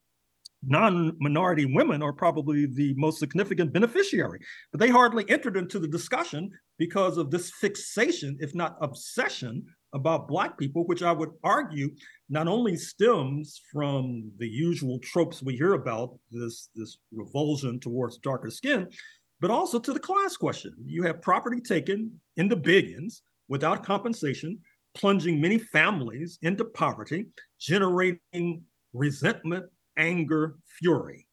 non-minority 0.64 1.66
women 1.66 2.02
are 2.02 2.12
probably 2.12 2.66
the 2.66 2.94
most 2.96 3.18
significant 3.18 3.72
beneficiary 3.72 4.38
but 4.70 4.80
they 4.80 4.88
hardly 4.88 5.28
entered 5.28 5.56
into 5.56 5.78
the 5.78 5.88
discussion 5.88 6.50
because 6.78 7.18
of 7.18 7.30
this 7.30 7.50
fixation 7.50 8.36
if 8.40 8.54
not 8.54 8.76
obsession 8.80 9.64
about 9.94 10.28
black 10.28 10.56
people 10.56 10.86
which 10.86 11.02
i 11.02 11.12
would 11.12 11.30
argue 11.42 11.90
not 12.28 12.48
only 12.48 12.76
stems 12.76 13.60
from 13.72 14.30
the 14.38 14.48
usual 14.48 14.98
tropes 15.00 15.42
we 15.42 15.56
hear 15.56 15.74
about 15.74 16.18
this 16.30 16.68
this 16.74 16.98
revulsion 17.12 17.80
towards 17.80 18.18
darker 18.18 18.50
skin 18.50 18.88
but 19.42 19.50
also 19.50 19.80
to 19.80 19.92
the 19.92 19.98
class 19.98 20.36
question. 20.36 20.72
You 20.86 21.02
have 21.02 21.20
property 21.20 21.60
taken 21.60 22.12
in 22.36 22.48
the 22.48 22.56
billions 22.56 23.22
without 23.48 23.84
compensation 23.84 24.60
plunging 24.94 25.40
many 25.40 25.58
families 25.58 26.38
into 26.42 26.64
poverty 26.64 27.26
generating 27.58 28.62
resentment 28.92 29.66
anger, 29.96 30.56
fury. 30.78 31.26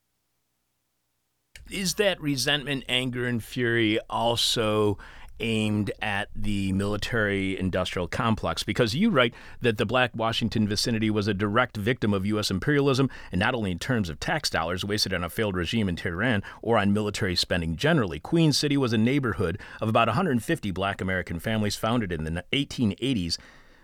Is 1.69 1.95
that 1.95 2.19
resentment, 2.19 2.83
anger, 2.89 3.25
and 3.27 3.43
fury 3.43 3.99
also 4.09 4.97
aimed 5.39 5.91
at 6.01 6.29
the 6.35 6.71
military 6.73 7.57
industrial 7.57 8.07
complex 8.07 8.63
because 8.63 8.95
you 8.95 9.09
write 9.09 9.33
that 9.61 9.77
the 9.77 9.85
black 9.85 10.11
Washington 10.13 10.67
vicinity 10.67 11.09
was 11.09 11.27
a 11.27 11.33
direct 11.33 11.77
victim 11.77 12.13
of 12.13 12.25
U.S. 12.25 12.51
imperialism, 12.51 13.09
and 13.31 13.39
not 13.39 13.55
only 13.55 13.71
in 13.71 13.79
terms 13.79 14.09
of 14.09 14.19
tax 14.19 14.49
dollars 14.49 14.83
wasted 14.83 15.13
on 15.13 15.23
a 15.23 15.29
failed 15.29 15.55
regime 15.55 15.89
in 15.89 15.95
Tehran 15.95 16.43
or 16.61 16.77
on 16.77 16.93
military 16.93 17.35
spending 17.35 17.75
generally. 17.75 18.19
Queen 18.19 18.51
City 18.51 18.77
was 18.77 18.93
a 18.93 18.97
neighborhood 18.97 19.59
of 19.81 19.89
about 19.89 20.07
150 20.07 20.71
black 20.71 21.01
American 21.01 21.39
families 21.39 21.75
founded 21.75 22.11
in 22.11 22.23
the 22.23 22.43
1880s 22.51 23.37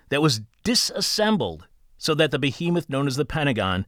that 0.09 0.21
was 0.21 0.41
disassembled 0.63 1.67
so 1.97 2.13
that 2.13 2.31
the 2.31 2.39
behemoth 2.39 2.89
known 2.89 3.07
as 3.07 3.15
the 3.15 3.25
Pentagon 3.25 3.85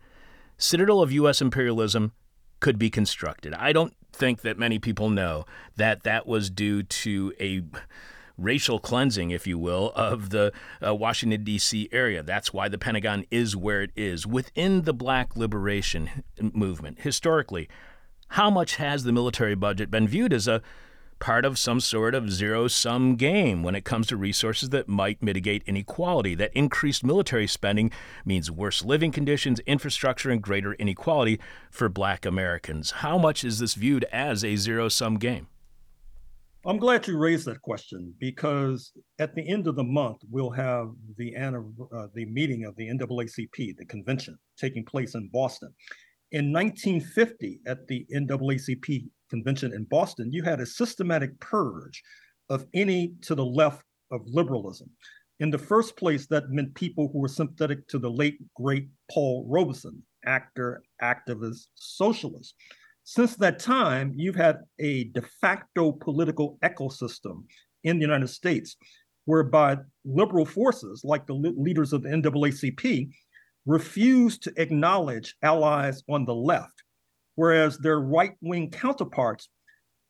citadel 0.57 1.01
of 1.01 1.11
U.S. 1.11 1.41
imperialism 1.41 2.13
could 2.59 2.79
be 2.79 2.89
constructed. 2.89 3.53
I 3.53 3.71
don't 3.71 3.93
think 4.11 4.41
that 4.41 4.57
many 4.57 4.79
people 4.79 5.09
know 5.09 5.45
that 5.75 6.03
that 6.03 6.25
was 6.25 6.49
due 6.49 6.83
to 6.83 7.33
a 7.39 7.63
racial 8.37 8.79
cleansing, 8.79 9.31
if 9.31 9.47
you 9.47 9.57
will, 9.57 9.91
of 9.95 10.29
the 10.29 10.51
uh, 10.85 10.93
Washington, 10.93 11.43
D.C. 11.43 11.89
area. 11.91 12.23
That's 12.23 12.53
why 12.53 12.67
the 12.67 12.77
Pentagon 12.77 13.25
is 13.31 13.55
where 13.55 13.81
it 13.81 13.91
is. 13.95 14.27
Within 14.27 14.83
the 14.83 14.93
black 14.93 15.35
liberation 15.35 16.23
movement, 16.39 17.01
historically, 17.01 17.67
how 18.29 18.49
much 18.49 18.75
has 18.75 19.03
the 19.03 19.11
military 19.11 19.55
budget 19.55 19.89
been 19.89 20.07
viewed 20.07 20.33
as 20.33 20.47
a 20.47 20.61
part 21.19 21.45
of 21.45 21.57
some 21.57 21.79
sort 21.79 22.15
of 22.15 22.31
zero 22.31 22.67
sum 22.67 23.15
game 23.15 23.63
when 23.63 23.75
it 23.75 23.85
comes 23.85 24.07
to 24.07 24.17
resources 24.17 24.69
that 24.69 24.87
might 24.87 25.21
mitigate 25.21 25.63
inequality. 25.65 26.35
That 26.35 26.51
increased 26.53 27.03
military 27.03 27.47
spending 27.47 27.91
means 28.25 28.51
worse 28.51 28.83
living 28.83 29.11
conditions, 29.11 29.59
infrastructure, 29.61 30.29
and 30.29 30.41
greater 30.41 30.73
inequality 30.73 31.39
for 31.71 31.89
black 31.89 32.25
Americans. 32.25 32.91
How 32.91 33.17
much 33.17 33.43
is 33.43 33.59
this 33.59 33.73
viewed 33.73 34.05
as 34.11 34.43
a 34.43 34.55
zero 34.55 34.89
sum 34.89 35.17
game? 35.17 35.47
I'm 36.65 36.77
glad 36.79 37.07
you 37.07 37.17
raised 37.17 37.45
that 37.45 37.61
question 37.61 38.13
because 38.19 38.91
at 39.19 39.33
the 39.35 39.47
end 39.47 39.67
of 39.67 39.77
the 39.77 39.85
month 39.85 40.17
we'll 40.29 40.49
have 40.49 40.89
the 41.17 41.33
uh, 41.37 42.07
the 42.13 42.25
meeting 42.25 42.65
of 42.65 42.75
the 42.75 42.89
NAACP, 42.89 43.77
the 43.77 43.85
convention, 43.85 44.37
taking 44.57 44.83
place 44.83 45.15
in 45.15 45.29
Boston. 45.31 45.73
In 46.33 46.51
1950, 46.51 47.61
at 47.67 47.87
the 47.87 48.05
NAACP 48.13 49.09
convention 49.29 49.73
in 49.73 49.83
Boston, 49.85 50.31
you 50.31 50.43
had 50.43 50.59
a 50.59 50.65
systematic 50.65 51.39
purge 51.39 52.01
of 52.49 52.65
any 52.73 53.13
to 53.21 53.35
the 53.35 53.45
left 53.45 53.83
of 54.11 54.21
liberalism. 54.25 54.89
In 55.39 55.51
the 55.51 55.57
first 55.57 55.97
place, 55.97 56.25
that 56.27 56.49
meant 56.49 56.73
people 56.73 57.09
who 57.11 57.19
were 57.19 57.27
sympathetic 57.27 57.87
to 57.89 57.99
the 57.99 58.09
late, 58.09 58.39
great 58.55 58.89
Paul 59.11 59.45
Robeson, 59.47 60.01
actor, 60.25 60.81
activist, 61.01 61.67
socialist. 61.75 62.55
Since 63.03 63.35
that 63.37 63.59
time, 63.59 64.13
you've 64.15 64.35
had 64.35 64.59
a 64.79 65.05
de 65.05 65.21
facto 65.21 65.91
political 65.91 66.57
ecosystem 66.63 67.43
in 67.83 67.99
the 67.99 68.05
United 68.05 68.27
States 68.27 68.75
whereby 69.25 69.77
liberal 70.05 70.45
forces, 70.45 71.01
like 71.03 71.27
the 71.27 71.33
leaders 71.33 71.93
of 71.93 72.01
the 72.01 72.09
NAACP, 72.09 73.09
refuse 73.65 74.37
to 74.39 74.53
acknowledge 74.57 75.35
allies 75.43 76.01
on 76.09 76.25
the 76.25 76.33
left 76.33 76.76
whereas 77.37 77.77
their 77.77 78.01
right 78.01 78.33
wing 78.41 78.69
counterparts 78.69 79.47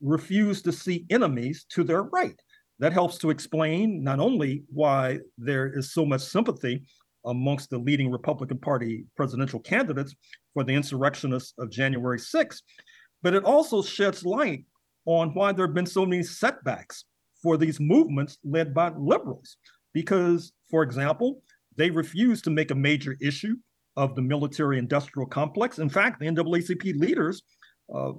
refuse 0.01 0.61
to 0.61 0.71
see 0.71 1.05
enemies 1.09 1.65
to 1.69 1.83
their 1.83 2.03
right. 2.03 2.41
That 2.79 2.93
helps 2.93 3.17
to 3.19 3.29
explain 3.29 4.03
not 4.03 4.19
only 4.19 4.63
why 4.71 5.19
there 5.37 5.67
is 5.67 5.93
so 5.93 6.05
much 6.05 6.21
sympathy 6.21 6.83
amongst 7.25 7.69
the 7.69 7.77
leading 7.77 8.09
Republican 8.09 8.59
Party 8.59 9.05
presidential 9.15 9.59
candidates 9.59 10.15
for 10.53 10.63
the 10.63 10.73
insurrectionists 10.73 11.53
of 11.59 11.69
January 11.69 12.19
6th, 12.19 12.61
but 13.21 13.33
it 13.33 13.43
also 13.43 13.81
sheds 13.81 14.25
light 14.25 14.63
on 15.05 15.33
why 15.33 15.51
there 15.51 15.65
have 15.67 15.75
been 15.75 15.85
so 15.85 16.05
many 16.05 16.23
setbacks 16.23 17.05
for 17.43 17.57
these 17.57 17.79
movements 17.79 18.37
led 18.45 18.73
by 18.73 18.89
liberals. 18.97 19.57
Because, 19.93 20.53
for 20.69 20.83
example, 20.83 21.41
they 21.75 21.89
refuse 21.89 22.41
to 22.43 22.51
make 22.51 22.71
a 22.71 22.75
major 22.75 23.17
issue 23.19 23.55
of 23.97 24.15
the 24.15 24.21
military 24.21 24.77
industrial 24.77 25.27
complex. 25.27 25.79
In 25.79 25.89
fact, 25.89 26.19
the 26.19 26.27
NAACP 26.27 26.97
leaders, 26.99 27.41
uh, 27.93 28.13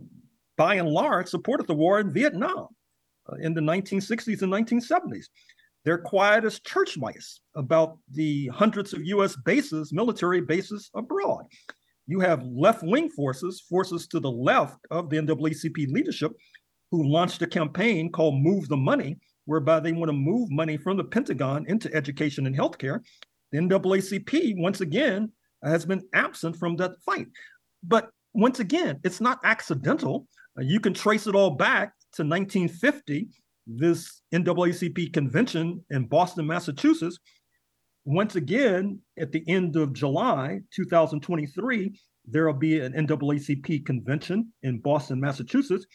by 0.57 0.74
and 0.74 0.89
large, 0.89 1.29
supported 1.29 1.68
the 1.68 1.74
war 1.74 2.01
in 2.01 2.12
Vietnam 2.12 2.66
uh, 3.33 3.37
in 3.37 3.55
the 3.55 3.61
1960s 3.61 4.43
and 4.43 4.53
1970s. 4.53 5.26
They're 5.85 5.99
quiet 5.99 6.45
as 6.45 6.61
church 6.61 6.99
mice 6.99 7.41
about 7.55 7.99
the 8.11 8.49
hundreds 8.49 8.93
of 8.93 9.05
US 9.05 9.37
bases, 9.37 9.93
military 9.93 10.41
bases 10.41 10.91
abroad. 10.95 11.45
You 12.09 12.20
have 12.20 12.43
left 12.43 12.83
wing 12.83 13.09
forces, 13.09 13.61
forces 13.61 14.09
to 14.09 14.18
the 14.18 14.31
left 14.31 14.79
of 14.91 15.09
the 15.09 15.18
NAACP 15.18 15.93
leadership, 15.93 16.33
who 16.91 17.07
launched 17.07 17.43
a 17.43 17.47
campaign 17.47 18.11
called 18.11 18.43
Move 18.43 18.68
the 18.68 18.76
Money, 18.76 19.18
whereby 19.45 19.79
they 19.79 19.93
want 19.93 20.09
to 20.09 20.14
move 20.14 20.51
money 20.51 20.76
from 20.76 20.97
the 20.97 21.05
Pentagon 21.05 21.66
into 21.68 21.95
education 21.95 22.47
and 22.47 22.57
healthcare. 22.57 23.01
The 23.53 23.59
NAACP, 23.59 24.55
once 24.59 24.81
again, 24.81 25.31
has 25.63 25.85
been 25.85 26.03
absent 26.15 26.57
from 26.57 26.77
that 26.77 26.93
fight. 27.05 27.27
But 27.83 28.11
once 28.35 28.61
again, 28.61 29.01
it's 29.05 29.21
not 29.21 29.41
accidental. 29.45 30.27
Uh, 30.59 30.63
you 30.63 30.81
can 30.81 30.95
trace 30.95 31.27
it 31.27 31.35
all 31.35 31.51
back 31.51 31.93
to 32.15 32.23
1950, 32.23 33.29
this 33.67 34.23
NAACP 34.33 35.13
convention 35.13 35.85
in 35.91 36.07
Boston, 36.07 36.47
Massachusetts. 36.47 37.19
Once 38.05 38.37
again, 38.37 39.01
at 39.19 39.33
the 39.33 39.45
end 39.49 39.77
of 39.77 39.93
July 39.93 40.61
2023, 40.75 42.01
there 42.27 42.47
will 42.47 42.55
be 42.55 42.81
an 42.81 42.93
NAACP 42.93 43.85
convention 43.85 44.53
in 44.63 44.79
Boston, 44.79 45.21
Massachusetts. 45.21 45.87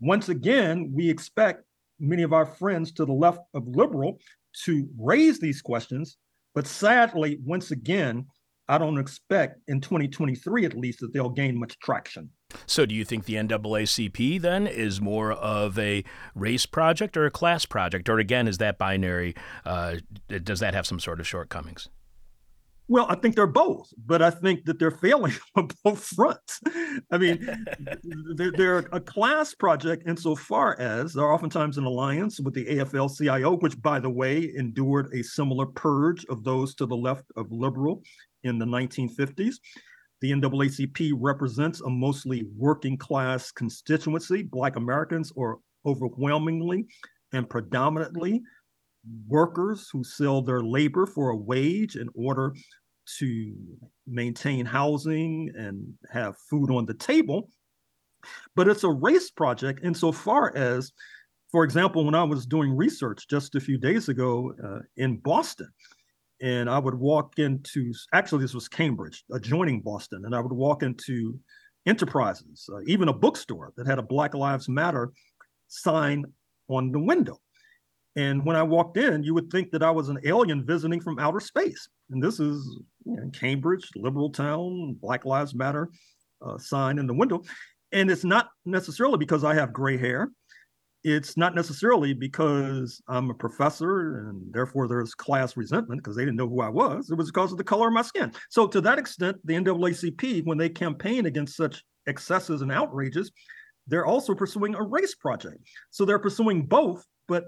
Once 0.00 0.28
again, 0.28 0.92
we 0.94 1.08
expect 1.08 1.64
many 1.98 2.22
of 2.22 2.32
our 2.32 2.46
friends 2.46 2.92
to 2.92 3.04
the 3.04 3.12
left 3.12 3.40
of 3.54 3.66
liberal 3.66 4.18
to 4.64 4.88
raise 4.98 5.38
these 5.40 5.60
questions. 5.60 6.16
But 6.54 6.66
sadly, 6.66 7.38
once 7.44 7.70
again, 7.70 8.26
I 8.68 8.78
don't 8.78 8.98
expect 8.98 9.60
in 9.68 9.80
2023 9.80 10.66
at 10.66 10.74
least 10.74 11.00
that 11.00 11.12
they'll 11.12 11.30
gain 11.30 11.58
much 11.58 11.78
traction. 11.78 12.30
So, 12.66 12.86
do 12.86 12.94
you 12.94 13.04
think 13.04 13.24
the 13.24 13.34
NAACP 13.34 14.40
then 14.40 14.66
is 14.66 15.00
more 15.00 15.32
of 15.32 15.78
a 15.78 16.02
race 16.34 16.64
project 16.64 17.16
or 17.16 17.26
a 17.26 17.30
class 17.30 17.66
project? 17.66 18.08
Or 18.08 18.18
again, 18.18 18.48
is 18.48 18.58
that 18.58 18.78
binary? 18.78 19.34
Uh, 19.66 19.96
does 20.42 20.60
that 20.60 20.72
have 20.74 20.86
some 20.86 20.98
sort 20.98 21.20
of 21.20 21.26
shortcomings? 21.26 21.88
Well, 22.90 23.04
I 23.10 23.16
think 23.16 23.36
they're 23.36 23.46
both, 23.46 23.92
but 24.06 24.22
I 24.22 24.30
think 24.30 24.64
that 24.64 24.78
they're 24.78 24.90
failing 24.90 25.34
on 25.56 25.68
both 25.84 26.02
fronts. 26.02 26.60
I 27.10 27.18
mean, 27.18 27.46
they're, 28.34 28.52
they're, 28.52 28.78
a 28.92 29.00
class 29.00 29.54
project 29.54 30.08
insofar 30.08 30.78
as 30.80 31.12
they're 31.12 31.30
oftentimes 31.30 31.76
an 31.76 31.84
alliance 31.84 32.40
with 32.40 32.54
the 32.54 32.64
AFL 32.64 33.14
CIO, 33.16 33.58
which, 33.58 33.80
by 33.82 34.00
the 34.00 34.08
way, 34.08 34.52
endured 34.56 35.12
a 35.12 35.22
similar 35.22 35.66
purge 35.66 36.24
of 36.30 36.44
those 36.44 36.74
to 36.76 36.86
the 36.86 36.96
left 36.96 37.24
of 37.36 37.52
liberal 37.52 38.02
in 38.44 38.58
the 38.58 38.64
1950s. 38.64 39.56
The 40.20 40.32
NAACP 40.32 41.12
represents 41.14 41.82
a 41.82 41.90
mostly 41.90 42.46
working 42.56 42.96
class 42.96 43.52
constituency. 43.52 44.42
Black 44.42 44.76
Americans 44.76 45.30
are 45.38 45.58
overwhelmingly 45.84 46.86
and 47.32 47.48
predominantly 47.48 48.42
workers 49.28 49.88
who 49.92 50.04
sell 50.04 50.42
their 50.42 50.62
labor 50.62 51.06
for 51.06 51.30
a 51.30 51.36
wage 51.36 51.96
in 51.96 52.08
order 52.14 52.54
to 53.18 53.54
maintain 54.06 54.66
housing 54.66 55.50
and 55.56 55.94
have 56.12 56.36
food 56.50 56.70
on 56.70 56.86
the 56.86 56.94
table. 56.94 57.50
But 58.54 58.68
it's 58.68 58.84
a 58.84 58.90
race 58.90 59.30
project 59.30 59.80
insofar 59.82 60.54
as, 60.56 60.92
for 61.50 61.64
example, 61.64 62.04
when 62.04 62.14
I 62.14 62.24
was 62.24 62.46
doing 62.46 62.76
research 62.76 63.26
just 63.28 63.54
a 63.54 63.60
few 63.60 63.78
days 63.78 64.08
ago 64.08 64.52
uh, 64.62 64.80
in 64.96 65.18
Boston, 65.18 65.68
and 66.40 66.68
I 66.68 66.78
would 66.78 66.94
walk 66.94 67.38
into, 67.38 67.92
actually, 68.12 68.42
this 68.42 68.54
was 68.54 68.68
Cambridge, 68.68 69.24
adjoining 69.32 69.80
Boston, 69.80 70.24
and 70.24 70.34
I 70.34 70.40
would 70.40 70.52
walk 70.52 70.82
into 70.82 71.38
enterprises, 71.86 72.68
uh, 72.72 72.80
even 72.86 73.08
a 73.08 73.12
bookstore 73.12 73.72
that 73.76 73.86
had 73.86 73.98
a 73.98 74.02
Black 74.02 74.34
Lives 74.34 74.68
Matter 74.68 75.12
sign 75.68 76.24
on 76.68 76.92
the 76.92 77.00
window. 77.00 77.40
And 78.18 78.44
when 78.44 78.56
I 78.56 78.64
walked 78.64 78.96
in, 78.96 79.22
you 79.22 79.32
would 79.34 79.48
think 79.48 79.70
that 79.70 79.84
I 79.84 79.92
was 79.92 80.08
an 80.08 80.18
alien 80.24 80.66
visiting 80.66 81.00
from 81.00 81.20
outer 81.20 81.38
space. 81.38 81.88
And 82.10 82.20
this 82.20 82.40
is 82.40 82.80
you 83.04 83.14
know, 83.14 83.30
Cambridge, 83.32 83.88
liberal 83.94 84.30
town, 84.30 84.96
Black 85.00 85.24
Lives 85.24 85.54
Matter 85.54 85.88
uh, 86.44 86.58
sign 86.58 86.98
in 86.98 87.06
the 87.06 87.14
window. 87.14 87.44
And 87.92 88.10
it's 88.10 88.24
not 88.24 88.48
necessarily 88.66 89.18
because 89.18 89.44
I 89.44 89.54
have 89.54 89.72
gray 89.72 89.96
hair. 89.96 90.32
It's 91.04 91.36
not 91.36 91.54
necessarily 91.54 92.12
because 92.12 93.00
I'm 93.06 93.30
a 93.30 93.34
professor 93.34 94.26
and 94.26 94.52
therefore 94.52 94.88
there's 94.88 95.14
class 95.14 95.56
resentment 95.56 96.02
because 96.02 96.16
they 96.16 96.24
didn't 96.24 96.38
know 96.38 96.48
who 96.48 96.60
I 96.60 96.70
was. 96.70 97.10
It 97.10 97.14
was 97.16 97.30
because 97.30 97.52
of 97.52 97.58
the 97.58 97.62
color 97.62 97.86
of 97.86 97.94
my 97.94 98.02
skin. 98.02 98.32
So, 98.50 98.66
to 98.66 98.80
that 98.80 98.98
extent, 98.98 99.36
the 99.44 99.54
NAACP, 99.54 100.44
when 100.44 100.58
they 100.58 100.68
campaign 100.68 101.26
against 101.26 101.56
such 101.56 101.84
excesses 102.08 102.62
and 102.62 102.72
outrages, 102.72 103.30
they're 103.86 104.06
also 104.06 104.34
pursuing 104.34 104.74
a 104.74 104.82
race 104.82 105.14
project. 105.14 105.62
So, 105.90 106.04
they're 106.04 106.18
pursuing 106.18 106.66
both, 106.66 107.06
but 107.28 107.44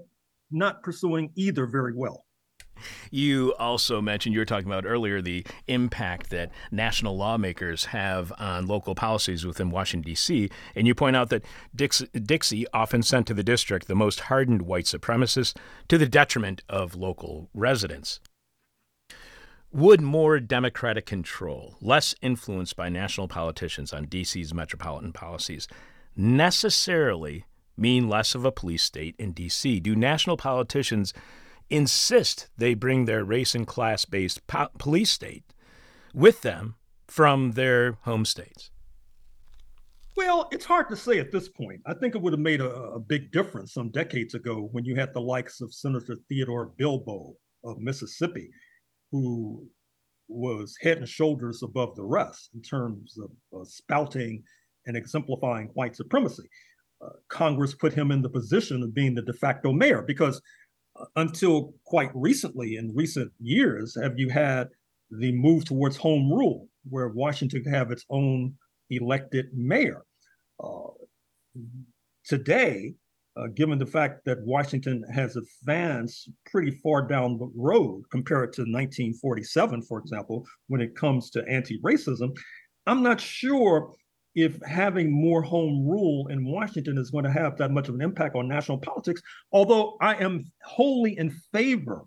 not 0.51 0.83
pursuing 0.83 1.31
either 1.37 1.67
very 1.67 1.95
well. 1.95 2.25
You 3.11 3.55
also 3.59 4.01
mentioned, 4.01 4.35
you 4.35 4.41
were 4.41 4.47
talking 4.47 4.67
about 4.67 4.87
earlier, 4.87 5.21
the 5.21 5.47
impact 5.67 6.31
that 6.31 6.51
national 6.71 7.17
lawmakers 7.17 7.87
have 7.87 8.33
on 8.39 8.67
local 8.67 8.95
policies 8.95 9.45
within 9.45 9.71
Washington, 9.71 10.09
D.C. 10.09 10.51
And 10.75 10.87
you 10.87 10.95
point 10.95 11.17
out 11.17 11.31
that 11.31 11.45
Dix- 11.75 12.03
Dixie 12.13 12.67
often 12.73 13.03
sent 13.03 13.27
to 13.27 13.35
the 13.35 13.43
district 13.43 13.87
the 13.87 13.95
most 13.95 14.21
hardened 14.21 14.63
white 14.63 14.85
supremacists 14.85 15.57
to 15.89 15.99
the 15.99 16.09
detriment 16.09 16.63
of 16.69 16.95
local 16.95 17.51
residents. 17.55 18.21
Would 19.73 20.01
more 20.01 20.41
Democratic 20.41 21.07
control, 21.07 21.77
less 21.81 22.15
influenced 22.21 22.77
by 22.77 22.89
national 22.89 23.29
politicians 23.29 23.93
on 23.93 24.07
D.C.'s 24.07 24.53
metropolitan 24.53 25.13
policies, 25.13 25.69
necessarily 26.17 27.45
mean 27.77 28.09
less 28.09 28.35
of 28.35 28.45
a 28.45 28.53
police 28.53 28.83
state 28.83 29.15
in 29.19 29.33
D.C.? 29.33 29.81
Do 29.81 29.95
national 29.97 30.37
politicians 30.37 31.13
insist 31.69 32.49
they 32.57 32.75
bring 32.75 33.05
their 33.05 33.25
race 33.25 33.55
and 33.55 33.67
class 33.67 34.05
based 34.05 34.47
po- 34.47 34.69
police 34.79 35.11
state 35.11 35.45
with 36.13 36.43
them 36.43 36.75
from 37.07 37.53
their 37.53 37.93
home 38.03 38.25
states? 38.25 38.71
Well, 40.17 40.49
it's 40.53 40.65
hard 40.65 40.89
to 40.91 40.97
say 40.97 41.19
at 41.19 41.33
this 41.33 41.49
point. 41.49 41.81
I 41.87 41.95
think 41.95 42.15
it 42.15 42.21
would 42.21 42.33
have 42.33 42.41
made 42.41 42.61
a, 42.61 42.71
a, 42.71 43.01
big 43.01 43.33
difference 43.33 43.73
some 43.73 43.91
decades 43.91 44.35
ago 44.35 44.69
when 44.73 44.85
you 44.85 44.95
had 44.95 45.15
the 45.15 45.21
likes 45.21 45.61
of 45.61 45.73
Senator 45.73 46.17
Theodore 46.29 46.73
Bilbo 46.77 47.35
of 47.65 47.79
Mississippi, 47.79 48.51
who 49.11 49.67
was 50.29 50.77
head 50.81 50.99
and 50.99 51.09
shoulders 51.09 51.63
above 51.63 51.97
the 51.97 52.05
rest 52.05 52.51
in 52.55 52.63
terms 52.63 53.17
of 53.19 53.31
uh, 53.59 53.65
spouting 53.65 54.43
and 54.87 54.97
exemplifying 54.97 55.69
white 55.75 55.97
supremacy. 55.97 56.49
Congress 57.29 57.75
put 57.75 57.93
him 57.93 58.11
in 58.11 58.23
the 58.23 58.29
position 58.29 58.83
of 58.83 58.95
being 58.95 59.15
the 59.15 59.23
de 59.23 59.33
facto 59.33 59.73
mayor 59.73 60.03
because 60.03 60.41
uh, 60.99 61.05
until 61.17 61.75
quite 61.85 62.11
recently, 62.15 62.77
in 62.77 62.95
recent 62.95 63.33
years, 63.39 63.97
have 64.01 64.19
you 64.19 64.29
had 64.29 64.69
the 65.11 65.33
move 65.33 65.65
towards 65.65 65.97
home 65.97 66.33
rule, 66.33 66.69
where 66.89 67.09
Washington 67.09 67.65
could 67.65 67.75
have 67.75 67.91
its 67.91 68.05
own 68.11 68.55
elected 68.91 69.47
mayor. 69.53 70.03
Uh, 70.63 70.91
today, 72.25 72.95
uh, 73.37 73.47
given 73.55 73.79
the 73.79 73.87
fact 73.87 74.25
that 74.25 74.41
Washington 74.43 75.05
has 75.13 75.37
advanced 75.37 76.31
pretty 76.47 76.71
far 76.71 77.07
down 77.07 77.39
the 77.39 77.51
road 77.57 78.03
compared 78.11 78.53
to 78.53 78.63
1947, 78.63 79.83
for 79.83 79.99
example, 79.99 80.45
when 80.69 80.81
it 80.81 80.97
comes 80.97 81.31
to 81.31 81.45
anti 81.49 81.81
racism, 81.81 82.37
I'm 82.87 83.03
not 83.03 83.21
sure 83.21 83.95
if 84.35 84.61
having 84.63 85.11
more 85.11 85.43
home 85.43 85.87
rule 85.87 86.29
in 86.29 86.45
Washington 86.45 86.99
is 86.99 87.11
going 87.11 87.25
to 87.25 87.33
have 87.33 87.57
that 87.59 87.73
much 87.73 87.89
of 87.89 87.95
an 87.95 88.01
impact 88.01 88.37
on 88.37 88.49
national 88.49 88.79
politics, 88.79 89.21
although 89.53 89.97
I 90.01 90.15
am 90.15 90.45
wholly 90.65 91.19
in 91.19 91.31
favor 91.53 92.05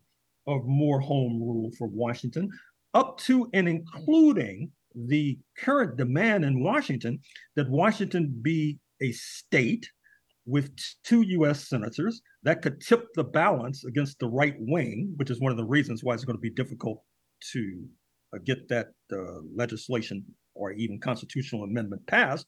of 0.47 0.65
more 0.65 0.99
home 0.99 1.41
rule 1.41 1.71
for 1.78 1.88
Washington, 1.88 2.49
up 2.93 3.17
to 3.19 3.49
and 3.53 3.67
including 3.67 4.71
the 4.95 5.38
current 5.57 5.97
demand 5.97 6.45
in 6.45 6.63
Washington 6.63 7.19
that 7.55 7.69
Washington 7.69 8.39
be 8.41 8.80
a 9.01 9.11
state 9.11 9.89
with 10.45 10.71
two 11.03 11.21
US 11.21 11.67
senators 11.67 12.21
that 12.43 12.61
could 12.61 12.82
tip 12.82 13.07
the 13.15 13.24
balance 13.24 13.86
against 13.86 14.19
the 14.19 14.28
right 14.28 14.55
wing, 14.59 15.13
which 15.17 15.30
is 15.30 15.39
one 15.39 15.51
of 15.51 15.57
the 15.57 15.65
reasons 15.65 16.03
why 16.03 16.13
it's 16.13 16.26
going 16.26 16.38
to 16.38 16.41
be 16.41 16.49
difficult 16.49 17.01
to 17.51 17.86
uh, 18.34 18.39
get 18.45 18.67
that 18.69 18.88
uh, 19.11 19.39
legislation 19.55 20.24
or 20.56 20.72
even 20.72 20.99
constitutional 20.99 21.64
amendment 21.64 22.06
passed. 22.08 22.45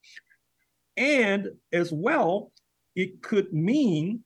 And 0.98 1.50
as 1.74 1.92
well, 1.92 2.52
it 2.96 3.22
could 3.22 3.52
mean 3.54 4.24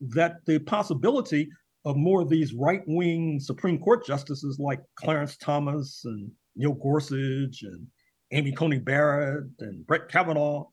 that 0.00 0.36
the 0.46 0.58
possibility 0.60 1.48
of 1.84 1.96
more 1.96 2.22
of 2.22 2.28
these 2.28 2.54
right 2.54 2.82
wing 2.86 3.40
Supreme 3.40 3.78
Court 3.78 4.04
justices 4.04 4.58
like 4.58 4.80
Clarence 4.96 5.36
Thomas 5.36 6.02
and 6.04 6.30
Neil 6.56 6.74
Gorsuch 6.74 7.62
and 7.62 7.86
Amy 8.32 8.52
Coney 8.52 8.78
Barrett 8.78 9.44
and 9.60 9.86
Brett 9.86 10.08
Kavanaugh 10.08 10.64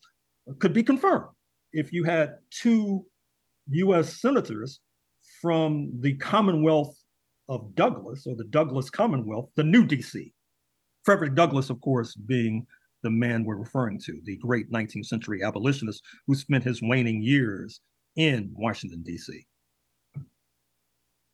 could 0.59 0.73
be 0.73 0.83
confirmed 0.83 1.25
if 1.73 1.91
you 1.91 2.03
had 2.03 2.35
two 2.51 3.05
US 3.69 4.21
senators 4.21 4.79
from 5.41 5.91
the 5.99 6.15
Commonwealth 6.15 6.95
of 7.49 7.75
Douglass 7.75 8.25
or 8.27 8.35
the 8.35 8.45
Douglass 8.45 8.89
Commonwealth, 8.89 9.49
the 9.55 9.63
new 9.63 9.85
DC. 9.85 10.31
Frederick 11.07 11.35
Douglass, 11.35 11.69
of 11.69 11.79
course, 11.79 12.13
being 12.15 12.67
the 13.01 13.09
man 13.09 13.45
we're 13.45 13.55
referring 13.55 13.97
to, 13.97 14.19
the 14.25 14.35
great 14.35 14.69
19th 14.69 15.05
century 15.05 15.41
abolitionist 15.41 16.03
who 16.27 16.35
spent 16.35 16.65
his 16.65 16.81
waning 16.81 17.23
years 17.23 17.79
in 18.17 18.53
Washington, 18.57 19.03
D.C. 19.03 19.47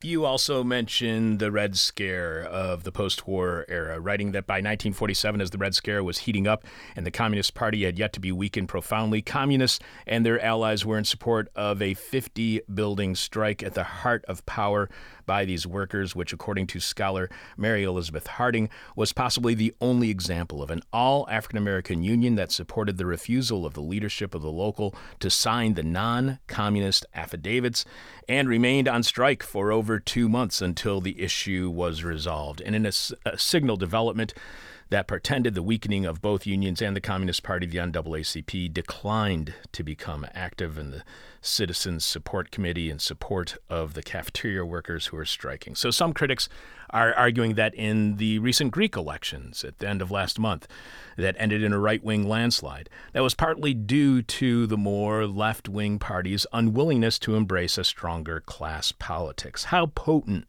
You 0.04 0.26
also 0.26 0.66
mentioned 0.66 1.40
the 1.40 1.50
Red 1.50 1.78
Scare 1.78 2.44
of 2.44 2.84
the 2.84 2.92
post 2.92 3.26
war 3.26 3.66
era, 3.70 4.02
writing 4.02 4.34
that 4.34 4.46
by 4.46 4.56
1947, 4.56 5.40
as 5.40 5.50
the 5.52 5.58
Red 5.58 5.74
Scare 5.74 6.04
was 6.04 6.20
heating 6.20 6.46
up 6.46 6.66
and 6.96 7.06
the 7.06 7.12
Communist 7.12 7.56
Party 7.56 7.86
had 7.86 7.98
yet 7.98 8.12
to 8.14 8.20
be 8.20 8.30
weakened 8.30 8.68
profoundly, 8.68 9.22
communists 9.22 9.80
and 10.06 10.26
their 10.26 10.44
allies 10.44 10.86
were 10.86 10.98
in 10.98 11.06
support 11.06 11.48
of 11.56 11.82
a 11.82 11.94
50 11.94 12.62
building 12.74 13.16
strike 13.16 13.64
at 13.64 13.76
the 13.76 13.86
heart 13.86 14.26
of 14.28 14.46
power 14.46 14.90
by 15.26 15.46
these 15.46 15.66
workers, 15.66 16.16
which, 16.16 16.34
according 16.34 16.68
to 16.68 16.80
scholar 16.80 17.30
Mary 17.58 17.84
Elizabeth 17.84 18.28
Harding, 18.28 18.70
was 18.96 19.14
possibly 19.14 19.54
the 19.54 19.74
only 19.82 20.10
example 20.10 20.62
of 20.62 20.72
an 20.72 20.82
all 20.92 21.28
African 21.30 21.58
American 21.58 22.04
union 22.04 22.36
that 22.36 22.52
supported 22.52 22.98
the 22.98 23.06
refusal 23.06 23.66
of 23.66 23.74
the 23.74 23.82
leadership 23.82 24.34
of 24.36 24.42
the 24.42 24.52
local 24.52 24.96
to 25.20 25.30
sign 25.30 25.74
the 25.74 25.84
non 25.84 26.40
communist 26.48 27.06
affidavits 27.14 27.86
and 28.28 28.48
remained 28.48 28.88
on 28.88 29.04
strike 29.04 29.44
for 29.44 29.72
over 29.72 30.00
two 30.00 30.30
months 30.30 30.62
until 30.62 31.02
the 31.02 31.22
issue 31.22 31.70
was 31.70 32.04
resolved. 32.04 32.62
And 32.62 32.76
in 32.76 32.86
a, 32.86 32.92
a 33.26 33.38
signal 33.38 33.78
development, 33.78 34.34
that 34.94 35.08
portended 35.08 35.56
the 35.56 35.64
weakening 35.64 36.06
of 36.06 36.22
both 36.22 36.46
unions 36.46 36.80
and 36.80 36.96
the 36.96 37.02
Communist 37.02 37.42
Party, 37.42 37.66
the 37.66 37.80
NAACP, 37.80 38.72
declined 38.72 39.56
to 39.72 39.84
become 39.84 40.24
active 40.36 40.78
in 40.78 40.92
the 40.92 41.04
Citizens 41.42 42.06
Support 42.06 42.52
Committee 42.52 42.92
in 42.92 43.00
support 43.00 43.58
of 43.72 43.96
the 43.96 44.04
cafeteria 44.04 44.64
workers 44.64 45.08
who 45.08 45.18
are 45.18 45.26
striking. 45.26 45.74
So 45.74 45.90
some 45.90 46.14
critics 46.14 46.48
are 46.92 47.12
arguing 47.16 47.56
that 47.56 47.74
in 47.74 48.18
the 48.18 48.38
recent 48.38 48.70
Greek 48.70 48.96
elections 48.96 49.64
at 49.64 49.80
the 49.80 49.90
end 49.90 50.04
of 50.04 50.12
last 50.12 50.38
month, 50.38 50.68
that 51.18 51.36
ended 51.40 51.64
in 51.64 51.74
a 51.74 51.80
right 51.80 52.04
wing 52.04 52.28
landslide, 52.30 52.88
that 53.14 53.24
was 53.24 53.34
partly 53.34 53.74
due 53.74 54.22
to 54.22 54.68
the 54.68 54.78
more 54.78 55.26
left 55.26 55.68
wing 55.68 55.98
party's 55.98 56.46
unwillingness 56.54 57.18
to 57.18 57.36
embrace 57.36 57.80
a 57.80 57.84
stronger 57.84 58.42
class 58.42 58.92
politics. 58.92 59.66
How 59.66 59.88
potent 59.88 60.46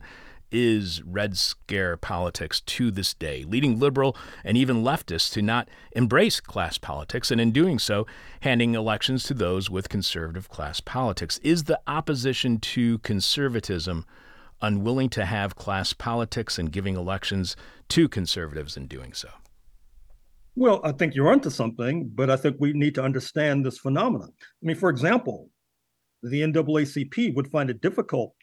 is 0.51 1.03
Red 1.03 1.37
Scare 1.37 1.97
politics 1.97 2.61
to 2.61 2.91
this 2.91 3.15
day, 3.15 3.45
leading 3.45 3.79
liberal 3.79 4.17
and 4.45 4.57
even 4.57 4.83
leftists 4.83 5.33
to 5.33 5.43
not 5.43 5.69
embrace 5.93 6.41
class 6.41 6.79
politics, 6.79 7.31
and 7.31 7.41
in 7.41 7.53
doing 7.53 7.79
so, 7.79 8.07
handing 8.41 8.75
elections 8.75 9.25
to 9.25 9.35
those 9.35 9.71
with 9.71 9.89
conservative 9.89 10.49
class 10.49 10.81
politics. 10.81 11.39
Is 11.39 11.65
the 11.65 11.81
opposition 11.87 12.59
to 12.61 12.99
conservatism 12.99 14.05
unwilling 14.61 15.11
to 15.11 15.25
have 15.25 15.57
class 15.57 15.93
politics 15.93 16.59
and 16.59 16.73
giving 16.73 16.97
elections 16.97 17.57
to 17.89 18.09
conservatives 18.09 18.77
in 18.77 18.87
doing 18.87 19.13
so? 19.13 19.29
Well, 20.57 20.81
I 20.85 20.93
think 20.93 21.15
you're 21.15 21.33
onto 21.33 21.51
something, 21.51 22.11
but 22.15 22.31
I 22.31 22.37
think 22.37 22.57
we 22.61 22.73
need 22.73 22.95
to 22.95 23.03
understand 23.03 23.67
this 23.67 23.79
phenomenon. 23.79 24.33
I 24.41 24.67
mean, 24.67 24.77
for 24.77 24.89
example, 24.89 25.51
the 26.23 26.43
NAACP 26.43 27.35
would 27.35 27.49
find 27.49 27.71
it 27.71 27.81
difficult 27.81 28.35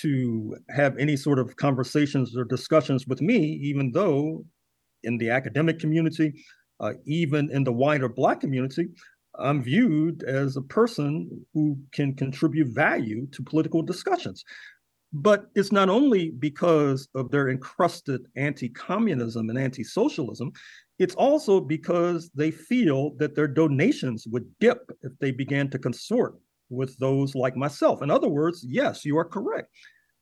to 0.00 0.56
have 0.70 0.96
any 0.98 1.16
sort 1.16 1.38
of 1.38 1.56
conversations 1.56 2.36
or 2.36 2.44
discussions 2.44 3.06
with 3.06 3.20
me, 3.20 3.38
even 3.62 3.92
though 3.92 4.44
in 5.02 5.18
the 5.18 5.30
academic 5.30 5.78
community, 5.78 6.32
uh, 6.80 6.92
even 7.04 7.50
in 7.50 7.64
the 7.64 7.72
wider 7.72 8.08
Black 8.08 8.40
community, 8.40 8.88
I'm 9.38 9.62
viewed 9.62 10.22
as 10.24 10.56
a 10.56 10.62
person 10.62 11.44
who 11.54 11.78
can 11.92 12.14
contribute 12.14 12.68
value 12.68 13.26
to 13.32 13.42
political 13.42 13.82
discussions. 13.82 14.44
But 15.14 15.46
it's 15.54 15.72
not 15.72 15.90
only 15.90 16.30
because 16.30 17.08
of 17.14 17.30
their 17.30 17.50
encrusted 17.50 18.26
anti 18.36 18.70
communism 18.70 19.50
and 19.50 19.58
anti 19.58 19.84
socialism, 19.84 20.52
it's 20.98 21.14
also 21.14 21.60
because 21.60 22.30
they 22.34 22.50
feel 22.50 23.10
that 23.18 23.34
their 23.34 23.48
donations 23.48 24.26
would 24.28 24.46
dip 24.58 24.90
if 25.02 25.12
they 25.18 25.30
began 25.30 25.68
to 25.70 25.78
consort 25.78 26.36
with 26.72 26.96
those 26.98 27.34
like 27.34 27.56
myself. 27.56 28.02
In 28.02 28.10
other 28.10 28.28
words, 28.28 28.64
yes, 28.66 29.04
you 29.04 29.16
are 29.18 29.24
correct. 29.24 29.68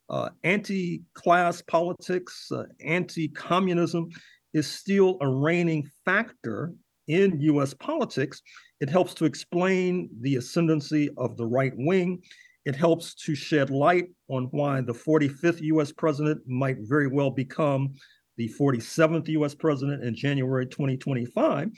Uh, 0.09 0.31
anti 0.43 1.03
class 1.15 1.63
politics, 1.63 2.51
uh, 2.53 2.65
anti 2.85 3.29
communism 3.29 4.09
is 4.53 4.67
still 4.67 5.17
a 5.21 5.29
reigning 5.29 5.89
factor 6.05 6.75
in 7.07 7.41
US 7.41 7.73
politics. 7.75 8.43
It 8.81 8.91
helps 8.91 9.15
to 9.15 9.25
explain 9.25 10.11
the 10.21 10.37
ascendancy 10.37 11.11
of 11.17 11.37
the 11.37 11.47
right 11.47 11.73
wing. 11.77 12.23
It 12.65 12.75
helps 12.75 13.15
to 13.27 13.35
shed 13.35 13.71
light 13.71 14.09
on 14.29 14.45
why 14.51 14.81
the 14.81 14.93
45th 14.93 15.61
US 15.63 15.93
president 15.93 16.41
might 16.47 16.79
very 16.81 17.07
well 17.07 17.31
become 17.31 17.95
the 18.37 18.53
47th 18.59 19.29
US 19.29 19.55
president 19.55 20.03
in 20.03 20.15
January 20.15 20.67
2025 20.67 21.71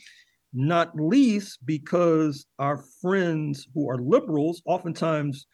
not 0.53 0.95
least 0.95 1.59
because 1.65 2.47
our 2.59 2.85
friends 3.01 3.67
who 3.75 3.89
are 3.89 3.99
liberals 3.99 4.63
oftentimes 4.67 5.47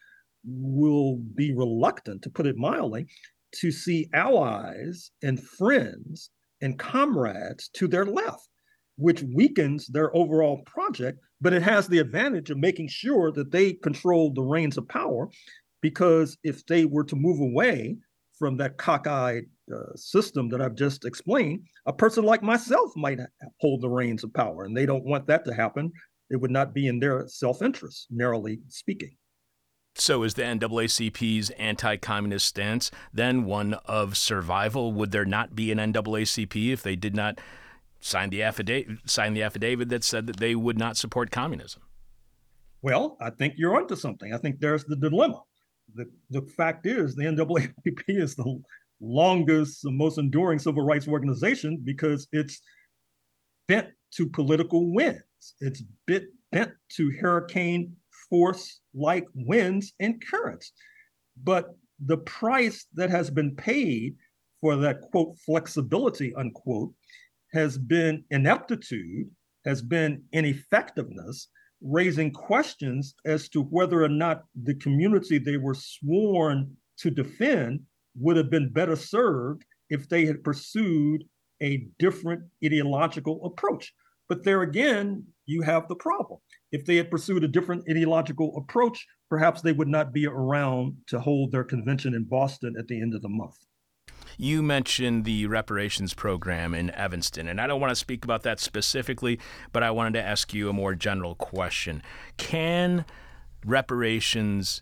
will 0.45 1.17
be 1.35 1.53
reluctant, 1.53 2.21
to 2.21 2.29
put 2.29 2.47
it 2.47 2.57
mildly, 2.57 3.05
to 3.55 3.71
see 3.71 4.09
allies 4.13 5.11
and 5.23 5.41
friends 5.41 6.29
and 6.61 6.77
comrades 6.77 7.69
to 7.69 7.87
their 7.87 8.05
left, 8.05 8.47
which 8.97 9.23
weakens 9.33 9.87
their 9.87 10.15
overall 10.15 10.61
project. 10.65 11.19
But 11.41 11.53
it 11.53 11.63
has 11.63 11.87
the 11.87 11.99
advantage 11.99 12.49
of 12.49 12.57
making 12.57 12.89
sure 12.89 13.31
that 13.31 13.51
they 13.51 13.73
control 13.73 14.33
the 14.33 14.41
reins 14.41 14.77
of 14.77 14.87
power, 14.87 15.29
because 15.81 16.37
if 16.43 16.65
they 16.65 16.85
were 16.85 17.05
to 17.05 17.15
move 17.15 17.39
away 17.39 17.97
from 18.37 18.57
that 18.57 18.77
cockeyed 18.77 19.45
uh, 19.71 19.95
system 19.95 20.49
that 20.49 20.61
I've 20.61 20.75
just 20.75 21.05
explained, 21.05 21.65
a 21.85 21.93
person 21.93 22.23
like 22.23 22.43
myself 22.43 22.91
might 22.95 23.19
hold 23.59 23.81
the 23.81 23.89
reins 23.89 24.23
of 24.23 24.33
power, 24.33 24.65
and 24.65 24.75
they 24.75 24.85
don't 24.85 25.05
want 25.05 25.27
that 25.27 25.45
to 25.45 25.53
happen. 25.53 25.91
It 26.29 26.37
would 26.37 26.51
not 26.51 26.73
be 26.73 26.87
in 26.87 26.99
their 26.99 27.27
self 27.27 27.61
interest, 27.61 28.07
narrowly 28.09 28.59
speaking. 28.67 29.15
So, 29.95 30.23
is 30.23 30.35
the 30.35 30.43
NAACP's 30.43 31.49
anti 31.51 31.97
communist 31.97 32.47
stance 32.47 32.91
then 33.13 33.45
one 33.45 33.73
of 33.85 34.15
survival? 34.15 34.93
Would 34.93 35.11
there 35.11 35.25
not 35.25 35.55
be 35.55 35.71
an 35.71 35.77
NAACP 35.77 36.71
if 36.71 36.83
they 36.83 36.95
did 36.95 37.15
not 37.15 37.39
sign 37.99 38.29
the 38.29 38.43
affidavit, 38.43 38.97
sign 39.05 39.33
the 39.33 39.43
affidavit 39.43 39.89
that 39.89 40.03
said 40.03 40.27
that 40.27 40.37
they 40.37 40.55
would 40.55 40.77
not 40.77 40.97
support 40.97 41.31
communism? 41.31 41.81
Well, 42.81 43.17
I 43.19 43.29
think 43.29 43.55
you're 43.57 43.75
onto 43.75 43.95
something. 43.95 44.33
I 44.33 44.37
think 44.37 44.59
there's 44.59 44.85
the 44.85 44.95
dilemma. 44.95 45.41
The, 45.95 46.05
the 46.29 46.43
fact 46.43 46.85
is, 46.85 47.15
the 47.15 47.25
NAACP 47.25 48.03
is 48.07 48.35
the 48.35 48.61
longest, 49.01 49.85
and 49.85 49.97
most 49.97 50.17
enduring 50.17 50.59
civil 50.59 50.83
rights 50.83 51.07
organization 51.07 51.81
because 51.83 52.27
it's 52.31 52.61
bent 53.67 53.87
to 54.15 54.27
political 54.27 54.93
winds. 54.93 55.23
It's 55.61 55.83
bit 56.05 56.27
bent 56.51 56.71
to 56.93 57.11
hurricane 57.21 57.95
force 58.29 58.81
like 58.93 59.25
winds 59.33 59.93
and 59.99 60.23
currents. 60.25 60.71
But 61.43 61.75
the 62.05 62.17
price 62.17 62.85
that 62.93 63.09
has 63.09 63.29
been 63.29 63.55
paid 63.55 64.15
for 64.61 64.75
that 64.77 65.01
quote 65.01 65.37
flexibility 65.45 66.33
unquote 66.35 66.93
has 67.53 67.77
been 67.77 68.23
ineptitude, 68.29 69.29
has 69.65 69.81
been 69.81 70.23
ineffectiveness, 70.33 71.47
raising 71.81 72.31
questions 72.31 73.15
as 73.25 73.49
to 73.49 73.63
whether 73.63 74.03
or 74.03 74.09
not 74.09 74.43
the 74.63 74.75
community 74.75 75.37
they 75.37 75.57
were 75.57 75.73
sworn 75.73 76.75
to 76.97 77.09
defend 77.09 77.79
would 78.15 78.37
have 78.37 78.49
been 78.49 78.71
better 78.71 78.95
served 78.95 79.65
if 79.89 80.07
they 80.09 80.25
had 80.25 80.43
pursued 80.43 81.23
a 81.61 81.87
different 81.97 82.43
ideological 82.63 83.45
approach. 83.45 83.93
But 84.27 84.43
there 84.43 84.61
again, 84.61 85.25
you 85.45 85.63
have 85.63 85.87
the 85.87 85.95
problem. 85.95 86.39
If 86.71 86.85
they 86.85 86.97
had 86.97 87.09
pursued 87.09 87.43
a 87.43 87.47
different 87.47 87.83
ideological 87.89 88.55
approach, 88.55 89.05
perhaps 89.29 89.61
they 89.61 89.71
would 89.71 89.87
not 89.87 90.13
be 90.13 90.27
around 90.27 90.97
to 91.07 91.19
hold 91.19 91.51
their 91.51 91.63
convention 91.63 92.13
in 92.13 92.25
Boston 92.25 92.75
at 92.77 92.87
the 92.87 93.01
end 93.01 93.15
of 93.15 93.21
the 93.21 93.29
month. 93.29 93.55
You 94.37 94.61
mentioned 94.61 95.25
the 95.25 95.47
reparations 95.47 96.13
program 96.13 96.73
in 96.73 96.91
Evanston, 96.91 97.47
and 97.47 97.59
I 97.59 97.67
don't 97.67 97.81
want 97.81 97.91
to 97.91 97.95
speak 97.95 98.23
about 98.23 98.43
that 98.43 98.59
specifically, 98.59 99.39
but 99.73 99.83
I 99.83 99.91
wanted 99.91 100.13
to 100.13 100.25
ask 100.25 100.53
you 100.53 100.69
a 100.69 100.73
more 100.73 100.95
general 100.95 101.35
question. 101.35 102.01
Can 102.37 103.03
reparations 103.65 104.81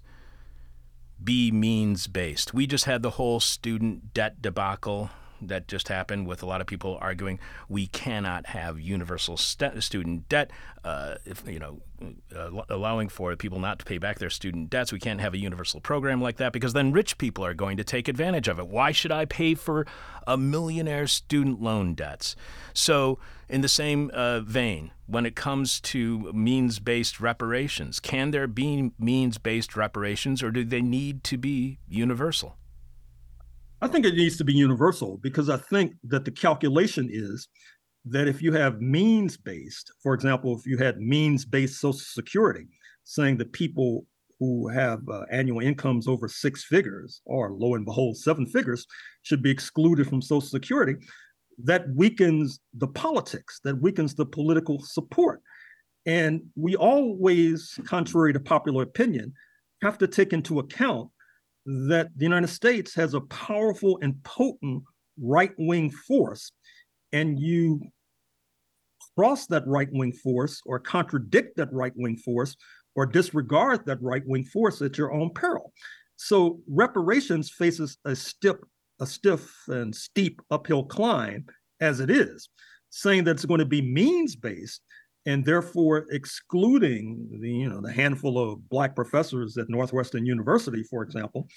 be 1.24 1.52
means 1.52 2.08
based. 2.08 2.54
We 2.54 2.68
just 2.68 2.86
had 2.86 3.02
the 3.02 3.12
whole 3.12 3.40
student 3.40 4.14
debt 4.14 4.42
debacle 4.42 5.10
that 5.42 5.68
just 5.68 5.88
happened 5.88 6.28
with 6.28 6.42
a 6.42 6.46
lot 6.46 6.62
of 6.62 6.68
people 6.68 6.98
arguing 7.02 7.40
we 7.70 7.88
cannot 7.88 8.48
have 8.48 8.80
universal 8.80 9.38
st- 9.38 9.84
student 9.84 10.28
debt 10.30 10.52
uh, 10.84 11.16
if 11.26 11.44
you 11.48 11.60
know 11.60 11.80
uh, 12.36 12.50
allowing 12.70 13.10
for 13.10 13.36
people 13.36 13.60
not 13.60 13.80
to 13.80 13.86
pay 13.86 13.98
back 13.98 14.20
their 14.20 14.30
student 14.30 14.70
debts. 14.70 14.92
We 14.92 15.00
can't 15.00 15.20
have 15.20 15.34
a 15.34 15.38
universal 15.38 15.80
program 15.80 16.22
like 16.22 16.38
that 16.38 16.54
because 16.54 16.74
then 16.74 16.92
rich 16.92 17.18
people 17.18 17.46
are 17.46 17.54
going 17.54 17.78
to 17.78 17.84
take 17.84 18.08
advantage 18.08 18.48
of 18.48 18.60
it. 18.60 18.68
Why 18.68 18.92
should 18.92 19.12
i 19.12 19.26
pay 19.26 19.56
for 19.56 19.86
a 20.26 20.38
millionaire 20.38 21.08
student 21.08 21.62
loan 21.62 21.94
debts? 21.94 22.36
So 22.74 23.20
in 23.50 23.62
the 23.62 23.70
same 23.70 24.12
uh, 24.14 24.42
vein 24.42 24.92
when 25.06 25.26
it 25.26 25.36
comes 25.36 25.80
to 25.80 26.32
means 26.34 26.80
based 26.80 27.20
reparations. 27.20 28.00
Can 28.00 28.32
there 28.32 28.48
be 28.48 28.92
means 29.00 29.38
based 29.38 29.76
reparations 29.76 30.44
or 30.44 30.52
do 30.52 30.64
they 30.64 30.82
need 30.82 31.24
to 31.26 31.38
be 31.38 31.80
universal? 31.88 32.58
I 33.82 33.88
think 33.88 34.06
it 34.06 34.16
needs 34.16 34.38
to 34.38 34.44
be 34.44 34.54
universal 34.54 35.20
because 35.22 35.50
I 35.50 35.58
think 35.58 35.94
that 36.04 36.26
the 36.26 36.32
calculation 36.32 37.10
is 37.12 37.48
that 38.06 38.28
if 38.28 38.42
you 38.42 38.52
have 38.54 38.82
means 38.82 39.38
based, 39.38 39.92
for 40.02 40.14
example, 40.14 40.58
if 40.58 40.66
you 40.66 40.78
had 40.78 41.00
means 41.00 41.46
based 41.46 41.80
Social 41.80 42.00
Security, 42.00 42.68
saying 43.04 43.38
that 43.38 43.54
people 43.54 44.06
who 44.40 44.68
have 44.68 45.00
uh, 45.10 45.24
annual 45.32 45.60
incomes 45.60 46.08
over 46.08 46.28
six 46.28 46.64
figures 46.64 47.22
or 47.26 47.52
lo 47.54 47.76
and 47.76 47.86
behold, 47.86 48.18
seven 48.18 48.46
figures 48.46 48.86
should 49.24 49.42
be 49.42 49.52
excluded 49.52 50.08
from 50.08 50.22
Social 50.22 50.42
Security, 50.42 50.96
that 51.64 51.86
weakens 51.96 52.60
the 52.74 52.88
politics, 52.88 53.60
that 53.64 53.82
weakens 53.82 54.16
the 54.16 54.26
political 54.26 54.82
support. 54.82 55.42
And 56.06 56.42
we 56.56 56.76
always, 56.76 57.78
contrary 57.86 58.34
to 58.34 58.40
popular 58.40 58.84
opinion, 58.84 59.34
have 59.82 59.98
to 59.98 60.08
take 60.08 60.34
into 60.34 60.60
account 60.60 61.10
that 61.66 62.10
the 62.16 62.24
United 62.24 62.48
States 62.48 62.96
has 62.96 63.14
a 63.14 63.22
powerful 63.22 64.00
and 64.02 64.22
potent 64.24 64.84
right 65.22 65.52
wing 65.58 65.90
force, 65.90 66.52
and 67.12 67.40
you 67.40 67.82
cross 69.18 69.48
that 69.48 69.68
right 69.68 69.90
wing 69.92 70.14
force 70.14 70.62
or 70.66 70.80
contradict 70.80 71.58
that 71.58 71.74
right 71.74 71.94
wing 71.96 72.16
force 72.18 72.56
or 72.96 73.06
disregard 73.06 73.86
that 73.86 74.02
right 74.02 74.24
wing 74.26 74.44
force 74.44 74.82
at 74.82 74.98
your 74.98 75.14
own 75.14 75.32
peril. 75.34 75.74
So 76.16 76.60
reparations 76.68 77.50
faces 77.50 77.98
a 78.06 78.16
stiff, 78.16 78.58
a 79.00 79.06
stiff 79.06 79.54
and 79.68 79.96
steep 79.96 80.42
uphill 80.52 80.84
climb 80.84 81.46
as 81.80 82.00
it 82.00 82.10
is. 82.10 82.50
saying 82.90 83.26
that 83.26 83.32
it's 83.32 83.46
going 83.46 83.60
to 83.60 83.66
be 83.66 83.82
means 83.82 84.36
based 84.36 84.82
and 85.26 85.44
therefore 85.44 86.06
excluding 86.10 87.28
the 87.42 87.52
you 87.52 87.70
know 87.70 87.82
the 87.82 87.92
handful 87.92 88.40
of 88.40 88.68
black 88.70 88.96
professors 88.96 89.58
at 89.58 89.70
Northwestern 89.70 90.26
University, 90.26 90.84
for 90.84 91.04
example, 91.04 91.48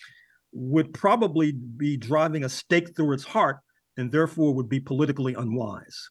would 0.53 0.93
probably 0.93 1.53
be 1.53 1.97
driving 1.97 2.45
a 2.45 2.49
stake 2.49 2.95
through 2.97 3.12
its 3.12 3.24
heart 3.24 3.59
and 3.97 4.11
therefore 4.11 4.55
would 4.55 4.68
be 4.68 4.80
politically 4.80 5.34
unwise. 5.34 6.11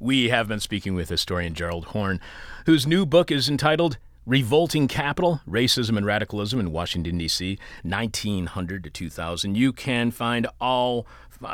We 0.00 0.28
have 0.28 0.48
been 0.48 0.60
speaking 0.60 0.94
with 0.94 1.08
historian 1.08 1.54
Gerald 1.54 1.86
Horne, 1.86 2.20
whose 2.66 2.86
new 2.86 3.06
book 3.06 3.30
is 3.30 3.48
entitled 3.48 3.98
Revolting 4.26 4.88
Capital 4.88 5.40
Racism 5.48 5.96
and 5.96 6.04
Radicalism 6.04 6.58
in 6.58 6.72
Washington, 6.72 7.16
D.C., 7.16 7.60
1900 7.84 8.82
to 8.82 8.90
2000. 8.90 9.56
You 9.56 9.72
can 9.72 10.10
find 10.10 10.48
all 10.60 11.06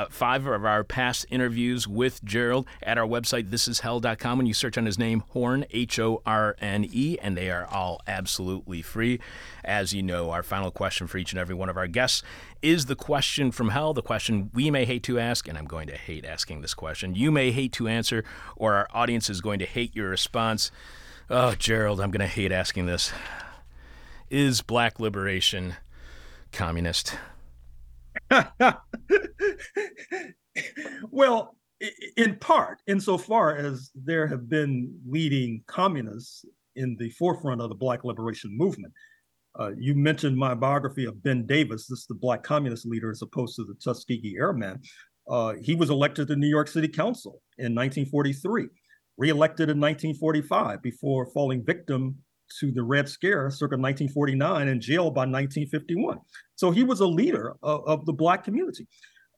five 0.08 0.46
of 0.46 0.64
our 0.64 0.82
past 0.82 1.26
interviews 1.28 1.86
with 1.86 2.24
Gerald 2.24 2.66
at 2.82 2.96
our 2.96 3.06
website, 3.06 3.50
thisishell.com. 3.50 4.38
When 4.38 4.46
you 4.46 4.54
search 4.54 4.78
on 4.78 4.86
his 4.86 4.98
name, 4.98 5.22
Horne, 5.28 5.66
H 5.70 5.98
O 5.98 6.22
R 6.24 6.56
N 6.62 6.86
E, 6.90 7.18
and 7.20 7.36
they 7.36 7.50
are 7.50 7.66
all 7.66 8.00
absolutely 8.06 8.80
free. 8.80 9.20
As 9.62 9.92
you 9.92 10.02
know, 10.02 10.30
our 10.30 10.42
final 10.42 10.70
question 10.70 11.06
for 11.06 11.18
each 11.18 11.32
and 11.32 11.38
every 11.38 11.54
one 11.54 11.68
of 11.68 11.76
our 11.76 11.86
guests 11.86 12.22
is 12.62 12.86
the 12.86 12.96
question 12.96 13.50
from 13.50 13.68
hell, 13.68 13.92
the 13.92 14.00
question 14.00 14.50
we 14.54 14.70
may 14.70 14.86
hate 14.86 15.02
to 15.02 15.18
ask, 15.18 15.46
and 15.46 15.58
I'm 15.58 15.66
going 15.66 15.88
to 15.88 15.96
hate 15.96 16.24
asking 16.24 16.62
this 16.62 16.72
question. 16.72 17.14
You 17.14 17.30
may 17.30 17.50
hate 17.50 17.72
to 17.72 17.86
answer, 17.86 18.24
or 18.56 18.74
our 18.74 18.88
audience 18.92 19.28
is 19.28 19.42
going 19.42 19.58
to 19.58 19.66
hate 19.66 19.94
your 19.94 20.08
response. 20.08 20.70
Oh, 21.34 21.54
Gerald, 21.54 21.98
I'm 21.98 22.10
going 22.10 22.20
to 22.20 22.26
hate 22.26 22.52
asking 22.52 22.84
this. 22.84 23.10
Is 24.28 24.60
black 24.60 25.00
liberation 25.00 25.76
communist? 26.52 27.16
well, 31.10 31.56
in 32.18 32.36
part, 32.36 32.82
insofar 32.86 33.56
as 33.56 33.90
there 33.94 34.26
have 34.26 34.50
been 34.50 34.94
leading 35.08 35.64
communists 35.66 36.44
in 36.76 36.98
the 36.98 37.08
forefront 37.08 37.62
of 37.62 37.70
the 37.70 37.76
Black 37.76 38.04
liberation 38.04 38.54
movement. 38.54 38.92
Uh, 39.58 39.70
you 39.78 39.94
mentioned 39.94 40.36
my 40.36 40.54
biography 40.54 41.06
of 41.06 41.22
Ben 41.22 41.46
Davis. 41.46 41.86
This 41.86 42.00
is 42.00 42.06
the 42.06 42.14
Black 42.14 42.42
communist 42.42 42.84
leader 42.84 43.10
as 43.10 43.22
opposed 43.22 43.56
to 43.56 43.64
the 43.64 43.74
Tuskegee 43.82 44.36
Airman. 44.38 44.82
Uh, 45.26 45.54
he 45.62 45.74
was 45.74 45.88
elected 45.88 46.28
to 46.28 46.36
New 46.36 46.48
York 46.48 46.68
City 46.68 46.88
Council 46.88 47.40
in 47.56 47.74
1943 47.74 48.68
reelected 49.18 49.68
in 49.68 49.80
1945 49.80 50.82
before 50.82 51.26
falling 51.26 51.64
victim 51.64 52.16
to 52.60 52.70
the 52.70 52.82
Red 52.82 53.08
Scare 53.08 53.50
circa 53.50 53.76
1949 53.76 54.68
and 54.68 54.80
jailed 54.80 55.14
by 55.14 55.22
1951. 55.22 56.18
So 56.56 56.70
he 56.70 56.84
was 56.84 57.00
a 57.00 57.06
leader 57.06 57.54
of, 57.62 57.86
of 57.86 58.06
the 58.06 58.12
Black 58.12 58.44
community. 58.44 58.86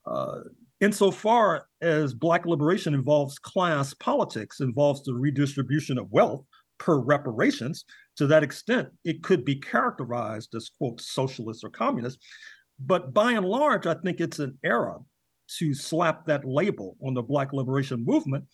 Uh, 0.07 0.41
insofar 0.81 1.67
as 1.81 2.13
Black 2.13 2.47
liberation 2.47 2.95
involves 2.95 3.39
class 3.39 3.95
politics, 3.95 4.61
involves 4.61 5.03
the 5.03 5.15
redistribution 5.15 5.99
of 5.99 6.11
wealth 6.11 6.45
per 6.79 6.99
reparations, 6.99 7.85
to 8.17 8.27
that 8.27 8.43
extent, 8.43 8.89
it 9.05 9.23
could 9.23 9.45
be 9.45 9.57
characterized 9.57 10.55
as, 10.55 10.71
quote, 10.77 11.01
socialist 11.01 11.65
or 11.65 11.71
communist. 11.71 12.19
But 12.79 13.15
by 13.15 13.33
and 13.33 13.47
large, 13.47 13.87
I 13.87 13.95
think 13.95 14.21
it's 14.21 14.41
an 14.41 14.59
error 14.65 14.99
to 15.59 15.75
slap 15.75 16.27
that 16.27 16.45
label 16.45 16.97
on 17.03 17.15
the 17.15 17.23
Black 17.23 17.53
liberation 17.53 18.05
movement 18.05 18.45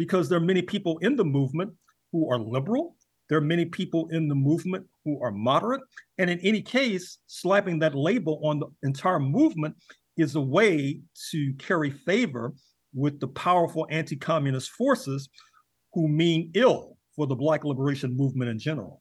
because 0.00 0.30
there 0.30 0.38
are 0.38 0.52
many 0.52 0.62
people 0.62 0.96
in 1.02 1.14
the 1.14 1.24
movement 1.26 1.70
who 2.10 2.26
are 2.30 2.38
liberal. 2.38 2.96
There 3.28 3.36
are 3.36 3.42
many 3.42 3.66
people 3.66 4.08
in 4.12 4.28
the 4.28 4.34
movement 4.34 4.86
who 5.04 5.22
are 5.22 5.30
moderate. 5.30 5.82
And 6.16 6.30
in 6.30 6.40
any 6.40 6.62
case, 6.62 7.18
slapping 7.26 7.78
that 7.80 7.94
label 7.94 8.40
on 8.42 8.60
the 8.60 8.68
entire 8.82 9.20
movement 9.20 9.74
is 10.16 10.36
a 10.36 10.40
way 10.40 11.02
to 11.32 11.52
carry 11.58 11.90
favor 11.90 12.54
with 12.94 13.20
the 13.20 13.28
powerful 13.28 13.86
anti 13.90 14.16
communist 14.16 14.70
forces 14.70 15.28
who 15.92 16.08
mean 16.08 16.50
ill 16.54 16.96
for 17.14 17.26
the 17.26 17.36
Black 17.36 17.62
liberation 17.62 18.16
movement 18.16 18.50
in 18.50 18.58
general. 18.58 18.99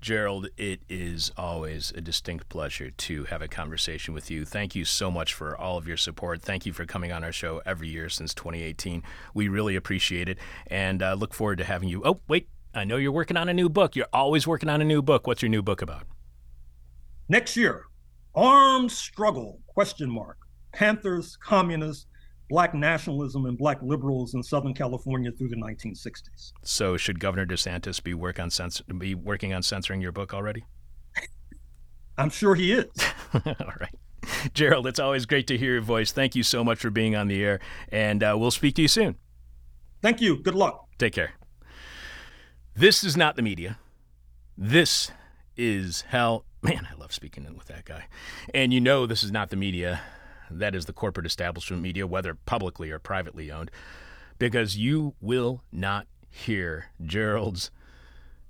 Gerald, 0.00 0.48
it 0.56 0.80
is 0.88 1.32
always 1.36 1.92
a 1.96 2.00
distinct 2.00 2.48
pleasure 2.48 2.90
to 2.90 3.24
have 3.24 3.42
a 3.42 3.48
conversation 3.48 4.14
with 4.14 4.30
you. 4.30 4.44
Thank 4.44 4.76
you 4.76 4.84
so 4.84 5.10
much 5.10 5.34
for 5.34 5.56
all 5.56 5.76
of 5.76 5.88
your 5.88 5.96
support. 5.96 6.40
Thank 6.40 6.64
you 6.64 6.72
for 6.72 6.86
coming 6.86 7.10
on 7.10 7.24
our 7.24 7.32
show 7.32 7.60
every 7.66 7.88
year 7.88 8.08
since 8.08 8.32
2018. 8.32 9.02
We 9.34 9.48
really 9.48 9.74
appreciate 9.74 10.28
it 10.28 10.38
and 10.68 11.02
uh, 11.02 11.14
look 11.14 11.34
forward 11.34 11.58
to 11.58 11.64
having 11.64 11.88
you. 11.88 12.02
Oh, 12.04 12.20
wait, 12.28 12.48
I 12.74 12.84
know 12.84 12.96
you're 12.96 13.10
working 13.10 13.36
on 13.36 13.48
a 13.48 13.54
new 13.54 13.68
book. 13.68 13.96
You're 13.96 14.06
always 14.12 14.46
working 14.46 14.68
on 14.68 14.80
a 14.80 14.84
new 14.84 15.02
book. 15.02 15.26
What's 15.26 15.42
your 15.42 15.48
new 15.48 15.62
book 15.62 15.82
about? 15.82 16.04
Next 17.28 17.56
year, 17.56 17.84
Armed 18.36 18.92
Struggle, 18.92 19.60
question 19.66 20.08
mark. 20.08 20.38
Panthers, 20.72 21.36
communists, 21.36 22.06
black 22.48 22.74
nationalism 22.74 23.46
and 23.46 23.56
black 23.58 23.78
liberals 23.82 24.34
in 24.34 24.42
Southern 24.42 24.74
California 24.74 25.30
through 25.30 25.48
the 25.48 25.56
1960s. 25.56 26.52
So, 26.62 26.96
should 26.96 27.20
Governor 27.20 27.46
DeSantis 27.46 28.02
be 28.02 28.14
work 28.14 28.40
on 28.40 28.48
cens- 28.48 28.82
be 28.98 29.14
working 29.14 29.52
on 29.52 29.62
censoring 29.62 30.00
your 30.00 30.12
book 30.12 30.32
already? 30.32 30.64
I'm 32.18 32.30
sure 32.30 32.54
he 32.54 32.72
is. 32.72 32.86
All 33.34 33.74
right. 33.80 33.94
Gerald, 34.52 34.86
it's 34.86 34.98
always 34.98 35.26
great 35.26 35.46
to 35.46 35.56
hear 35.56 35.74
your 35.74 35.80
voice. 35.80 36.12
Thank 36.12 36.34
you 36.34 36.42
so 36.42 36.62
much 36.62 36.78
for 36.78 36.90
being 36.90 37.14
on 37.16 37.28
the 37.28 37.42
air, 37.42 37.60
and 37.90 38.22
uh, 38.22 38.34
we'll 38.38 38.50
speak 38.50 38.74
to 38.76 38.82
you 38.82 38.88
soon. 38.88 39.16
Thank 40.02 40.20
you. 40.20 40.42
Good 40.42 40.54
luck. 40.54 40.86
Take 40.98 41.14
care. 41.14 41.32
This 42.74 43.02
is 43.02 43.16
not 43.16 43.36
the 43.36 43.42
media. 43.42 43.78
This 44.56 45.10
is 45.56 46.02
hell. 46.02 46.44
Man, 46.62 46.86
I 46.90 46.94
love 46.94 47.12
speaking 47.12 47.44
with 47.56 47.66
that 47.66 47.84
guy. 47.84 48.06
And 48.52 48.72
you 48.72 48.80
know 48.80 49.06
this 49.06 49.22
is 49.22 49.32
not 49.32 49.50
the 49.50 49.56
media 49.56 50.00
that 50.50 50.74
is 50.74 50.86
the 50.86 50.92
corporate 50.92 51.26
establishment 51.26 51.82
media, 51.82 52.06
whether 52.06 52.34
publicly 52.34 52.90
or 52.90 52.98
privately 52.98 53.50
owned, 53.50 53.70
because 54.38 54.76
you 54.76 55.14
will 55.20 55.62
not 55.72 56.06
hear 56.30 56.86
Gerald's 57.02 57.70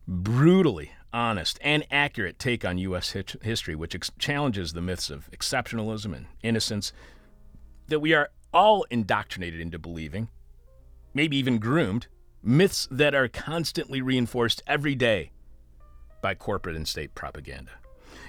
brutally 0.07 0.92
honest 1.12 1.59
and 1.62 1.86
accurate 1.90 2.38
take 2.38 2.64
on 2.64 2.78
U.S. 2.78 3.14
history, 3.42 3.74
which 3.74 3.94
ex- 3.94 4.11
challenges 4.18 4.72
the 4.72 4.82
myths 4.82 5.11
of 5.11 5.30
exceptionalism 5.30 6.14
and 6.14 6.26
innocence 6.42 6.92
that 7.88 8.01
we 8.01 8.12
are 8.14 8.30
all 8.53 8.84
indoctrinated 8.90 9.61
into 9.61 9.78
believing, 9.78 10.28
maybe 11.14 11.36
even 11.36 11.59
groomed, 11.59 12.07
myths 12.42 12.88
that 12.90 13.14
are 13.14 13.28
constantly 13.28 14.01
reinforced 14.01 14.62
every 14.66 14.94
day 14.94 15.30
by 16.22 16.34
corporate 16.34 16.76
and 16.76 16.88
state 16.88 17.14
propaganda. 17.14 17.72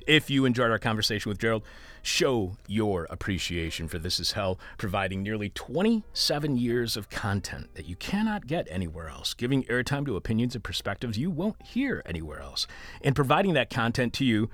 If 0.10 0.28
you 0.32 0.46
enjoyed 0.46 0.72
our 0.72 0.80
conversation 0.80 1.30
with 1.30 1.38
Gerald, 1.38 1.62
show 2.02 2.58
your 2.66 3.06
appreciation 3.12 3.88
for 3.88 4.00
This 4.00 4.20
Is 4.20 4.32
Hell, 4.32 4.60
providing 4.80 5.22
nearly 5.22 5.50
27 5.50 6.58
years 6.58 6.98
of 6.98 7.12
content 7.12 7.76
that 7.76 7.86
you 7.86 7.96
cannot 7.96 8.48
get 8.48 8.68
anywhere 8.72 9.08
else, 9.08 9.36
giving 9.36 9.66
airtime 9.66 10.08
to 10.08 10.16
opinions 10.16 10.56
and 10.56 10.64
perspectives 10.64 11.20
you 11.20 11.30
won't 11.30 11.62
hear 11.62 12.02
anywhere 12.08 12.40
else, 12.40 12.66
and 13.04 13.16
providing 13.16 13.54
that 13.54 13.70
content 13.70 14.12
to 14.14 14.26
you 14.26 14.50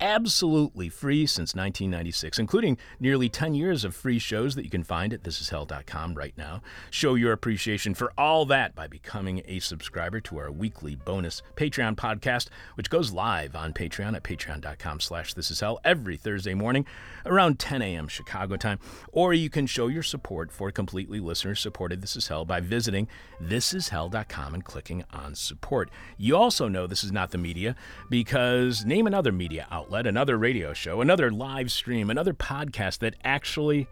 absolutely 0.00 0.88
free 0.88 1.26
since 1.26 1.54
1996, 1.54 2.38
including 2.38 2.78
nearly 2.98 3.28
10 3.28 3.54
years 3.54 3.84
of 3.84 3.94
free 3.94 4.18
shows 4.18 4.54
that 4.54 4.64
you 4.64 4.70
can 4.70 4.82
find 4.82 5.12
at 5.12 5.22
thisishell.com 5.22 6.14
right 6.14 6.36
now. 6.36 6.62
Show 6.90 7.14
your 7.14 7.32
appreciation 7.32 7.94
for 7.94 8.12
all 8.16 8.46
that 8.46 8.74
by 8.74 8.86
becoming 8.86 9.42
a 9.46 9.58
subscriber 9.60 10.20
to 10.20 10.38
our 10.38 10.50
weekly 10.50 10.96
bonus 10.96 11.42
Patreon 11.56 11.96
podcast, 11.96 12.48
which 12.76 12.88
goes 12.88 13.12
live 13.12 13.54
on 13.54 13.72
Patreon 13.72 14.16
at 14.16 14.24
patreon.com 14.24 15.00
slash 15.00 15.34
thisishell 15.34 15.78
every 15.84 16.16
Thursday 16.16 16.54
morning 16.54 16.86
around 17.26 17.58
10 17.58 17.82
a.m. 17.82 18.08
Chicago 18.08 18.56
time. 18.56 18.78
Or 19.12 19.34
you 19.34 19.50
can 19.50 19.66
show 19.66 19.88
your 19.88 20.02
support 20.02 20.50
for 20.50 20.70
completely 20.70 21.20
listener-supported 21.20 22.00
This 22.00 22.16
Is 22.16 22.28
Hell 22.28 22.44
by 22.44 22.60
visiting 22.60 23.06
thisishell.com 23.42 24.54
and 24.54 24.64
clicking 24.64 25.04
on 25.12 25.34
support. 25.34 25.90
You 26.16 26.36
also 26.36 26.68
know 26.68 26.86
this 26.86 27.04
is 27.04 27.12
not 27.12 27.32
the 27.32 27.38
media 27.38 27.76
because 28.08 28.84
name 28.84 29.06
another 29.06 29.32
media 29.32 29.66
outlet 29.70 29.89
outlet, 29.90 30.06
another 30.06 30.38
radio 30.38 30.72
show, 30.72 31.00
another 31.00 31.32
live 31.32 31.68
stream, 31.68 32.10
another 32.10 32.32
podcast 32.32 33.00
that 33.00 33.16
actually 33.24 33.88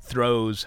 throws 0.00 0.66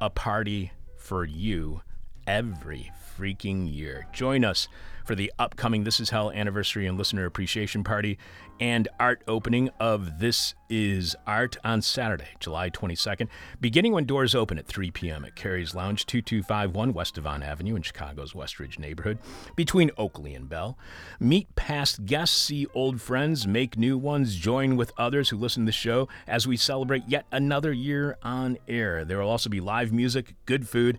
a 0.00 0.10
party 0.10 0.72
for 0.96 1.24
you 1.24 1.80
every 2.26 2.90
freaking 3.16 3.72
year. 3.72 4.08
Join 4.12 4.44
us 4.44 4.66
for 5.04 5.14
the 5.14 5.30
upcoming 5.38 5.84
This 5.84 6.00
Is 6.00 6.10
Hell 6.10 6.32
anniversary 6.32 6.86
and 6.86 6.96
listener 6.96 7.26
appreciation 7.26 7.84
party 7.84 8.18
and 8.58 8.88
art 8.98 9.22
opening 9.28 9.68
of 9.78 10.18
This 10.18 10.54
Is 10.70 11.14
Art 11.26 11.56
on 11.62 11.82
Saturday, 11.82 12.28
July 12.40 12.70
22nd, 12.70 13.28
beginning 13.60 13.92
when 13.92 14.06
doors 14.06 14.34
open 14.34 14.58
at 14.58 14.66
3 14.66 14.90
p.m. 14.90 15.24
at 15.24 15.36
Carrie's 15.36 15.74
Lounge, 15.74 16.06
2251 16.06 16.94
West 16.94 17.16
Devon 17.16 17.42
Avenue 17.42 17.76
in 17.76 17.82
Chicago's 17.82 18.32
Westridge 18.32 18.78
neighborhood, 18.78 19.18
between 19.56 19.90
Oakley 19.98 20.34
and 20.34 20.48
Bell. 20.48 20.78
Meet 21.20 21.54
past 21.54 22.06
guests, 22.06 22.36
see 22.36 22.66
old 22.74 23.00
friends, 23.00 23.46
make 23.46 23.76
new 23.76 23.98
ones, 23.98 24.36
join 24.36 24.76
with 24.76 24.92
others 24.96 25.28
who 25.28 25.36
listen 25.36 25.64
to 25.64 25.66
the 25.66 25.72
show 25.72 26.08
as 26.26 26.46
we 26.46 26.56
celebrate 26.56 27.02
yet 27.06 27.26
another 27.30 27.72
year 27.72 28.16
on 28.22 28.56
air. 28.66 29.04
There 29.04 29.18
will 29.18 29.28
also 29.28 29.50
be 29.50 29.60
live 29.60 29.92
music, 29.92 30.34
good 30.46 30.66
food, 30.66 30.98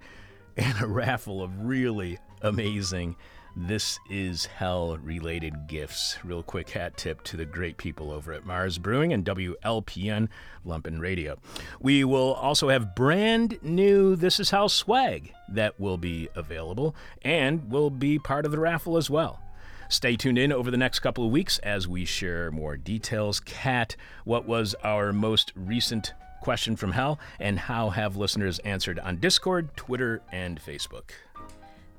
and 0.58 0.80
a 0.82 0.88
raffle 0.88 1.42
of 1.42 1.66
really 1.66 2.20
amazing 2.42 3.16
This 3.58 4.00
is 4.10 4.46
hell 4.46 4.98
related 4.98 5.68
gifts. 5.68 6.18
Real 6.26 6.44
quick 6.44 6.72
hat 6.72 6.98
tip 6.98 7.24
to 7.24 7.38
the 7.38 7.46
great 7.46 7.78
people 7.78 8.12
over 8.12 8.34
at 8.34 8.44
Marz 8.44 8.78
Brewing 8.82 9.14
and 9.14 9.24
WLPN 9.24 10.28
Lumpen 10.66 11.00
Radio. 11.00 11.38
We 11.80 12.04
will 12.04 12.34
also 12.34 12.68
have 12.68 12.96
brand 12.96 13.58
new 13.64 14.18
This 14.18 14.42
Is 14.42 14.50
Hell 14.50 14.68
swag 14.68 15.32
that 15.48 15.80
will 15.80 15.98
be 15.98 16.28
available 16.36 16.98
and 17.22 17.72
will 17.72 17.90
be 17.90 18.20
part 18.20 18.46
of 18.46 18.52
the 18.52 18.60
raffle 18.60 18.98
as 18.98 19.10
well. 19.10 19.40
Stay 19.88 20.18
tuned 20.18 20.38
in 20.38 20.52
over 20.52 20.70
the 20.70 20.76
next 20.76 21.00
couple 21.00 21.26
of 21.26 21.32
weeks 21.32 21.58
as 21.60 21.88
we 21.88 22.04
share 22.04 22.52
more 22.52 22.76
details. 22.76 23.40
Kat, 23.40 23.96
what 24.26 24.46
was 24.46 24.76
our 24.84 25.14
most 25.14 25.54
recent 25.56 26.14
question 26.42 26.76
from 26.76 26.92
hell, 26.92 27.20
and 27.40 27.58
how 27.58 27.90
have 27.90 28.18
listeners 28.18 28.60
answered 28.60 29.00
on 29.00 29.18
Discord, 29.18 29.76
Twitter, 29.78 30.22
and 30.32 30.62
Facebook? 30.62 31.12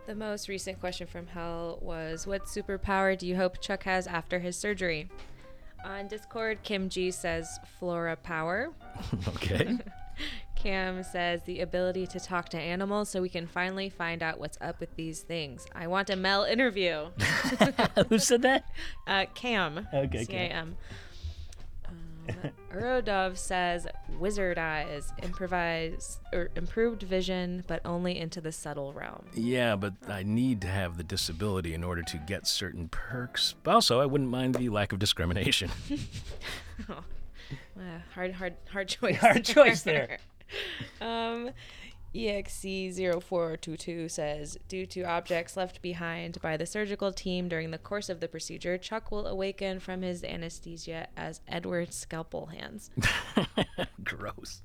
The 0.07 0.15
most 0.15 0.49
recent 0.49 0.79
question 0.79 1.09
from 1.09 1.27
Hell 1.27 1.79
was 1.83 2.29
What 2.29 2.45
superpower 2.45 3.19
do 3.19 3.27
you 3.27 3.35
hope 3.35 3.61
Chuck 3.61 3.83
has 3.83 4.07
after 4.07 4.39
his 4.39 4.57
surgery? 4.57 5.09
On 5.85 6.07
Discord, 6.07 6.63
Kim 6.63 6.89
G 6.89 7.11
says 7.11 7.59
Flora 7.81 8.15
power. 8.15 8.71
okay. 9.29 9.79
Cam 10.55 11.03
says 11.03 11.43
the 11.45 11.61
ability 11.61 12.07
to 12.07 12.21
talk 12.21 12.49
to 12.51 12.59
animals 12.59 13.09
so 13.09 13.21
we 13.21 13.29
can 13.29 13.49
finally 13.49 13.89
find 13.89 14.23
out 14.23 14.39
what's 14.39 14.57
up 14.61 14.79
with 14.79 14.95
these 14.95 15.21
things. 15.23 15.67
I 15.75 15.89
want 15.89 16.09
a 16.09 16.17
Mel 16.17 16.45
interview. 16.45 17.07
Who 18.09 18.19
said 18.21 18.43
that? 18.43 18.65
Uh, 19.09 19.27
Cam. 19.35 19.89
Okay, 19.93 20.25
C 20.25 20.35
A 20.35 20.67
Um, 22.71 23.35
says 23.37 23.87
wizard 24.19 24.59
eyes, 24.59 25.13
improvise 25.23 26.21
or 26.33 26.51
improved 26.57 27.03
vision, 27.03 27.65
but 27.67 27.81
only 27.85 28.19
into 28.19 28.41
the 28.41 28.53
subtle 28.53 28.93
realm. 28.93 29.25
Yeah, 29.35 29.77
but 29.77 29.95
I 30.09 30.23
need 30.23 30.61
to 30.63 30.69
have 30.69 30.97
the 30.97 31.03
disability 31.05 31.75
in 31.75 31.83
order 31.83 32.03
to 32.03 32.19
get 32.19 32.47
certain 32.47 32.89
perks. 32.89 33.55
But 33.63 33.75
also, 33.75 34.01
I 34.01 34.07
wouldn't 34.07 34.31
mind 34.31 34.57
the 34.57 34.69
lack 34.69 34.93
of 34.93 34.99
discrimination. 34.99 35.71
Uh, 37.79 38.01
hard, 38.15 38.33
hard, 38.33 38.55
hard 38.71 38.89
choice. 39.01 39.17
Hard 39.19 39.45
choice 39.45 39.83
there. 39.83 40.19
um, 41.01 41.51
EXC0422 42.17 44.11
says 44.11 44.59
Due 44.69 44.87
to 44.87 45.03
objects 45.03 45.57
left 45.57 45.83
behind 45.83 46.41
by 46.41 46.57
the 46.57 46.67
surgical 46.67 47.13
team 47.13 47.49
during 47.49 47.71
the 47.71 47.79
course 47.79 48.09
of 48.09 48.21
the 48.21 48.29
procedure, 48.29 48.79
Chuck 48.79 49.11
will 49.11 49.27
awaken 49.27 49.81
from 49.81 50.03
his 50.03 50.25
anesthesia 50.25 51.09
as 51.17 51.41
Edward 51.47 51.93
Scalpel 51.93 52.47
Hands. 52.47 52.91
Gross. 54.05 54.63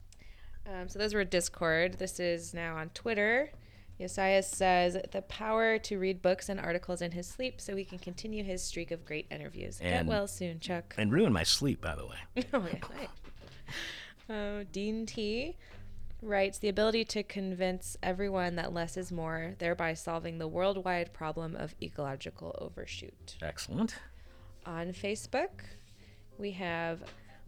Um, 0.66 0.88
so 0.88 1.00
those 1.00 1.14
were 1.14 1.26
Discord. 1.26 2.00
This 2.00 2.20
is 2.20 2.54
now 2.54 2.78
on 2.78 2.90
Twitter. 2.90 3.52
Yesias 4.00 4.46
says 4.46 4.98
the 5.12 5.22
power 5.24 5.78
to 5.78 6.00
read 6.00 6.22
books 6.22 6.50
and 6.50 6.60
articles 6.60 7.02
in 7.02 7.12
his 7.12 7.28
sleep 7.28 7.62
so 7.62 7.76
he 7.76 7.86
can 7.86 8.00
continue 8.00 8.44
his 8.44 8.64
streak 8.64 8.90
of 8.90 9.06
great 9.06 9.28
interviews. 9.30 9.78
Get 9.80 10.06
well 10.08 10.28
soon, 10.28 10.60
Chuck. 10.60 10.96
And 10.98 11.12
ruin 11.12 11.32
my 11.32 11.44
sleep, 11.44 11.82
by 11.82 11.96
the 11.96 12.06
way. 12.08 12.16
oh, 12.54 12.66
yeah, 12.66 12.80
right. 12.98 13.10
Uh, 14.30 14.64
Dean 14.72 15.06
T 15.06 15.56
writes 16.22 16.60
the 16.60 16.70
ability 16.70 17.04
to 17.06 17.24
convince 17.24 17.98
everyone 18.04 18.56
that 18.56 18.74
less 18.74 18.96
is 18.96 19.12
more, 19.12 19.54
thereby 19.58 19.94
solving 19.94 20.38
the 20.38 20.48
worldwide 20.48 21.14
problem 21.14 21.56
of 21.56 21.76
ecological 21.82 22.56
overshoot. 22.60 23.36
Excellent. 23.42 23.96
On 24.66 24.88
Facebook, 24.94 25.62
we 26.38 26.52
have 26.52 27.02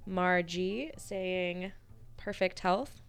Margie 0.06 0.92
saying 0.98 1.72
perfect 2.18 2.60
health. 2.60 3.02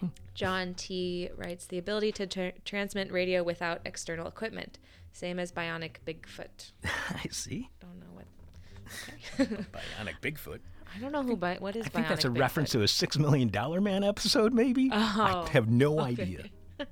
Hmm. 0.00 0.06
John 0.34 0.74
T 0.74 1.28
writes 1.36 1.66
the 1.66 1.78
ability 1.78 2.12
to 2.12 2.26
tr- 2.26 2.58
transmit 2.64 3.12
radio 3.12 3.42
without 3.42 3.80
external 3.84 4.26
equipment, 4.26 4.78
same 5.12 5.38
as 5.38 5.52
bionic 5.52 5.96
Bigfoot. 6.06 6.72
I 6.84 7.28
see. 7.30 7.70
Don't 7.80 8.00
know 8.00 8.06
what. 8.12 8.24
Bionic 9.72 10.20
Bigfoot. 10.20 10.60
I 10.94 10.98
don't 11.00 11.12
know 11.12 11.22
who. 11.22 11.36
Bi- 11.36 11.56
what 11.58 11.76
is 11.76 11.86
I 11.86 11.88
think 11.88 12.08
that's 12.08 12.24
a 12.24 12.28
Bigfoot? 12.28 12.38
reference 12.40 12.70
to 12.70 12.82
a 12.82 12.88
Six 12.88 13.18
Million 13.18 13.48
Dollar 13.48 13.80
Man 13.80 14.04
episode, 14.04 14.52
maybe? 14.52 14.90
Oh, 14.92 15.44
I 15.46 15.50
have 15.50 15.68
no 15.68 15.98
okay. 16.00 16.10
idea. 16.22 16.44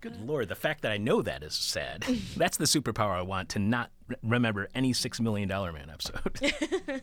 Good 0.00 0.26
lord, 0.26 0.48
the 0.48 0.54
fact 0.54 0.80
that 0.82 0.92
I 0.92 0.96
know 0.96 1.20
that 1.20 1.42
is 1.42 1.54
sad. 1.54 2.02
That's 2.36 2.56
the 2.56 2.64
superpower 2.64 3.10
I 3.10 3.20
want 3.20 3.50
to 3.50 3.58
not 3.58 3.90
re- 4.08 4.16
remember 4.22 4.68
any 4.74 4.94
Six 4.94 5.20
Million 5.20 5.46
Dollar 5.46 5.72
Man 5.74 5.90
episode. 5.90 6.40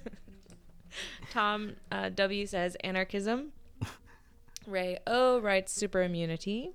Tom 1.29 1.75
uh, 1.91 2.09
W 2.09 2.47
says 2.47 2.75
anarchism. 2.83 3.51
Ray 4.65 4.97
O 5.05 5.39
writes 5.39 5.71
super 5.73 6.01
immunity. 6.01 6.71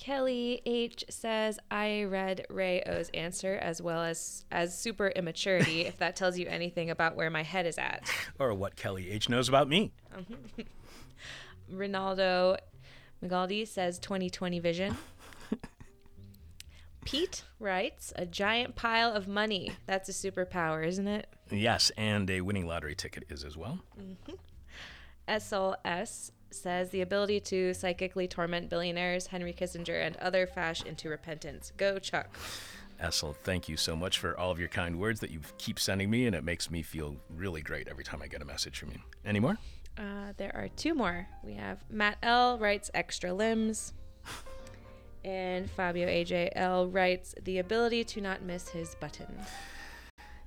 Kelly 0.00 0.62
H 0.64 1.04
says 1.10 1.58
I 1.70 2.04
read 2.04 2.46
Ray 2.48 2.82
O's 2.84 3.10
answer 3.10 3.58
as 3.60 3.82
well 3.82 4.02
as 4.02 4.46
as 4.50 4.76
super 4.76 5.08
immaturity. 5.08 5.82
if 5.82 5.98
that 5.98 6.16
tells 6.16 6.38
you 6.38 6.46
anything 6.48 6.88
about 6.88 7.16
where 7.16 7.28
my 7.28 7.42
head 7.42 7.66
is 7.66 7.76
at. 7.76 8.10
or 8.38 8.54
what 8.54 8.76
Kelly 8.76 9.10
H 9.10 9.28
knows 9.28 9.46
about 9.46 9.68
me. 9.68 9.92
Ronaldo 11.70 12.56
Magaldi 13.22 13.68
says 13.68 13.98
2020 13.98 14.58
vision. 14.58 14.96
Pete 17.04 17.44
writes 17.58 18.14
a 18.16 18.24
giant 18.24 18.76
pile 18.76 19.12
of 19.12 19.28
money. 19.28 19.72
That's 19.84 20.08
a 20.08 20.12
superpower, 20.12 20.82
isn't 20.86 21.08
it? 21.08 21.26
Yes, 21.50 21.92
and 21.98 22.30
a 22.30 22.40
winning 22.40 22.66
lottery 22.66 22.94
ticket 22.94 23.24
is 23.28 23.44
as 23.44 23.58
well. 23.58 23.80
Mm-hmm. 24.00 24.32
SLS 25.28 26.30
says 26.50 26.90
the 26.90 27.00
ability 27.00 27.40
to 27.40 27.74
psychically 27.74 28.28
torment 28.28 28.68
billionaires, 28.68 29.28
Henry 29.28 29.52
Kissinger, 29.52 30.04
and 30.04 30.16
other 30.16 30.46
fash 30.46 30.82
into 30.82 31.08
repentance. 31.08 31.72
Go, 31.76 31.98
Chuck. 31.98 32.36
Essel, 33.02 33.34
thank 33.34 33.68
you 33.68 33.76
so 33.76 33.96
much 33.96 34.18
for 34.18 34.38
all 34.38 34.50
of 34.50 34.58
your 34.58 34.68
kind 34.68 34.98
words 34.98 35.20
that 35.20 35.30
you 35.30 35.40
keep 35.58 35.80
sending 35.80 36.10
me, 36.10 36.26
and 36.26 36.36
it 36.36 36.44
makes 36.44 36.70
me 36.70 36.82
feel 36.82 37.16
really 37.34 37.62
great 37.62 37.88
every 37.88 38.04
time 38.04 38.20
I 38.22 38.26
get 38.26 38.42
a 38.42 38.44
message 38.44 38.78
from 38.78 38.90
you. 38.90 38.98
Any 39.24 39.40
more? 39.40 39.56
Uh, 39.98 40.32
there 40.36 40.54
are 40.54 40.68
two 40.68 40.94
more. 40.94 41.26
We 41.42 41.54
have 41.54 41.82
Matt 41.90 42.18
L 42.22 42.58
writes 42.58 42.90
extra 42.94 43.32
limbs. 43.32 43.94
And 45.22 45.70
Fabio 45.70 46.08
AJL 46.08 46.94
writes 46.94 47.34
the 47.42 47.58
ability 47.58 48.04
to 48.04 48.22
not 48.22 48.40
miss 48.40 48.70
his 48.70 48.94
button. 48.94 49.26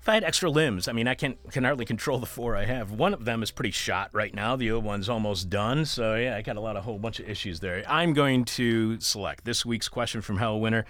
If 0.03 0.09
I 0.09 0.15
had 0.15 0.25
extra 0.25 0.49
limbs, 0.49 0.89
I 0.89 0.91
mean, 0.91 1.07
I 1.07 1.15
can 1.15 1.37
can 1.49 1.63
hardly 1.63 1.85
control 1.85 2.19
the 2.19 2.25
four 2.25 2.57
I 2.57 2.65
have. 2.65 2.91
One 2.91 3.13
of 3.13 3.23
them 3.23 3.41
is 3.41 3.51
pretty 3.51 3.71
shot 3.71 4.09
right 4.11 4.35
now. 4.35 4.57
The 4.57 4.69
other 4.71 4.81
one's 4.81 5.07
almost 5.07 5.49
done. 5.49 5.85
So 5.85 6.15
yeah, 6.15 6.35
I 6.35 6.41
got 6.41 6.57
a 6.57 6.59
lot, 6.59 6.75
a 6.75 6.81
whole 6.81 6.99
bunch 6.99 7.21
of 7.21 7.29
issues 7.29 7.61
there. 7.61 7.85
I'm 7.87 8.11
going 8.11 8.43
to 8.43 8.99
select 8.99 9.45
this 9.45 9.65
week's 9.65 9.87
question 9.87 10.19
from 10.19 10.39
Hell 10.39 10.59
winner. 10.59 10.83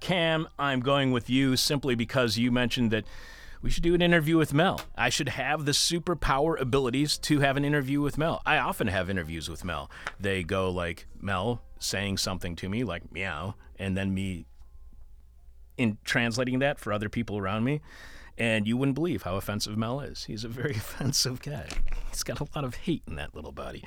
Cam, 0.00 0.48
I'm 0.58 0.80
going 0.80 1.12
with 1.12 1.28
you 1.28 1.54
simply 1.54 1.94
because 1.94 2.38
you 2.38 2.50
mentioned 2.50 2.90
that 2.92 3.04
we 3.60 3.68
should 3.68 3.82
do 3.82 3.94
an 3.94 4.00
interview 4.00 4.38
with 4.38 4.54
Mel. 4.54 4.80
I 4.96 5.10
should 5.10 5.28
have 5.28 5.66
the 5.66 5.72
superpower 5.72 6.58
abilities 6.58 7.18
to 7.18 7.40
have 7.40 7.58
an 7.58 7.64
interview 7.66 8.00
with 8.00 8.16
Mel. 8.16 8.40
I 8.46 8.56
often 8.56 8.86
have 8.86 9.10
interviews 9.10 9.50
with 9.50 9.66
Mel. 9.66 9.90
They 10.18 10.44
go 10.44 10.70
like 10.70 11.06
Mel 11.20 11.60
saying 11.78 12.16
something 12.16 12.56
to 12.56 12.70
me, 12.70 12.84
like 12.84 13.12
meow, 13.12 13.56
and 13.78 13.98
then 13.98 14.14
me 14.14 14.46
in 15.76 15.98
translating 16.04 16.60
that 16.60 16.78
for 16.78 16.90
other 16.90 17.10
people 17.10 17.36
around 17.36 17.64
me. 17.64 17.82
And 18.40 18.66
you 18.66 18.78
wouldn't 18.78 18.94
believe 18.94 19.24
how 19.24 19.36
offensive 19.36 19.76
Mel 19.76 20.00
is. 20.00 20.24
He's 20.24 20.44
a 20.44 20.48
very 20.48 20.70
offensive 20.76 21.42
guy. 21.42 21.68
He's 22.08 22.22
got 22.22 22.40
a 22.40 22.46
lot 22.56 22.64
of 22.64 22.74
hate 22.74 23.02
in 23.06 23.16
that 23.16 23.34
little 23.34 23.52
body. 23.52 23.84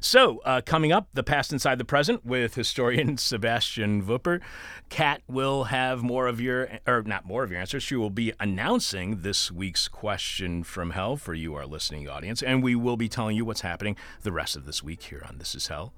So, 0.00 0.38
uh, 0.46 0.62
coming 0.64 0.90
up, 0.90 1.08
the 1.12 1.22
past 1.22 1.52
inside 1.52 1.76
the 1.76 1.84
present 1.84 2.24
with 2.24 2.54
historian 2.54 3.16
Sebastian 3.18 4.02
Wüpper. 4.02 4.40
Kat 4.88 5.20
will 5.28 5.64
have 5.64 6.02
more 6.02 6.28
of 6.28 6.40
your, 6.40 6.80
or 6.86 7.02
not 7.02 7.26
more 7.26 7.44
of 7.44 7.50
your 7.50 7.60
answers. 7.60 7.82
She 7.82 7.94
will 7.94 8.08
be 8.08 8.32
announcing 8.40 9.20
this 9.20 9.52
week's 9.52 9.86
question 9.86 10.64
from 10.64 10.92
hell 10.92 11.18
for 11.18 11.34
you, 11.34 11.54
our 11.54 11.66
listening 11.66 12.08
audience, 12.08 12.42
and 12.42 12.62
we 12.62 12.74
will 12.74 12.96
be 12.96 13.08
telling 13.08 13.36
you 13.36 13.44
what's 13.44 13.60
happening 13.60 13.96
the 14.22 14.32
rest 14.32 14.56
of 14.56 14.64
this 14.64 14.82
week 14.82 15.02
here 15.02 15.22
on 15.28 15.36
This 15.36 15.54
Is 15.54 15.66
Hell. 15.66 15.92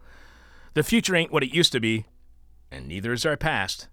The 0.75 0.83
future 0.83 1.15
ain't 1.15 1.31
what 1.31 1.45
it 1.45 1.55
used 1.55 1.71
to 1.71 1.81
be, 1.81 2.07
and 2.69 2.89
neither 2.89 3.13
is 3.13 3.25
our 3.25 3.37
past. 3.37 3.87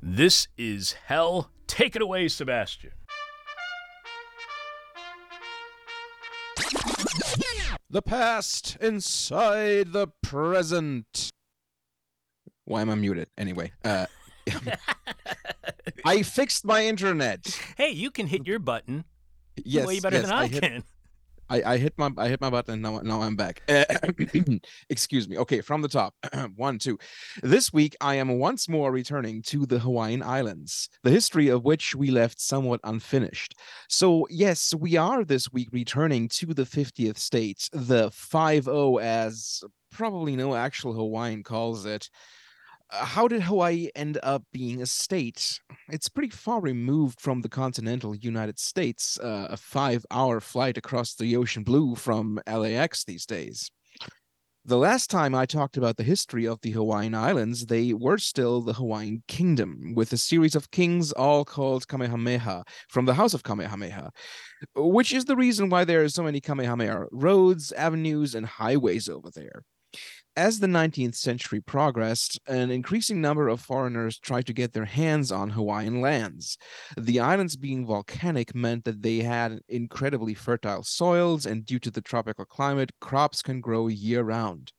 This 0.00 0.46
is 0.56 0.92
hell. 1.06 1.50
Take 1.66 1.96
it 1.96 2.02
away, 2.02 2.28
Sebastian. 2.28 2.92
The 7.90 8.02
past 8.02 8.76
inside 8.80 9.92
the 9.92 10.08
present. 10.22 11.30
Why 12.64 12.82
am 12.82 12.90
I 12.90 12.94
muted? 12.96 13.28
Anyway, 13.38 13.72
uh, 13.82 14.06
I 16.04 16.22
fixed 16.22 16.66
my 16.66 16.84
internet. 16.84 17.46
Hey, 17.76 17.90
you 17.90 18.10
can 18.10 18.26
hit 18.26 18.46
your 18.46 18.58
button 18.58 19.04
Yes, 19.64 19.86
way 19.86 20.00
better 20.00 20.16
yes, 20.16 20.26
than 20.26 20.34
I, 20.34 20.46
hit, 20.46 20.62
can. 20.62 20.84
I, 21.50 21.62
I 21.74 21.76
hit 21.78 21.94
my 21.96 22.10
I 22.16 22.28
hit 22.28 22.40
my 22.40 22.50
button. 22.50 22.80
Now 22.80 22.98
now 22.98 23.22
I'm 23.22 23.36
back. 23.36 23.62
Uh, 23.68 23.84
excuse 24.88 25.28
me. 25.28 25.38
Okay, 25.38 25.60
from 25.60 25.82
the 25.82 25.88
top. 25.88 26.14
One, 26.56 26.78
two. 26.78 26.98
This 27.42 27.72
week 27.72 27.96
I 28.00 28.16
am 28.16 28.38
once 28.38 28.68
more 28.68 28.92
returning 28.92 29.42
to 29.42 29.66
the 29.66 29.78
Hawaiian 29.78 30.22
Islands, 30.22 30.88
the 31.02 31.10
history 31.10 31.48
of 31.48 31.64
which 31.64 31.94
we 31.94 32.10
left 32.10 32.40
somewhat 32.40 32.80
unfinished. 32.84 33.54
So 33.88 34.26
yes, 34.30 34.74
we 34.74 34.96
are 34.96 35.24
this 35.24 35.52
week 35.52 35.68
returning 35.72 36.28
to 36.30 36.46
the 36.46 36.64
50th 36.64 37.18
state, 37.18 37.68
the 37.72 38.10
5-0 38.10 39.02
as 39.02 39.62
probably 39.90 40.36
no 40.36 40.54
actual 40.54 40.92
Hawaiian 40.92 41.42
calls 41.42 41.86
it. 41.86 42.08
Uh, 42.90 43.04
how 43.04 43.28
did 43.28 43.42
Hawaii 43.42 43.88
end 43.94 44.18
up 44.22 44.42
being 44.52 44.80
a 44.80 44.86
state? 44.86 45.60
It's 45.90 46.08
pretty 46.08 46.30
far 46.30 46.60
removed 46.60 47.20
from 47.20 47.42
the 47.42 47.48
continental 47.48 48.14
United 48.14 48.58
States, 48.58 49.18
uh, 49.20 49.48
a 49.50 49.56
five 49.56 50.06
hour 50.10 50.40
flight 50.40 50.78
across 50.78 51.14
the 51.14 51.36
ocean 51.36 51.64
blue 51.64 51.94
from 51.94 52.40
LAX 52.46 53.04
these 53.04 53.26
days. 53.26 53.70
The 54.64 54.76
last 54.76 55.08
time 55.08 55.34
I 55.34 55.46
talked 55.46 55.78
about 55.78 55.96
the 55.96 56.02
history 56.02 56.46
of 56.46 56.60
the 56.60 56.72
Hawaiian 56.72 57.14
Islands, 57.14 57.66
they 57.66 57.94
were 57.94 58.18
still 58.18 58.60
the 58.60 58.74
Hawaiian 58.74 59.22
Kingdom, 59.26 59.94
with 59.94 60.12
a 60.12 60.18
series 60.18 60.54
of 60.54 60.70
kings 60.70 61.10
all 61.12 61.44
called 61.44 61.88
Kamehameha 61.88 62.64
from 62.90 63.06
the 63.06 63.14
House 63.14 63.32
of 63.32 63.42
Kamehameha, 63.42 64.10
which 64.76 65.12
is 65.12 65.24
the 65.24 65.36
reason 65.36 65.70
why 65.70 65.84
there 65.84 66.02
are 66.02 66.08
so 66.10 66.22
many 66.22 66.40
Kamehameha 66.40 67.06
roads, 67.12 67.72
avenues, 67.72 68.34
and 68.34 68.44
highways 68.44 69.08
over 69.08 69.30
there. 69.34 69.62
As 70.38 70.60
the 70.60 70.68
19th 70.68 71.16
century 71.16 71.60
progressed, 71.60 72.38
an 72.46 72.70
increasing 72.70 73.20
number 73.20 73.48
of 73.48 73.60
foreigners 73.60 74.20
tried 74.20 74.46
to 74.46 74.52
get 74.52 74.72
their 74.72 74.84
hands 74.84 75.32
on 75.32 75.50
Hawaiian 75.50 76.00
lands. 76.00 76.56
The 76.96 77.18
islands 77.18 77.56
being 77.56 77.84
volcanic 77.84 78.54
meant 78.54 78.84
that 78.84 79.02
they 79.02 79.22
had 79.22 79.62
incredibly 79.68 80.34
fertile 80.34 80.84
soils, 80.84 81.44
and 81.44 81.66
due 81.66 81.80
to 81.80 81.90
the 81.90 82.00
tropical 82.00 82.44
climate, 82.44 82.92
crops 83.00 83.42
can 83.42 83.60
grow 83.60 83.88
year 83.88 84.22
round. 84.22 84.72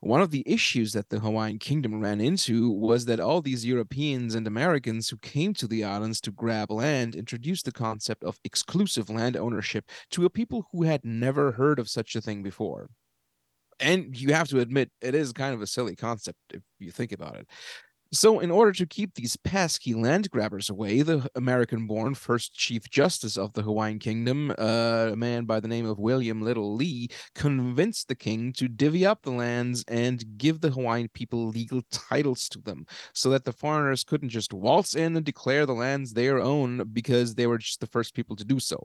One 0.00 0.20
of 0.20 0.32
the 0.32 0.42
issues 0.44 0.94
that 0.94 1.10
the 1.10 1.20
Hawaiian 1.20 1.60
kingdom 1.60 2.00
ran 2.00 2.20
into 2.20 2.68
was 2.68 3.04
that 3.04 3.20
all 3.20 3.40
these 3.40 3.64
Europeans 3.64 4.34
and 4.34 4.48
Americans 4.48 5.10
who 5.10 5.18
came 5.18 5.54
to 5.54 5.68
the 5.68 5.84
islands 5.84 6.20
to 6.22 6.32
grab 6.32 6.72
land 6.72 7.14
introduced 7.14 7.66
the 7.66 7.70
concept 7.70 8.24
of 8.24 8.40
exclusive 8.42 9.08
land 9.08 9.36
ownership 9.36 9.88
to 10.10 10.24
a 10.24 10.30
people 10.30 10.66
who 10.72 10.82
had 10.82 11.04
never 11.04 11.52
heard 11.52 11.78
of 11.78 11.88
such 11.88 12.16
a 12.16 12.20
thing 12.20 12.42
before 12.42 12.90
and 13.80 14.18
you 14.18 14.32
have 14.32 14.48
to 14.48 14.60
admit 14.60 14.90
it 15.00 15.14
is 15.14 15.32
kind 15.32 15.54
of 15.54 15.62
a 15.62 15.66
silly 15.66 15.96
concept 15.96 16.38
if 16.52 16.62
you 16.78 16.90
think 16.90 17.12
about 17.12 17.36
it. 17.36 17.48
So, 18.10 18.40
in 18.40 18.50
order 18.50 18.72
to 18.72 18.86
keep 18.86 19.14
these 19.14 19.36
pesky 19.36 19.92
land 19.92 20.30
grabbers 20.30 20.70
away, 20.70 21.02
the 21.02 21.28
American 21.34 21.86
born 21.86 22.14
first 22.14 22.54
Chief 22.54 22.88
Justice 22.88 23.36
of 23.36 23.52
the 23.52 23.60
Hawaiian 23.60 23.98
Kingdom, 23.98 24.50
uh, 24.58 25.10
a 25.12 25.16
man 25.16 25.44
by 25.44 25.60
the 25.60 25.68
name 25.68 25.84
of 25.84 25.98
William 25.98 26.40
Little 26.40 26.74
Lee, 26.74 27.08
convinced 27.34 28.08
the 28.08 28.14
king 28.14 28.54
to 28.54 28.66
divvy 28.66 29.04
up 29.04 29.20
the 29.22 29.30
lands 29.30 29.84
and 29.88 30.24
give 30.38 30.62
the 30.62 30.70
Hawaiian 30.70 31.10
people 31.12 31.48
legal 31.48 31.82
titles 31.92 32.48
to 32.48 32.60
them 32.60 32.86
so 33.12 33.28
that 33.28 33.44
the 33.44 33.52
foreigners 33.52 34.04
couldn't 34.04 34.30
just 34.30 34.54
waltz 34.54 34.94
in 34.96 35.14
and 35.14 35.26
declare 35.26 35.66
the 35.66 35.74
lands 35.74 36.14
their 36.14 36.40
own 36.40 36.88
because 36.94 37.34
they 37.34 37.46
were 37.46 37.58
just 37.58 37.80
the 37.80 37.86
first 37.86 38.14
people 38.14 38.36
to 38.36 38.44
do 38.44 38.58
so. 38.58 38.82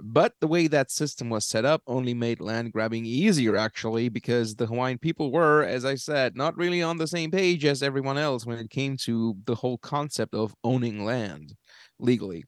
But 0.00 0.34
the 0.40 0.46
way 0.46 0.66
that 0.68 0.90
system 0.90 1.30
was 1.30 1.46
set 1.46 1.64
up 1.64 1.82
only 1.86 2.14
made 2.14 2.40
land 2.40 2.72
grabbing 2.72 3.04
easier, 3.04 3.56
actually, 3.56 4.08
because 4.08 4.56
the 4.56 4.66
Hawaiian 4.66 4.98
people 4.98 5.30
were, 5.32 5.62
as 5.62 5.84
I 5.84 5.94
said, 5.96 6.36
not 6.36 6.56
really 6.56 6.82
on 6.82 6.98
the 6.98 7.06
same 7.06 7.30
page 7.30 7.64
as 7.64 7.82
everyone 7.82 8.18
else 8.18 8.46
when 8.46 8.58
it 8.58 8.70
came 8.70 8.96
to 8.98 9.36
the 9.46 9.56
whole 9.56 9.78
concept 9.78 10.34
of 10.34 10.54
owning 10.64 11.04
land 11.04 11.54
legally. 11.98 12.44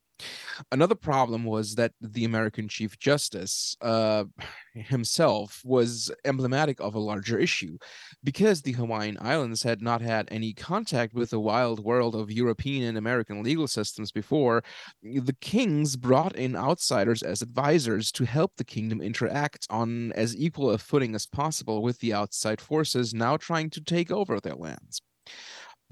Another 0.70 0.94
problem 0.94 1.44
was 1.44 1.74
that 1.74 1.92
the 2.00 2.24
American 2.24 2.68
Chief 2.68 2.98
Justice 2.98 3.76
uh, 3.80 4.24
himself 4.74 5.60
was 5.64 6.10
emblematic 6.24 6.80
of 6.80 6.94
a 6.94 7.00
larger 7.00 7.38
issue. 7.38 7.78
Because 8.22 8.62
the 8.62 8.72
Hawaiian 8.72 9.18
Islands 9.20 9.62
had 9.62 9.82
not 9.82 10.00
had 10.00 10.28
any 10.30 10.52
contact 10.52 11.14
with 11.14 11.30
the 11.30 11.40
wild 11.40 11.80
world 11.80 12.14
of 12.14 12.30
European 12.30 12.84
and 12.84 12.98
American 12.98 13.42
legal 13.42 13.66
systems 13.66 14.12
before, 14.12 14.62
the 15.02 15.36
kings 15.40 15.96
brought 15.96 16.36
in 16.36 16.56
outsiders 16.56 17.22
as 17.22 17.42
advisors 17.42 18.12
to 18.12 18.24
help 18.24 18.52
the 18.56 18.64
kingdom 18.64 19.00
interact 19.00 19.66
on 19.70 20.12
as 20.12 20.36
equal 20.36 20.70
a 20.70 20.78
footing 20.78 21.14
as 21.14 21.26
possible 21.26 21.82
with 21.82 21.98
the 22.00 22.12
outside 22.12 22.60
forces 22.60 23.14
now 23.14 23.36
trying 23.36 23.70
to 23.70 23.80
take 23.80 24.10
over 24.10 24.40
their 24.40 24.54
lands. 24.54 25.00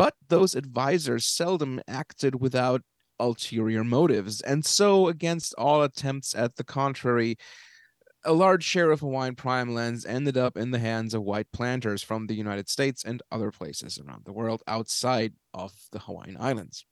But 0.00 0.14
those 0.28 0.54
advisors 0.54 1.26
seldom 1.26 1.80
acted 1.86 2.40
without 2.40 2.82
ulterior 3.20 3.84
motives. 3.84 4.40
And 4.40 4.64
so, 4.64 5.08
against 5.08 5.54
all 5.54 5.82
attempts 5.82 6.34
at 6.34 6.56
the 6.56 6.64
contrary, 6.64 7.36
a 8.24 8.32
large 8.32 8.64
share 8.64 8.90
of 8.90 9.00
Hawaiian 9.00 9.34
prime 9.34 9.72
lands 9.72 10.04
ended 10.04 10.36
up 10.36 10.56
in 10.56 10.70
the 10.70 10.78
hands 10.78 11.14
of 11.14 11.22
white 11.22 11.50
planters 11.52 12.02
from 12.02 12.26
the 12.26 12.34
United 12.34 12.68
States 12.68 13.04
and 13.04 13.22
other 13.30 13.50
places 13.50 13.98
around 13.98 14.24
the 14.24 14.32
world 14.32 14.62
outside 14.66 15.34
of 15.54 15.72
the 15.92 16.00
Hawaiian 16.00 16.36
Islands. 16.38 16.84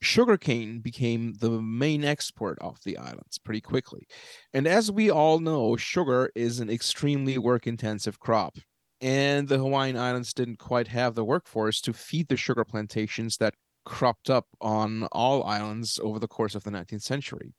Sugarcane 0.00 0.80
became 0.80 1.34
the 1.34 1.50
main 1.62 2.04
export 2.04 2.58
of 2.60 2.78
the 2.84 2.98
islands 2.98 3.38
pretty 3.38 3.60
quickly. 3.60 4.06
And 4.52 4.66
as 4.66 4.90
we 4.90 5.10
all 5.10 5.38
know, 5.38 5.76
sugar 5.76 6.30
is 6.34 6.58
an 6.58 6.68
extremely 6.68 7.38
work 7.38 7.66
intensive 7.66 8.18
crop. 8.18 8.56
And 9.00 9.48
the 9.48 9.58
Hawaiian 9.58 9.96
Islands 9.96 10.34
didn't 10.34 10.58
quite 10.58 10.88
have 10.88 11.14
the 11.14 11.24
workforce 11.24 11.80
to 11.82 11.92
feed 11.92 12.28
the 12.28 12.36
sugar 12.36 12.64
plantations 12.64 13.36
that 13.36 13.54
cropped 13.84 14.30
up 14.30 14.46
on 14.60 15.04
all 15.12 15.44
islands 15.44 15.98
over 16.02 16.18
the 16.18 16.28
course 16.28 16.54
of 16.54 16.64
the 16.64 16.70
19th 16.70 17.02
century. 17.02 17.52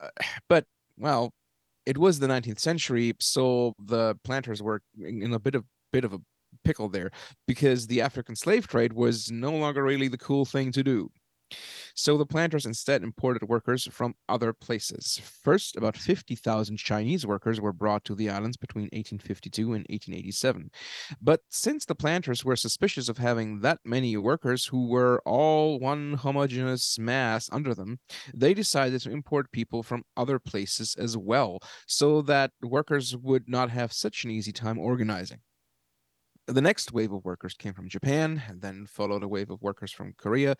Uh, 0.00 0.08
but, 0.48 0.64
well, 0.96 1.32
it 1.84 1.98
was 1.98 2.18
the 2.18 2.26
19th 2.26 2.58
century, 2.58 3.14
so 3.20 3.74
the 3.78 4.16
planters 4.24 4.62
were 4.62 4.82
in 4.98 5.32
a 5.32 5.38
bit 5.38 5.54
of 5.54 5.64
bit 5.92 6.04
of 6.04 6.12
a 6.12 6.20
pickle 6.64 6.88
there 6.88 7.10
because 7.46 7.86
the 7.86 8.00
African 8.00 8.34
slave 8.34 8.66
trade 8.66 8.92
was 8.92 9.30
no 9.30 9.52
longer 9.52 9.84
really 9.84 10.08
the 10.08 10.18
cool 10.18 10.44
thing 10.44 10.72
to 10.72 10.82
do. 10.82 11.10
So 11.94 12.18
the 12.18 12.26
planters 12.26 12.66
instead 12.66 13.02
imported 13.02 13.48
workers 13.48 13.88
from 13.90 14.14
other 14.28 14.52
places. 14.52 15.20
First, 15.42 15.76
about 15.76 15.96
50,000 15.96 16.76
Chinese 16.76 17.26
workers 17.26 17.60
were 17.60 17.72
brought 17.72 18.04
to 18.04 18.14
the 18.14 18.30
islands 18.30 18.56
between 18.56 18.84
1852 18.86 19.62
and 19.72 19.86
1887. 19.88 20.70
But 21.20 21.40
since 21.48 21.84
the 21.84 21.94
planters 21.94 22.44
were 22.44 22.56
suspicious 22.56 23.08
of 23.08 23.18
having 23.18 23.60
that 23.60 23.78
many 23.84 24.16
workers 24.16 24.66
who 24.66 24.88
were 24.88 25.22
all 25.24 25.78
one 25.78 26.14
homogeneous 26.14 26.98
mass 26.98 27.48
under 27.52 27.74
them, 27.74 27.98
they 28.34 28.54
decided 28.54 29.00
to 29.02 29.10
import 29.10 29.52
people 29.52 29.82
from 29.82 30.04
other 30.16 30.38
places 30.38 30.94
as 30.96 31.16
well, 31.16 31.60
so 31.86 32.22
that 32.22 32.50
workers 32.62 33.16
would 33.16 33.48
not 33.48 33.70
have 33.70 33.92
such 33.92 34.24
an 34.24 34.30
easy 34.30 34.52
time 34.52 34.78
organizing. 34.78 35.38
The 36.48 36.62
next 36.62 36.92
wave 36.92 37.12
of 37.12 37.24
workers 37.24 37.54
came 37.54 37.74
from 37.74 37.88
Japan, 37.88 38.42
and 38.48 38.60
then 38.60 38.86
followed 38.86 39.24
a 39.24 39.28
wave 39.28 39.50
of 39.50 39.62
workers 39.62 39.90
from 39.90 40.14
Korea, 40.16 40.54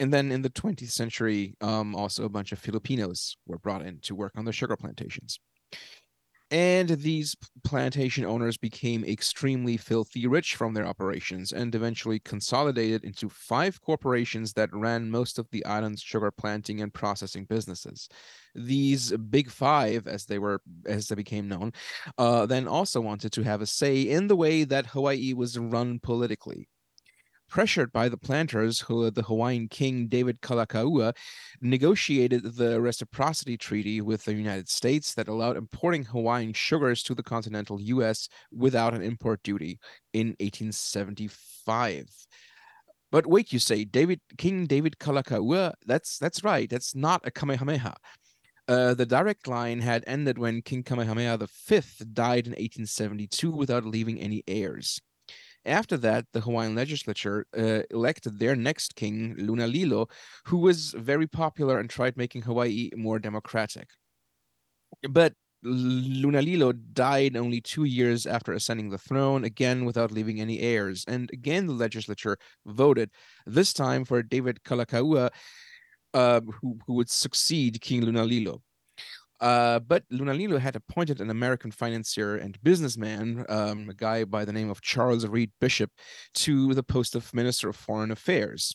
and 0.00 0.12
then 0.12 0.32
in 0.32 0.40
the 0.42 0.50
20th 0.50 0.90
century, 0.90 1.54
um, 1.60 1.94
also 1.94 2.24
a 2.24 2.30
bunch 2.30 2.52
of 2.52 2.58
Filipinos 2.58 3.36
were 3.46 3.58
brought 3.58 3.82
in 3.82 4.00
to 4.00 4.14
work 4.14 4.32
on 4.34 4.46
the 4.46 4.52
sugar 4.52 4.76
plantations. 4.76 5.38
And 6.50 6.88
these 6.88 7.36
plantation 7.62 8.24
owners 8.24 8.56
became 8.56 9.04
extremely 9.04 9.76
filthy 9.76 10.26
rich 10.26 10.56
from 10.56 10.74
their 10.74 10.86
operations 10.86 11.52
and 11.52 11.72
eventually 11.72 12.18
consolidated 12.18 13.04
into 13.04 13.28
five 13.28 13.80
corporations 13.80 14.52
that 14.54 14.74
ran 14.74 15.10
most 15.10 15.38
of 15.38 15.48
the 15.52 15.64
island's 15.64 16.02
sugar 16.02 16.32
planting 16.32 16.80
and 16.80 16.92
processing 16.92 17.44
businesses. 17.44 18.08
These 18.56 19.12
big 19.12 19.48
five, 19.48 20.08
as 20.08 20.24
they 20.24 20.40
were 20.40 20.60
as 20.86 21.06
they 21.06 21.14
became 21.14 21.46
known, 21.46 21.72
uh, 22.18 22.46
then 22.46 22.66
also 22.66 23.00
wanted 23.00 23.30
to 23.32 23.44
have 23.44 23.60
a 23.60 23.66
say 23.66 24.00
in 24.00 24.26
the 24.26 24.34
way 24.34 24.64
that 24.64 24.86
Hawaii 24.86 25.34
was 25.34 25.56
run 25.56 26.00
politically 26.00 26.68
pressured 27.50 27.92
by 27.92 28.08
the 28.08 28.16
planters, 28.16 28.80
who 28.80 29.10
the 29.10 29.22
Hawaiian 29.22 29.68
king 29.68 30.06
David 30.06 30.40
Kalakaua 30.40 31.14
negotiated 31.60 32.54
the 32.54 32.80
reciprocity 32.80 33.58
treaty 33.58 34.00
with 34.00 34.24
the 34.24 34.32
United 34.32 34.68
States 34.68 35.12
that 35.14 35.28
allowed 35.28 35.56
importing 35.56 36.04
Hawaiian 36.04 36.52
sugars 36.54 37.02
to 37.02 37.14
the 37.14 37.22
continental 37.22 37.80
U.S. 37.80 38.28
without 38.52 38.94
an 38.94 39.02
import 39.02 39.42
duty 39.42 39.78
in 40.12 40.28
1875. 40.38 42.06
But 43.12 43.26
wait, 43.26 43.52
you 43.52 43.58
say 43.58 43.84
David 43.84 44.20
King 44.38 44.66
David 44.66 44.96
Kalakaua? 44.98 45.74
That's 45.84 46.16
that's 46.18 46.44
right. 46.44 46.70
That's 46.70 46.94
not 46.94 47.26
a 47.26 47.30
Kamehameha. 47.30 47.94
Uh, 48.68 48.94
the 48.94 49.04
direct 49.04 49.48
line 49.48 49.80
had 49.80 50.04
ended 50.06 50.38
when 50.38 50.62
King 50.62 50.84
Kamehameha 50.84 51.38
V 51.38 51.80
died 52.12 52.46
in 52.46 52.52
1872 52.52 53.50
without 53.50 53.84
leaving 53.84 54.20
any 54.20 54.44
heirs. 54.46 55.00
After 55.64 55.96
that, 55.98 56.26
the 56.32 56.40
Hawaiian 56.40 56.74
legislature 56.74 57.46
uh, 57.56 57.82
elected 57.90 58.38
their 58.38 58.56
next 58.56 58.96
king, 58.96 59.36
Lunalilo, 59.36 60.10
who 60.46 60.58
was 60.58 60.92
very 60.92 61.26
popular 61.26 61.78
and 61.78 61.90
tried 61.90 62.16
making 62.16 62.42
Hawaii 62.42 62.90
more 62.96 63.18
democratic. 63.18 63.88
But 65.08 65.34
Lunalilo 65.64 66.72
died 66.94 67.36
only 67.36 67.60
two 67.60 67.84
years 67.84 68.26
after 68.26 68.52
ascending 68.54 68.88
the 68.88 68.98
throne, 68.98 69.44
again 69.44 69.84
without 69.84 70.10
leaving 70.10 70.40
any 70.40 70.60
heirs. 70.60 71.04
And 71.06 71.30
again, 71.32 71.66
the 71.66 71.74
legislature 71.74 72.38
voted, 72.64 73.10
this 73.44 73.74
time 73.74 74.06
for 74.06 74.22
David 74.22 74.60
Kalakaua, 74.64 75.30
uh, 76.14 76.40
who, 76.60 76.78
who 76.86 76.94
would 76.94 77.10
succeed 77.10 77.80
King 77.82 78.02
Lunalilo. 78.02 78.62
Uh, 79.40 79.78
but 79.78 80.04
Lunalilo 80.12 80.58
had 80.58 80.76
appointed 80.76 81.20
an 81.20 81.30
American 81.30 81.70
financier 81.70 82.36
and 82.36 82.62
businessman, 82.62 83.46
um, 83.48 83.88
a 83.88 83.94
guy 83.94 84.24
by 84.24 84.44
the 84.44 84.52
name 84.52 84.70
of 84.70 84.82
Charles 84.82 85.26
Reed 85.26 85.50
Bishop, 85.60 85.90
to 86.34 86.74
the 86.74 86.82
post 86.82 87.14
of 87.14 87.32
Minister 87.32 87.68
of 87.68 87.76
Foreign 87.76 88.10
Affairs. 88.10 88.74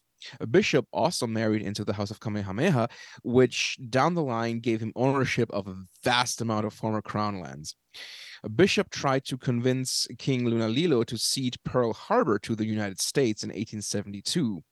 Bishop 0.50 0.88
also 0.92 1.28
married 1.28 1.62
into 1.62 1.84
the 1.84 1.94
House 1.94 2.10
of 2.10 2.20
Kamehameha, 2.20 2.88
which 3.24 3.78
down 3.90 4.16
the 4.16 4.24
line 4.24 4.60
gave 4.60 4.82
him 4.82 4.92
ownership 4.96 5.52
of 5.52 5.68
a 5.68 5.76
vast 6.04 6.42
amount 6.42 6.66
of 6.66 6.74
former 6.74 7.02
crown 7.02 7.40
lands. 7.40 7.76
Bishop 8.50 8.90
tried 8.90 9.26
to 9.26 9.38
convince 9.38 10.08
King 10.18 10.46
Lunalilo 10.46 11.06
to 11.06 11.18
cede 11.18 11.58
Pearl 11.64 11.94
Harbor 11.94 12.38
to 12.40 12.56
the 12.56 12.66
United 12.66 13.02
States 13.02 13.44
in 13.44 13.50
1872. 13.50 14.64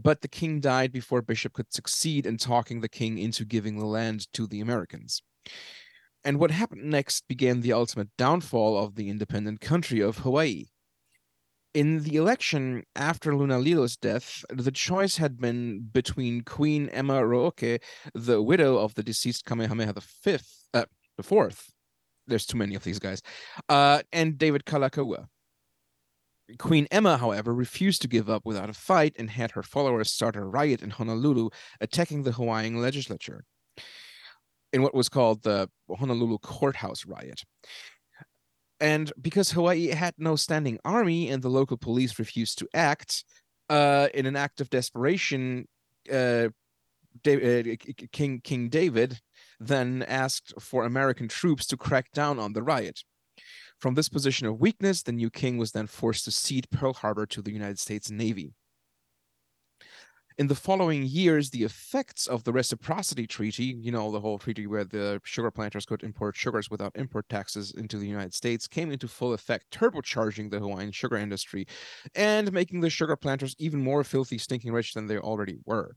But 0.00 0.20
the 0.20 0.28
king 0.28 0.60
died 0.60 0.92
before 0.92 1.22
Bishop 1.22 1.52
could 1.52 1.72
succeed 1.72 2.26
in 2.26 2.36
talking 2.36 2.80
the 2.80 2.88
king 2.88 3.18
into 3.18 3.44
giving 3.44 3.78
the 3.78 3.86
land 3.86 4.32
to 4.34 4.46
the 4.46 4.60
Americans. 4.60 5.22
And 6.24 6.38
what 6.38 6.50
happened 6.50 6.84
next 6.84 7.26
began 7.26 7.60
the 7.60 7.72
ultimate 7.72 8.10
downfall 8.16 8.78
of 8.78 8.94
the 8.94 9.08
independent 9.08 9.60
country 9.60 10.00
of 10.00 10.18
Hawaii. 10.18 10.66
In 11.72 12.02
the 12.02 12.16
election 12.16 12.82
after 12.96 13.32
Lunalilo's 13.32 13.96
death, 13.96 14.44
the 14.50 14.72
choice 14.72 15.16
had 15.16 15.40
been 15.40 15.88
between 15.92 16.42
Queen 16.42 16.88
Emma 16.88 17.24
Rooke, 17.24 17.80
the 18.12 18.42
widow 18.42 18.76
of 18.76 18.94
the 18.94 19.04
deceased 19.04 19.44
Kamehameha 19.44 19.94
V, 20.24 20.38
uh, 20.74 20.84
the 21.16 21.22
fourth. 21.22 21.72
There's 22.30 22.46
too 22.46 22.56
many 22.56 22.74
of 22.74 22.84
these 22.84 22.98
guys, 22.98 23.20
uh, 23.68 24.00
and 24.12 24.38
David 24.38 24.64
Kalakaua. 24.64 25.26
Queen 26.58 26.88
Emma, 26.90 27.16
however, 27.16 27.54
refused 27.54 28.02
to 28.02 28.08
give 28.08 28.28
up 28.28 28.44
without 28.44 28.70
a 28.70 28.72
fight 28.72 29.14
and 29.18 29.30
had 29.30 29.52
her 29.52 29.62
followers 29.62 30.10
start 30.10 30.36
a 30.36 30.42
riot 30.42 30.82
in 30.82 30.90
Honolulu, 30.90 31.50
attacking 31.80 32.22
the 32.22 32.32
Hawaiian 32.32 32.80
legislature 32.80 33.44
in 34.72 34.82
what 34.82 34.94
was 34.94 35.08
called 35.08 35.42
the 35.42 35.68
Honolulu 35.88 36.38
Courthouse 36.38 37.04
Riot. 37.06 37.42
And 38.80 39.12
because 39.20 39.50
Hawaii 39.50 39.88
had 39.88 40.14
no 40.16 40.36
standing 40.36 40.78
army 40.84 41.28
and 41.28 41.42
the 41.42 41.50
local 41.50 41.76
police 41.76 42.18
refused 42.18 42.58
to 42.58 42.68
act, 42.72 43.24
uh, 43.68 44.08
in 44.14 44.26
an 44.26 44.36
act 44.36 44.60
of 44.60 44.70
desperation, 44.70 45.68
uh, 46.10 46.48
uh 47.26 47.62
King 48.12 48.40
King 48.42 48.68
David 48.68 49.20
then 49.60 50.02
asked 50.08 50.54
for 50.58 50.84
American 50.84 51.28
troops 51.28 51.66
to 51.68 51.76
crack 51.76 52.10
down 52.12 52.38
on 52.38 52.54
the 52.54 52.62
riot. 52.62 53.04
From 53.78 53.94
this 53.94 54.08
position 54.08 54.46
of 54.46 54.60
weakness, 54.60 55.02
the 55.02 55.12
new 55.12 55.30
king 55.30 55.58
was 55.58 55.72
then 55.72 55.86
forced 55.86 56.24
to 56.24 56.30
cede 56.30 56.70
Pearl 56.70 56.94
Harbor 56.94 57.26
to 57.26 57.42
the 57.42 57.52
United 57.52 57.78
States 57.78 58.10
Navy. 58.10 58.54
In 60.38 60.46
the 60.46 60.54
following 60.54 61.04
years, 61.04 61.50
the 61.50 61.64
effects 61.64 62.26
of 62.26 62.44
the 62.44 62.52
reciprocity 62.52 63.26
treaty, 63.26 63.76
you 63.78 63.92
know, 63.92 64.10
the 64.10 64.20
whole 64.20 64.38
treaty 64.38 64.66
where 64.66 64.84
the 64.84 65.20
sugar 65.22 65.50
planters 65.50 65.84
could 65.84 66.02
import 66.02 66.34
sugars 66.34 66.70
without 66.70 66.92
import 66.94 67.28
taxes 67.28 67.72
into 67.72 67.98
the 67.98 68.06
United 68.06 68.32
States, 68.32 68.66
came 68.66 68.90
into 68.90 69.06
full 69.06 69.34
effect, 69.34 69.70
turbocharging 69.70 70.50
the 70.50 70.58
Hawaiian 70.58 70.92
sugar 70.92 71.16
industry 71.16 71.66
and 72.14 72.50
making 72.52 72.80
the 72.80 72.88
sugar 72.88 73.16
planters 73.16 73.54
even 73.58 73.82
more 73.82 74.02
filthy, 74.02 74.38
stinking 74.38 74.72
rich 74.72 74.94
than 74.94 75.06
they 75.06 75.18
already 75.18 75.58
were. 75.66 75.94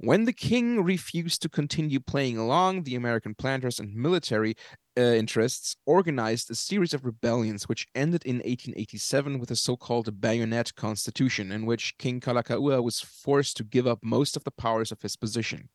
When 0.00 0.26
the 0.26 0.32
king 0.32 0.84
refused 0.84 1.42
to 1.42 1.48
continue 1.48 1.98
playing 1.98 2.38
along, 2.38 2.84
the 2.84 2.94
American 2.94 3.34
planters 3.34 3.80
and 3.80 3.96
military 3.96 4.54
uh, 4.96 5.00
interests 5.00 5.74
organized 5.86 6.48
a 6.52 6.54
series 6.54 6.94
of 6.94 7.04
rebellions 7.04 7.68
which 7.68 7.88
ended 7.96 8.24
in 8.24 8.36
1887 8.36 9.40
with 9.40 9.48
the 9.48 9.56
so-called 9.56 10.20
Bayonet 10.20 10.76
Constitution, 10.76 11.50
in 11.50 11.66
which 11.66 11.98
King 11.98 12.20
Kalakaua 12.20 12.80
was 12.80 13.00
forced 13.00 13.56
to 13.56 13.64
give 13.64 13.88
up 13.88 13.98
most 14.00 14.36
of 14.36 14.44
the 14.44 14.52
powers 14.52 14.92
of 14.92 15.02
his 15.02 15.16
position. 15.16 15.68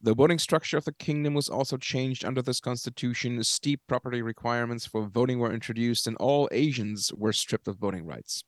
The 0.00 0.14
voting 0.14 0.38
structure 0.38 0.76
of 0.76 0.84
the 0.84 0.92
kingdom 0.92 1.34
was 1.34 1.48
also 1.48 1.76
changed 1.76 2.24
under 2.24 2.40
this 2.40 2.60
constitution. 2.60 3.42
Steep 3.42 3.80
property 3.88 4.22
requirements 4.22 4.86
for 4.86 5.08
voting 5.08 5.40
were 5.40 5.52
introduced, 5.52 6.06
and 6.06 6.16
all 6.18 6.48
Asians 6.52 7.12
were 7.16 7.32
stripped 7.32 7.66
of 7.66 7.78
voting 7.78 8.06
rights. 8.06 8.44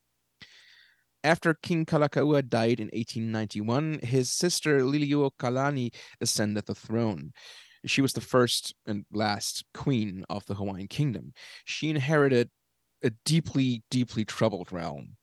After 1.27 1.55
King 1.55 1.85
Kalakaua 1.85 2.49
died 2.49 2.79
in 2.79 2.87
1891, 2.93 3.99
his 4.05 4.31
sister 4.31 4.83
Liliuokalani 4.83 5.93
ascended 6.21 6.67
the 6.67 6.75
throne. 6.77 7.33
She 7.85 8.01
was 8.01 8.13
the 8.13 8.21
first 8.21 8.77
and 8.87 9.05
last 9.13 9.65
queen 9.75 10.25
of 10.31 10.47
the 10.47 10.55
Hawaiian 10.55 10.87
kingdom. 10.87 11.33
She 11.65 11.91
inherited 11.91 12.51
a 13.03 13.11
deeply, 13.25 13.83
deeply 13.91 14.25
troubled 14.25 14.71
realm. 14.71 15.17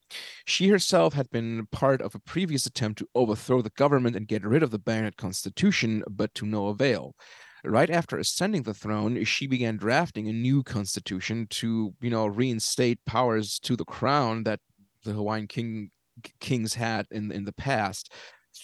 She 0.43 0.67
herself 0.67 1.13
had 1.13 1.29
been 1.29 1.67
part 1.71 2.01
of 2.01 2.15
a 2.15 2.19
previous 2.19 2.65
attempt 2.65 2.99
to 2.99 3.07
overthrow 3.15 3.61
the 3.61 3.69
government 3.69 4.17
and 4.17 4.27
get 4.27 4.43
rid 4.43 4.61
of 4.61 4.71
the 4.71 4.79
Bayonet 4.79 5.15
Constitution, 5.15 6.03
but 6.09 6.35
to 6.35 6.45
no 6.45 6.67
avail. 6.67 7.15
Right 7.63 7.89
after 7.89 8.17
ascending 8.17 8.63
the 8.63 8.73
throne, 8.73 9.23
she 9.23 9.47
began 9.47 9.77
drafting 9.77 10.27
a 10.27 10.33
new 10.33 10.63
constitution 10.63 11.47
to, 11.51 11.93
you 12.01 12.09
know, 12.09 12.25
reinstate 12.25 12.99
powers 13.05 13.57
to 13.59 13.77
the 13.77 13.85
crown 13.85 14.43
that 14.43 14.59
the 15.03 15.13
Hawaiian 15.13 15.47
king 15.47 15.91
kings 16.39 16.75
hat 16.75 17.07
in 17.11 17.31
in 17.31 17.45
the 17.45 17.53
past. 17.53 18.11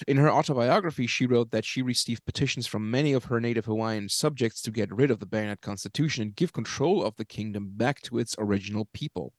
In 0.07 0.17
her 0.17 0.31
autobiography, 0.31 1.07
she 1.07 1.25
wrote 1.25 1.49
that 1.49 1.65
she 1.65 1.81
received 1.81 2.23
petitions 2.23 2.67
from 2.67 2.91
many 2.91 3.13
of 3.13 3.25
her 3.25 3.39
native 3.39 3.65
Hawaiian 3.65 4.07
subjects 4.07 4.61
to 4.61 4.71
get 4.71 4.93
rid 4.93 5.09
of 5.09 5.19
the 5.19 5.25
Bayonet 5.25 5.61
Constitution 5.61 6.21
and 6.21 6.35
give 6.35 6.53
control 6.53 7.03
of 7.03 7.15
the 7.15 7.25
kingdom 7.25 7.71
back 7.75 7.99
to 8.01 8.19
its 8.19 8.35
original 8.37 8.87
people. 8.93 9.33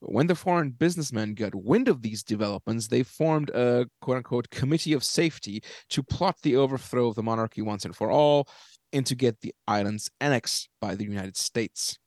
When 0.00 0.26
the 0.26 0.34
foreign 0.34 0.70
businessmen 0.70 1.34
got 1.34 1.54
wind 1.54 1.88
of 1.88 2.02
these 2.02 2.22
developments, 2.22 2.88
they 2.88 3.02
formed 3.02 3.50
a 3.50 3.86
quote 4.00 4.18
unquote 4.18 4.50
committee 4.50 4.92
of 4.92 5.02
safety 5.02 5.62
to 5.90 6.02
plot 6.02 6.36
the 6.42 6.56
overthrow 6.56 7.08
of 7.08 7.14
the 7.14 7.22
monarchy 7.22 7.62
once 7.62 7.84
and 7.84 7.96
for 7.96 8.10
all 8.10 8.46
and 8.92 9.04
to 9.06 9.14
get 9.14 9.40
the 9.40 9.54
islands 9.66 10.10
annexed 10.20 10.68
by 10.80 10.94
the 10.94 11.04
United 11.04 11.36
States. 11.36 11.98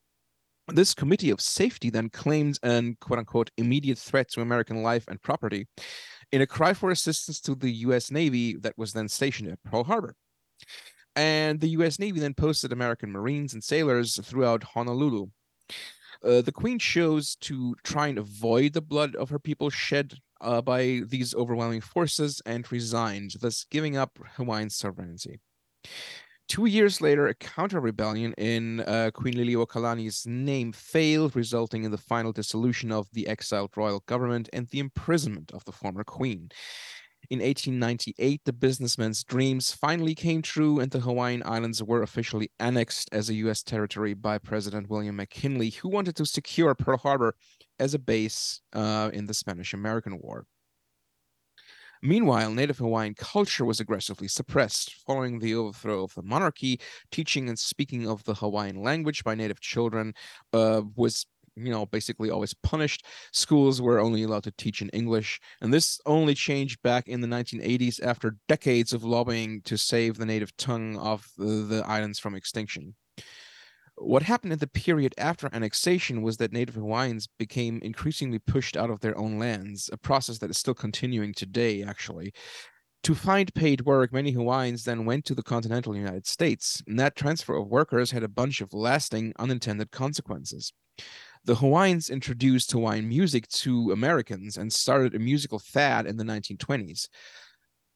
This 0.74 0.94
committee 0.94 1.30
of 1.30 1.40
safety 1.40 1.90
then 1.90 2.10
claimed 2.10 2.60
an 2.62 2.98
quote 3.00 3.20
unquote 3.20 3.52
immediate 3.58 3.98
threat 3.98 4.30
to 4.32 4.42
American 4.42 4.84
life 4.84 5.06
and 5.08 5.22
property 5.22 5.68
in 6.32 6.42
a 6.42 6.48
cry 6.48 6.74
for 6.74 6.92
assistance 6.92 7.40
to 7.42 7.56
the 7.56 7.72
US 7.72 8.12
Navy 8.12 8.56
that 8.58 8.78
was 8.78 8.92
then 8.92 9.08
stationed 9.08 9.50
at 9.50 9.64
Pearl 9.64 9.86
Harbor. 9.86 10.16
And 11.16 11.62
the 11.62 11.70
US 11.70 12.00
Navy 12.00 12.20
then 12.20 12.34
posted 12.34 12.72
American 12.72 13.12
Marines 13.12 13.54
and 13.54 13.64
sailors 13.64 14.20
throughout 14.24 14.64
Honolulu. 14.64 15.28
Uh, 16.24 16.42
the 16.42 16.52
Queen 16.52 16.80
chose 16.80 17.36
to 17.42 17.76
try 17.84 18.08
and 18.08 18.18
avoid 18.18 18.74
the 18.74 18.82
blood 18.82 19.16
of 19.16 19.30
her 19.30 19.40
people 19.40 19.70
shed 19.70 20.16
uh, 20.42 20.62
by 20.62 21.02
these 21.08 21.34
overwhelming 21.34 21.82
forces 21.82 22.42
and 22.46 22.72
resigned, 22.72 23.34
thus 23.40 23.66
giving 23.70 23.96
up 23.96 24.18
Hawaiian 24.36 24.70
sovereignty. 24.70 25.40
Two 26.48 26.66
years 26.66 27.02
later, 27.02 27.28
a 27.28 27.34
counter 27.34 27.82
rebellion 27.82 28.34
in 28.38 28.80
uh, 28.82 29.12
Queen 29.14 29.34
Liliuokalani's 29.34 30.26
name 30.26 30.72
failed, 30.72 31.36
resulting 31.36 31.84
in 31.84 31.92
the 31.92 31.98
final 31.98 32.32
dissolution 32.32 32.90
of 32.90 33.10
the 33.12 33.28
exiled 33.28 33.76
royal 33.76 34.02
government 34.06 34.48
and 34.54 34.68
the 34.70 34.80
imprisonment 34.80 35.52
of 35.52 35.66
the 35.66 35.74
former 35.74 36.06
queen. 36.06 36.50
In 37.30 37.40
1898, 37.40 38.42
the 38.46 38.54
businessman's 38.54 39.26
dreams 39.26 39.74
finally 39.74 40.16
came 40.16 40.42
true, 40.42 40.80
and 40.80 40.90
the 40.90 41.02
Hawaiian 41.02 41.44
Islands 41.46 41.84
were 41.84 42.02
officially 42.02 42.50
annexed 42.62 43.10
as 43.12 43.30
a 43.30 43.34
U.S. 43.36 43.62
territory 43.62 44.14
by 44.14 44.38
President 44.38 44.90
William 44.90 45.18
McKinley, 45.18 45.72
who 45.72 45.90
wanted 45.90 46.16
to 46.16 46.26
secure 46.26 46.74
Pearl 46.74 46.98
Harbor 46.98 47.36
as 47.78 47.94
a 47.94 48.00
base 48.00 48.62
uh, 48.72 49.10
in 49.12 49.26
the 49.26 49.34
Spanish 49.34 49.74
American 49.74 50.20
War. 50.20 50.46
Meanwhile, 52.02 52.52
Native 52.54 52.78
Hawaiian 52.78 53.16
culture 53.16 53.66
was 53.66 53.80
aggressively 53.80 54.28
suppressed. 54.28 54.94
Following 55.06 55.40
the 55.40 55.56
overthrow 55.56 56.04
of 56.04 56.14
the 56.14 56.24
monarchy, 56.24 56.80
teaching 57.12 57.50
and 57.50 57.58
speaking 57.58 58.08
of 58.08 58.24
the 58.24 58.36
Hawaiian 58.36 58.82
language 58.82 59.24
by 59.24 59.36
Native 59.36 59.60
children 59.60 60.14
uh, 60.54 60.82
was 60.96 61.26
you 61.56 61.72
know 61.72 61.86
basically 61.88 62.30
always 62.30 62.54
punished 62.54 63.06
schools 63.32 63.82
were 63.82 64.00
only 64.00 64.24
allowed 64.24 64.44
to 64.44 64.52
teach 64.52 64.82
in 64.82 64.90
english 64.90 65.40
and 65.62 65.74
this 65.74 66.00
only 66.06 66.36
changed 66.36 66.80
back 66.84 67.08
in 67.08 67.20
the 67.20 67.28
1980s 67.28 68.02
after 68.04 68.36
decades 68.48 68.94
of 68.94 69.04
lobbying 69.04 69.62
to 69.64 69.76
save 69.76 70.18
the 70.18 70.26
native 70.26 70.56
tongue 70.58 70.98
of 70.98 71.28
the, 71.38 71.46
the 71.46 71.84
islands 71.88 72.20
from 72.20 72.36
extinction 72.36 72.94
what 74.00 74.24
happened 74.24 74.54
in 74.54 74.60
the 74.60 74.68
period 74.68 75.14
after 75.18 75.50
annexation 75.52 76.22
was 76.22 76.38
that 76.38 76.54
Native 76.54 76.76
Hawaiians 76.76 77.28
became 77.40 77.80
increasingly 77.82 78.40
pushed 78.40 78.78
out 78.78 78.90
of 78.90 79.00
their 79.00 79.18
own 79.18 79.40
lands, 79.40 79.90
a 79.92 79.98
process 79.98 80.38
that 80.40 80.50
is 80.50 80.58
still 80.58 80.76
continuing 80.76 81.34
today, 81.34 81.84
actually. 81.84 82.34
To 83.04 83.16
find 83.16 83.54
paid 83.54 83.82
work, 83.82 84.14
many 84.14 84.32
Hawaiians 84.32 84.84
then 84.84 85.06
went 85.06 85.26
to 85.26 85.36
the 85.36 85.44
continental 85.44 85.96
United 85.96 86.28
States, 86.28 86.84
and 86.88 87.00
that 87.00 87.16
transfer 87.16 87.56
of 87.56 87.68
workers 87.68 88.12
had 88.12 88.24
a 88.24 88.28
bunch 88.28 88.62
of 88.62 88.74
lasting 88.74 89.34
unintended 89.40 89.92
consequences. 89.92 90.74
The 91.46 91.56
Hawaiians 91.56 92.10
introduced 92.10 92.72
Hawaiian 92.72 93.08
music 93.08 93.48
to 93.50 93.92
Americans 93.92 94.58
and 94.58 94.72
started 94.72 95.16
a 95.16 95.20
musical 95.20 95.60
fad 95.60 96.06
in 96.06 96.18
the 96.18 96.24
1920s. 96.24 97.08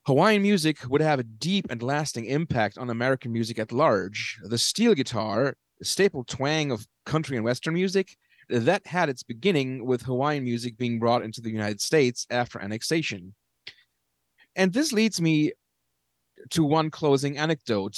Hawaiian 0.07 0.41
music 0.41 0.79
would 0.89 1.01
have 1.01 1.19
a 1.19 1.23
deep 1.23 1.67
and 1.69 1.83
lasting 1.83 2.25
impact 2.25 2.77
on 2.77 2.89
American 2.89 3.31
music 3.31 3.59
at 3.59 3.71
large. 3.71 4.39
The 4.43 4.57
steel 4.57 4.95
guitar 4.95 5.55
staple 5.83 6.23
twang 6.23 6.71
of 6.71 6.87
country 7.05 7.37
and 7.37 7.45
Western 7.45 7.73
music, 7.73 8.15
that 8.49 8.85
had 8.85 9.09
its 9.09 9.23
beginning 9.23 9.85
with 9.85 10.01
Hawaiian 10.03 10.43
music 10.43 10.77
being 10.77 10.99
brought 10.99 11.23
into 11.23 11.41
the 11.41 11.51
United 11.51 11.81
States 11.81 12.27
after 12.29 12.59
annexation. 12.59 13.33
And 14.55 14.73
this 14.73 14.91
leads 14.91 15.21
me 15.21 15.53
to 16.51 16.63
one 16.63 16.89
closing 16.89 17.37
anecdote 17.37 17.97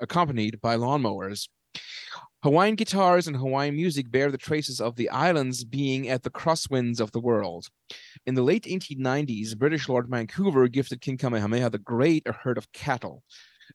accompanied 0.00 0.60
by 0.60 0.76
lawnmowers. 0.76 1.48
Hawaiian 2.42 2.74
guitars 2.74 3.26
and 3.26 3.36
Hawaiian 3.36 3.74
music 3.74 4.10
bear 4.10 4.30
the 4.30 4.36
traces 4.36 4.80
of 4.80 4.96
the 4.96 5.08
islands 5.08 5.64
being 5.64 6.08
at 6.08 6.22
the 6.22 6.30
crosswinds 6.30 7.00
of 7.00 7.10
the 7.12 7.20
world. 7.20 7.68
In 8.26 8.34
the 8.34 8.42
late 8.42 8.64
1890s, 8.64 9.56
British 9.56 9.88
Lord 9.88 10.08
Vancouver 10.08 10.68
gifted 10.68 11.00
King 11.00 11.16
Kamehameha 11.16 11.70
the 11.70 11.78
Great 11.78 12.22
a 12.26 12.32
herd 12.32 12.58
of 12.58 12.70
cattle. 12.72 13.22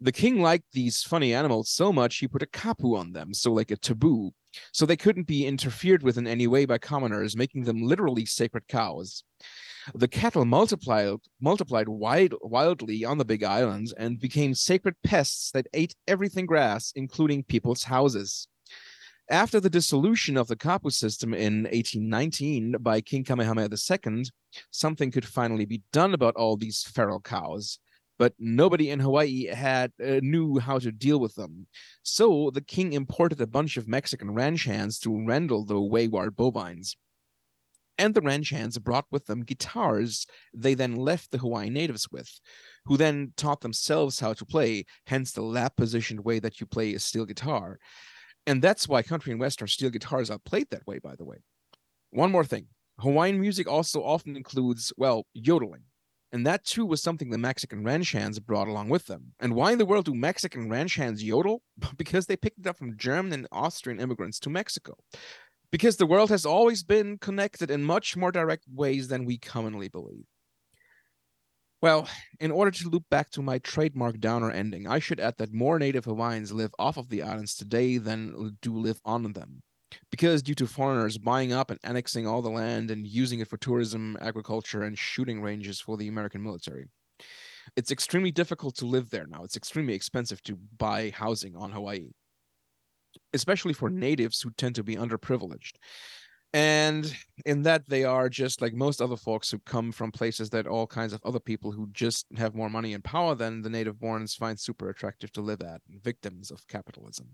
The 0.02 0.12
king 0.12 0.42
liked 0.42 0.72
these 0.72 1.04
funny 1.04 1.34
animals 1.34 1.70
so 1.70 1.92
much 1.92 2.18
he 2.18 2.28
put 2.28 2.44
a 2.44 2.48
kapu 2.48 2.96
on 2.96 3.12
them, 3.12 3.34
so 3.34 3.52
like 3.52 3.72
a 3.72 3.78
taboo. 3.78 4.34
so 4.72 4.86
they 4.86 4.98
couldn't 4.98 5.28
be 5.28 5.46
interfered 5.46 6.02
with 6.02 6.18
in 6.18 6.26
any 6.26 6.48
way 6.48 6.66
by 6.66 6.78
commoners, 6.78 7.36
making 7.36 7.64
them 7.64 7.84
literally 7.84 8.26
sacred 8.26 8.68
cows. 8.68 9.24
The 9.94 10.08
cattle 10.08 10.46
multiplied 10.46 11.20
multiplied 11.40 11.88
wide, 11.88 12.34
wildly 12.42 13.06
on 13.06 13.18
the 13.18 13.26
Big 13.26 13.44
Island 13.44 13.94
and 13.98 14.20
became 14.20 14.54
sacred 14.54 14.96
pests 15.04 15.52
that 15.52 15.68
ate 15.74 15.96
everything 16.08 16.46
grass, 16.46 16.92
including 16.96 17.44
people's 17.44 17.84
houses. 17.84 18.48
After 19.30 19.60
the 19.60 19.70
dissolution 19.70 20.38
of 20.38 20.48
the 20.48 20.56
Kapu 20.56 20.92
system 20.92 21.34
in 21.36 21.64
1819 21.64 22.78
by 22.80 23.00
King 23.02 23.24
Kamehameha 23.24 23.70
II, 23.72 24.24
something 24.72 25.12
could 25.12 25.28
finally 25.28 25.66
be 25.66 25.84
done 25.94 26.16
about 26.16 26.36
all 26.36 26.58
these 26.58 26.84
feral 26.84 27.20
cows 27.20 27.80
but 28.20 28.34
nobody 28.38 28.90
in 28.92 29.00
Hawaii 29.00 29.48
had 29.48 29.94
uh, 30.04 30.20
knew 30.22 30.60
how 30.60 30.78
to 30.78 30.92
deal 30.92 31.20
with 31.20 31.34
them. 31.36 31.66
So 32.04 32.52
the 32.54 32.62
king 32.62 32.92
imported 32.92 33.40
a 33.40 33.48
bunch 33.48 33.78
of 33.78 33.88
Mexican 33.88 34.32
ranch 34.32 34.66
hands 34.66 35.00
to 35.00 35.26
wrangle 35.26 35.66
the 35.66 35.80
wayward 35.80 36.36
bovines. 36.36 36.98
And 37.98 38.14
the 38.14 38.22
ranch 38.22 38.50
hands 38.50 38.78
brought 38.78 39.06
with 39.10 39.26
them 39.26 39.44
guitars 39.44 40.28
they 40.54 40.74
then 40.74 40.96
left 40.96 41.32
the 41.32 41.38
Hawaiian 41.38 41.74
natives 41.74 42.10
with, 42.12 42.30
who 42.86 42.98
then 42.98 43.34
taught 43.38 43.62
themselves 43.62 44.20
how 44.20 44.34
to 44.34 44.46
play, 44.46 44.86
hence 45.08 45.32
the 45.32 45.42
lap 45.42 45.78
positioned 45.78 46.24
way 46.24 46.40
that 46.40 46.60
you 46.60 46.68
play 46.68 46.94
a 46.94 47.00
steel 47.00 47.26
guitar. 47.26 47.80
And 48.46 48.62
that's 48.62 48.88
why 48.88 49.02
country 49.02 49.32
and 49.32 49.40
western 49.40 49.68
steel 49.68 49.90
guitars 49.90 50.30
are 50.30 50.40
played 50.40 50.68
that 50.72 50.86
way, 50.86 51.00
by 51.00 51.16
the 51.16 51.26
way. 51.26 51.38
One 52.12 52.32
more 52.32 52.46
thing 52.46 52.68
Hawaiian 53.00 53.40
music 53.40 53.68
also 53.68 54.04
often 54.04 54.36
includes, 54.36 54.92
well, 54.98 55.26
yodeling 55.34 55.84
and 56.32 56.46
that 56.46 56.64
too 56.64 56.86
was 56.86 57.02
something 57.02 57.30
the 57.30 57.38
Mexican 57.38 57.84
ranch 57.84 58.12
hands 58.12 58.40
brought 58.40 58.68
along 58.68 58.90
with 58.90 59.08
them. 59.08 59.34
And 59.40 59.56
why 59.56 59.72
in 59.72 59.80
the 59.80 59.86
world 59.86 60.06
do 60.06 60.14
Mexican 60.14 60.70
ranch 60.70 60.96
hands 60.96 61.24
yodel? 61.24 61.64
Because 61.98 62.28
they 62.28 62.38
picked 62.38 62.60
it 62.60 62.68
up 62.68 62.78
from 62.78 62.98
German 62.98 63.34
and 63.34 63.48
Austrian 63.52 64.00
immigrants 64.00 64.40
to 64.42 64.50
Mexico. 64.50 64.96
Because 65.72 65.98
the 65.98 66.06
world 66.06 66.30
has 66.30 66.46
always 66.46 66.84
been 66.84 67.18
connected 67.18 67.72
in 67.72 67.84
much 67.84 68.16
more 68.16 68.32
direct 68.32 68.66
ways 68.68 69.08
than 69.08 69.26
we 69.26 69.38
commonly 69.38 69.88
believe. 69.88 70.26
Well, 71.82 72.10
in 72.40 72.52
order 72.52 72.72
to 72.72 72.90
loop 72.90 73.06
back 73.10 73.30
to 73.32 73.42
my 73.42 73.60
trademark 73.60 74.20
downer 74.20 74.52
ending, 74.52 74.86
I 74.88 75.00
should 75.00 75.20
add 75.20 75.38
that 75.38 75.54
more 75.54 75.80
native 75.80 76.06
Hawaiians 76.06 76.52
live 76.52 76.74
off 76.78 76.98
of 76.98 77.10
the 77.10 77.24
islands 77.24 77.56
today 77.56 77.98
than 77.98 78.58
do 78.62 78.78
live 78.78 79.00
on 79.06 79.32
them 79.34 79.64
because 80.12 80.42
due 80.42 80.56
to 80.56 80.68
foreigners 80.68 81.18
buying 81.18 81.54
up 81.54 81.72
and 81.72 81.80
annexing 81.84 82.28
all 82.28 82.42
the 82.42 82.50
land 82.50 82.92
and 82.92 83.08
using 83.08 83.40
it 83.40 83.48
for 83.48 83.58
tourism, 83.58 84.18
agriculture, 84.22 84.84
and 84.84 84.98
shooting 84.98 85.42
ranges 85.42 85.80
for 85.80 85.98
the 85.98 86.08
American 86.08 86.44
military. 86.44 86.86
It's 87.76 87.92
extremely 87.92 88.32
difficult 88.32 88.76
to 88.78 88.86
live 88.86 89.10
there 89.10 89.28
now. 89.28 89.44
It's 89.44 89.58
extremely 89.58 89.94
expensive 89.94 90.42
to 90.44 90.58
buy 90.78 91.12
housing 91.16 91.56
on 91.56 91.72
Hawaii, 91.72 92.10
especially 93.34 93.74
for 93.74 93.90
natives 93.90 94.42
who 94.42 94.52
tend 94.52 94.76
to 94.76 94.84
be 94.84 94.96
underprivileged 94.96 95.74
and 96.54 97.16
in 97.46 97.62
that 97.62 97.88
they 97.88 98.04
are 98.04 98.28
just 98.28 98.62
like 98.62 98.74
most 98.74 99.02
other 99.02 99.16
folks 99.16 99.52
who 99.52 99.60
come 99.60 99.92
from 99.92 100.12
places 100.12 100.50
that 100.50 100.66
all 100.66 100.88
kinds 100.88 101.14
of 101.14 101.22
other 101.24 101.40
people 101.40 101.72
who 101.72 101.88
just 101.92 102.26
have 102.38 102.56
more 102.56 102.70
money 102.70 102.94
and 102.94 103.04
power 103.04 103.36
than 103.36 103.62
the 103.62 103.70
native 103.70 103.98
borns 103.98 104.36
find 104.36 104.60
super 104.60 104.90
attractive 104.90 105.32
to 105.32 105.42
live 105.42 105.62
at 105.62 105.82
victims 106.02 106.50
of 106.50 106.68
capitalism 106.68 107.28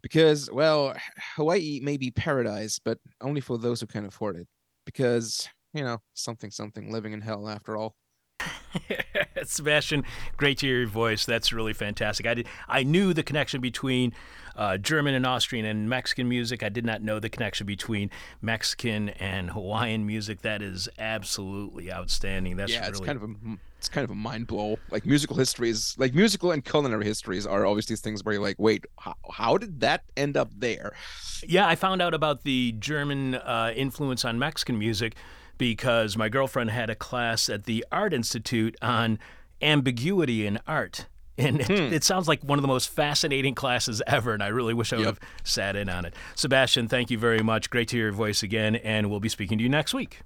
because 0.00 0.48
well 0.52 0.94
hawaii 1.36 1.80
may 1.82 1.96
be 1.96 2.10
paradise 2.10 2.78
but 2.78 2.98
only 3.20 3.40
for 3.40 3.58
those 3.58 3.80
who 3.80 3.86
can 3.86 4.06
afford 4.06 4.36
it 4.36 4.46
because 4.86 5.48
you 5.74 5.82
know 5.82 5.98
something 6.14 6.50
something 6.50 6.92
living 6.92 7.12
in 7.12 7.20
hell 7.20 7.48
after 7.48 7.76
all 7.76 7.96
Sebastian, 9.44 10.04
great 10.36 10.58
to 10.58 10.66
hear 10.66 10.78
your 10.78 10.88
voice. 10.88 11.24
That's 11.24 11.52
really 11.52 11.72
fantastic. 11.72 12.26
I 12.26 12.34
did, 12.34 12.48
I 12.68 12.82
knew 12.82 13.12
the 13.12 13.22
connection 13.22 13.60
between 13.60 14.12
uh, 14.56 14.76
German 14.78 15.14
and 15.14 15.26
Austrian 15.26 15.64
and 15.64 15.88
Mexican 15.88 16.28
music. 16.28 16.62
I 16.62 16.68
did 16.68 16.84
not 16.84 17.02
know 17.02 17.18
the 17.18 17.28
connection 17.28 17.66
between 17.66 18.10
Mexican 18.40 19.10
and 19.10 19.50
Hawaiian 19.50 20.06
music. 20.06 20.42
That 20.42 20.62
is 20.62 20.88
absolutely 20.98 21.92
outstanding. 21.92 22.56
That's 22.56 22.72
yeah, 22.72 22.80
really... 22.80 22.90
it's 22.90 23.00
kind 23.00 23.16
of 23.16 23.22
a 23.22 23.34
it's 23.78 23.88
kind 23.88 24.04
of 24.04 24.12
a 24.12 24.14
mind 24.14 24.46
blow. 24.46 24.78
Like 24.92 25.04
musical 25.04 25.36
histories, 25.36 25.96
like 25.98 26.14
musical 26.14 26.52
and 26.52 26.64
culinary 26.64 27.04
histories 27.04 27.48
are 27.48 27.66
always 27.66 27.86
these 27.86 28.00
things 28.00 28.24
where 28.24 28.34
you're 28.34 28.42
like, 28.42 28.56
wait, 28.60 28.86
how, 28.96 29.16
how 29.28 29.58
did 29.58 29.80
that 29.80 30.04
end 30.16 30.36
up 30.36 30.50
there? 30.56 30.92
Yeah, 31.44 31.66
I 31.66 31.74
found 31.74 32.00
out 32.00 32.14
about 32.14 32.44
the 32.44 32.76
German 32.78 33.34
uh, 33.34 33.72
influence 33.74 34.24
on 34.24 34.38
Mexican 34.38 34.78
music 34.78 35.16
because 35.58 36.16
my 36.16 36.28
girlfriend 36.28 36.70
had 36.70 36.90
a 36.90 36.94
class 36.94 37.48
at 37.48 37.64
the 37.64 37.84
Art 37.90 38.14
Institute 38.14 38.76
on 38.80 39.18
ambiguity 39.60 40.46
in 40.46 40.60
art. 40.66 41.06
And 41.42 41.60
it, 41.60 41.66
hmm. 41.66 41.92
it, 41.92 42.04
sounds 42.04 42.28
like 42.28 42.42
one 42.42 42.58
of 42.58 42.62
the 42.62 42.68
most 42.68 42.88
fascinating 42.90 43.54
classes 43.54 44.00
ever, 44.06 44.32
and 44.32 44.42
I 44.42 44.48
really 44.48 44.74
wish 44.74 44.92
I 44.92 44.96
would 44.96 45.06
yep. 45.06 45.18
have 45.20 45.28
sat 45.42 45.74
in 45.76 45.88
on 45.88 46.04
it. 46.04 46.14
Sebastian, 46.36 46.86
thank 46.88 47.10
you 47.10 47.18
very 47.18 47.42
much. 47.42 47.68
Great 47.68 47.88
to 47.88 47.96
hear 47.96 48.06
your 48.06 48.12
voice 48.12 48.42
again, 48.42 48.76
and 48.76 49.10
we'll 49.10 49.20
be 49.20 49.28
speaking 49.28 49.58
to 49.58 49.64
you 49.64 49.68
next 49.68 49.92
week. 49.92 50.20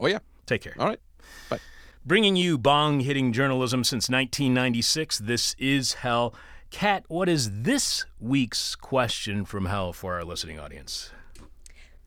Oh, 0.00 0.06
yeah. 0.06 0.18
Take 0.46 0.62
care. 0.62 0.74
All 0.78 0.86
right. 0.86 1.00
Bye. 1.48 1.60
Bringing 2.04 2.36
you 2.36 2.58
bong 2.58 3.00
hitting 3.00 3.32
journalism 3.32 3.84
since 3.84 4.08
1996, 4.08 5.18
this 5.18 5.54
is 5.58 5.94
Hell. 5.94 6.34
Kat, 6.70 7.04
what 7.08 7.28
is 7.28 7.62
this 7.62 8.04
week's 8.18 8.74
question 8.74 9.44
from 9.44 9.66
Hell 9.66 9.92
for 9.92 10.14
our 10.14 10.24
listening 10.24 10.58
audience? 10.58 11.10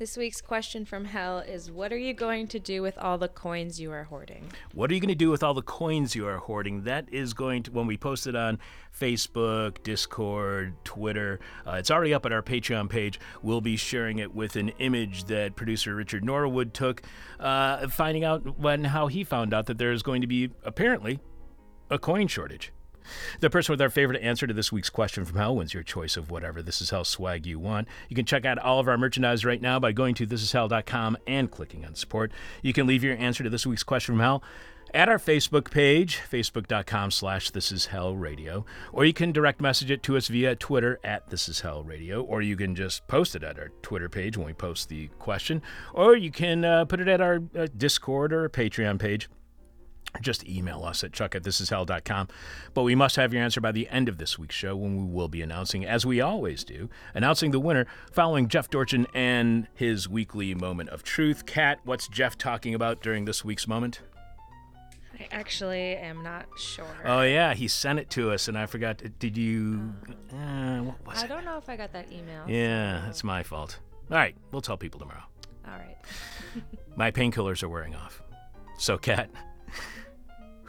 This 0.02 0.18
week's 0.18 0.42
question 0.42 0.84
from 0.84 1.06
hell 1.06 1.38
is 1.38 1.70
What 1.70 1.94
are 1.94 1.98
you 1.98 2.16
going 2.16 2.48
to 2.48 2.60
do 2.60 2.82
with 2.82 2.98
all 2.98 3.20
the 3.20 3.28
coins 3.28 3.80
you 3.80 3.92
are 3.92 4.06
hoarding? 4.06 4.52
What 4.74 4.90
are 4.90 4.96
you 4.96 5.00
going 5.00 5.10
to 5.10 5.14
do 5.14 5.30
with 5.30 5.44
all 5.44 5.54
the 5.54 5.62
coins 5.62 6.16
you 6.16 6.26
are 6.26 6.40
hoarding? 6.40 6.86
That 6.86 7.06
is 7.14 7.36
going 7.36 7.62
to, 7.62 7.72
when 7.72 7.86
we 7.86 7.98
post 7.98 8.26
it 8.26 8.36
on 8.36 8.58
Facebook, 9.00 9.84
Discord, 9.84 10.74
Twitter, 10.84 11.40
uh, 11.68 11.74
it's 11.74 11.92
already 11.92 12.16
up 12.16 12.26
at 12.26 12.32
our 12.32 12.42
Patreon 12.42 12.90
page. 12.90 13.20
We'll 13.44 13.62
be 13.62 13.78
sharing 13.78 14.18
it 14.18 14.34
with 14.34 14.56
an 14.56 14.70
image 14.80 15.26
that 15.26 15.56
producer 15.56 15.94
Richard 15.94 16.26
Norwood 16.26 16.74
took, 16.74 17.04
uh, 17.40 17.88
finding 17.88 18.24
out 18.24 18.58
when 18.58 18.86
how 18.86 19.06
he 19.06 19.24
found 19.24 19.54
out 19.54 19.68
that 19.68 19.78
there 19.78 19.92
is 19.92 20.02
going 20.02 20.22
to 20.22 20.28
be 20.28 20.50
apparently 20.64 21.20
a 21.92 22.00
coin 22.00 22.26
shortage. 22.26 22.74
The 23.40 23.50
person 23.50 23.74
with 23.74 23.82
our 23.82 23.90
favorite 23.90 24.22
answer 24.22 24.48
to 24.48 24.54
this 24.54 24.72
week's 24.72 24.90
question 24.90 25.26
from 25.26 25.38
hell 25.38 25.56
wins 25.56 25.74
your 25.74 25.84
choice 25.84 26.18
of 26.18 26.32
whatever 26.32 26.62
This 26.62 26.82
Is 26.82 26.90
Hell 26.90 27.06
swag 27.06 27.46
you 27.46 27.60
want. 27.60 27.88
You 28.10 28.16
can 28.16 28.26
check 28.26 28.46
out 28.46 28.60
all 28.60 28.80
of 28.80 28.88
our 28.88 28.98
merchandise 28.98 29.46
right 29.46 29.62
now 29.62 29.80
by 29.80 29.92
going 29.92 30.16
to 30.16 30.28
thisishell.com 30.28 31.18
and 31.28 31.52
clicking 31.52 31.86
on 31.86 31.96
support. 31.96 32.32
You 32.62 32.74
can 32.74 32.88
leave 32.88 33.04
your 33.04 33.16
answer 33.18 33.44
to 33.44 33.50
this 33.50 33.66
week's 33.66 33.84
question 33.84 34.14
from 34.14 34.22
hell 34.22 34.44
at 34.94 35.10
our 35.10 35.18
Facebook 35.18 35.72
page, 35.72 36.20
facebook.com 36.30 37.12
slash 37.12 37.52
this 37.52 37.72
is 37.72 37.88
hell 37.88 38.16
radio, 38.16 38.66
or 38.92 39.06
you 39.06 39.14
can 39.14 39.32
direct 39.32 39.62
message 39.62 39.90
it 39.90 40.04
to 40.04 40.18
us 40.18 40.28
via 40.28 40.56
Twitter 40.56 41.00
at 41.04 41.30
this 41.30 41.48
is 41.48 41.62
hell 41.62 41.84
radio, 41.84 42.22
or 42.22 42.42
you 42.42 42.58
can 42.58 42.76
just 42.76 43.08
post 43.08 43.36
it 43.36 43.44
at 43.44 43.58
our 43.58 43.70
Twitter 43.82 44.10
page 44.10 44.38
when 44.38 44.48
we 44.48 44.54
post 44.54 44.90
the 44.90 45.08
question, 45.20 45.62
or 45.94 46.16
you 46.16 46.32
can 46.32 46.66
uh, 46.66 46.86
put 46.86 47.00
it 47.00 47.08
at 47.08 47.22
our 47.22 47.42
uh, 47.58 47.68
Discord 47.78 48.34
or 48.34 48.50
Patreon 48.50 49.00
page 49.00 49.30
just 50.20 50.48
email 50.48 50.84
us 50.84 51.04
at 51.04 51.14
chuck 51.14 51.36
at 51.36 51.44
thisishell.com. 51.44 52.28
But 52.74 52.84
we 52.84 52.96
must 52.96 53.16
have 53.16 53.34
your 53.34 53.42
answer 53.44 53.62
by 53.62 53.72
the 53.72 53.88
end 53.90 54.10
of 54.10 54.18
this 54.18 54.38
week's 54.38 54.56
show 54.56 54.76
when 54.76 54.98
we 54.98 55.14
will 55.14 55.28
be 55.30 55.42
announcing, 55.42 55.86
as 55.86 56.06
we 56.06 56.20
always 56.20 56.64
do, 56.64 56.90
announcing 57.14 57.52
the 57.52 57.60
winner 57.60 57.86
following 58.12 58.48
Jeff 58.48 58.70
Dorchin 58.70 59.08
and 59.14 59.68
his 59.74 60.10
weekly 60.10 60.54
moment 60.54 60.90
of 60.90 61.04
truth. 61.04 61.46
Kat, 61.46 61.80
what's 61.86 62.08
Jeff 62.08 62.38
talking 62.38 62.74
about 62.76 63.02
during 63.02 63.26
this 63.26 63.46
week's 63.46 63.68
moment? 63.68 64.02
I 65.20 65.28
actually 65.32 65.96
am 65.96 66.24
not 66.24 66.48
sure. 66.58 66.86
Oh, 67.06 67.22
yeah, 67.22 67.54
he 67.54 67.68
sent 67.68 68.00
it 68.00 68.10
to 68.12 68.32
us, 68.32 68.48
and 68.48 68.58
I 68.58 68.66
forgot. 68.66 69.02
Did 69.20 69.38
you. 69.38 69.94
Uh, 70.34 70.80
what 70.80 71.06
was 71.06 71.22
I 71.22 71.26
it? 71.26 71.28
don't 71.28 71.46
know 71.46 71.58
if 71.58 71.70
I 71.70 71.76
got 71.76 71.94
that 71.94 72.12
email. 72.12 72.44
Yeah, 72.48 73.02
so. 73.02 73.06
that's 73.06 73.24
my 73.24 73.44
fault. 73.44 73.80
All 74.10 74.18
right, 74.18 74.36
we'll 74.52 74.62
tell 74.62 74.78
people 74.78 75.00
tomorrow. 75.00 75.24
All 75.68 75.78
right. 75.78 75.98
my 76.96 77.12
painkillers 77.12 77.62
are 77.62 77.70
wearing 77.70 77.96
off. 77.96 78.24
So, 78.80 78.98
Kat 78.98 79.30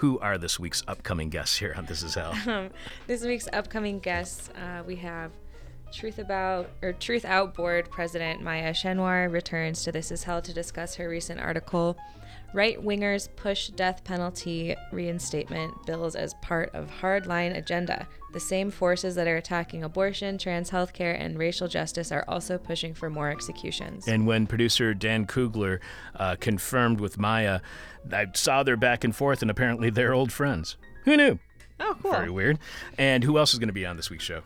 who 0.03 0.19
are 0.19 0.37
this 0.37 0.59
week's 0.59 0.83
upcoming 0.89 1.29
guests 1.29 1.57
here 1.57 1.73
on 1.77 1.87
This 1.87 2.03
Is 2.03 2.17
Hell? 2.17 2.35
Um, 2.49 2.71
this 3.07 3.23
week's 3.23 3.47
upcoming 3.53 4.01
guests, 4.01 4.49
uh, 4.49 4.83
we 4.85 4.97
have 4.97 5.31
Truth 5.93 6.19
About 6.19 6.71
or 6.83 6.93
Truthout 6.93 7.55
Board 7.55 7.91
President 7.91 8.43
Maya 8.43 8.73
Schenwar 8.73 9.31
returns 9.31 9.85
to 9.85 9.93
This 9.93 10.11
Is 10.11 10.25
Hell 10.25 10.43
to 10.43 10.53
discuss 10.53 10.95
her 10.97 11.09
recent 11.09 11.41
article 11.41 11.97
Right 12.55 12.79
wingers 12.79 13.29
push 13.35 13.69
death 13.69 14.05
penalty 14.05 14.77
reinstatement 14.91 15.87
bills 15.87 16.15
as 16.15 16.35
part 16.43 16.75
of 16.75 16.91
hardline 17.01 17.57
agenda. 17.57 18.07
The 18.35 18.41
same 18.41 18.71
forces 18.71 19.15
that 19.15 19.27
are 19.27 19.37
attacking 19.37 19.83
abortion, 19.85 20.37
trans 20.37 20.71
healthcare, 20.71 21.19
and 21.19 21.39
racial 21.39 21.67
justice 21.67 22.13
are 22.13 22.25
also 22.29 22.59
pushing 22.59 22.93
for 22.93 23.09
more 23.09 23.31
executions. 23.31 24.07
And 24.07 24.27
when 24.27 24.47
producer 24.47 24.93
Dan 24.93 25.27
Kugler 25.27 25.81
uh, 26.15 26.37
confirmed 26.41 27.01
with 27.01 27.19
Maya, 27.19 27.61
I 28.13 28.27
saw 28.35 28.63
their 28.63 28.77
back 28.77 29.03
and 29.03 29.17
forth, 29.17 29.41
and 29.41 29.51
apparently 29.51 29.89
they're 29.89 30.13
old 30.13 30.31
friends. 30.31 30.77
Who 31.05 31.17
knew? 31.17 31.39
Oh, 31.81 31.97
cool. 32.03 32.13
Very 32.13 32.31
weird. 32.31 32.59
And 32.99 33.25
who 33.25 33.39
else 33.39 33.55
is 33.55 33.59
going 33.59 33.69
to 33.69 33.75
be 33.75 33.87
on 33.87 33.97
this 33.97 34.11
week's 34.11 34.25
show? 34.25 34.43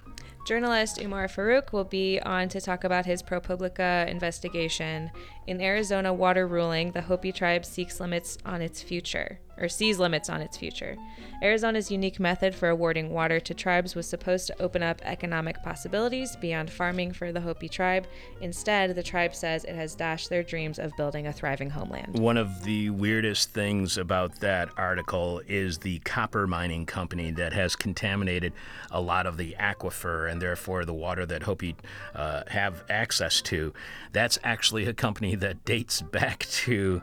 Journalist 0.47 1.01
Umar 1.03 1.27
Farooq 1.27 1.73
will 1.73 1.83
be 1.83 2.21
on 2.21 2.49
to 2.51 2.61
talk 2.61 2.85
about 2.85 3.05
his 3.05 3.21
ProPublica 3.21 4.07
investigation 4.07 5.11
In 5.47 5.61
Arizona 5.61 6.13
water 6.13 6.49
ruling, 6.49 6.91
the 6.91 7.03
Hopi 7.03 7.31
tribe 7.31 7.65
seeks 7.65 8.01
limits 8.01 8.37
on 8.45 8.61
its 8.61 8.83
future, 8.83 9.39
or 9.59 9.69
sees 9.69 10.01
limits 10.01 10.29
on 10.29 10.41
its 10.41 10.57
future. 10.57 10.97
Arizona's 11.41 11.89
unique 11.89 12.19
method 12.19 12.53
for 12.53 12.69
awarding 12.69 13.11
water 13.11 13.39
to 13.39 13.55
tribes 13.55 13.95
was 13.95 14.09
supposed 14.09 14.49
to 14.49 14.61
open 14.61 14.83
up 14.83 15.01
economic 15.05 15.63
possibilities 15.63 16.35
beyond 16.35 16.69
farming 16.69 17.13
for 17.13 17.31
the 17.31 17.41
Hopi 17.41 17.69
tribe. 17.69 18.09
Instead, 18.41 18.97
the 18.97 19.05
tribe 19.05 19.37
says 19.37 19.63
it 19.63 19.77
has 19.77 19.95
dashed 19.95 20.31
their 20.31 20.43
dreams 20.43 20.81
of 20.81 20.97
building 20.97 21.29
a 21.29 21.33
thriving 21.33 21.71
homeland. 21.71 22.19
One 22.19 22.37
of 22.37 22.65
the 22.65 22.91
weirdest 22.91 23.51
things 23.51 23.99
about 23.99 24.41
that 24.41 24.71
article 24.77 25.43
is 25.47 25.79
the 25.79 26.01
copper 26.01 26.49
mining 26.49 26.87
company 26.87 27.31
that 27.33 27.53
has 27.53 27.77
contaminated 27.77 28.53
a 28.91 29.01
lot 29.01 29.27
of 29.27 29.37
the 29.37 29.55
aquifer 29.61 30.29
and 30.29 30.43
therefore 30.43 30.85
the 30.85 30.95
water 30.95 31.25
that 31.25 31.45
Hopi 31.45 31.77
uh, 32.17 32.43
have 32.49 32.83
access 32.89 33.41
to. 33.43 33.73
That's 34.11 34.41
actually 34.43 34.87
a 34.87 34.95
company 34.95 35.36
that 35.37 35.65
dates 35.65 36.03
back 36.03 36.47
to 36.47 37.03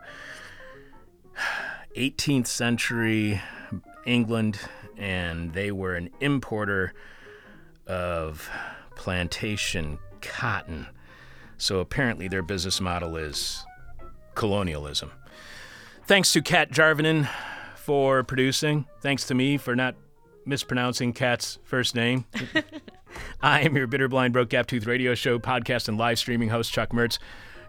18th 1.95 2.47
century 2.47 3.41
England, 4.05 4.59
and 4.97 5.53
they 5.53 5.71
were 5.71 5.95
an 5.95 6.09
importer 6.19 6.93
of 7.87 8.49
plantation 8.95 9.99
cotton. 10.21 10.87
So 11.57 11.79
apparently 11.79 12.27
their 12.27 12.41
business 12.41 12.81
model 12.81 13.15
is 13.15 13.65
colonialism. 14.35 15.11
Thanks 16.05 16.33
to 16.33 16.41
Kat 16.41 16.71
Jarvinen 16.71 17.29
for 17.75 18.23
producing. 18.23 18.85
Thanks 19.01 19.25
to 19.27 19.33
me 19.33 19.57
for 19.57 19.75
not 19.75 19.95
mispronouncing 20.45 21.13
Kat's 21.13 21.59
first 21.63 21.95
name. 21.95 22.25
I 23.41 23.61
am 23.61 23.75
your 23.75 23.87
bitter, 23.87 24.07
blind, 24.07 24.33
broke, 24.33 24.49
gap 24.49 24.67
tooth 24.67 24.85
radio 24.85 25.15
show, 25.15 25.39
podcast, 25.39 25.87
and 25.87 25.97
live 25.97 26.19
streaming 26.19 26.49
host, 26.49 26.71
Chuck 26.71 26.89
Mertz. 26.89 27.19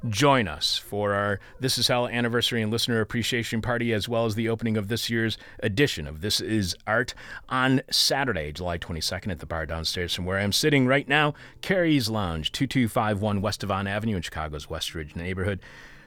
Join 0.08 0.48
us 0.48 0.76
for 0.76 1.14
our 1.14 1.40
This 1.60 1.78
Is 1.78 1.88
Hell 1.88 2.06
anniversary 2.08 2.60
and 2.60 2.70
listener 2.70 3.00
appreciation 3.00 3.62
party, 3.62 3.90
as 3.94 4.06
well 4.06 4.26
as 4.26 4.34
the 4.34 4.50
opening 4.50 4.76
of 4.76 4.88
this 4.88 5.08
year's 5.08 5.38
edition 5.62 6.06
of 6.06 6.20
This 6.20 6.42
Is 6.42 6.76
Art 6.86 7.14
on 7.48 7.80
Saturday, 7.90 8.52
July 8.52 8.76
22nd 8.76 9.30
at 9.30 9.38
the 9.38 9.46
bar 9.46 9.64
downstairs 9.64 10.12
from 10.12 10.26
where 10.26 10.38
I'm 10.38 10.52
sitting 10.52 10.86
right 10.86 11.08
now, 11.08 11.32
Carrie's 11.62 12.10
Lounge, 12.10 12.52
2251 12.52 13.40
West 13.40 13.60
Devon 13.60 13.86
Avenue 13.86 14.16
in 14.16 14.22
Chicago's 14.22 14.68
West 14.68 14.94
Ridge 14.94 15.16
neighborhood. 15.16 15.60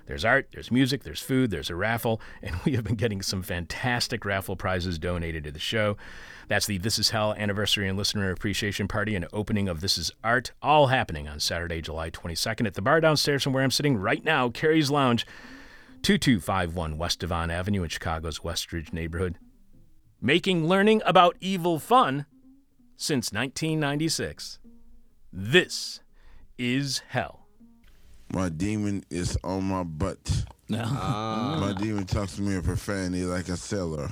There's 0.05 0.23
art, 0.23 0.49
there's 0.53 0.69
music, 0.69 1.01
there's 1.01 1.21
food, 1.21 1.49
there's 1.49 1.71
a 1.71 1.75
raffle, 1.75 2.21
and 2.43 2.55
we 2.65 2.73
have 2.73 2.83
been 2.83 2.95
getting 2.95 3.23
some 3.23 3.41
fantastic 3.41 4.25
raffle 4.25 4.55
prizes 4.55 4.99
donated 4.99 5.43
to 5.45 5.51
the 5.51 5.59
show. 5.59 5.97
That's 6.47 6.65
the 6.65 6.77
This 6.77 6.97
Is 6.97 7.09
Hell 7.09 7.33
anniversary 7.33 7.89
and 7.89 7.97
listener 7.97 8.31
appreciation 8.31 8.87
party 8.87 9.15
and 9.15 9.27
opening 9.33 9.67
of 9.67 9.81
This 9.81 9.97
Is 9.97 10.11
Art, 10.23 10.53
all 10.61 10.87
happening 10.87 11.27
on 11.27 11.41
Saturday, 11.41 11.81
July 11.81 12.09
22nd 12.09 12.65
at 12.65 12.73
the 12.73 12.81
bar 12.81 13.01
downstairs 13.01 13.43
from 13.43 13.51
where 13.51 13.63
I'm 13.63 13.71
sitting 13.71 13.97
right 13.97 14.23
now, 14.23 14.49
Carrie's 14.49 14.89
Lounge, 14.89 15.25
2251 16.03 16.97
West 16.97 17.19
Devon 17.19 17.51
Avenue 17.51 17.83
in 17.83 17.89
Chicago's 17.89 18.45
West 18.45 18.71
Ridge 18.71 18.93
neighborhood. 18.93 19.37
Making 20.21 20.67
learning 20.67 21.01
about 21.05 21.35
evil 21.41 21.79
fun 21.79 22.25
since 22.95 23.33
1996. 23.33 24.59
This 25.33 25.99
is 26.57 27.01
hell. 27.09 27.47
My 28.31 28.47
demon 28.47 29.03
is 29.09 29.37
on 29.43 29.65
my 29.65 29.83
butt. 29.83 30.45
Ah. 30.69 31.57
My 31.61 31.81
demon 31.81 32.03
talks 32.05 32.35
to 32.35 32.41
me 32.41 32.55
in 32.55 32.61
profanity 32.61 33.23
like 33.23 33.47
a 33.47 33.55
sailor. 33.55 34.11